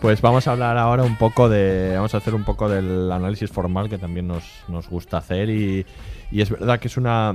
Pues 0.00 0.22
vamos 0.22 0.48
a 0.48 0.52
hablar 0.52 0.78
ahora 0.78 1.02
un 1.02 1.16
poco 1.16 1.48
de. 1.48 1.92
Vamos 1.94 2.14
a 2.14 2.18
hacer 2.18 2.34
un 2.34 2.44
poco 2.44 2.68
del 2.70 3.12
análisis 3.12 3.50
formal 3.50 3.88
que 3.90 3.98
también 3.98 4.26
nos, 4.26 4.44
nos 4.68 4.88
gusta 4.88 5.18
hacer. 5.18 5.50
Y, 5.50 5.84
y 6.30 6.40
es 6.40 6.48
verdad 6.50 6.78
que 6.80 6.88
es 6.88 6.96
una. 6.96 7.34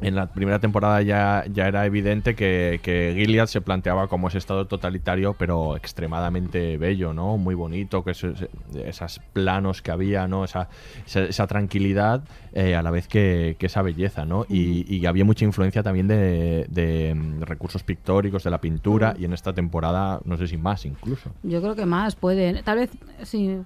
En 0.00 0.14
la 0.14 0.26
primera 0.26 0.60
temporada 0.60 1.02
ya, 1.02 1.44
ya 1.52 1.66
era 1.66 1.84
evidente 1.84 2.34
que, 2.36 2.78
que 2.82 3.14
Gilead 3.16 3.46
se 3.46 3.60
planteaba 3.60 4.06
como 4.06 4.28
ese 4.28 4.38
estado 4.38 4.66
totalitario, 4.66 5.34
pero 5.34 5.76
extremadamente 5.76 6.78
bello, 6.78 7.12
¿no? 7.12 7.36
Muy 7.36 7.56
bonito, 7.56 8.04
que 8.04 8.12
esos, 8.12 8.46
esos 8.74 9.20
planos 9.32 9.82
que 9.82 9.90
había, 9.90 10.28
¿no? 10.28 10.44
Esa, 10.44 10.68
esa, 11.04 11.24
esa 11.24 11.46
tranquilidad 11.48 12.22
eh, 12.52 12.76
a 12.76 12.82
la 12.82 12.90
vez 12.90 13.08
que, 13.08 13.56
que 13.58 13.66
esa 13.66 13.82
belleza, 13.82 14.24
¿no? 14.24 14.46
Y, 14.48 14.84
y 14.94 15.06
había 15.06 15.24
mucha 15.24 15.44
influencia 15.44 15.82
también 15.82 16.06
de, 16.06 16.66
de, 16.68 17.14
mm, 17.14 17.42
recursos 17.42 17.82
pictóricos, 17.82 18.44
de 18.44 18.50
la 18.50 18.60
pintura, 18.60 19.14
y 19.18 19.24
en 19.24 19.32
esta 19.32 19.52
temporada, 19.52 20.20
no 20.24 20.36
sé 20.36 20.46
si 20.46 20.56
más 20.56 20.84
incluso. 20.84 21.30
Yo 21.42 21.60
creo 21.60 21.74
que 21.74 21.86
más 21.86 22.14
puede. 22.14 22.62
Tal 22.62 22.78
vez, 22.78 22.90
sí. 23.24 23.58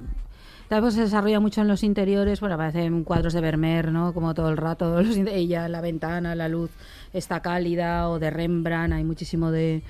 Vez 0.81 0.95
se 0.95 1.03
desarrolla 1.03 1.39
mucho 1.39 1.61
en 1.61 1.69
los 1.69 1.83
interiores. 1.83 2.41
Bueno, 2.41 2.55
aparecen 2.55 3.05
cuadros 3.05 3.35
de 3.35 3.41
Vermeer, 3.41 3.93
¿no? 3.93 4.15
Como 4.15 4.33
todo 4.33 4.49
el 4.49 4.57
rato. 4.57 5.03
Los, 5.03 5.17
ella, 5.17 5.69
la 5.69 5.81
ventana, 5.81 6.35
la 6.35 6.49
luz 6.49 6.71
está 7.13 7.41
cálida. 7.41 8.09
O 8.09 8.19
de 8.19 8.31
Rembrandt, 8.31 8.95
hay 8.95 9.05
muchísimo 9.05 9.51
de, 9.51 9.83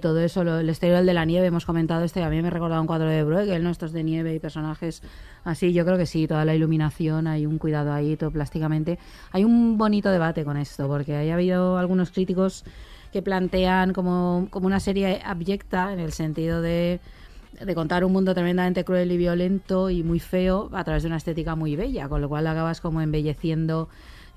todo 0.00 0.20
eso. 0.20 0.42
El 0.42 0.68
exterior 0.68 1.04
de 1.04 1.14
la 1.14 1.24
nieve, 1.24 1.48
hemos 1.48 1.66
comentado 1.66 2.04
este. 2.04 2.22
A 2.22 2.30
mí 2.30 2.40
me 2.40 2.48
ha 2.48 2.50
recordado 2.50 2.80
un 2.80 2.86
cuadro 2.86 3.08
de 3.08 3.22
Bruegel, 3.22 3.62
¿no? 3.62 3.70
Estos 3.70 3.92
de 3.92 4.02
nieve 4.02 4.34
y 4.34 4.38
personajes 4.38 5.02
así. 5.44 5.72
Yo 5.72 5.84
creo 5.84 5.98
que 5.98 6.06
sí, 6.06 6.26
toda 6.26 6.44
la 6.44 6.54
iluminación, 6.54 7.26
hay 7.26 7.44
un 7.44 7.58
cuidado 7.58 7.92
ahí, 7.92 8.16
todo 8.16 8.30
plásticamente. 8.30 8.98
Hay 9.32 9.44
un 9.44 9.76
bonito 9.76 10.10
debate 10.10 10.44
con 10.44 10.56
esto, 10.56 10.88
porque 10.88 11.16
hay 11.16 11.30
habido 11.30 11.76
algunos 11.76 12.10
críticos 12.10 12.64
que 13.12 13.22
plantean 13.22 13.92
como, 13.92 14.46
como 14.50 14.66
una 14.66 14.80
serie 14.80 15.20
abyecta 15.24 15.92
en 15.92 16.00
el 16.00 16.12
sentido 16.12 16.62
de 16.62 17.00
de 17.64 17.74
contar 17.74 18.04
un 18.04 18.12
mundo 18.12 18.34
tremendamente 18.34 18.84
cruel 18.84 19.12
y 19.12 19.16
violento 19.16 19.90
y 19.90 20.02
muy 20.02 20.18
feo 20.18 20.70
a 20.72 20.84
través 20.84 21.02
de 21.02 21.08
una 21.08 21.16
estética 21.16 21.54
muy 21.54 21.76
bella, 21.76 22.08
con 22.08 22.20
lo 22.20 22.28
cual 22.28 22.46
acabas 22.46 22.80
como 22.80 23.00
embelleciendo 23.00 23.88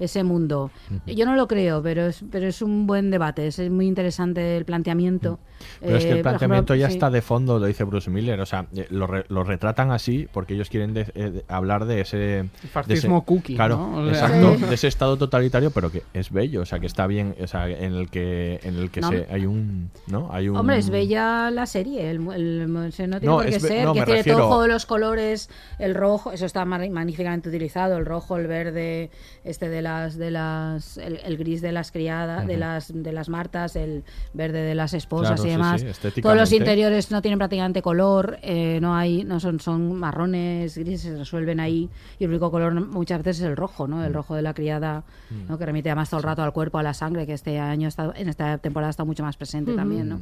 ese 0.04 0.24
mundo. 0.24 0.72
Yo 1.06 1.26
no 1.26 1.36
lo 1.36 1.48
creo, 1.48 1.82
pero 1.82 2.08
es, 2.08 2.24
pero 2.32 2.48
es 2.48 2.62
un 2.62 2.86
buen 2.88 3.12
debate, 3.12 3.48
es 3.48 3.60
muy 3.70 3.88
interesante 3.88 4.58
el 4.58 4.66
planteamiento. 4.66 5.40
Pero 5.80 5.96
es 5.98 6.04
que 6.04 6.10
Eh, 6.10 6.12
el 6.14 6.18
por 6.18 6.24
planteamiento 6.32 6.74
ejemplo, 6.74 6.76
ya 6.76 6.88
sí. 6.90 6.94
está 6.96 7.10
de 7.10 7.22
fondo, 7.22 7.58
lo 7.58 7.66
dice 7.68 7.86
Bruce 7.86 8.10
Miller. 8.10 8.40
O 8.42 8.46
sea, 8.46 8.66
eh, 8.76 8.86
lo, 8.90 9.08
re- 9.08 9.26
lo 9.30 9.44
retratan 9.46 9.92
así 9.92 10.28
porque 10.34 10.56
ellos 10.56 10.70
quieren 10.70 10.94
de- 10.94 11.08
eh, 11.16 11.30
de- 11.30 11.46
hablar 11.48 11.86
de 11.86 12.02
ese. 12.02 12.18
de 12.18 12.50
fascismo 12.72 13.18
ese- 13.20 13.26
cookie, 13.26 13.56
Claro, 13.56 13.78
¿no? 13.78 13.98
O 13.98 14.14
sea- 14.14 14.26
exacto. 14.26 14.56
Sí. 14.58 14.66
De 14.66 14.76
ese 14.76 14.88
estado 14.90 15.16
totalitario, 15.18 15.72
pero 15.72 15.90
que 15.92 16.04
es 16.14 16.32
bello. 16.32 16.62
O 16.62 16.66
sea, 16.66 16.80
que 16.80 16.88
está 16.88 17.08
bien. 17.08 17.36
O 17.42 17.48
sea, 17.48 17.70
en 17.70 17.94
el 17.94 18.10
que, 18.10 18.60
en 18.64 18.76
el 18.76 18.92
que 18.92 19.00
No, 19.02 19.10
se, 19.10 19.26
hay 19.32 19.46
un. 19.46 19.90
¿No? 20.08 20.30
Hay 20.34 20.50
un. 20.50 20.58
Hombre, 20.58 20.78
es 20.80 20.90
bella 20.90 21.50
la 21.50 21.66
serie, 21.66 22.10
el, 22.12 22.28
el- 22.34 22.92
sé, 22.92 23.08
no 23.08 23.20
tiene 23.20 23.32
No, 23.34 23.38
por 23.38 23.46
qué 23.50 23.56
es 23.56 23.62
ser, 23.62 23.86
no, 23.86 23.94
que 23.94 24.02
tiene 24.04 24.18
refiero- 24.20 24.40
todos 24.40 24.68
los 24.68 24.86
colores, 24.86 25.50
el 25.80 25.96
rojo, 25.96 26.34
eso 26.34 26.46
está 26.46 26.66
magníficamente 26.66 27.48
utilizado, 27.48 27.98
el 27.98 28.06
rojo, 28.06 28.36
el 28.38 28.48
verde, 28.48 29.12
este 29.46 29.70
de 29.70 29.82
las, 29.94 30.18
de 30.18 30.32
las, 30.32 30.98
el, 30.98 31.20
el 31.24 31.38
gris 31.38 31.62
de 31.62 31.72
las 31.72 31.92
criadas, 31.92 32.46
de 32.48 32.54
Ujú. 32.54 32.60
las, 32.60 32.92
de 32.94 33.12
las 33.14 33.30
martas, 33.30 33.76
el 33.76 34.04
verde 34.34 34.62
de 34.62 34.76
las 34.76 34.94
esposas 34.94 35.40
Claro, 35.40 35.44
y 35.44 35.46
sí, 35.46 35.52
demás. 35.52 35.86
sí, 36.14 36.22
Todos 36.22 36.36
los 36.36 36.52
interiores 36.52 37.12
no 37.12 37.22
tienen 37.22 37.38
prácticamente 37.40 37.82
color, 37.82 38.38
eh, 38.42 38.80
no 38.82 38.96
hay, 38.96 39.24
no 39.24 39.40
son, 39.40 39.60
son 39.60 39.96
marrones, 39.96 40.78
grises, 40.78 41.02
se 41.02 41.18
resuelven 41.18 41.60
ahí 41.60 41.90
y 42.20 42.24
el 42.24 42.30
único 42.32 42.50
color 42.52 42.74
muchas 42.74 43.20
veces 43.24 43.42
es 43.42 43.48
el 43.48 43.56
rojo, 43.56 43.88
¿no? 43.88 44.04
El 44.04 44.14
rojo 44.14 44.36
de 44.36 44.42
la 44.42 44.54
criada, 44.54 45.04
Mm. 45.30 45.48
¿no? 45.50 45.58
que 45.58 45.66
remite 45.66 45.90
además 45.90 46.10
todo 46.10 46.20
el 46.20 46.24
rato 46.26 46.44
al 46.44 46.52
cuerpo, 46.54 46.78
a 46.78 46.84
la 46.84 46.94
sangre, 46.94 47.26
que 47.26 47.34
este 47.34 47.60
año 47.60 47.88
está, 47.88 48.12
en 48.16 48.30
esta 48.30 48.58
temporada 48.58 48.90
está 48.90 49.04
mucho 49.04 49.24
más 49.24 49.38
presente 49.38 49.74
también, 49.74 50.10
¿no? 50.10 50.22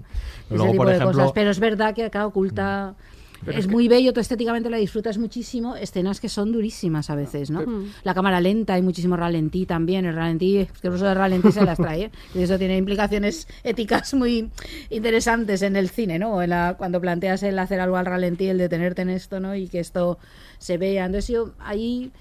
Luego, 0.49 0.63
Ese 0.65 0.71
tipo 0.73 0.77
por 0.83 0.87
de 0.87 0.95
ejemplo- 0.97 1.17
cosas. 1.17 1.31
Pero 1.33 1.49
es 1.51 1.59
verdad 1.59 1.93
que 1.95 2.05
acá 2.05 2.25
oculta. 2.25 2.93
Pero 3.43 3.57
es 3.57 3.65
es 3.65 3.67
que- 3.67 3.71
muy 3.73 3.87
bello, 3.87 4.13
tú 4.13 4.19
estéticamente 4.19 4.69
la 4.69 4.77
disfrutas 4.77 5.17
muchísimo, 5.17 5.75
escenas 5.75 6.19
que 6.19 6.29
son 6.29 6.51
durísimas 6.51 7.09
a 7.09 7.15
veces, 7.15 7.49
¿no? 7.49 7.63
La 8.03 8.13
cámara 8.13 8.39
lenta, 8.39 8.75
hay 8.75 8.81
muchísimo 8.81 9.17
ralentí 9.17 9.65
también, 9.65 10.05
el 10.05 10.15
ralentí, 10.15 10.57
es 10.57 10.71
que 10.73 10.87
el 10.87 10.93
uso 10.93 11.11
ralentí 11.13 11.51
se 11.51 11.65
las 11.65 11.77
trae, 11.77 12.03
¿eh? 12.05 12.11
y 12.35 12.41
eso 12.43 12.57
tiene 12.59 12.77
implicaciones 12.77 13.47
éticas 13.63 14.13
muy 14.13 14.49
interesantes 14.89 15.61
en 15.61 15.75
el 15.75 15.89
cine, 15.89 16.19
¿no? 16.19 16.41
En 16.41 16.51
la- 16.51 16.75
cuando 16.77 17.01
planteas 17.01 17.41
el 17.43 17.57
hacer 17.59 17.79
algo 17.79 17.97
al 17.97 18.05
ralentí, 18.05 18.47
el 18.47 18.57
detenerte 18.57 19.01
en 19.01 19.09
esto, 19.09 19.39
¿no? 19.39 19.55
Y 19.55 19.67
que 19.67 19.79
esto 19.79 20.19
se 20.59 20.77
vea. 20.77 21.05
Entonces 21.05 21.29
yo 21.29 21.53
ahí 21.59 22.11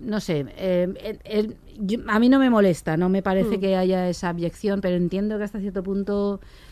no 0.00 0.18
sé, 0.20 0.46
eh, 0.56 1.18
el- 1.24 1.56
yo- 1.78 2.00
a 2.08 2.18
mí 2.18 2.28
no 2.30 2.38
me 2.38 2.48
molesta, 2.50 2.96
no 2.96 3.08
me 3.10 3.22
parece 3.22 3.58
Mm. 3.58 3.60
que 3.60 3.76
haya 3.76 4.08
esa 4.08 4.30
abyección, 4.30 4.80
pero 4.80 4.96
entiendo 4.96 5.36
que 5.38 5.44
hasta 5.44 5.60
cierto 5.60 5.82
punto 5.82 6.40
eh, 6.40 6.67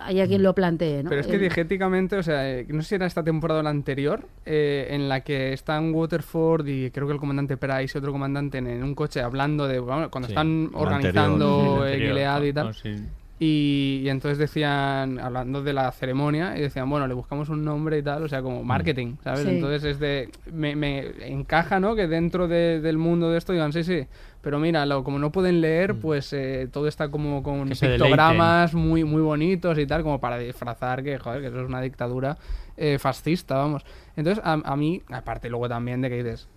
haya 0.00 0.26
quien 0.26 0.42
lo 0.42 0.54
plantee, 0.54 1.02
¿no? 1.02 1.08
Pero 1.08 1.20
es 1.20 1.26
que 1.26 1.38
diegéticamente, 1.38 2.16
o 2.16 2.22
sea, 2.22 2.50
eh, 2.50 2.66
no 2.68 2.82
sé 2.82 2.88
si 2.90 2.94
era 2.96 3.06
esta 3.06 3.22
temporada 3.22 3.60
o 3.60 3.62
la 3.62 3.70
anterior, 3.70 4.26
eh, 4.46 4.88
en 4.90 5.08
la 5.08 5.20
que 5.20 5.52
están 5.52 5.94
Waterford 5.94 6.66
y 6.66 6.90
creo 6.90 7.06
que 7.06 7.12
el 7.12 7.18
comandante 7.20 7.56
Price 7.56 7.96
y 7.96 7.98
otro 7.98 8.12
comandante 8.12 8.58
en, 8.58 8.66
en 8.66 8.82
un 8.82 8.94
coche 8.94 9.20
hablando 9.20 9.66
de 9.68 9.78
bueno, 9.78 10.10
cuando 10.10 10.28
Sí, 10.28 10.32
están 10.32 10.70
organizando 10.74 11.82
anterior. 11.82 11.88
eh, 11.88 12.08
Gilead 12.08 12.42
y 12.42 12.52
tal. 12.52 12.66
no, 12.66 12.72
sí. 12.72 12.94
Y, 13.40 14.02
y 14.04 14.08
entonces 14.08 14.38
decían, 14.38 15.18
hablando 15.18 15.60
de 15.62 15.72
la 15.72 15.90
ceremonia, 15.90 16.56
y 16.56 16.60
decían, 16.60 16.88
bueno, 16.88 17.08
le 17.08 17.14
buscamos 17.14 17.48
un 17.48 17.64
nombre 17.64 17.98
y 17.98 18.02
tal, 18.02 18.22
o 18.22 18.28
sea, 18.28 18.42
como 18.42 18.62
marketing, 18.62 19.16
¿sabes? 19.24 19.40
Sí. 19.42 19.48
Entonces 19.50 19.82
es 19.84 19.98
de. 19.98 20.30
Me, 20.52 20.76
me 20.76 21.04
encaja, 21.26 21.80
¿no? 21.80 21.96
Que 21.96 22.06
dentro 22.06 22.46
de- 22.46 22.80
del 22.80 22.96
mundo 22.96 23.30
de 23.30 23.38
esto 23.38 23.52
digan, 23.52 23.72
sí, 23.72 23.82
sí, 23.82 24.06
pero 24.44 24.58
mira, 24.58 24.84
lo, 24.84 25.02
como 25.02 25.18
no 25.18 25.32
pueden 25.32 25.62
leer, 25.62 25.96
pues 25.96 26.32
eh, 26.34 26.68
todo 26.70 26.86
está 26.86 27.08
como 27.08 27.42
con 27.42 27.66
Que 27.70 27.74
pictogramas 27.74 28.74
muy, 28.74 29.02
muy 29.02 29.22
bonitos 29.22 29.78
y 29.78 29.86
tal, 29.86 30.02
como 30.02 30.20
para 30.20 30.38
disfrazar 30.38 31.02
que, 31.02 31.18
joder, 31.18 31.40
que 31.40 31.46
eso 31.48 31.62
es 31.62 31.66
una 31.66 31.80
dictadura 31.80 32.36
eh, 32.76 32.98
fascista, 32.98 33.56
vamos. 33.56 33.84
Entonces, 34.16 34.44
a, 34.44 34.52
a 34.52 34.76
mí, 34.76 35.02
aparte 35.10 35.48
luego 35.48 35.68
también 35.68 36.02
de 36.02 36.10
que 36.10 36.22
dices, 36.22 36.48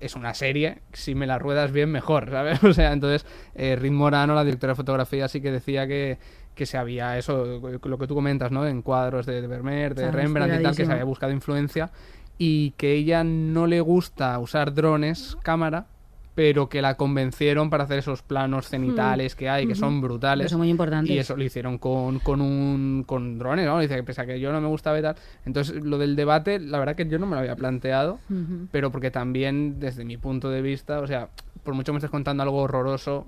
es 0.00 0.16
una 0.16 0.34
serie, 0.34 0.78
si 0.92 1.14
me 1.14 1.26
la 1.26 1.38
ruedas 1.38 1.72
bien, 1.72 1.90
mejor, 1.90 2.28
¿sabes? 2.30 2.62
O 2.64 2.72
sea, 2.72 2.92
entonces, 2.92 3.24
eh, 3.54 3.78
Morano, 3.90 4.34
la 4.34 4.44
directora 4.44 4.72
de 4.72 4.76
fotografía, 4.76 5.28
sí 5.28 5.40
que 5.40 5.52
decía 5.52 5.86
que, 5.86 6.18
que 6.54 6.66
se 6.66 6.78
había 6.78 7.16
eso, 7.16 7.60
lo 7.82 7.98
que 7.98 8.06
tú 8.06 8.14
comentas, 8.14 8.50
¿no? 8.50 8.66
En 8.66 8.82
cuadros 8.82 9.24
de, 9.24 9.40
de 9.40 9.46
Vermeer, 9.46 9.94
de 9.94 10.10
Rembrandt 10.10 10.60
y 10.60 10.62
tal, 10.62 10.76
que 10.76 10.84
se 10.84 10.92
había 10.92 11.04
buscado 11.04 11.32
influencia 11.32 11.90
y 12.38 12.72
que 12.72 12.92
ella 12.92 13.24
no 13.24 13.66
le 13.66 13.80
gusta 13.80 14.38
usar 14.38 14.74
drones, 14.74 15.36
cámara, 15.42 15.86
pero 16.36 16.68
que 16.68 16.82
la 16.82 16.98
convencieron 16.98 17.70
para 17.70 17.84
hacer 17.84 17.98
esos 17.98 18.20
planos 18.20 18.68
cenitales 18.68 19.34
que 19.34 19.48
hay, 19.48 19.66
que 19.66 19.74
son 19.74 20.02
brutales. 20.02 20.44
Que 20.44 20.50
son 20.50 20.58
muy 20.58 20.68
importantes. 20.68 21.10
Y 21.10 21.18
eso 21.18 21.34
lo 21.34 21.42
hicieron 21.42 21.78
con, 21.78 22.18
con 22.18 22.42
un 22.42 23.04
con 23.06 23.38
drones, 23.38 23.64
¿no? 23.64 23.80
Dice 23.80 23.96
que 23.96 24.02
pese 24.02 24.20
a 24.20 24.26
que 24.26 24.38
yo 24.38 24.52
no 24.52 24.60
me 24.60 24.68
gustaba 24.68 24.98
y 24.98 25.02
tal. 25.02 25.16
Entonces, 25.46 25.82
lo 25.82 25.96
del 25.96 26.14
debate, 26.14 26.60
la 26.60 26.78
verdad 26.78 26.94
que 26.94 27.08
yo 27.08 27.18
no 27.18 27.24
me 27.24 27.36
lo 27.36 27.40
había 27.40 27.56
planteado, 27.56 28.18
pero 28.70 28.92
porque 28.92 29.10
también, 29.10 29.80
desde 29.80 30.04
mi 30.04 30.18
punto 30.18 30.50
de 30.50 30.60
vista, 30.60 31.00
o 31.00 31.06
sea, 31.06 31.30
por 31.62 31.72
mucho 31.72 31.86
que 31.86 31.92
me 31.92 31.98
estés 32.00 32.10
contando 32.10 32.42
algo 32.42 32.58
horroroso, 32.58 33.26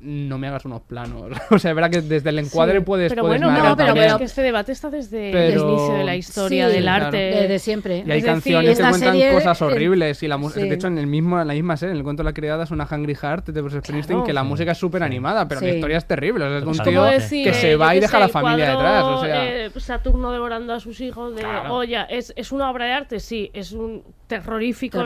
no 0.00 0.38
me 0.38 0.48
hagas 0.48 0.64
unos 0.64 0.80
planos. 0.82 1.30
o 1.50 1.58
sea, 1.58 1.70
es 1.70 1.74
verdad 1.74 1.90
que 1.90 2.00
desde 2.00 2.30
el 2.30 2.38
encuadre 2.38 2.78
Sí, 2.78 2.84
puedes, 2.84 3.10
pero 3.10 3.22
puedes 3.22 3.40
bueno, 3.40 3.52
no, 3.56 3.76
pero 3.76 3.86
también. 3.86 4.06
es 4.06 4.14
que 4.14 4.24
este 4.24 4.42
debate 4.42 4.72
está 4.72 4.88
desde 4.90 5.30
Pero- 5.30 5.62
el 5.64 5.68
inicio 5.74 5.94
de 5.94 6.04
la 6.04 6.16
historia 6.16 6.66
Sí, 6.68 6.72
del 6.74 6.82
claro. 6.82 7.04
arte. 7.06 7.16
Desde 7.18 7.58
siempre. 7.58 7.98
Y 8.06 8.10
hay 8.10 8.18
Es 8.18 8.24
decir, 8.24 8.26
canciones 8.26 8.78
que 8.78 8.82
cuentan 8.84 9.12
serie, 9.12 9.32
cosas 9.32 9.62
horribles. 9.62 10.22
Y 10.22 10.28
la 10.28 10.36
música, 10.38 10.60
sí. 10.62 10.68
de 10.68 10.74
hecho, 10.74 10.86
en 10.86 10.98
el 10.98 11.06
mismo, 11.06 11.40
en 11.40 11.46
la 11.48 11.54
misma 11.54 11.76
serie, 11.76 11.92
en 11.92 11.98
el 11.98 12.04
cuento 12.04 12.22
de 12.22 12.24
la 12.30 12.32
criada, 12.32 12.64
es 12.64 12.70
una 12.70 12.88
Hungry 12.90 13.14
Heart 13.14 13.48
de 13.50 13.60
Bruce 13.60 13.80
Springsteen, 13.80 14.16
Claro. 14.18 14.26
que 14.26 14.32
la 14.32 14.42
música 14.44 14.72
es 14.72 14.78
súper 14.78 15.02
animada, 15.02 15.46
pero 15.46 15.60
la 15.60 15.68
historia 15.70 15.98
es 15.98 16.06
terrible. 16.06 16.44
O 16.44 16.48
sea, 16.48 16.58
es 16.58 16.64
de 16.64 16.68
un 16.70 16.74
Es 16.76 16.82
tío 16.82 17.04
decir, 17.04 17.44
que 17.46 17.54
se 17.54 17.76
va 17.76 17.94
y 17.94 18.00
deja 18.00 18.10
sé, 18.12 18.16
a 18.16 18.20
la 18.20 18.28
familia 18.28 18.74
cuadro, 18.74 18.80
detrás. 18.88 19.04
O 19.04 19.24
sea, 19.24 19.66
eh, 19.66 19.70
Saturno 19.80 20.30
devorando 20.32 20.72
a 20.72 20.80
sus 20.80 21.00
hijos 21.00 21.34
de 21.34 21.42
Claro. 21.42 21.74
olla. 21.74 22.04
¿Es, 22.04 22.32
¿Es 22.36 22.52
una 22.52 22.70
obra 22.70 22.84
de 22.86 22.92
arte? 22.92 23.20
Sí. 23.20 23.50
¿Es 23.52 23.72
un 23.72 24.02
terrorífico? 24.28 25.04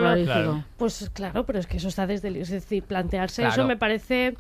Pues 0.76 1.10
claro, 1.12 1.44
pero 1.46 1.58
es 1.58 1.66
que 1.66 1.78
eso 1.78 1.88
está 1.88 2.06
desde 2.06 2.28
el... 2.28 2.36
Es 2.36 2.50
decir, 2.50 2.82
plantearse 2.82 3.42
Claro. 3.42 3.54
eso 3.62 3.64
me 3.66 3.76
parece 3.76 4.36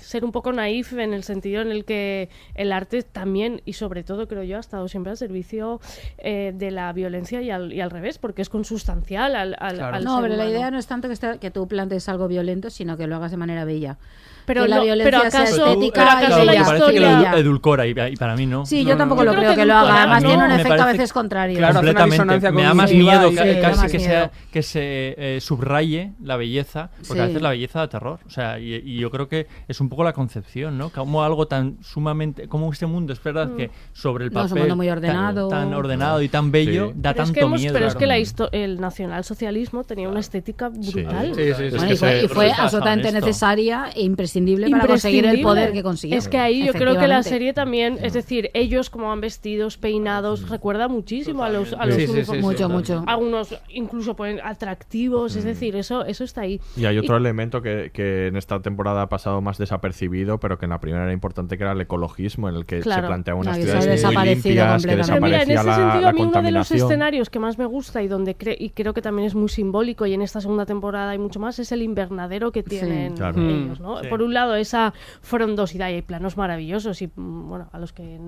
ser 0.00 0.24
un 0.24 0.32
poco 0.32 0.52
naif 0.52 0.92
en 0.94 1.12
el 1.12 1.24
sentido 1.24 1.60
en 1.62 1.70
el 1.70 1.84
que 1.84 2.28
el 2.54 2.72
arte 2.72 3.02
también 3.02 3.60
y 3.64 3.74
sobre 3.74 4.02
todo 4.02 4.26
creo 4.28 4.42
yo 4.42 4.56
ha 4.56 4.60
estado 4.60 4.88
siempre 4.88 5.10
al 5.10 5.16
servicio 5.16 5.80
eh, 6.18 6.52
de 6.54 6.70
la 6.70 6.92
violencia 6.92 7.42
y 7.42 7.50
al, 7.50 7.72
y 7.72 7.80
al 7.80 7.90
revés 7.90 8.18
porque 8.18 8.42
es 8.42 8.48
consustancial 8.48 9.36
al, 9.36 9.56
al, 9.58 9.76
Claro. 9.76 9.96
al 9.96 10.04
No, 10.04 10.20
ser 10.20 10.30
pero 10.30 10.36
la 10.42 10.48
idea 10.48 10.70
no 10.70 10.78
es 10.78 10.86
tanto 10.86 11.08
que, 11.08 11.14
esté- 11.14 11.38
que 11.38 11.50
tú 11.50 11.68
plantees 11.68 12.08
algo 12.08 12.28
violento, 12.28 12.70
sino 12.70 12.96
que 12.96 13.06
lo 13.06 13.16
hagas 13.16 13.30
de 13.30 13.36
manera 13.36 13.64
bella. 13.64 13.98
Pero 14.46 14.62
que 14.62 14.68
la 14.68 14.76
no- 14.76 14.82
violencia 14.84 15.04
pero 15.20 15.30
sea 15.30 15.40
acaso- 15.42 15.66
estética 15.66 15.92
pero 15.92 16.04
y 16.04 16.10
acaso 16.10 16.26
Claro, 16.42 16.44
la 16.44 16.64
parece 16.64 16.92
que 16.92 17.00
lo 17.00 17.36
edulcora 17.38 17.86
y, 17.86 17.90
y 18.12 18.16
para 18.16 18.36
mí 18.36 18.46
no. 18.46 18.66
Sí, 18.66 18.82
No, 18.82 18.88
yo 18.90 18.94
no, 18.94 18.98
tampoco 18.98 19.24
no. 19.24 19.26
lo 19.26 19.32
Yo 19.32 19.38
creo 19.38 19.52
creo 19.52 19.54
que 19.54 19.60
que 19.62 19.66
lo 19.66 19.74
haga. 19.74 19.98
Además, 20.02 20.22
no. 20.22 20.28
tiene 20.28 20.44
un 20.44 20.50
efecto 20.52 20.82
a 20.82 20.86
veces 20.86 21.12
contrario. 21.12 21.56
Claro, 21.58 21.74
completamente. 21.74 22.52
Me 22.52 22.62
da 22.62 22.74
más 22.74 22.92
miedo 22.92 23.30
y- 23.30 23.34
que, 23.34 23.54
Sí, 23.54 23.60
casi 23.60 23.86
que, 23.88 23.98
miedo. 23.98 24.10
sea, 24.10 24.30
que 24.52 24.62
se 24.62 25.14
eh, 25.18 25.40
subraye 25.40 26.12
la 26.22 26.36
belleza, 26.36 26.90
porque 27.06 27.20
a 27.22 27.24
Sí. 27.24 27.28
veces 27.28 27.42
la 27.42 27.50
belleza 27.50 27.78
da 27.80 27.88
terror. 27.88 28.18
O 28.26 28.30
sea, 28.30 28.58
y, 28.58 28.74
y 28.74 28.98
yo 28.98 29.10
creo 29.10 29.28
que 29.28 29.46
es 29.68 29.80
un 29.80 29.88
poco 29.88 30.04
la 30.04 30.12
concepción, 30.12 30.76
¿no? 30.78 30.90
Como 30.90 31.22
algo 31.24 31.46
tan 31.46 31.78
sumamente. 31.82 32.48
Como 32.48 32.72
este 32.72 32.86
mundo, 32.86 33.12
es 33.12 33.22
verdad 33.22 33.50
que 33.56 33.70
sobre 33.92 34.24
el 34.26 34.32
No, 34.32 34.40
es 34.40 34.44
un 34.44 34.48
papel. 34.50 34.62
mundo 34.62 34.76
muy 34.76 34.86
tan- 34.88 34.98
ordenado. 34.98 35.48
Tan, 35.48 35.74
ordenado 35.74 36.22
y 36.22 36.28
tan 36.28 36.50
bello, 36.52 36.88
Sí. 36.88 36.92
da 36.96 37.12
Pero 37.12 37.22
es 37.22 37.28
tanto 37.28 37.32
que, 37.34 37.40
hemos- 37.46 37.60
miedo. 37.60 37.72
pero 37.74 37.86
es 37.86 37.94
que 37.94 38.06
la 38.06 38.14
el 38.52 38.80
nacionalsocialismo 38.80 39.84
tenía 39.84 40.08
una 40.08 40.20
estética 40.20 40.68
brutal. 40.68 41.32
Sí, 41.34 41.42
sí, 41.44 41.54
sí. 41.54 41.62
Es 41.64 41.72
Bueno, 41.76 41.88
que 41.88 42.24
y 42.24 42.28
fue, 42.28 42.48
y 42.48 42.50
absolutamente 42.50 43.12
necesaria 43.12 43.90
e 43.94 44.02
imprescindible 44.36 44.70
para 44.70 44.86
conseguir 44.86 45.26
el 45.26 45.40
poder 45.40 45.72
que 45.72 45.82
consiguió. 45.82 46.18
Es 46.18 46.28
que 46.28 46.38
ahí 46.38 46.64
yo 46.64 46.72
creo 46.72 46.98
que 46.98 47.06
la 47.08 47.22
serie 47.22 47.52
también, 47.52 47.98
es 48.02 48.12
decir, 48.12 48.50
ellos 48.54 48.90
como 48.90 49.08
van 49.08 49.20
vestidos, 49.20 49.76
peinados, 49.78 50.48
recuerda 50.48 50.88
muchísimo 50.88 51.44
a 51.44 51.48
los, 51.50 51.72
a 51.72 51.86
los 51.86 51.94
Sí, 51.96 52.02
sí, 52.02 52.06
sí, 52.06 52.12
uniformes. 52.12 52.42
sí, 52.44 52.46
Mucho, 52.64 52.68
mucho. 52.68 53.04
Algunos 53.06 53.54
incluso 53.70 54.14
pueden 54.14 54.40
atractivos, 54.42 55.36
es 55.36 55.44
decir, 55.44 55.76
eso, 55.76 56.04
eso 56.04 56.24
está 56.24 56.42
ahí. 56.42 56.60
Y 56.76 56.84
hay 56.86 56.98
otro 56.98 57.16
elemento 57.16 57.62
que, 57.62 57.90
que 57.92 58.26
en 58.28 58.36
esta 58.36 58.60
temporada 58.60 59.02
ha 59.02 59.08
pasado 59.08 59.40
más 59.40 59.58
desapercibido, 59.58 60.38
pero 60.38 60.58
que 60.58 60.66
en 60.66 60.70
la 60.70 60.80
primera 60.80 61.04
era 61.04 61.12
importante, 61.12 61.56
que 61.56 61.64
era 61.64 61.72
el 61.72 61.80
ecologismo, 61.80 62.48
en 62.48 62.56
el 62.56 62.66
que 62.66 62.80
Claro. 62.80 63.02
se 63.02 63.06
planteaba 63.08 63.40
unas 63.40 63.54
Ah, 63.56 63.60
que 63.60 63.64
ciudades 63.66 64.04
muy 64.04 64.24
limpias. 64.26 64.82
Pero 64.82 64.94
mira, 64.94 64.94
en 64.94 64.98
desaparecía 64.98 65.42
ese 65.42 65.54
la, 65.54 65.74
sentido, 65.76 66.00
la 66.02 66.08
a 66.08 66.12
mí 66.12 66.20
uno 66.22 66.42
de 66.42 66.50
los 66.50 66.70
escenarios 66.72 67.30
que 67.30 67.38
más 67.38 67.58
me 67.58 67.66
gusta 67.66 68.02
y 68.02 68.08
donde 68.08 68.36
cre- 68.36 68.56
y 68.58 68.70
creo 68.70 68.92
que 68.94 69.02
también 69.02 69.26
es 69.26 69.34
muy 69.34 69.48
simbólico 69.48 70.06
y 70.06 70.14
en 70.14 70.22
esta 70.22 70.40
segunda 70.40 70.66
temporada 70.66 71.10
hay 71.10 71.18
mucho 71.18 71.38
más 71.40 71.58
es 71.58 71.70
el 71.72 71.82
invernadero 71.82 72.52
que 72.52 72.62
tienen 72.62 73.14
Claro. 73.16 73.40
ellos, 73.40 73.80
¿no? 73.80 74.00
Sí. 74.02 74.08
Por 74.08 74.22
un 74.24 74.34
lado 74.34 74.54
esa 74.56 74.92
frondosidad 75.22 75.88
y 75.90 75.94
hay 75.94 76.02
planos 76.02 76.36
maravillosos 76.36 77.00
y 77.02 77.06
mm, 77.08 77.48
bueno, 77.48 77.68
a 77.72 77.78
los 77.78 77.92
que 77.92 78.18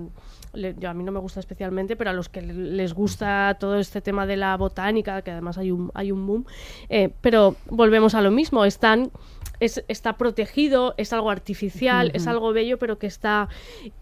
le- 0.53 0.75
yo 0.79 0.89
a 0.89 0.93
mí 0.93 1.03
no 1.03 1.11
me 1.11 1.19
gusta 1.19 1.39
especialmente, 1.39 1.95
pero 1.95 2.09
a 2.09 2.13
los 2.13 2.29
que 2.29 2.41
le- 2.41 2.53
les 2.53 2.93
gusta 2.93 3.57
todo 3.59 3.77
este 3.77 4.01
tema 4.01 4.25
de 4.25 4.37
la 4.37 4.55
botánica, 4.57 5.21
que 5.21 5.31
además 5.31 5.57
hay 5.57 5.71
un 5.71 5.91
hay 5.93 6.11
un 6.11 6.25
boom, 6.27 6.45
eh, 6.89 7.09
pero 7.21 7.55
volvemos 7.69 8.15
a 8.15 8.21
lo 8.21 8.31
mismo, 8.31 8.63
están 8.65 9.11
es, 9.59 9.83
está 9.87 10.17
protegido, 10.17 10.93
es 10.97 11.13
algo 11.13 11.31
artificial, 11.31 12.11
es 12.13 12.27
algo 12.27 12.53
bello, 12.53 12.77
pero 12.77 12.99
que 12.99 13.07
está... 13.07 13.49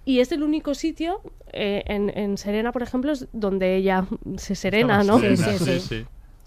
Y 0.03 0.19
es 0.19 0.33
el 0.33 0.43
único 0.43 0.73
sitio, 0.75 1.21
eh, 1.53 1.81
en, 1.85 2.09
en 2.09 2.37
Serena, 2.37 2.73
por 2.73 2.83
ejemplo, 2.83 3.13
es 3.13 3.29
donde 3.31 3.77
ella 3.77 4.05
se 4.35 4.55
serena, 4.55 4.97
¿no? 5.07 5.17
Sí, 5.19 5.27
sí, 5.37 5.43
sí. 5.79 5.79
sí. 5.79 6.05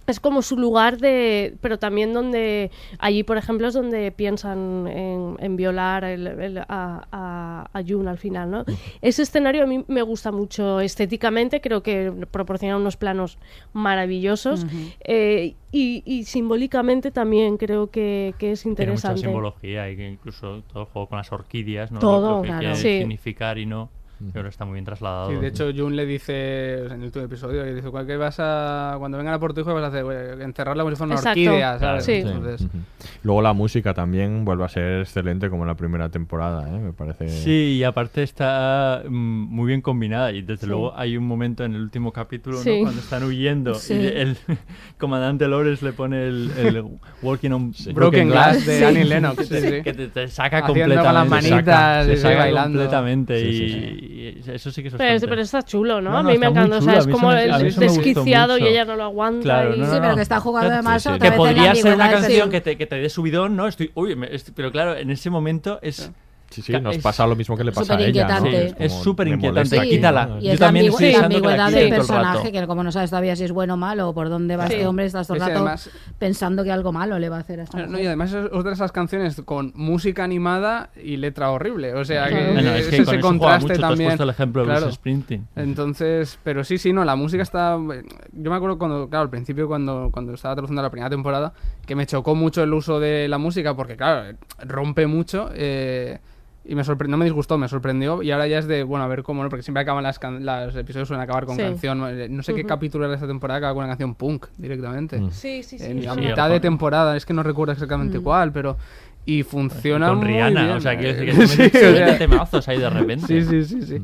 Es 0.09 0.21
como 0.21 0.43
su 0.43 0.57
lugar 0.59 0.99
de... 0.99 1.55
Pero 1.61 1.79
también 1.79 2.13
donde... 2.13 2.71
Allí, 2.99 3.23
por 3.23 3.37
ejemplo, 3.37 3.69
es 3.69 3.75
donde 3.75 4.11
piensan 4.11 4.87
en, 4.89 5.37
en 5.39 5.57
violar 5.57 6.03
el- 6.05 6.27
el- 6.27 6.59
a, 6.59 7.07
a, 7.13 7.71
a 7.73 7.83
June 7.87 8.09
al 8.11 8.19
final, 8.19 8.51
¿no? 8.51 8.65
Ese 9.03 9.23
escenario 9.23 9.63
a 9.65 9.67
mí 9.67 9.85
me 9.87 10.03
gusta 10.03 10.33
mucho 10.33 10.81
estéticamente, 10.81 11.61
creo 11.61 11.83
que 11.83 12.13
proporciona 12.31 12.77
unos 12.77 12.97
planos 12.97 13.39
maravillosos 13.75 14.67
eh, 15.05 15.55
y, 15.73 16.03
y 16.07 16.25
simbólicamente 16.25 17.11
también 17.11 17.57
creo 17.59 17.91
que, 17.91 18.35
que 18.39 18.53
es 18.53 18.63
Tiene 18.63 18.73
mucha 18.77 18.83
interesante. 18.93 19.21
simbología 19.21 19.91
y 19.91 19.97
que 19.97 20.09
incluso 20.09 20.63
todo 20.73 20.85
el 20.85 20.89
juego 20.89 21.09
con 21.09 21.19
las 21.19 21.31
orquídeas, 21.33 21.93
¿no? 21.93 22.01
Todo, 22.01 22.37
lo 22.37 22.43
que 22.43 22.49
claro. 22.49 22.61
quiere 22.61 22.77
Sí. 22.77 22.99
significar 22.99 23.59
y 23.59 23.67
no. 23.67 23.91
Yo 24.21 24.31
creo 24.33 24.43
que 24.45 24.49
está 24.51 24.65
muy 24.65 24.75
bien 24.75 24.85
trasladado. 24.85 25.31
Sí, 25.31 25.37
de 25.37 25.47
hecho, 25.47 25.71
Jun 25.77 25.95
le 25.97 26.05
dice 26.07 26.85
en 26.87 26.93
el 26.93 27.03
último 27.05 27.25
episodio, 27.25 27.65
le 27.65 27.75
dice, 27.75 27.89
¿qué 28.07 28.17
vas 28.17 28.37
a, 28.41 28.97
cuando 28.99 29.17
vengan 29.19 29.35
a 29.35 29.39
por 29.39 29.55
tu 29.55 29.61
hijo, 29.61 29.73
vas 29.75 29.85
a 29.85 29.87
hacer? 29.89 30.05
Güey, 30.05 30.43
Encerrarla 30.43 30.83
como 30.83 30.91
si 30.95 30.97
fuera 30.99 31.07
una 31.13 31.21
Exacto. 31.21 31.41
orquídea, 31.41 31.79
¿sabes? 31.79 32.05
Sí. 32.05 32.13
Entonces, 32.15 32.63
Ujú. 32.63 32.79
Luego 33.23 33.43
la 33.43 33.53
música 33.53 33.95
también 33.95 34.45
vuelve 34.45 34.65
a 34.65 34.69
ser 34.69 35.01
excelente 35.01 35.51
como 35.51 35.63
en 35.65 35.69
la 35.69 35.75
primera 35.77 36.09
temporada, 36.09 36.69
¿eh? 36.69 36.79
me 36.79 36.93
parece. 36.93 37.29
Sí, 37.29 37.77
y 37.79 37.85
aparte 37.85 38.23
está 38.23 39.03
mm, 39.09 39.11
muy 39.11 39.67
bien 39.67 39.81
combinada. 39.83 40.33
Y 40.33 40.43
desde 40.43 40.63
Sí. 40.63 40.67
luego 40.67 40.97
hay 40.97 41.17
un 41.17 41.27
momento 41.27 41.65
en 41.65 41.75
el 41.75 41.83
último 41.83 42.13
capítulo, 42.13 42.57
¿no? 42.57 42.63
Sí. 42.63 42.81
cuando 42.83 43.01
están 43.01 43.23
huyendo 43.25 43.75
Sí. 43.75 43.95
y 43.95 44.07
el 44.07 44.37
comandante 44.99 45.47
Lores 45.49 45.83
le 45.83 45.93
pone 45.93 46.27
el, 46.29 46.51
el 46.59 46.85
Walking 47.23 47.51
on 47.51 47.73
Broken 47.93 48.29
Glass 48.29 48.67
de 48.67 48.85
Annie 48.87 49.05
Lennox, 49.05 49.37
que 49.37 49.45
te, 49.47 49.61
sí, 49.61 49.69
sí. 49.77 49.83
que 49.83 49.93
te- 49.95 50.09
te 50.09 50.29
saca 50.29 50.59
Haciendo 50.59 50.95
completamente. 50.95 51.05
con 51.05 51.15
las 51.15 51.43
te 51.43 51.49
saca- 51.49 51.55
manitas, 51.57 52.07
te 52.07 52.17
sí, 52.17 52.23
saca 52.23 52.39
bailando. 52.39 52.79
completamente. 52.79 53.41
Sí, 53.41 53.53
sí, 53.53 53.65
y, 54.01 54.08
y 54.11 54.43
eso 54.51 54.71
sí 54.71 54.83
que 54.83 54.89
es 54.89 54.95
Pero, 54.95 55.29
pero 55.29 55.43
está 55.43 55.63
chulo, 55.63 56.01
¿no? 56.01 56.11
No, 56.11 56.19
a 56.19 56.23
no, 56.23 56.31
mí 56.31 56.39
me 56.39 56.47
encanta. 56.47 56.79
O 56.79 56.81
sea, 56.81 56.95
a 56.95 56.99
es 56.99 57.07
como 57.07 57.29
me- 57.29 57.45
el 57.45 57.53
a 57.53 57.59
desquiciado 57.59 58.57
y 58.57 58.67
ella 58.67 58.85
no 58.87 58.97
lo 58.97 59.05
aguanta. 59.05 59.43
Claro, 59.43 59.75
y... 59.75 59.79
no, 59.79 59.87
no, 59.87 59.93
Sí, 59.93 59.99
pero 60.01 60.15
que 60.17 60.23
está 60.23 60.41
jugando 60.41 60.73
además 60.73 61.03
sí, 61.03 61.09
sí. 61.11 61.15
otra 61.15 61.31
que 61.31 61.37
vez 61.37 61.39
en 61.39 61.45
la 61.57 61.63
podría 61.63 61.75
ser 61.75 61.95
una 61.95 62.11
canción 62.11 62.45
sí. 62.47 62.51
que 62.51 62.61
te, 62.63 62.77
que 62.79 62.87
te 62.87 62.97
dé 62.97 63.09
subidón, 63.11 63.57
¿no? 63.57 63.69
Estoy, 63.69 63.91
uy, 63.95 64.17
me- 64.17 64.35
es- 64.35 64.51
pero 64.55 64.73
claro, 64.73 64.97
en 64.97 65.11
ese 65.11 65.29
momento 65.31 65.79
es... 65.83 66.11
Sí, 66.51 66.63
sí, 66.63 66.73
nos 66.81 66.97
es- 66.97 67.03
pasa 67.03 67.27
lo 67.27 67.37
mismo 67.37 67.57
que 67.59 67.63
le 67.65 67.73
pasa 67.73 67.95
a 67.95 68.01
ella. 68.01 68.41
¿no? 68.41 68.47
Sí, 68.51 68.57
es 68.79 68.93
súper 68.93 69.29
inquietante, 69.29 69.79
aquí, 69.79 69.91
quítala. 69.91 70.27
¿no? 70.27 70.39
Y 70.41 70.45
Yo 70.47 70.53
es 70.53 70.59
también 70.59 70.87
ambigu- 70.87 71.03
estoy 71.03 71.15
ambigüedad 71.15 71.71
del 71.71 71.91
personaje, 71.91 72.51
que 72.53 72.67
como 72.67 72.83
no 72.83 72.91
sabes 72.91 73.11
todavía 73.11 73.37
si 73.37 73.45
es 73.45 73.53
bueno 73.53 73.75
o 73.75 73.77
malo 73.77 74.09
o 74.09 74.15
por 74.15 74.31
dónde 74.31 74.57
va 74.57 74.67
Sí. 74.67 74.75
este 74.75 74.87
hombre, 74.87 75.05
estás 75.07 75.27
todo 75.27 75.37
el 75.37 75.41
rato 75.43 75.53
además- 75.57 75.91
pensando 76.19 76.65
que 76.65 76.73
algo 76.73 76.91
malo 76.91 77.19
le 77.19 77.29
va 77.29 77.37
a 77.37 77.41
hacer 77.41 77.61
a 77.61 77.65
esta 77.65 77.79
No, 77.79 77.87
mujer. 77.89 78.03
y 78.03 78.07
además 78.07 78.33
es 78.33 78.47
otra 78.47 78.71
de 78.71 78.75
esas 78.75 78.93
canciones 78.93 79.43
con 79.45 79.73
música 79.75 80.25
animada 80.25 80.89
y 81.03 81.19
letra 81.19 81.51
horrible. 81.51 81.93
O 81.95 82.05
sea, 82.07 82.29
que, 82.29 82.35
Bueno, 82.53 82.71
es 82.75 82.87
es 82.87 82.89
que 82.89 82.97
ese 83.03 83.21
con 83.21 83.39
contraste 83.39 83.65
mucho. 83.69 83.75
Has 83.75 83.81
también. 83.91 84.09
puesto 84.09 84.23
el 84.25 84.31
ejemplo 84.31 84.63
de 84.63 84.69
Claro. 84.69 84.91
Springsteen. 84.93 85.47
Entonces, 85.55 86.39
pero 86.43 86.65
sí, 86.65 86.79
sí, 86.79 86.93
no, 86.95 87.05
la 87.05 87.15
música 87.15 87.43
está... 87.43 87.77
Yo 88.33 88.51
me 88.51 88.57
acuerdo 88.57 88.79
cuando, 88.79 89.09
claro, 89.09 89.25
al 89.25 89.31
principio 89.31 89.69
cuando, 89.69 90.09
cuando 90.13 90.33
estaba 90.35 90.55
traduciendo 90.55 90.81
la 90.83 90.91
primera 90.91 91.11
temporada, 91.11 91.53
que 91.87 91.95
me 91.95 92.07
chocó 92.07 92.35
mucho 92.35 92.63
el 92.63 92.73
uso 92.73 92.99
de 93.01 93.29
la 93.29 93.37
música 93.39 93.77
porque, 93.77 93.97
claro, 93.97 94.35
rompe 94.65 95.07
mucho 95.07 95.51
eh, 95.55 96.19
y 96.69 96.75
me 96.75 96.85
sorprendió, 96.85 97.13
no 97.13 97.17
me 97.19 97.25
disgustó, 97.25 97.57
me 97.59 97.67
sorprendió 97.67 98.23
y 98.23 98.31
ahora 98.31 98.47
ya 98.47 98.59
es 98.59 98.69
de, 98.69 98.83
bueno, 98.85 99.05
a 99.05 99.09
ver 99.09 99.23
cómo, 99.23 99.43
¿no? 99.43 99.49
Porque 99.49 99.63
siempre 99.63 99.83
acaban 99.83 100.05
las 100.05 100.19
can- 100.19 100.45
los 100.45 100.77
episodios 100.77 101.09
suelen 101.09 101.23
acabar 101.25 101.47
con 101.47 101.57
Sí. 101.57 101.63
canción, 101.63 102.03
eh, 102.09 102.29
no 102.29 102.43
sé 102.43 102.55
qué 102.55 102.65
capítulo 102.65 103.07
era 103.07 103.15
esta 103.15 103.27
temporada, 103.27 103.59
acaba 103.59 103.73
con 103.75 103.85
una 103.85 103.89
canción 103.93 104.15
punk 104.15 104.47
directamente. 104.59 105.19
Mm. 105.19 105.31
Sí, 105.31 105.63
sí, 105.63 105.79
sí. 105.79 105.85
En 105.87 106.05
la 106.05 106.15
sí. 106.15 106.21
mitad 106.21 106.51
de 106.51 106.61
temporada, 106.61 107.17
es 107.17 107.25
que 107.27 107.33
no 107.35 107.43
recuerdo 107.43 107.73
exactamente 107.73 108.19
Mm. 108.19 108.23
cuál, 108.23 108.53
pero... 108.53 108.77
Y 109.25 109.43
funciona 109.43 110.09
Con 110.09 110.19
muy 110.19 110.27
Rihanna, 110.29 110.63
bien. 110.65 110.77
o 110.77 110.81
sea, 110.81 110.97
quiero 110.97 111.19
decir 111.19 111.35
que 111.35 111.47
Sí, 111.47 111.57
te 111.57 111.63
metes 111.65 111.83
o 111.83 111.93
20 111.93 112.07
sea, 112.09 112.19
temazos 112.19 112.69
ahí 112.69 112.79
de 112.79 112.89
repente. 112.91 113.27
Sí, 113.27 113.43
sí, 113.45 113.65
sí, 113.65 113.83
sí. 113.83 114.03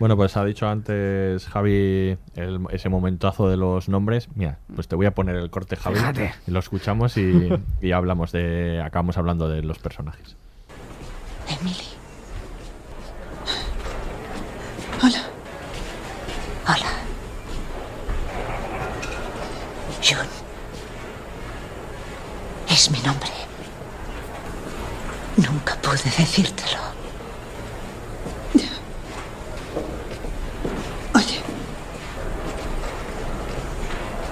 Bueno, 0.00 0.16
pues 0.16 0.36
ha 0.36 0.44
dicho 0.44 0.66
antes 0.68 1.46
Javi 1.46 2.16
el- 2.34 2.58
ese 2.70 2.88
momentazo 2.88 3.48
de 3.48 3.56
los 3.56 3.88
nombres. 3.88 4.28
Mira, 4.34 4.58
pues 4.74 4.88
te 4.88 4.96
voy 4.96 5.06
a 5.06 5.12
poner 5.14 5.36
el 5.36 5.48
corte, 5.50 5.76
Javi. 5.76 5.94
Fíjate. 5.96 6.32
Y 6.48 6.50
lo 6.50 6.58
escuchamos 6.58 7.16
y, 7.18 7.50
y 7.80 7.92
hablamos 7.92 8.32
de. 8.32 8.82
Acabamos 8.84 9.16
hablando 9.16 9.48
de 9.48 9.62
los 9.62 9.78
personajes. 9.78 10.36
Emily. 11.60 11.88
Hola. 15.02 15.22
Hola. 16.66 16.92
June. 20.02 20.28
Es 22.68 22.90
mi 22.90 22.98
nombre. 23.00 23.30
Nunca 25.36 25.74
pude 25.82 26.10
decírtelo. 26.16 26.78
Oye. 31.14 31.40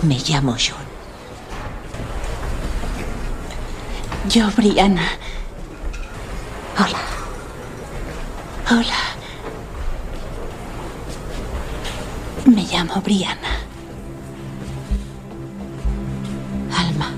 Me 0.03 0.19
llamo 0.19 0.53
June. 0.53 0.89
Yo, 4.29 4.51
Brianna. 4.53 5.03
Hola. 6.81 6.99
Hola. 8.71 9.01
Me 12.47 12.63
llamo 12.65 13.03
Brianna. 13.03 13.53
Alma. 16.75 17.11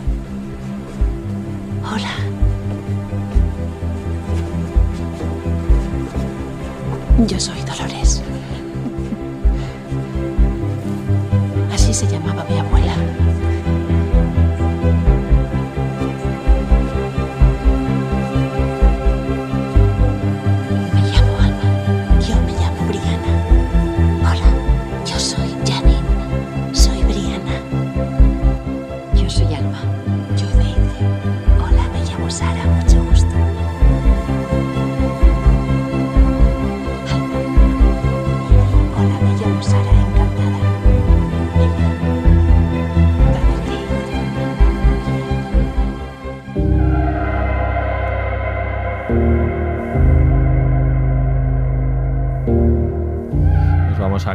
Hola. 1.84 2.14
Yo 7.28 7.38
soy 7.38 7.60
Dolores. 7.62 8.20
Así 11.72 11.94
se 11.94 12.08
llamaba 12.08 12.42
mi 12.50 12.58
abuela. 12.58 12.91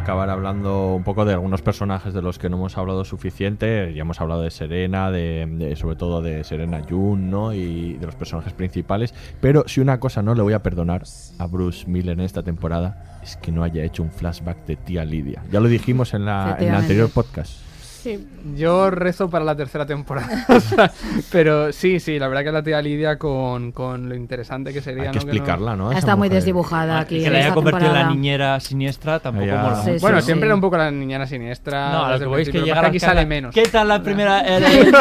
Acabar 0.08 0.30
hablando 0.30 0.94
un 0.96 1.04
poco 1.04 1.26
de 1.26 1.34
algunos 1.34 1.62
personajes 1.62 2.14
de 2.14 2.22
los 2.22 2.40
que 2.40 2.50
no 2.50 2.56
hemos 2.56 2.78
hablado 2.78 3.04
suficiente. 3.04 3.94
Ya 3.94 4.04
hemos 4.04 4.22
hablado 4.22 4.42
de 4.42 4.52
Serena, 4.52 5.12
de, 5.12 5.46
de- 5.52 5.76
sobre 5.76 5.98
todo 5.98 6.22
de 6.22 6.46
Serena 6.46 6.82
June, 6.90 7.28
¿no? 7.30 7.52
Y 7.54 7.96
de 7.96 8.06
los 8.06 8.16
personajes 8.16 8.54
principales. 8.54 9.14
Pero 9.42 9.66
si 9.68 9.82
una 9.82 10.00
cosa 10.00 10.22
no 10.22 10.34
le 10.34 10.42
voy 10.44 10.54
a 10.54 10.64
perdonar 10.64 11.04
a 11.40 11.46
Bruce 11.48 11.86
Miller 11.88 12.14
en 12.14 12.22
esta 12.22 12.42
temporada 12.42 13.20
es 13.22 13.36
que 13.36 13.52
no 13.52 13.64
haya 13.66 13.84
hecho 13.84 14.02
un 14.02 14.10
flashback 14.12 14.66
de 14.66 14.78
tía 14.78 15.04
Lidia. 15.04 15.44
Ya 15.52 15.60
lo 15.60 15.68
dijimos 15.68 16.14
en, 16.14 16.24
la, 16.24 16.56
en 16.58 16.70
el 16.70 16.76
anterior 16.76 17.10
podcast. 17.10 17.67
Sí. 18.02 18.28
Yo 18.56 18.90
rezo 18.92 19.30
para 19.30 19.44
la 19.44 19.56
tercera 19.56 19.86
temporada. 19.86 20.46
O 20.58 20.60
sea, 20.60 20.92
pero 21.32 21.72
sí, 21.72 22.00
sí, 22.00 22.18
la 22.20 22.28
verdad 22.28 22.44
que 22.44 22.52
la 22.52 22.64
tía 22.64 22.82
Lidia 22.82 23.18
con, 23.18 23.72
con 23.72 24.08
lo 24.10 24.16
interesante 24.16 24.74
que 24.74 24.82
sería. 24.82 25.04
Hay 25.04 25.10
que 25.10 25.16
¿no? 25.20 25.22
explicarla, 25.22 25.76
¿no? 25.76 25.92
Está 25.92 26.16
muy 26.16 26.28
mujer. 26.28 26.38
desdibujada 26.42 27.00
aquí. 27.00 27.24
que 27.24 27.30
la 27.30 27.38
haya 27.38 27.48
esta 27.48 27.56
convertido 27.56 27.88
en 27.88 27.94
la 27.94 28.10
niñera 28.10 28.60
siniestra 28.60 29.20
tampoco 29.20 29.46
Ya. 29.46 29.62
mola 29.62 29.84
Sí. 29.84 29.92
Bueno, 30.02 30.20
sí, 30.20 30.26
siempre 30.26 30.46
sí. 30.46 30.48
era 30.48 30.56
un 30.56 30.62
poco 30.62 30.78
la 30.78 30.92
niñana 30.92 31.28
siniestra. 31.28 31.92
No, 31.92 32.06
a 32.06 32.18
lo 32.18 32.42
que 32.46 32.72
aquí 32.72 33.00
sale 33.00 33.26
menos. 33.26 33.54
¿Qué 33.54 33.64
tal 33.64 33.88
la 33.88 34.02
primera 34.02 34.44
eh, 34.46 34.92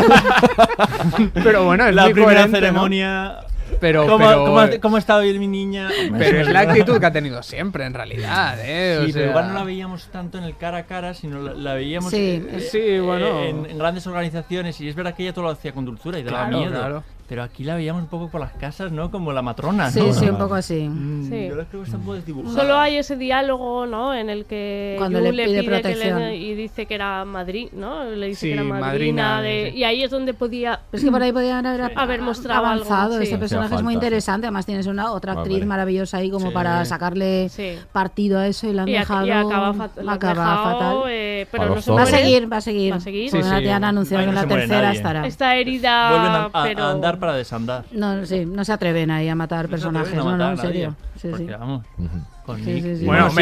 Pero 1.34 1.64
bueno, 1.64 1.86
es 1.86 1.94
la 1.94 2.04
muy 2.04 2.12
primera 2.14 2.46
coherente, 2.46 2.72
¿no? 2.72 3.46
Pero, 3.80 4.06
¿Cómo, 4.06 4.18
pero, 4.18 4.44
cómo, 4.44 4.58
ha- 4.60 4.70
cómo 4.80 4.98
está 4.98 5.16
hoy 5.16 5.38
mi 5.38 5.46
niña? 5.48 5.88
pero 6.18 6.40
es 6.40 6.48
la 6.48 6.60
actitud 6.60 6.98
que 6.98 7.06
ha 7.06 7.12
tenido 7.12 7.42
siempre, 7.42 7.84
en 7.84 7.94
realidad. 7.94 8.58
¿eh? 8.62 8.98
O 9.00 9.06
Sí, 9.06 9.12
pero 9.12 9.24
sea- 9.24 9.30
igual 9.30 9.48
no 9.48 9.54
la 9.54 9.64
veíamos 9.64 10.06
tanto 10.08 10.38
en 10.38 10.44
el 10.44 10.56
cara 10.56 10.78
a 10.78 10.82
cara, 10.86 11.14
sino 11.14 11.40
la, 11.40 11.52
la 11.54 11.74
veíamos 11.74 12.10
Sí. 12.10 12.42
eh, 12.48 12.60
Sí, 12.70 12.78
eh, 12.80 13.00
bueno. 13.00 13.42
en, 13.44 13.66
en 13.66 13.78
grandes 13.78 14.06
organizaciones. 14.06 14.80
Y 14.80 14.88
es 14.88 14.94
verdad 14.94 15.14
que 15.14 15.22
ella 15.24 15.32
todo 15.32 15.44
lo 15.44 15.50
hacía 15.50 15.72
con 15.72 15.84
dulzura 15.84 16.18
y 16.18 16.22
daba 16.22 16.44
Claro, 16.48 16.58
miedo. 16.58 16.72
claro. 16.72 17.04
Pero 17.28 17.42
aquí 17.42 17.64
la 17.64 17.74
veíamos 17.74 18.02
un 18.02 18.08
poco 18.08 18.28
por 18.28 18.40
las 18.40 18.52
casas, 18.52 18.92
¿no? 18.92 19.10
Como 19.10 19.32
la 19.32 19.42
matrona, 19.42 19.90
Sí, 19.90 19.98
¿no? 20.00 20.12
sí, 20.12 20.28
un 20.28 20.38
poco 20.38 20.54
así. 20.54 20.88
Mm, 20.88 21.28
Sí. 21.28 21.48
Yo 21.48 21.56
la 21.56 21.64
creo 21.64 21.80
que 21.82 21.86
está 21.86 21.96
un 21.96 22.02
poco 22.04 22.14
desdibujada. 22.14 22.54
Solo 22.60 22.76
hay 22.78 22.96
ese 22.98 23.16
diálogo, 23.16 23.84
¿no? 23.86 24.14
En 24.14 24.30
el 24.30 24.44
que 24.44 24.94
Cuando 24.96 25.18
Yu 25.18 25.32
le 25.32 25.44
pide 25.44 25.60
que 25.62 25.66
protección. 25.68 26.18
le- 26.20 26.36
y 26.36 26.54
dice 26.54 26.86
que 26.86 26.94
era 26.94 27.24
Madrid, 27.24 27.68
¿no? 27.72 28.04
Le 28.04 28.28
dice 28.28 28.40
Sí, 28.42 28.46
que 28.48 28.52
era 28.54 28.62
madrina, 28.62 28.86
madrina, 28.86 29.42
de- 29.42 29.70
sí. 29.72 29.78
y 29.78 29.84
ahí 29.84 30.02
es 30.04 30.10
donde 30.12 30.34
podía 30.34 30.80
Pero 30.90 30.98
es 30.98 31.04
que 31.04 31.10
por 31.10 31.20
ahí 31.22 31.32
podían 31.32 31.66
haber, 31.66 31.92
Haber 31.96 32.22
mostrado 32.22 32.64
algo, 32.64 32.84
avanzado. 32.84 33.16
sí. 33.18 33.24
Este 33.24 33.38
personaje 33.38 33.74
es 33.74 33.82
muy 33.82 33.94
falta, 33.94 34.00
sí. 34.00 34.06
interesante. 34.06 34.46
Además, 34.46 34.66
tienes 34.66 34.86
una 34.86 35.10
otra 35.12 35.32
actriz 35.32 35.54
vale. 35.56 35.66
maravillosa 35.66 36.18
ahí 36.18 36.30
como 36.30 36.48
Sí. 36.48 36.54
para 36.54 36.84
sacarle 36.84 37.48
Sí. 37.48 37.76
partido 37.90 38.38
a 38.38 38.46
eso 38.46 38.68
y 38.68 38.72
la 38.72 38.82
han 38.82 38.88
y, 38.88 38.92
dejado. 38.92 39.26
y 39.26 39.30
acaba, 39.32 39.74
fat- 39.74 39.96
la 40.00 40.12
acaba 40.12 40.34
dejado, 40.34 40.72
fatal. 40.78 40.96
eh, 41.10 41.46
pero 41.50 41.62
A 41.64 41.66
no 41.70 41.80
se 41.82 41.90
Va 41.90 42.02
a 42.02 42.06
seguir, 42.06 42.52
va 42.52 42.56
a 42.58 42.60
seguir. 42.60 42.92
Va 42.92 42.96
a 42.98 43.00
seguir. 43.00 43.30
Sí, 43.32 43.42
sí. 43.42 43.48
tía 43.62 43.76
han 43.76 43.84
anunciado 43.84 44.24
que 44.24 44.32
la 44.32 44.46
tercera 44.46 44.92
estará. 44.92 45.26
Está 45.26 45.56
herida, 45.56 46.10
Vuelven 46.10 46.30
a, 46.30 46.44
a- 46.52 46.62
pero... 46.62 47.15
andar 47.16 47.20
para 47.20 47.34
desandar. 47.34 47.84
No, 47.92 48.24
sí, 48.26 48.46
no 48.46 48.64
se 48.64 48.72
atreven 48.72 49.10
ahí 49.10 49.28
a 49.28 49.34
matar 49.34 49.66
No 49.66 49.70
personajes, 49.70 50.14
no, 50.14 50.36
no, 50.36 50.50
en 50.50 50.58
serio. 50.58 50.96
Sí, 51.20 51.28
porque, 51.28 51.46
sí. 51.46 51.52
vamos, 51.52 51.84
Ujú. 51.98 52.35
Con 52.46 52.58
Sí, 52.62 52.74
Nick. 52.74 52.84
sí, 52.84 52.96
sí. 52.98 53.04
Bueno, 53.06 53.24
Vamos 53.24 53.36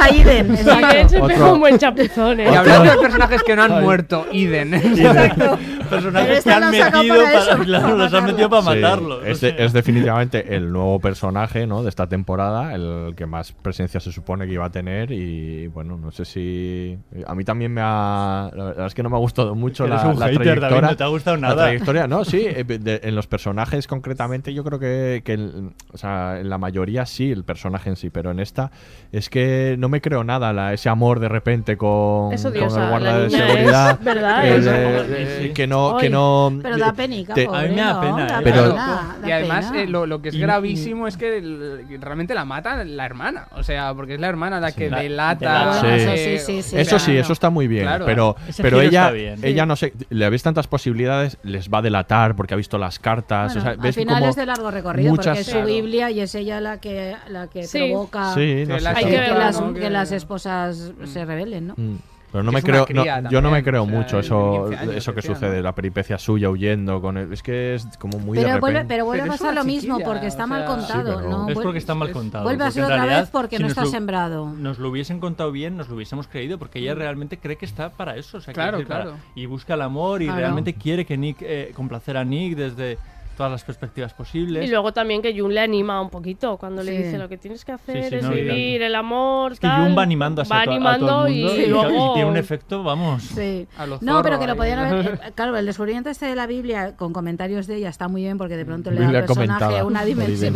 a 0.00 0.10
Iden. 0.10 0.54
Exacto. 0.54 0.86
Iden 0.96 1.08
se 1.08 1.20
pega 1.20 1.34
Otro- 1.34 1.52
un 1.54 1.60
buen 1.60 1.78
chapuzón, 1.78 2.40
¿eh? 2.40 2.48
Y 2.52 2.54
hablando 2.54 2.90
de 2.92 2.98
personajes 2.98 3.42
que 3.42 3.56
no 3.56 3.62
han 3.62 3.82
muerto, 3.82 4.26
Iden. 4.30 4.74
Exacto. 4.74 5.58
Personajes 5.88 6.28
que 6.44 6.50
esta 6.50 6.56
han 6.58 6.70
metido 6.70 7.16
para 7.16 7.30
para, 7.32 7.38
eso, 7.52 7.58
claro, 7.64 7.82
para 7.84 7.96
los 7.96 8.14
han 8.14 8.24
metido 8.26 8.50
para 8.50 8.62
Sí, 8.62 8.68
matarlo. 8.68 9.24
es, 9.24 9.40
de- 9.40 9.54
es 9.58 9.72
definitivamente 9.72 10.54
el 10.54 10.70
nuevo 10.70 11.00
personaje 11.00 11.66
¿no? 11.66 11.82
de 11.82 11.88
esta 11.88 12.06
temporada, 12.06 12.74
el 12.74 13.14
que 13.16 13.26
más 13.26 13.50
presencia 13.52 13.98
se 13.98 14.12
supone 14.12 14.46
que 14.46 14.52
iba 14.52 14.66
a 14.66 14.70
tener 14.70 15.10
y 15.10 15.66
bueno, 15.68 15.96
no 15.96 16.12
sé 16.12 16.24
si... 16.24 16.96
A 17.26 17.34
mí 17.34 17.42
también 17.44 17.72
me 17.72 17.80
ha... 17.82 18.50
La 18.54 18.64
verdad 18.66 18.86
es 18.86 18.94
que 18.94 19.02
no 19.02 19.10
me 19.10 19.16
ha 19.16 19.20
gustado 19.20 19.54
mucho 19.56 19.88
la, 19.88 20.06
un 20.06 20.20
la 20.20 20.26
hater, 20.26 20.42
trayectoria. 20.42 20.68
David, 20.80 20.90
no 20.90 20.96
te 20.96 21.04
ha 21.04 21.06
gustado 21.08 21.36
La 21.38 21.48
nada. 21.48 21.62
trayectoria, 21.64 22.06
no, 22.06 22.24
sí, 22.24 22.44
eh, 22.46 22.62
de- 22.64 23.00
en 23.02 23.16
los 23.16 23.26
personajes 23.26 23.86
concretamente 23.88 24.54
yo 24.54 24.62
creo 24.62 24.78
que, 24.78 25.22
que 25.24 25.32
el- 25.32 25.72
o 25.92 25.96
sea, 25.98 26.38
en 26.38 26.48
la 26.48 26.58
mayoría 26.58 26.89
sí, 27.06 27.30
el 27.30 27.44
personaje 27.44 27.88
en 27.90 27.96
sí, 27.96 28.10
pero 28.10 28.30
en 28.30 28.40
esta 28.40 28.70
es 29.12 29.28
que 29.30 29.76
no 29.78 29.88
me 29.88 30.00
creo 30.00 30.24
nada, 30.24 30.52
la- 30.52 30.72
ese 30.72 30.88
amor 30.88 31.20
de 31.20 31.28
repente 31.28 31.76
con, 31.76 32.30
con 32.36 32.54
el 32.56 32.68
guarda 32.88 33.18
de 33.20 33.30
seguridad. 33.30 33.90
es- 33.98 34.04
¿verdad? 34.04 34.46
eh, 34.46 34.56
Es- 34.56 34.64
de- 35.08 35.42
sí. 35.48 35.50
que 35.54 35.66
no... 35.66 35.96
Que 36.00 36.10
no 36.10 36.52
Pero 36.62 36.76
da 36.78 36.92
penica, 36.92 37.34
te- 37.34 37.46
pobre, 37.46 37.58
A 37.58 37.62
mí 37.62 37.74
me 37.74 37.80
da 37.80 37.92
¿no? 37.94 38.00
pena, 38.00 38.26
Da 38.26 38.38
¿eh? 38.38 38.42
Pero- 38.44 38.62
pena, 38.70 39.16
da 39.22 39.28
Y 39.28 39.32
además, 39.32 39.66
pena. 39.66 39.82
eh, 39.82 39.86
lo, 39.86 40.06
lo 40.06 40.22
que 40.22 40.28
es 40.30 40.34
Y- 40.34 40.40
gravísimo 40.40 41.06
es 41.06 41.16
que 41.16 41.38
el- 41.38 41.86
realmente 42.00 42.34
la 42.34 42.44
mata 42.44 42.82
la 42.84 43.04
hermana. 43.06 43.48
O 43.56 43.62
sea, 43.62 43.94
porque 43.94 44.14
es 44.14 44.20
la 44.20 44.28
hermana 44.28 44.60
la 44.60 44.72
que 44.72 44.90
La- 44.90 45.00
delata. 45.00 45.80
delata. 45.82 45.96
eh, 45.96 46.00
Sí. 46.00 46.30
Eso 46.30 46.46
sí, 46.46 46.62
sí, 46.62 46.70
sí. 46.70 46.76
Eso 46.78 46.98
sí, 46.98 47.16
eso 47.16 47.32
está 47.32 47.50
muy 47.50 47.66
bien, 47.68 47.84
Claro. 47.84 48.04
pero, 48.06 48.36
pero 48.58 48.80
ella, 48.80 49.10
bien. 49.10 49.38
ella 49.42 49.62
Sí. 49.64 49.68
no 49.68 49.76
sé, 49.76 49.92
le 50.10 50.30
ves 50.30 50.42
tantas 50.42 50.66
posibilidades, 50.66 51.38
les 51.42 51.68
va 51.68 51.78
a 51.78 51.82
delatar 51.82 52.36
porque 52.36 52.54
ha 52.54 52.56
visto 52.56 52.78
las 52.78 52.98
cartas, 52.98 53.54
Bueno, 53.54 53.60
o 53.60 53.62
sea, 53.62 53.70
al 53.72 53.76
ves 53.78 53.94
final 53.94 54.18
como 54.20 54.30
es 54.30 54.36
de 54.36 54.46
largo 54.46 54.70
recorrido 54.70 55.10
muchas- 55.10 55.26
porque 55.26 55.40
es 55.40 55.46
su 55.46 55.52
Claro. 55.52 55.66
Biblia 55.66 56.10
y 56.10 56.20
es 56.20 56.34
ella 56.34 56.60
la 56.60 56.78
que 56.80 57.14
la 57.28 57.46
que 57.48 57.64
Sí. 57.64 57.78
provoca 57.78 58.34
Sí, 58.34 58.64
no 58.66 58.74
Que 58.74 58.80
sé, 58.80 58.84
la 58.84 58.94
que, 58.94 59.04
Hay 59.06 59.10
que 59.12 59.34
las, 59.34 59.60
¿no? 59.60 59.74
que 59.74 59.80
Que- 59.80 59.90
las 59.90 60.12
esposas 60.12 60.92
se 61.04 61.24
rebelen, 61.24 61.68
¿no? 61.68 61.74
Mm. 61.76 61.96
Pero 62.32 62.44
no 62.44 62.52
me 62.52 62.62
creo, 62.62 62.86
yo 63.28 63.40
no 63.40 63.50
me 63.50 63.64
creo 63.64 63.82
o 63.82 63.86
sea, 63.88 63.96
mucho 63.98 64.20
eso, 64.20 64.66
15 64.68 64.76
años, 64.84 64.94
eso 64.94 65.12
que 65.16 65.20
sucede, 65.20 65.56
¿no? 65.56 65.62
la 65.64 65.74
peripecia 65.74 66.16
suya 66.16 66.48
huyendo 66.48 67.00
con 67.00 67.16
él, 67.18 67.32
es 67.32 67.42
que 67.42 67.74
es 67.74 67.84
como 67.98 68.20
muy 68.20 68.38
de 68.38 68.44
Pero 68.44 68.60
vuelve, 68.60 68.84
pero 68.84 69.04
vuelve 69.04 69.22
Pero 69.24 69.32
a 69.32 69.36
pasar 69.36 69.52
lo 69.52 69.64
mismo 69.64 69.98
porque 69.98 70.28
está 70.28 70.46
mal 70.46 70.64
contado, 70.64 71.10
Sí, 71.10 71.16
pero- 71.24 71.28
¿no? 71.28 71.48
Es 71.48 71.58
porque 71.58 71.78
está 71.78 71.96
mal 71.96 72.12
contado. 72.12 72.44
Vuelve 72.44 72.62
a 72.62 72.70
ser 72.70 72.84
otra 72.84 72.98
realidad, 72.98 73.20
vez 73.22 73.30
porque 73.30 73.56
si 73.56 73.62
no 73.64 73.68
está 73.68 73.80
lo- 73.82 73.90
sembrado. 73.90 74.46
Nos 74.48 74.78
lo 74.78 74.90
hubiesen 74.90 75.18
contado 75.18 75.50
bien, 75.50 75.76
nos 75.76 75.88
lo 75.88 75.96
hubiésemos 75.96 76.28
creído, 76.28 76.56
porque 76.56 76.78
ella 76.78 76.94
realmente 76.94 77.36
cree 77.36 77.56
que 77.56 77.66
está 77.66 77.90
para 77.90 78.14
eso. 78.16 78.38
o 78.38 78.40
sea, 78.40 78.54
Claro, 78.54 78.78
para- 78.86 79.02
claro. 79.02 79.16
y 79.34 79.46
busca 79.46 79.74
el 79.74 79.82
amor 79.82 80.22
y 80.22 80.26
Claro. 80.26 80.38
realmente 80.38 80.74
quiere 80.74 81.04
que 81.04 81.16
Nick 81.18 81.38
eh, 81.40 81.72
complacer 81.74 82.16
a 82.16 82.24
Nick 82.24 82.54
desde 82.56 82.96
todas 83.36 83.52
las 83.52 83.64
perspectivas 83.64 84.12
posibles. 84.14 84.64
Y 84.64 84.70
luego 84.70 84.92
también 84.92 85.22
que 85.22 85.38
Jun 85.38 85.54
le 85.54 85.60
anima 85.60 86.00
un 86.02 86.10
poquito 86.10 86.56
cuando 86.58 86.82
le 86.82 86.92
Sí. 86.96 87.02
dice 87.04 87.18
lo 87.18 87.28
que 87.28 87.38
tienes 87.38 87.64
que 87.64 87.72
hacer 87.72 88.02
Sí, 88.04 88.08
sí, 88.10 88.14
es 88.16 88.22
no, 88.22 88.32
y 88.32 88.42
vivir 88.42 88.82
el 88.82 88.94
amor, 88.94 89.52
es 89.52 89.60
que 89.60 89.66
tal. 89.66 89.82
Jun 89.84 89.96
va 89.96 90.02
animando 90.02 90.42
a, 90.42 90.44
va 90.44 90.60
a 90.60 90.64
to- 90.64 90.70
a 90.70 90.74
animando 90.74 91.06
todo 91.06 91.26
el 91.26 91.36
y, 91.36 91.44
mundo 91.44 91.60
y 91.60 91.66
luego 91.66 92.10
y 92.10 92.14
tiene 92.14 92.30
un 92.30 92.36
efecto, 92.36 92.82
vamos. 92.82 93.22
Sí. 93.22 93.66
A 93.78 93.86
lo 93.86 93.98
No, 94.02 94.12
zorro 94.12 94.22
pero 94.22 94.38
que 94.38 94.46
lo 94.46 94.56
podían 94.56 94.78
haber. 94.80 95.20
eh, 95.26 95.32
Claro, 95.34 95.56
el 95.56 95.64
descubrimiento 95.66 96.10
este 96.10 96.26
de 96.26 96.34
la 96.36 96.46
Biblia 96.46 96.96
con 96.96 97.12
comentarios 97.12 97.66
de 97.66 97.76
ella 97.76 97.88
está 97.88 98.08
muy 98.08 98.22
bien 98.22 98.36
porque 98.36 98.56
de 98.56 98.64
pronto 98.66 98.90
le 98.90 99.00
da 99.00 99.06
al 99.08 99.12
personaje 99.24 99.82
una 99.82 100.04
dimensión, 100.04 100.54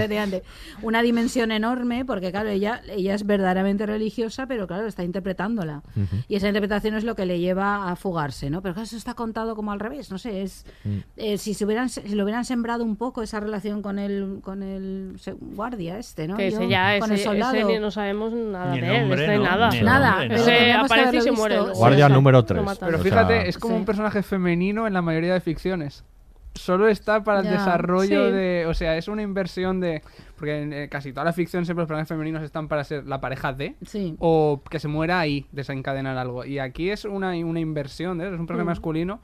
una 0.82 1.02
dimensión 1.02 1.52
enorme 1.52 2.04
porque, 2.04 2.30
claro, 2.30 2.48
ella, 2.50 2.82
ella 2.90 3.14
es 3.14 3.24
verdaderamente 3.26 3.86
religiosa, 3.86 4.46
pero 4.46 4.66
claro, 4.66 4.86
está 4.86 5.02
interpretándola. 5.04 5.82
Y 6.28 6.36
esa 6.36 6.48
interpretación 6.48 6.94
es 6.96 7.04
lo 7.04 7.14
que 7.14 7.24
le 7.26 7.38
lleva 7.38 7.90
a 7.90 7.96
fugarse, 7.96 8.50
¿no? 8.50 8.60
Pero 8.62 8.74
claro, 8.74 8.84
eso 8.84 8.96
está 8.96 9.14
contado 9.14 9.56
como 9.56 9.72
al 9.72 9.80
revés, 9.80 10.10
no 10.10 10.18
sé, 10.18 10.42
es. 10.42 10.66
eh, 11.16 11.38
si, 11.38 11.54
se 11.54 11.64
hubieran, 11.64 11.88
si 11.88 12.14
lo 12.14 12.24
hubieran 12.24 12.44
sembrado 12.44 12.73
un 12.82 12.96
poco 12.96 13.22
esa 13.22 13.38
relación 13.40 13.82
con 13.82 13.98
el, 13.98 14.40
con 14.42 14.62
el 14.62 15.16
guardia 15.54 15.98
este, 15.98 16.26
¿no? 16.26 16.36
Que 16.36 16.50
Yo- 16.50 16.56
ese 16.58 16.68
ya, 16.68 16.98
con 16.98 17.12
ese, 17.12 17.22
el 17.22 17.28
soldado. 17.28 17.54
ese 17.56 17.78
no 17.80 17.90
sabemos 17.90 18.32
nada 18.32 18.72
Ni 18.72 18.78
el 18.78 18.84
de 18.84 18.94
él, 18.96 19.00
nombre, 19.02 19.20
este 19.24 19.36
¿no? 19.36 19.42
nada. 19.44 19.70
Ni 19.70 19.80
Nada, 19.82 20.10
nombre, 20.10 20.28
pero 20.28 20.40
nada. 20.46 20.52
Ese 20.56 20.72
aparece 20.72 21.16
y 21.16 21.20
se 21.20 21.32
muere. 21.32 21.58
Guardia 21.60 22.08
número 22.08 22.38
lo 22.38 22.44
3. 22.44 22.62
matan. 22.62 22.86
Pero 22.88 23.00
O 23.00 23.02
fíjate, 23.02 23.34
sea, 23.34 23.42
es 23.44 23.58
como 23.58 23.74
sí. 23.74 23.78
un 23.80 23.84
personaje 23.86 24.22
femenino 24.22 24.86
en 24.86 24.92
la 24.94 25.02
mayoría 25.02 25.34
de 25.34 25.40
ficciones. 25.40 26.04
Solo 26.56 26.86
está 26.86 27.24
para 27.24 27.40
el 27.40 27.46
Ya, 27.46 27.50
desarrollo 27.52 28.26
sí. 28.28 28.32
de. 28.32 28.66
O 28.68 28.74
sea, 28.74 28.96
es 28.96 29.08
una 29.08 29.22
inversión 29.22 29.80
de. 29.80 30.02
Porque 30.36 30.62
en 30.62 30.72
eh, 30.72 30.88
casi 30.88 31.12
toda 31.12 31.24
la 31.24 31.32
ficción 31.32 31.64
siempre 31.64 31.82
los 31.82 31.88
personajes 31.88 32.08
femeninos 32.08 32.44
están 32.44 32.68
para 32.68 32.84
ser 32.84 33.06
la 33.06 33.20
pareja 33.20 33.52
de. 33.52 33.74
Sí. 33.84 34.14
O 34.20 34.62
que 34.70 34.78
se 34.78 34.86
muera 34.86 35.18
ahí, 35.18 35.46
desencadenar 35.50 36.16
algo. 36.16 36.44
Y 36.44 36.60
aquí 36.60 36.90
es 36.90 37.06
una, 37.06 37.30
una 37.44 37.58
inversión, 37.58 38.20
¿eh? 38.20 38.28
es 38.32 38.38
un 38.38 38.46
personaje 38.46 38.64
Mm. 38.66 38.68
masculino 38.68 39.20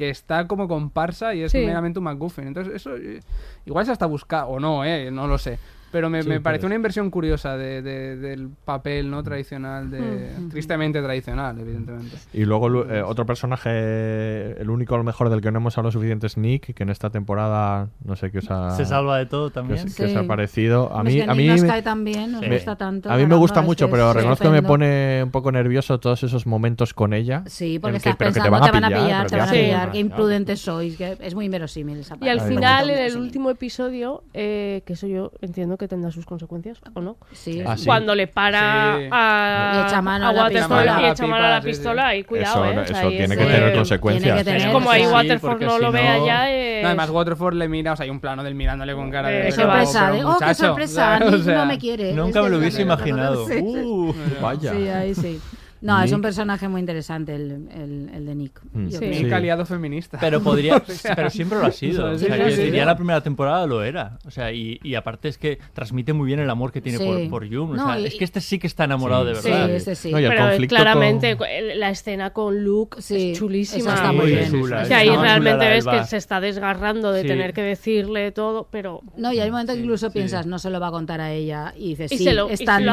que 0.00 0.08
está 0.08 0.46
como 0.48 0.66
comparsa 0.66 1.34
y 1.34 1.42
es 1.42 1.52
Sí. 1.52 1.58
meramente 1.58 1.98
un 1.98 2.06
MacGuffin. 2.06 2.46
Entonces, 2.46 2.74
eso 2.74 2.96
eh, 2.96 3.20
igual 3.66 3.84
se 3.84 3.92
hasta 3.92 4.06
busca 4.06 4.46
o 4.46 4.58
no, 4.58 4.82
¿eh? 4.82 5.10
No 5.10 5.26
lo 5.26 5.36
sé. 5.36 5.58
Pero 5.92 6.08
me, 6.08 6.22
Sí, 6.22 6.28
me 6.28 6.36
es- 6.36 6.64
una 6.64 6.74
inversión 6.76 7.10
curiosa 7.10 7.56
de, 7.56 7.82
de- 7.82 8.16
del 8.16 8.48
papel 8.64 9.10
no 9.10 9.22
tradicional, 9.22 9.90
de, 9.90 10.00
Mm. 10.38 10.48
tristemente 10.50 11.02
tradicional, 11.02 11.58
evidentemente. 11.58 12.16
Y 12.32 12.44
luego 12.44 12.68
lu- 12.68 12.82
eh, 12.88 13.02
otro 13.02 13.26
personaje, 13.26 14.60
el 14.60 14.70
único 14.70 14.94
a 14.94 14.98
lo 14.98 15.04
mejor 15.04 15.30
del 15.30 15.40
que 15.40 15.50
no 15.50 15.58
hemos 15.58 15.76
hablado 15.78 15.92
suficiente 15.92 16.26
es 16.26 16.36
Nick, 16.36 16.74
que 16.74 16.82
en 16.82 16.90
esta 16.90 17.10
temporada 17.10 17.88
no 18.04 18.16
sé 18.16 18.30
qué 18.30 18.38
os 18.38 18.50
ha, 18.50 18.70
Se 18.76 18.84
salva 18.84 19.18
de 19.18 19.26
todo 19.26 19.48
que 19.48 19.54
también. 19.54 19.84
que 19.94 20.04
os 20.04 20.10
Sí. 20.10 20.16
ha 20.16 20.26
parecido. 20.26 20.92
A 20.96 21.02
mí, 21.02 21.18
es 21.18 21.24
que 21.24 21.30
a 21.30 21.34
mí, 21.34 21.46
nos 21.48 21.62
me- 21.62 21.68
cae 21.68 21.82
tan 21.82 22.04
bien, 22.04 22.32
nos 22.32 22.40
me- 22.40 22.54
gusta 22.54 22.76
tanto. 22.76 23.10
a 23.10 23.16
mí 23.16 23.26
me 23.26 23.34
gusta 23.36 23.62
mucho, 23.62 23.86
que 23.86 23.92
pero 23.92 24.12
reconozco 24.12 24.44
que 24.44 24.50
me 24.50 24.62
pone 24.62 25.22
un 25.24 25.30
poco 25.30 25.52
nervioso 25.52 25.98
todos 26.00 26.22
esos 26.22 26.46
momentos 26.46 26.94
con 26.94 27.12
ella. 27.14 27.42
Sí, 27.46 27.78
porque 27.78 27.96
en 27.96 28.02
que- 28.02 28.08
estás 28.10 28.16
pero 28.16 28.30
que 28.30 28.34
pensando, 28.40 28.66
te 28.66 28.70
van 28.72 28.84
a 28.84 28.88
pillar, 28.88 29.26
te 29.26 29.30
que 29.34 29.40
van 29.40 29.48
a 29.48 29.52
Sí. 29.52 29.58
pillar, 29.58 29.90
qué 29.92 29.98
imprudentes 29.98 30.60
sois, 30.60 30.96
que 30.96 31.16
es 31.20 31.34
muy 31.34 31.46
inverosímil 31.46 31.98
esa 31.98 32.14
Y 32.14 32.18
parte. 32.18 32.30
al 32.30 32.40
Ay, 32.40 32.48
final, 32.48 32.90
en 32.90 32.98
el 32.98 33.16
último 33.16 33.50
episodio, 33.50 34.22
eh, 34.34 34.82
que 34.86 34.92
eso 34.94 35.06
yo 35.06 35.32
entiendo 35.40 35.76
que 35.80 35.88
tendrá 35.88 36.10
sus 36.12 36.24
consecuencias, 36.26 36.78
¿o 36.94 37.00
no? 37.00 37.16
Sí, 37.32 37.62
Ah, 37.66 37.76
sí. 37.76 37.86
Cuando 37.86 38.14
le 38.14 38.26
para 38.28 38.96
Sí. 38.98 39.08
a, 39.10 39.72
Y 39.82 39.88
echa 39.88 40.00
mano 40.02 40.26
a 40.26 40.28
a 40.28 40.32
la 40.32 40.42
Waterfall 40.44 40.78
pistola. 40.84 41.02
y 41.02 41.10
echa 41.10 41.26
mano 41.26 41.44
a 41.46 41.50
la 41.50 41.56
Sí, 41.56 41.62
sí. 41.62 41.68
pistola, 41.70 42.14
y 42.16 42.24
cuidado, 42.24 42.64
Eso- 42.66 42.72
¿eh? 42.72 42.78
O 42.82 42.86
sea, 42.86 43.00
tiene 43.08 43.24
es 43.24 43.30
que 43.30 43.36
tener 43.46 43.74
consecuencias. 43.74 44.46
Es 44.46 44.66
como 44.66 44.90
ahí 44.90 45.06
Waterford 45.06 45.62
no 45.62 45.76
si 45.76 45.82
lo 45.82 45.90
vea 45.92 46.18
no- 46.18 46.26
ya. 46.26 46.50
es- 46.50 46.82
No, 46.82 46.88
además 46.88 47.10
Waterford 47.10 47.54
le 47.54 47.68
mira, 47.68 47.92
o 47.92 47.96
sea, 47.96 48.04
hay 48.04 48.10
un 48.10 48.20
plano 48.20 48.44
del 48.44 48.54
mirándole 48.54 48.94
con 48.94 49.10
cara 49.10 49.28
de... 49.28 49.40
Eh, 49.40 49.44
Qué 49.46 49.52
sorpresa, 49.52 50.10
de, 50.12 50.24
oh, 50.24 50.36
qué 50.38 50.54
sorpresa, 50.54 51.18
no 51.18 51.66
me 51.66 51.78
quiere. 51.78 52.12
Nunca 52.12 52.42
me 52.42 52.50
lo 52.50 52.58
hubiese 52.58 52.82
imaginado. 52.82 53.46
Uh. 53.46 54.14
Vaya. 54.40 54.72
Sí, 54.72 54.88
ahí 54.88 55.14
sí. 55.14 55.40
No, 55.80 56.02
es 56.02 56.10
un 56.12 56.18
Nick. 56.18 56.22
personaje 56.24 56.68
muy 56.68 56.80
interesante 56.80 57.34
el, 57.34 57.68
el, 57.74 58.10
el 58.14 58.26
de 58.26 58.34
Nick. 58.34 58.60
Mm. 58.72 58.88
Sí. 58.90 58.98
Nick 59.06 59.26
Sí. 59.28 59.32
aliado 59.32 59.64
feminista. 59.66 60.18
Pero 60.20 60.40
podría, 60.42 60.82
pero 61.16 61.30
siempre 61.30 61.58
lo 61.58 61.66
ha 61.66 61.70
sido. 61.72 62.04
O 62.12 62.18
sea, 62.18 62.18
sí, 62.18 62.26
que 62.26 62.32
sí, 62.50 62.56
decir, 62.56 62.70
sí. 62.70 62.76
ya 62.76 62.84
la 62.84 62.96
primera 62.96 63.22
temporada 63.22 63.66
lo 63.66 63.82
era. 63.82 64.18
O 64.26 64.30
sea, 64.30 64.52
y, 64.52 64.78
y 64.82 64.94
aparte 64.94 65.28
es 65.28 65.38
que 65.38 65.58
transmite 65.72 66.12
muy 66.12 66.26
bien 66.26 66.40
el 66.40 66.50
amor 66.50 66.70
que 66.72 66.80
tiene 66.80 66.98
Sí. 66.98 67.04
por, 67.04 67.28
por 67.30 67.48
Jung. 67.48 67.70
O 67.70 67.76
No, 67.76 67.86
sea, 67.86 67.98
y- 68.00 68.06
es 68.06 68.14
que 68.16 68.24
este 68.24 68.40
sí 68.40 68.58
que 68.58 68.66
está 68.66 68.84
enamorado 68.84 69.24
de 69.24 69.32
verdad. 69.34 69.66
Sí, 69.66 69.72
ese 69.72 69.94
sí. 69.94 70.10
No, 70.12 70.18
Pero 70.18 70.66
claramente 70.68 71.36
con- 71.36 71.48
la 71.76 71.90
escena 71.90 72.30
con 72.30 72.62
Luke 72.62 73.00
Sí, 73.00 73.30
es 73.32 73.38
chulísima. 73.38 73.94
está 73.94 74.12
muy 74.12 74.26
bien. 74.26 74.50
chula, 74.50 74.78
O 74.78 74.80
es 74.82 74.88
sea, 74.88 74.98
ahí 74.98 75.08
realmente 75.16 75.68
ves 75.68 75.86
que 75.86 76.04
se 76.04 76.16
está 76.16 76.40
desgarrando 76.40 77.12
de 77.12 77.22
Sí. 77.22 77.28
tener 77.28 77.52
que 77.52 77.62
decirle 77.62 78.32
todo, 78.32 78.68
pero 78.70 79.00
No, 79.16 79.32
y 79.32 79.40
hay 79.40 79.50
momentos 79.50 79.76
que 79.76 79.80
incluso 79.82 80.08
sí. 80.08 80.12
piensas, 80.14 80.46
no 80.46 80.58
se 80.58 80.68
lo 80.70 80.78
va 80.80 80.88
a 80.88 80.90
contar 80.90 81.20
a 81.20 81.32
ella. 81.32 81.72
Y 81.76 81.90
dices, 81.90 82.12
Y 82.12 82.18
sí, 82.18 82.24
se 82.24 82.34
lo- 82.34 82.48
es 82.50 82.62
tan, 82.64 82.86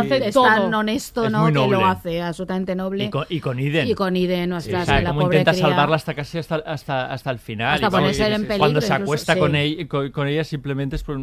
honesto, 0.74 1.26
Es 1.26 1.32
¿no? 1.32 1.46
Que 1.48 1.52
lo 1.54 1.86
hace, 1.86 2.22
absolutamente 2.22 2.76
noble. 2.78 3.06
Y 3.06 3.10
con, 3.10 3.26
y 3.28 3.40
con 3.42 3.60
Iden. 3.60 3.88
Y 3.88 3.94
con 3.96 4.16
Iden, 4.16 4.44
Sí, 4.44 4.48
nuestra 4.50 4.82
o 4.84 4.86
sea, 4.86 5.02
la 5.02 5.10
cómo 5.10 5.22
pobre 5.24 5.40
intenta 5.40 5.52
cría. 5.52 5.68
salvarla 5.70 5.96
hasta 5.98 6.14
casi 6.14 6.38
hasta, 6.38 6.56
hasta, 6.58 7.12
hasta 7.12 7.32
el 7.32 7.40
final. 7.40 7.74
Hasta 7.76 7.88
Y 7.88 7.90
ponerse 7.90 8.22
y- 8.30 8.34
en 8.34 8.42
peligro 8.44 8.58
Cuando 8.60 8.80
se 8.82 8.88
incluso, 8.88 9.04
acuesta 9.04 9.34
sí. 9.34 9.40
con, 9.40 9.56
ella, 9.56 9.88
con, 9.90 10.12
con 10.12 10.28
ella 10.28 10.44
simplemente 10.46 10.96
es 10.96 11.04
por... 11.04 11.20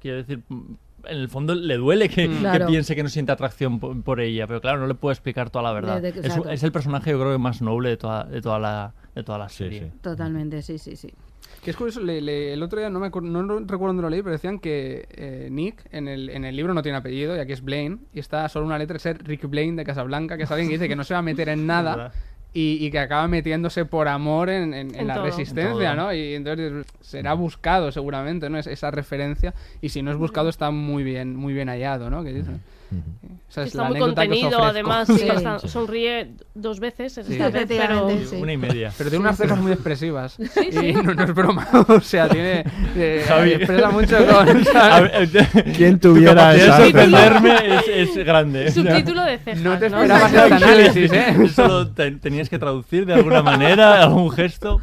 Quiero 0.00 0.16
decir, 0.18 0.40
en 0.50 1.16
el 1.18 1.28
fondo 1.28 1.54
le 1.54 1.76
duele 1.76 2.08
que, 2.08 2.28
que 2.28 2.36
Claro. 2.38 2.66
piense 2.66 2.96
que 2.96 3.02
no 3.02 3.08
siente 3.08 3.30
atracción 3.32 3.78
por, 3.78 4.02
por 4.02 4.20
ella, 4.20 4.46
pero 4.48 4.60
claro, 4.60 4.80
no 4.80 4.86
le 4.88 4.94
puedo 4.94 5.12
explicar 5.12 5.50
toda 5.50 5.62
la 5.62 5.72
verdad. 5.72 6.02
De- 6.02 6.10
de- 6.12 6.26
es, 6.26 6.36
es 6.50 6.62
el 6.64 6.72
personaje 6.72 7.10
yo 7.12 7.18
creo 7.20 7.32
que 7.32 7.38
más 7.38 7.62
noble 7.62 7.90
de 7.90 7.96
toda, 7.96 8.24
de 8.24 8.42
toda, 8.42 8.58
la, 8.58 8.92
de 9.14 9.22
toda 9.22 9.38
la 9.38 9.48
Sí, 9.48 9.58
serie. 9.58 9.80
sí. 9.92 9.98
Totalmente, 10.02 10.62
sí, 10.62 10.78
sí, 10.78 10.96
sí. 10.96 11.08
Que 11.66 11.70
es 11.72 11.76
curioso, 11.76 12.00
le- 12.00 12.20
le- 12.20 12.52
el 12.52 12.62
otro 12.62 12.78
día 12.78 12.88
no 12.90 13.00
me 13.00 13.08
acuerdo, 13.08 13.28
no 13.28 13.42
recuerdo 13.58 13.88
dónde 13.88 14.02
lo 14.02 14.08
leí, 14.10 14.22
pero 14.22 14.30
decían 14.32 14.60
que 14.60 15.04
eh, 15.10 15.48
Nick 15.50 15.84
en 15.90 16.06
el, 16.06 16.30
en 16.30 16.44
el 16.44 16.54
libro 16.54 16.72
no 16.74 16.82
tiene 16.82 16.96
apellido, 16.98 17.34
y 17.34 17.40
aquí 17.40 17.50
es 17.52 17.60
Blaine, 17.60 17.98
y 18.14 18.20
está 18.20 18.48
solo 18.48 18.66
una 18.66 18.78
letra 18.78 18.94
de 18.94 19.00
ser 19.00 19.18
Rick 19.26 19.48
Blaine 19.50 19.76
de 19.76 19.84
Casablanca, 19.84 20.36
que 20.36 20.44
es 20.44 20.50
alguien 20.52 20.68
que 20.68 20.74
dice 20.76 20.88
que 20.88 20.94
no 20.94 21.02
se 21.02 21.14
va 21.14 21.18
a 21.18 21.22
meter 21.22 21.48
en 21.48 21.66
nada. 21.66 22.12
Y, 22.54 22.78
y 22.86 22.90
que 22.92 23.00
acaba 23.00 23.26
metiéndose 23.28 23.84
por 23.84 24.06
amor 24.08 24.48
en, 24.48 24.72
en- 24.74 24.94
en 24.94 25.00
En 25.00 25.06
la 25.08 25.14
todo. 25.16 25.24
resistencia. 25.26 25.94
¿no? 25.96 26.14
Y 26.14 26.34
entonces 26.34 26.86
será 27.02 27.34
buscado 27.34 27.90
seguramente, 27.92 28.48
¿no? 28.48 28.58
Es, 28.58 28.66
esa 28.68 28.90
referencia. 28.92 29.52
Y 29.82 29.88
si 29.90 30.00
no 30.02 30.10
es 30.12 30.16
buscado, 30.16 30.48
está 30.48 30.70
muy 30.70 31.02
bien, 31.02 31.34
muy 31.36 31.52
bien 31.52 31.68
hallado, 31.68 32.08
¿no? 32.10 32.22
Que 32.24 32.32
dicen. 32.32 32.60
Esa 33.48 33.62
es 33.62 33.68
está 33.68 33.84
la 33.84 33.88
muy 33.90 33.98
contenido, 34.00 34.62
además, 34.62 35.06
sí, 35.06 35.18
Sí. 35.18 35.28
está- 35.28 35.58
sonríe 35.60 36.32
dos 36.54 36.80
veces 36.80 37.16
esta 37.16 37.48
vez, 37.48 37.64
pero. 37.68 38.08
Una 38.38 38.52
y 38.52 38.56
media. 38.56 38.92
Pero 38.98 39.08
tiene 39.08 39.24
unas 39.24 39.36
cejas 39.38 39.58
muy 39.58 39.72
expresivas. 39.72 40.36
Y 40.38 40.92
no, 40.92 41.14
no 41.14 41.22
es 41.24 41.34
broma. 41.34 41.66
O 41.88 42.00
sea, 42.00 42.28
tiene. 42.28 42.64
eh, 42.96 43.24
Javi. 43.26 43.52
expresa 43.52 43.90
mucho 43.90 44.16
con. 44.26 44.46
Ver, 45.02 45.28
¿Quién 45.76 45.98
tu 46.00 46.14
tuviera 46.14 46.54
esa- 46.54 46.76
sorprenderme 46.82 47.54
es, 47.76 47.88
es 48.16 48.24
grande. 48.26 48.70
subtítulo 48.72 49.22
de 49.22 49.38
cejas. 49.38 49.60
No 49.60 49.78
te 49.78 49.90
¿no? 49.90 50.02
esperabas 50.02 50.32
este 50.34 50.54
análisis, 50.54 51.12
¿eh? 51.12 51.36
Eso 51.44 51.68
lo 51.68 51.88
te- 51.88 52.10
tenías 52.12 52.48
que 52.50 52.58
traducir 52.58 53.06
de 53.06 53.14
alguna 53.14 53.42
manera, 53.42 54.02
algún 54.02 54.30
gesto. 54.32 54.80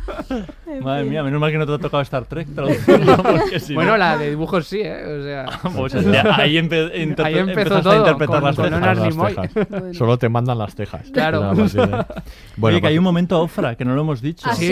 Madre 0.81 1.03
mía, 1.03 1.21
menos 1.21 1.39
mal 1.39 1.51
que 1.51 1.57
no 1.57 1.65
te 1.67 1.73
ha 1.73 1.77
tocado 1.77 2.01
Star 2.01 2.25
Trek 2.25 2.47
traducirlo, 2.55 3.17
porque 3.21 3.59
si 3.59 3.75
Bueno, 3.75 3.91
no- 3.91 3.97
la 3.97 4.17
de 4.17 4.29
dibujos 4.31 4.65
sí, 4.67 4.79
¿eh? 4.81 5.03
O 5.05 5.23
sea... 5.23 5.45
Pues, 5.75 5.93
ahí 5.95 6.55
empe- 6.55 7.23
ahí 7.23 7.37
empezó 7.37 7.81
todo, 7.81 7.92
interpretar 7.97 8.41
con, 8.41 8.43
las 8.43 8.55
con 8.55 9.51
Las. 9.91 9.97
Solo 9.97 10.17
te 10.17 10.29
mandan 10.29 10.57
las 10.57 10.75
tejas. 10.75 11.09
Claro. 11.11 11.41
Nada 11.41 11.53
más, 11.53 11.71
sí. 11.71 11.77
Bueno, 12.57 12.79
que 12.81 12.87
hay 12.87 12.97
un 12.97 13.03
momento 13.03 13.41
Ofra, 13.41 13.75
que 13.75 13.85
no 13.85 13.95
lo 13.95 14.01
hemos 14.01 14.21
dicho. 14.21 14.47
Ah, 14.49 14.55
sí, 14.55 14.71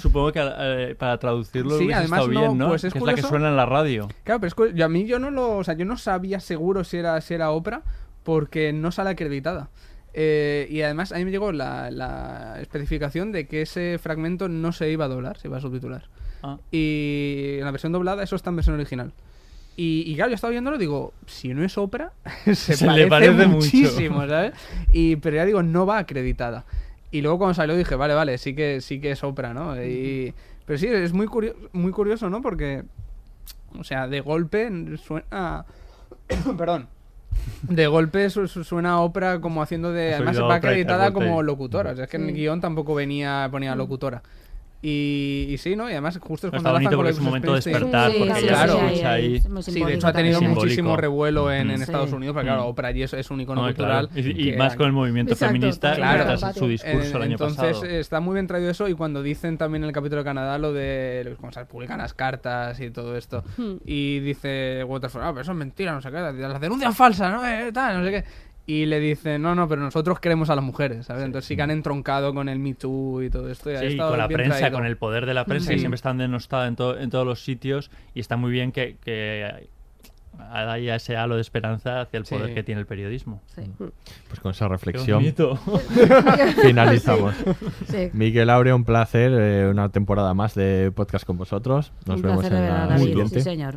supongo 0.00 0.32
que 0.32 0.40
eh, 0.42 0.94
para 0.98 1.18
traducirlo 1.18 1.78
Sí, 1.78 1.84
hubiese 1.84 1.94
además 1.94 2.20
estado 2.20 2.32
no, 2.32 2.40
bien, 2.40 2.58
¿no? 2.58 2.68
pues 2.68 2.84
es 2.84 2.92
que 2.92 2.98
es 2.98 3.04
la 3.04 3.14
que 3.14 3.22
suena 3.22 3.48
en 3.48 3.56
la 3.56 3.66
radio. 3.66 4.08
Claro, 4.24 4.40
pero 4.40 4.66
es 4.66 4.80
a 4.80 4.88
mí 4.88 5.06
yo 5.06 5.18
no 5.18 5.30
lo, 5.30 5.56
o 5.56 5.64
sea, 5.64 5.74
yo 5.74 5.84
no 5.84 5.96
sabía 5.96 6.40
seguro 6.40 6.84
si 6.84 6.98
era, 6.98 7.20
si 7.20 7.34
era 7.34 7.50
Oprah 7.50 7.82
porque 8.22 8.72
no 8.72 8.90
sale 8.92 9.10
acreditada. 9.10 9.70
Eh, 10.18 10.66
y 10.70 10.80
además 10.80 11.12
a 11.12 11.16
mí 11.16 11.26
me 11.26 11.30
llegó 11.30 11.52
la, 11.52 11.90
la 11.90 12.58
especificación 12.60 13.32
de 13.32 13.46
que 13.46 13.62
ese 13.62 13.98
fragmento 13.98 14.48
no 14.48 14.72
se 14.72 14.90
iba 14.90 15.04
a 15.04 15.08
doblar, 15.08 15.36
se 15.38 15.48
iba 15.48 15.58
a 15.58 15.60
subtitular. 15.60 16.08
Ah. 16.42 16.58
Y 16.70 17.56
en 17.58 17.64
la 17.64 17.70
versión 17.70 17.92
doblada 17.92 18.22
eso 18.22 18.36
está 18.36 18.50
en 18.50 18.56
versión 18.56 18.76
original. 18.76 19.12
Y, 19.76 20.04
y 20.10 20.14
claro, 20.16 20.30
yo 20.30 20.34
estaba 20.36 20.50
viéndolo 20.52 20.78
digo, 20.78 21.12
si 21.26 21.52
no 21.52 21.62
es 21.62 21.76
Oprah, 21.76 22.12
se, 22.46 22.54
Se 22.54 22.90
le 22.90 23.06
parece 23.08 23.46
mucho. 23.46 23.56
muchísimo, 23.66 24.26
¿sabes? 24.26 24.52
Y, 24.90 25.16
pero 25.16 25.36
ya 25.36 25.44
digo, 25.44 25.62
no 25.62 25.84
va 25.86 25.98
acreditada. 25.98 26.64
Y 27.10 27.20
luego 27.20 27.38
cuando 27.38 27.54
salió 27.54 27.76
dije, 27.76 27.94
vale, 27.94 28.14
vale, 28.14 28.38
sí 28.38 28.54
que, 28.54 28.80
sí 28.80 29.00
que 29.00 29.10
es 29.12 29.22
Oprah, 29.22 29.52
¿no? 29.54 29.82
Y, 29.84 30.34
pero 30.64 30.78
sí, 30.78 30.86
es 30.86 31.12
muy, 31.12 31.26
curio- 31.26 31.54
muy 31.72 31.92
curioso, 31.92 32.28
¿no? 32.30 32.40
Porque, 32.42 32.84
o 33.78 33.84
sea, 33.84 34.08
de 34.08 34.20
golpe 34.20 34.70
suena... 34.96 35.64
Perdón. 36.58 36.88
De 37.62 37.86
golpe 37.86 38.28
su- 38.30 38.48
su- 38.48 38.64
suena 38.64 38.92
a 38.92 39.00
Oprah 39.00 39.40
como 39.40 39.62
haciendo 39.62 39.92
de... 39.92 40.14
Además 40.14 40.40
va 40.40 40.54
acreditada 40.56 41.12
como 41.12 41.42
locutora. 41.42 41.92
O 41.92 41.94
sea, 41.94 42.04
es 42.04 42.10
que 42.10 42.16
en 42.16 42.24
el 42.24 42.28
Sí. 42.30 42.40
guion 42.40 42.60
tampoco 42.60 42.94
venía 42.94 43.46
ponía 43.50 43.74
locutora. 43.76 44.22
Y, 44.82 45.46
y 45.50 45.58
sí, 45.58 45.74
¿no? 45.74 45.88
Y 45.88 45.92
además 45.92 46.18
justo 46.22 46.46
es 46.48 46.52
Está 46.54 46.70
cuando 46.70 46.72
bonito 46.72 46.90
enlazan 46.90 46.96
con 46.96 46.98
porque 46.98 47.10
es 47.10 47.18
un 47.18 47.24
momento 47.24 47.50
de 47.50 47.56
despertar, 47.56 48.10
Sí, 48.12 48.18
porque 48.18 48.34
sí, 48.34 48.40
ya 48.46 48.52
claro. 48.52 48.72
se 48.78 48.86
escucha 48.86 49.10
ahí. 49.12 49.36
Es 49.36 49.48
muy 49.48 49.62
Sí, 49.62 49.84
de 49.84 49.94
hecho 49.94 50.06
ha 50.06 50.12
tenido 50.12 50.40
muchísimo 50.42 50.96
revuelo 50.96 51.50
en, 51.52 51.70
en 51.70 51.78
Mm. 51.78 51.82
Estados. 51.82 52.12
Unidos, 52.12 52.34
porque 52.34 52.46
claro, 52.46 52.64
Mm. 52.64 52.68
Oprah 52.68 52.88
allí 52.88 53.02
es, 53.02 53.12
es 53.14 53.30
un 53.30 53.40
icono 53.40 53.62
No, 53.62 53.66
cultural. 53.68 54.08
claro. 54.08 54.28
Y- 54.28 54.50
y 54.50 54.56
más 54.56 54.76
con 54.76 54.86
el 54.86 54.92
movimiento 54.92 55.32
Exacto, 55.32 55.54
feminista, 55.54 55.94
claro. 55.96 56.32
está 56.34 56.52
su 56.52 56.68
discurso 56.68 57.16
el 57.16 57.22
año 57.22 57.32
entonces 57.32 57.58
pasado. 57.78 57.84
está 57.86 58.20
muy 58.20 58.34
bien 58.34 58.46
traído 58.46 58.70
eso 58.70 58.86
y 58.88 58.94
cuando 58.94 59.22
dicen 59.22 59.58
también 59.58 59.82
en 59.82 59.88
el 59.88 59.94
capítulo 59.94 60.20
de 60.20 60.24
Canadá 60.24 60.58
lo 60.58 60.72
de 60.72 61.34
cómo 61.40 61.50
se 61.52 61.64
publican 61.64 61.98
las 61.98 62.14
cartas 62.14 62.78
y 62.80 62.90
todo 62.90 63.16
esto 63.16 63.42
Hmm. 63.56 63.76
y 63.84 64.20
dice 64.20 64.84
Waterford, 64.84 65.22
ah, 65.24 65.30
pero 65.30 65.40
eso 65.42 65.52
es 65.52 65.58
mentira, 65.58 65.92
no 65.92 66.00
sé 66.02 66.10
qué, 66.10 66.18
las 66.18 66.60
denuncias 66.60 66.96
falsas, 66.96 67.32
¿no? 67.32 67.46
Eh, 67.46 67.72
tal, 67.72 67.98
no 67.98 68.04
sé 68.04 68.10
qué. 68.10 68.24
Y 68.68 68.86
le 68.86 68.98
dicen, 68.98 69.42
no, 69.42 69.54
no, 69.54 69.68
pero 69.68 69.80
nosotros 69.80 70.18
queremos 70.18 70.50
a 70.50 70.56
las 70.56 70.64
mujeres, 70.64 71.06
¿sabes? 71.06 71.22
Entonces 71.24 71.46
sí 71.46 71.54
que 71.54 71.62
han 71.62 71.70
entroncado 71.70 72.34
con 72.34 72.48
el 72.48 72.58
Me 72.58 72.74
Too 72.74 73.22
y 73.22 73.30
todo 73.30 73.48
esto. 73.48 73.70
y 73.70 73.76
ha 73.76 73.80
Sí, 73.80 73.86
estado 73.86 74.10
con 74.10 74.18
la 74.18 74.26
bien 74.26 74.38
prensa, 74.38 74.58
traído. 74.58 74.76
con 74.78 74.86
el 74.86 74.96
poder 74.96 75.24
de 75.24 75.34
la 75.34 75.44
prensa, 75.44 75.68
Sí. 75.68 75.74
que 75.74 75.78
siempre 75.78 75.94
están 75.96 76.18
denostadas 76.18 76.68
en, 76.68 76.74
to- 76.76 76.98
en 76.98 77.08
todos 77.10 77.24
los 77.24 77.44
sitios 77.44 77.92
y 78.12 78.18
está 78.20 78.36
muy 78.36 78.50
bien 78.50 78.72
que, 78.72 78.96
que 79.04 79.68
haya 80.50 80.96
ese 80.96 81.16
halo 81.16 81.36
de 81.36 81.40
esperanza 81.42 82.00
hacia 82.00 82.18
el 82.18 82.26
Sí. 82.26 82.34
poder 82.34 82.54
que 82.54 82.62
tiene 82.64 82.80
el 82.80 82.86
periodismo. 82.88 83.40
Pues 84.28 84.40
con 84.40 84.50
esa 84.50 84.66
reflexión 84.66 85.18
bonito. 85.20 85.56
finalizamos. 86.62 87.34
Sí. 87.88 88.10
Miguel 88.12 88.50
Aurea, 88.50 88.74
un 88.74 88.84
placer, 88.84 89.32
eh, 89.32 89.68
una 89.70 89.90
temporada 89.90 90.34
más 90.34 90.54
de 90.54 90.90
podcast 90.94 91.24
con 91.24 91.36
vosotros. 91.38 91.92
Nos 92.06 92.16
Un 92.16 92.22
vemos 92.22 92.44
en 92.46 92.52
la 92.54 92.86
David. 92.86 93.04
siguiente. 93.04 93.34
Sí, 93.36 93.40
señor. 93.42 93.76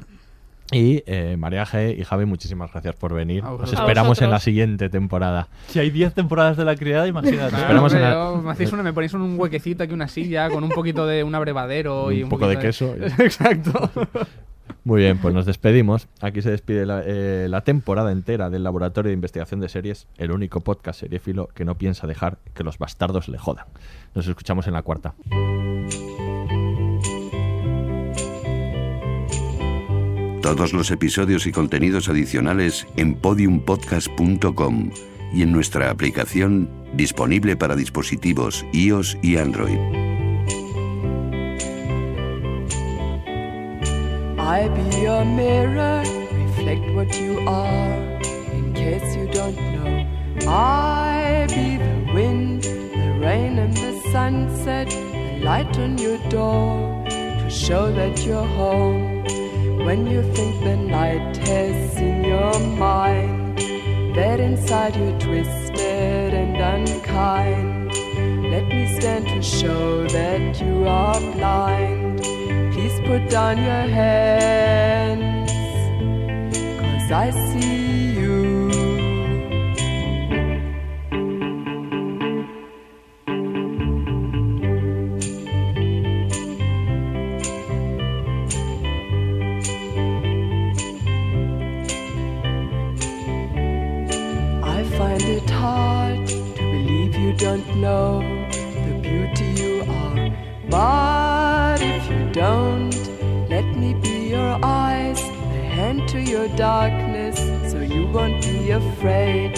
Y 0.72 1.04
eh, 1.08 1.36
María 1.38 1.66
G 1.66 1.98
y 1.98 2.04
Javi, 2.04 2.26
muchísimas 2.26 2.72
gracias 2.72 2.96
por 2.96 3.14
venir. 3.14 3.44
Os 3.44 3.74
esperamos 3.74 4.22
en 4.22 4.30
la 4.30 4.40
siguiente 4.40 4.88
temporada. 4.90 5.48
Si 5.68 5.80
hay 5.80 5.90
10 5.90 6.14
temporadas 6.14 6.58
de 6.58 6.66
la 6.66 6.76
criada, 6.76 7.08
imagínate. 7.08 7.50
Claro, 7.50 7.58
Esperamos 7.64 7.94
en 7.94 8.02
la- 8.02 8.12
yo- 8.14 8.41
me 8.44 8.52
hacéis 8.52 8.72
una, 8.72 8.84
me 8.84 8.94
ponéis 8.94 9.14
un 9.16 9.40
huequecito 9.40 9.84
aquí, 9.84 9.94
una 9.94 10.08
silla, 10.08 10.50
con 10.50 10.64
un 10.64 10.70
poquito 10.70 11.08
de 11.08 11.24
un 11.24 11.34
abrevadero 11.34 12.12
y 12.12 12.18
Un 12.20 12.24
un 12.26 12.30
poco 12.30 12.48
de 12.48 12.60
queso. 12.60 12.96
Exacto. 13.20 13.90
Muy 14.84 15.02
bien, 15.02 15.18
pues 15.18 15.34
nos 15.34 15.46
despedimos. 15.48 16.08
Aquí 16.22 16.41
se 16.44 16.52
despide 16.52 16.86
la, 16.86 17.02
eh, 17.06 17.48
la 17.50 17.62
temporada 17.62 18.12
entera 18.12 18.50
del 18.52 18.64
Laboratorio 18.64 19.10
de 19.10 19.14
Investigación 19.16 19.60
de 19.60 19.70
Series, 19.70 20.08
el 20.18 20.32
único 20.32 20.62
podcast 20.62 21.00
seriéfilo 21.00 21.48
que 21.48 21.66
no 21.66 21.76
piensa 21.78 22.06
dejar 22.08 22.38
que 22.54 22.64
los 22.64 22.78
bastardos 22.78 23.28
le 23.28 23.38
jodan. 23.40 23.66
Nos 24.16 24.28
escuchamos 24.28 24.68
en 24.68 24.74
la 24.74 24.84
cuarta. 24.84 25.16
Todos 30.41 30.74
los 30.74 30.90
episodios 30.90 31.45
y 31.48 31.52
contenidos 31.52 32.07
adicionales 32.07 32.88
en 32.95 33.16
podiumpodcast.com 33.16 34.91
y 35.34 35.41
en 35.41 35.52
nuestra 35.52 35.90
aplicación 35.90 36.70
disponible 36.94 37.56
para 37.57 37.76
dispositivos 37.76 38.66
iOS 38.72 39.18
y 39.22 39.38
Android. 39.38 39.78
I 44.40 44.68
be 44.70 45.02
your 45.02 45.26
mirror, 45.26 46.03
reflect 46.34 46.95
what 46.95 47.14
you 47.20 47.40
are, 47.48 48.20
in 48.53 48.74
case 48.74 49.16
you 49.16 49.28
don't 49.32 49.56
know. 49.56 50.07
I 50.48 51.45
be 51.49 51.78
the 51.78 52.14
wind, 52.14 52.64
the 52.64 53.20
rain 53.20 53.60
and 53.60 53.76
the 53.76 54.02
sunset, 54.11 54.90
the 54.90 55.44
light 55.44 55.78
on 55.78 55.98
your 55.98 56.18
door, 56.30 57.06
to 57.10 57.49
show 57.49 57.91
that 57.91 58.26
you're 58.26 58.48
home. 58.57 59.20
When 59.85 60.06
you 60.07 60.22
think 60.34 60.61
the 60.64 60.76
night 60.76 61.38
has 61.38 61.93
seen 61.93 62.23
your 62.23 62.60
mind, 62.60 63.57
that 64.15 64.39
inside 64.39 64.95
you're 64.95 65.18
twisted 65.19 66.34
and 66.34 66.57
unkind. 66.57 67.91
Let 68.51 68.68
me 68.68 68.99
stand 68.99 69.27
to 69.27 69.41
show 69.41 70.06
that 70.07 70.61
you 70.61 70.85
are 70.85 71.19
blind. 71.34 72.22
Please 72.73 72.99
put 73.07 73.30
down 73.30 73.57
your 73.57 73.88
hands, 74.01 75.51
cause 76.81 77.11
I 77.11 77.31
see 77.31 78.14
you. 78.14 78.19
You 97.30 97.35
don't 97.35 97.76
know 97.76 98.22
the 98.88 98.99
beauty 99.03 99.45
you 99.61 99.84
are. 99.88 100.31
But 100.68 101.80
if 101.80 102.10
you 102.10 102.31
don't, 102.31 102.95
let 103.49 103.65
me 103.77 103.93
be 103.93 104.30
your 104.30 104.57
eyes, 104.64 105.22
a 105.22 105.61
hand 105.77 106.10
to 106.10 106.19
your 106.19 106.47
darkness, 106.56 107.38
so 107.72 107.81
you 107.81 108.07
won't 108.07 108.41
be 108.41 108.72
afraid. 108.72 109.51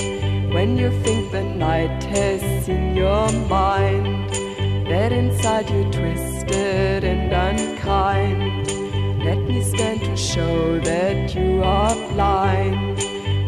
When 0.53 0.77
you 0.77 0.89
think 1.03 1.31
the 1.31 1.43
night 1.43 2.03
has 2.03 2.41
seen 2.65 2.93
your 2.93 3.31
mind, 3.47 4.29
that 4.91 5.13
inside 5.13 5.69
you're 5.69 5.91
twisted 5.93 7.05
and 7.05 7.31
unkind. 7.31 8.67
Let 9.23 9.37
me 9.37 9.63
stand 9.63 10.01
to 10.01 10.17
show 10.17 10.77
that 10.79 11.33
you 11.33 11.63
are 11.63 11.95
blind. 12.11 12.97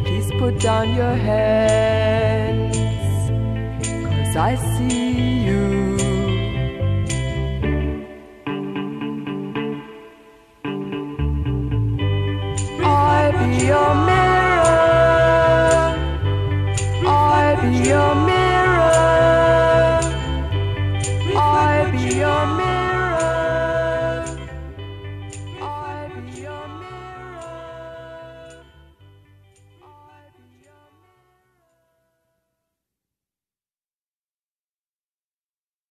Please 0.06 0.32
put 0.40 0.60
down 0.60 0.96
your 0.96 1.14
hands, 1.14 2.78
I 4.36 4.56
see 4.56 5.46
you. 5.46 5.98
I'll 12.84 13.32
be 13.32 13.66
your 13.66 14.03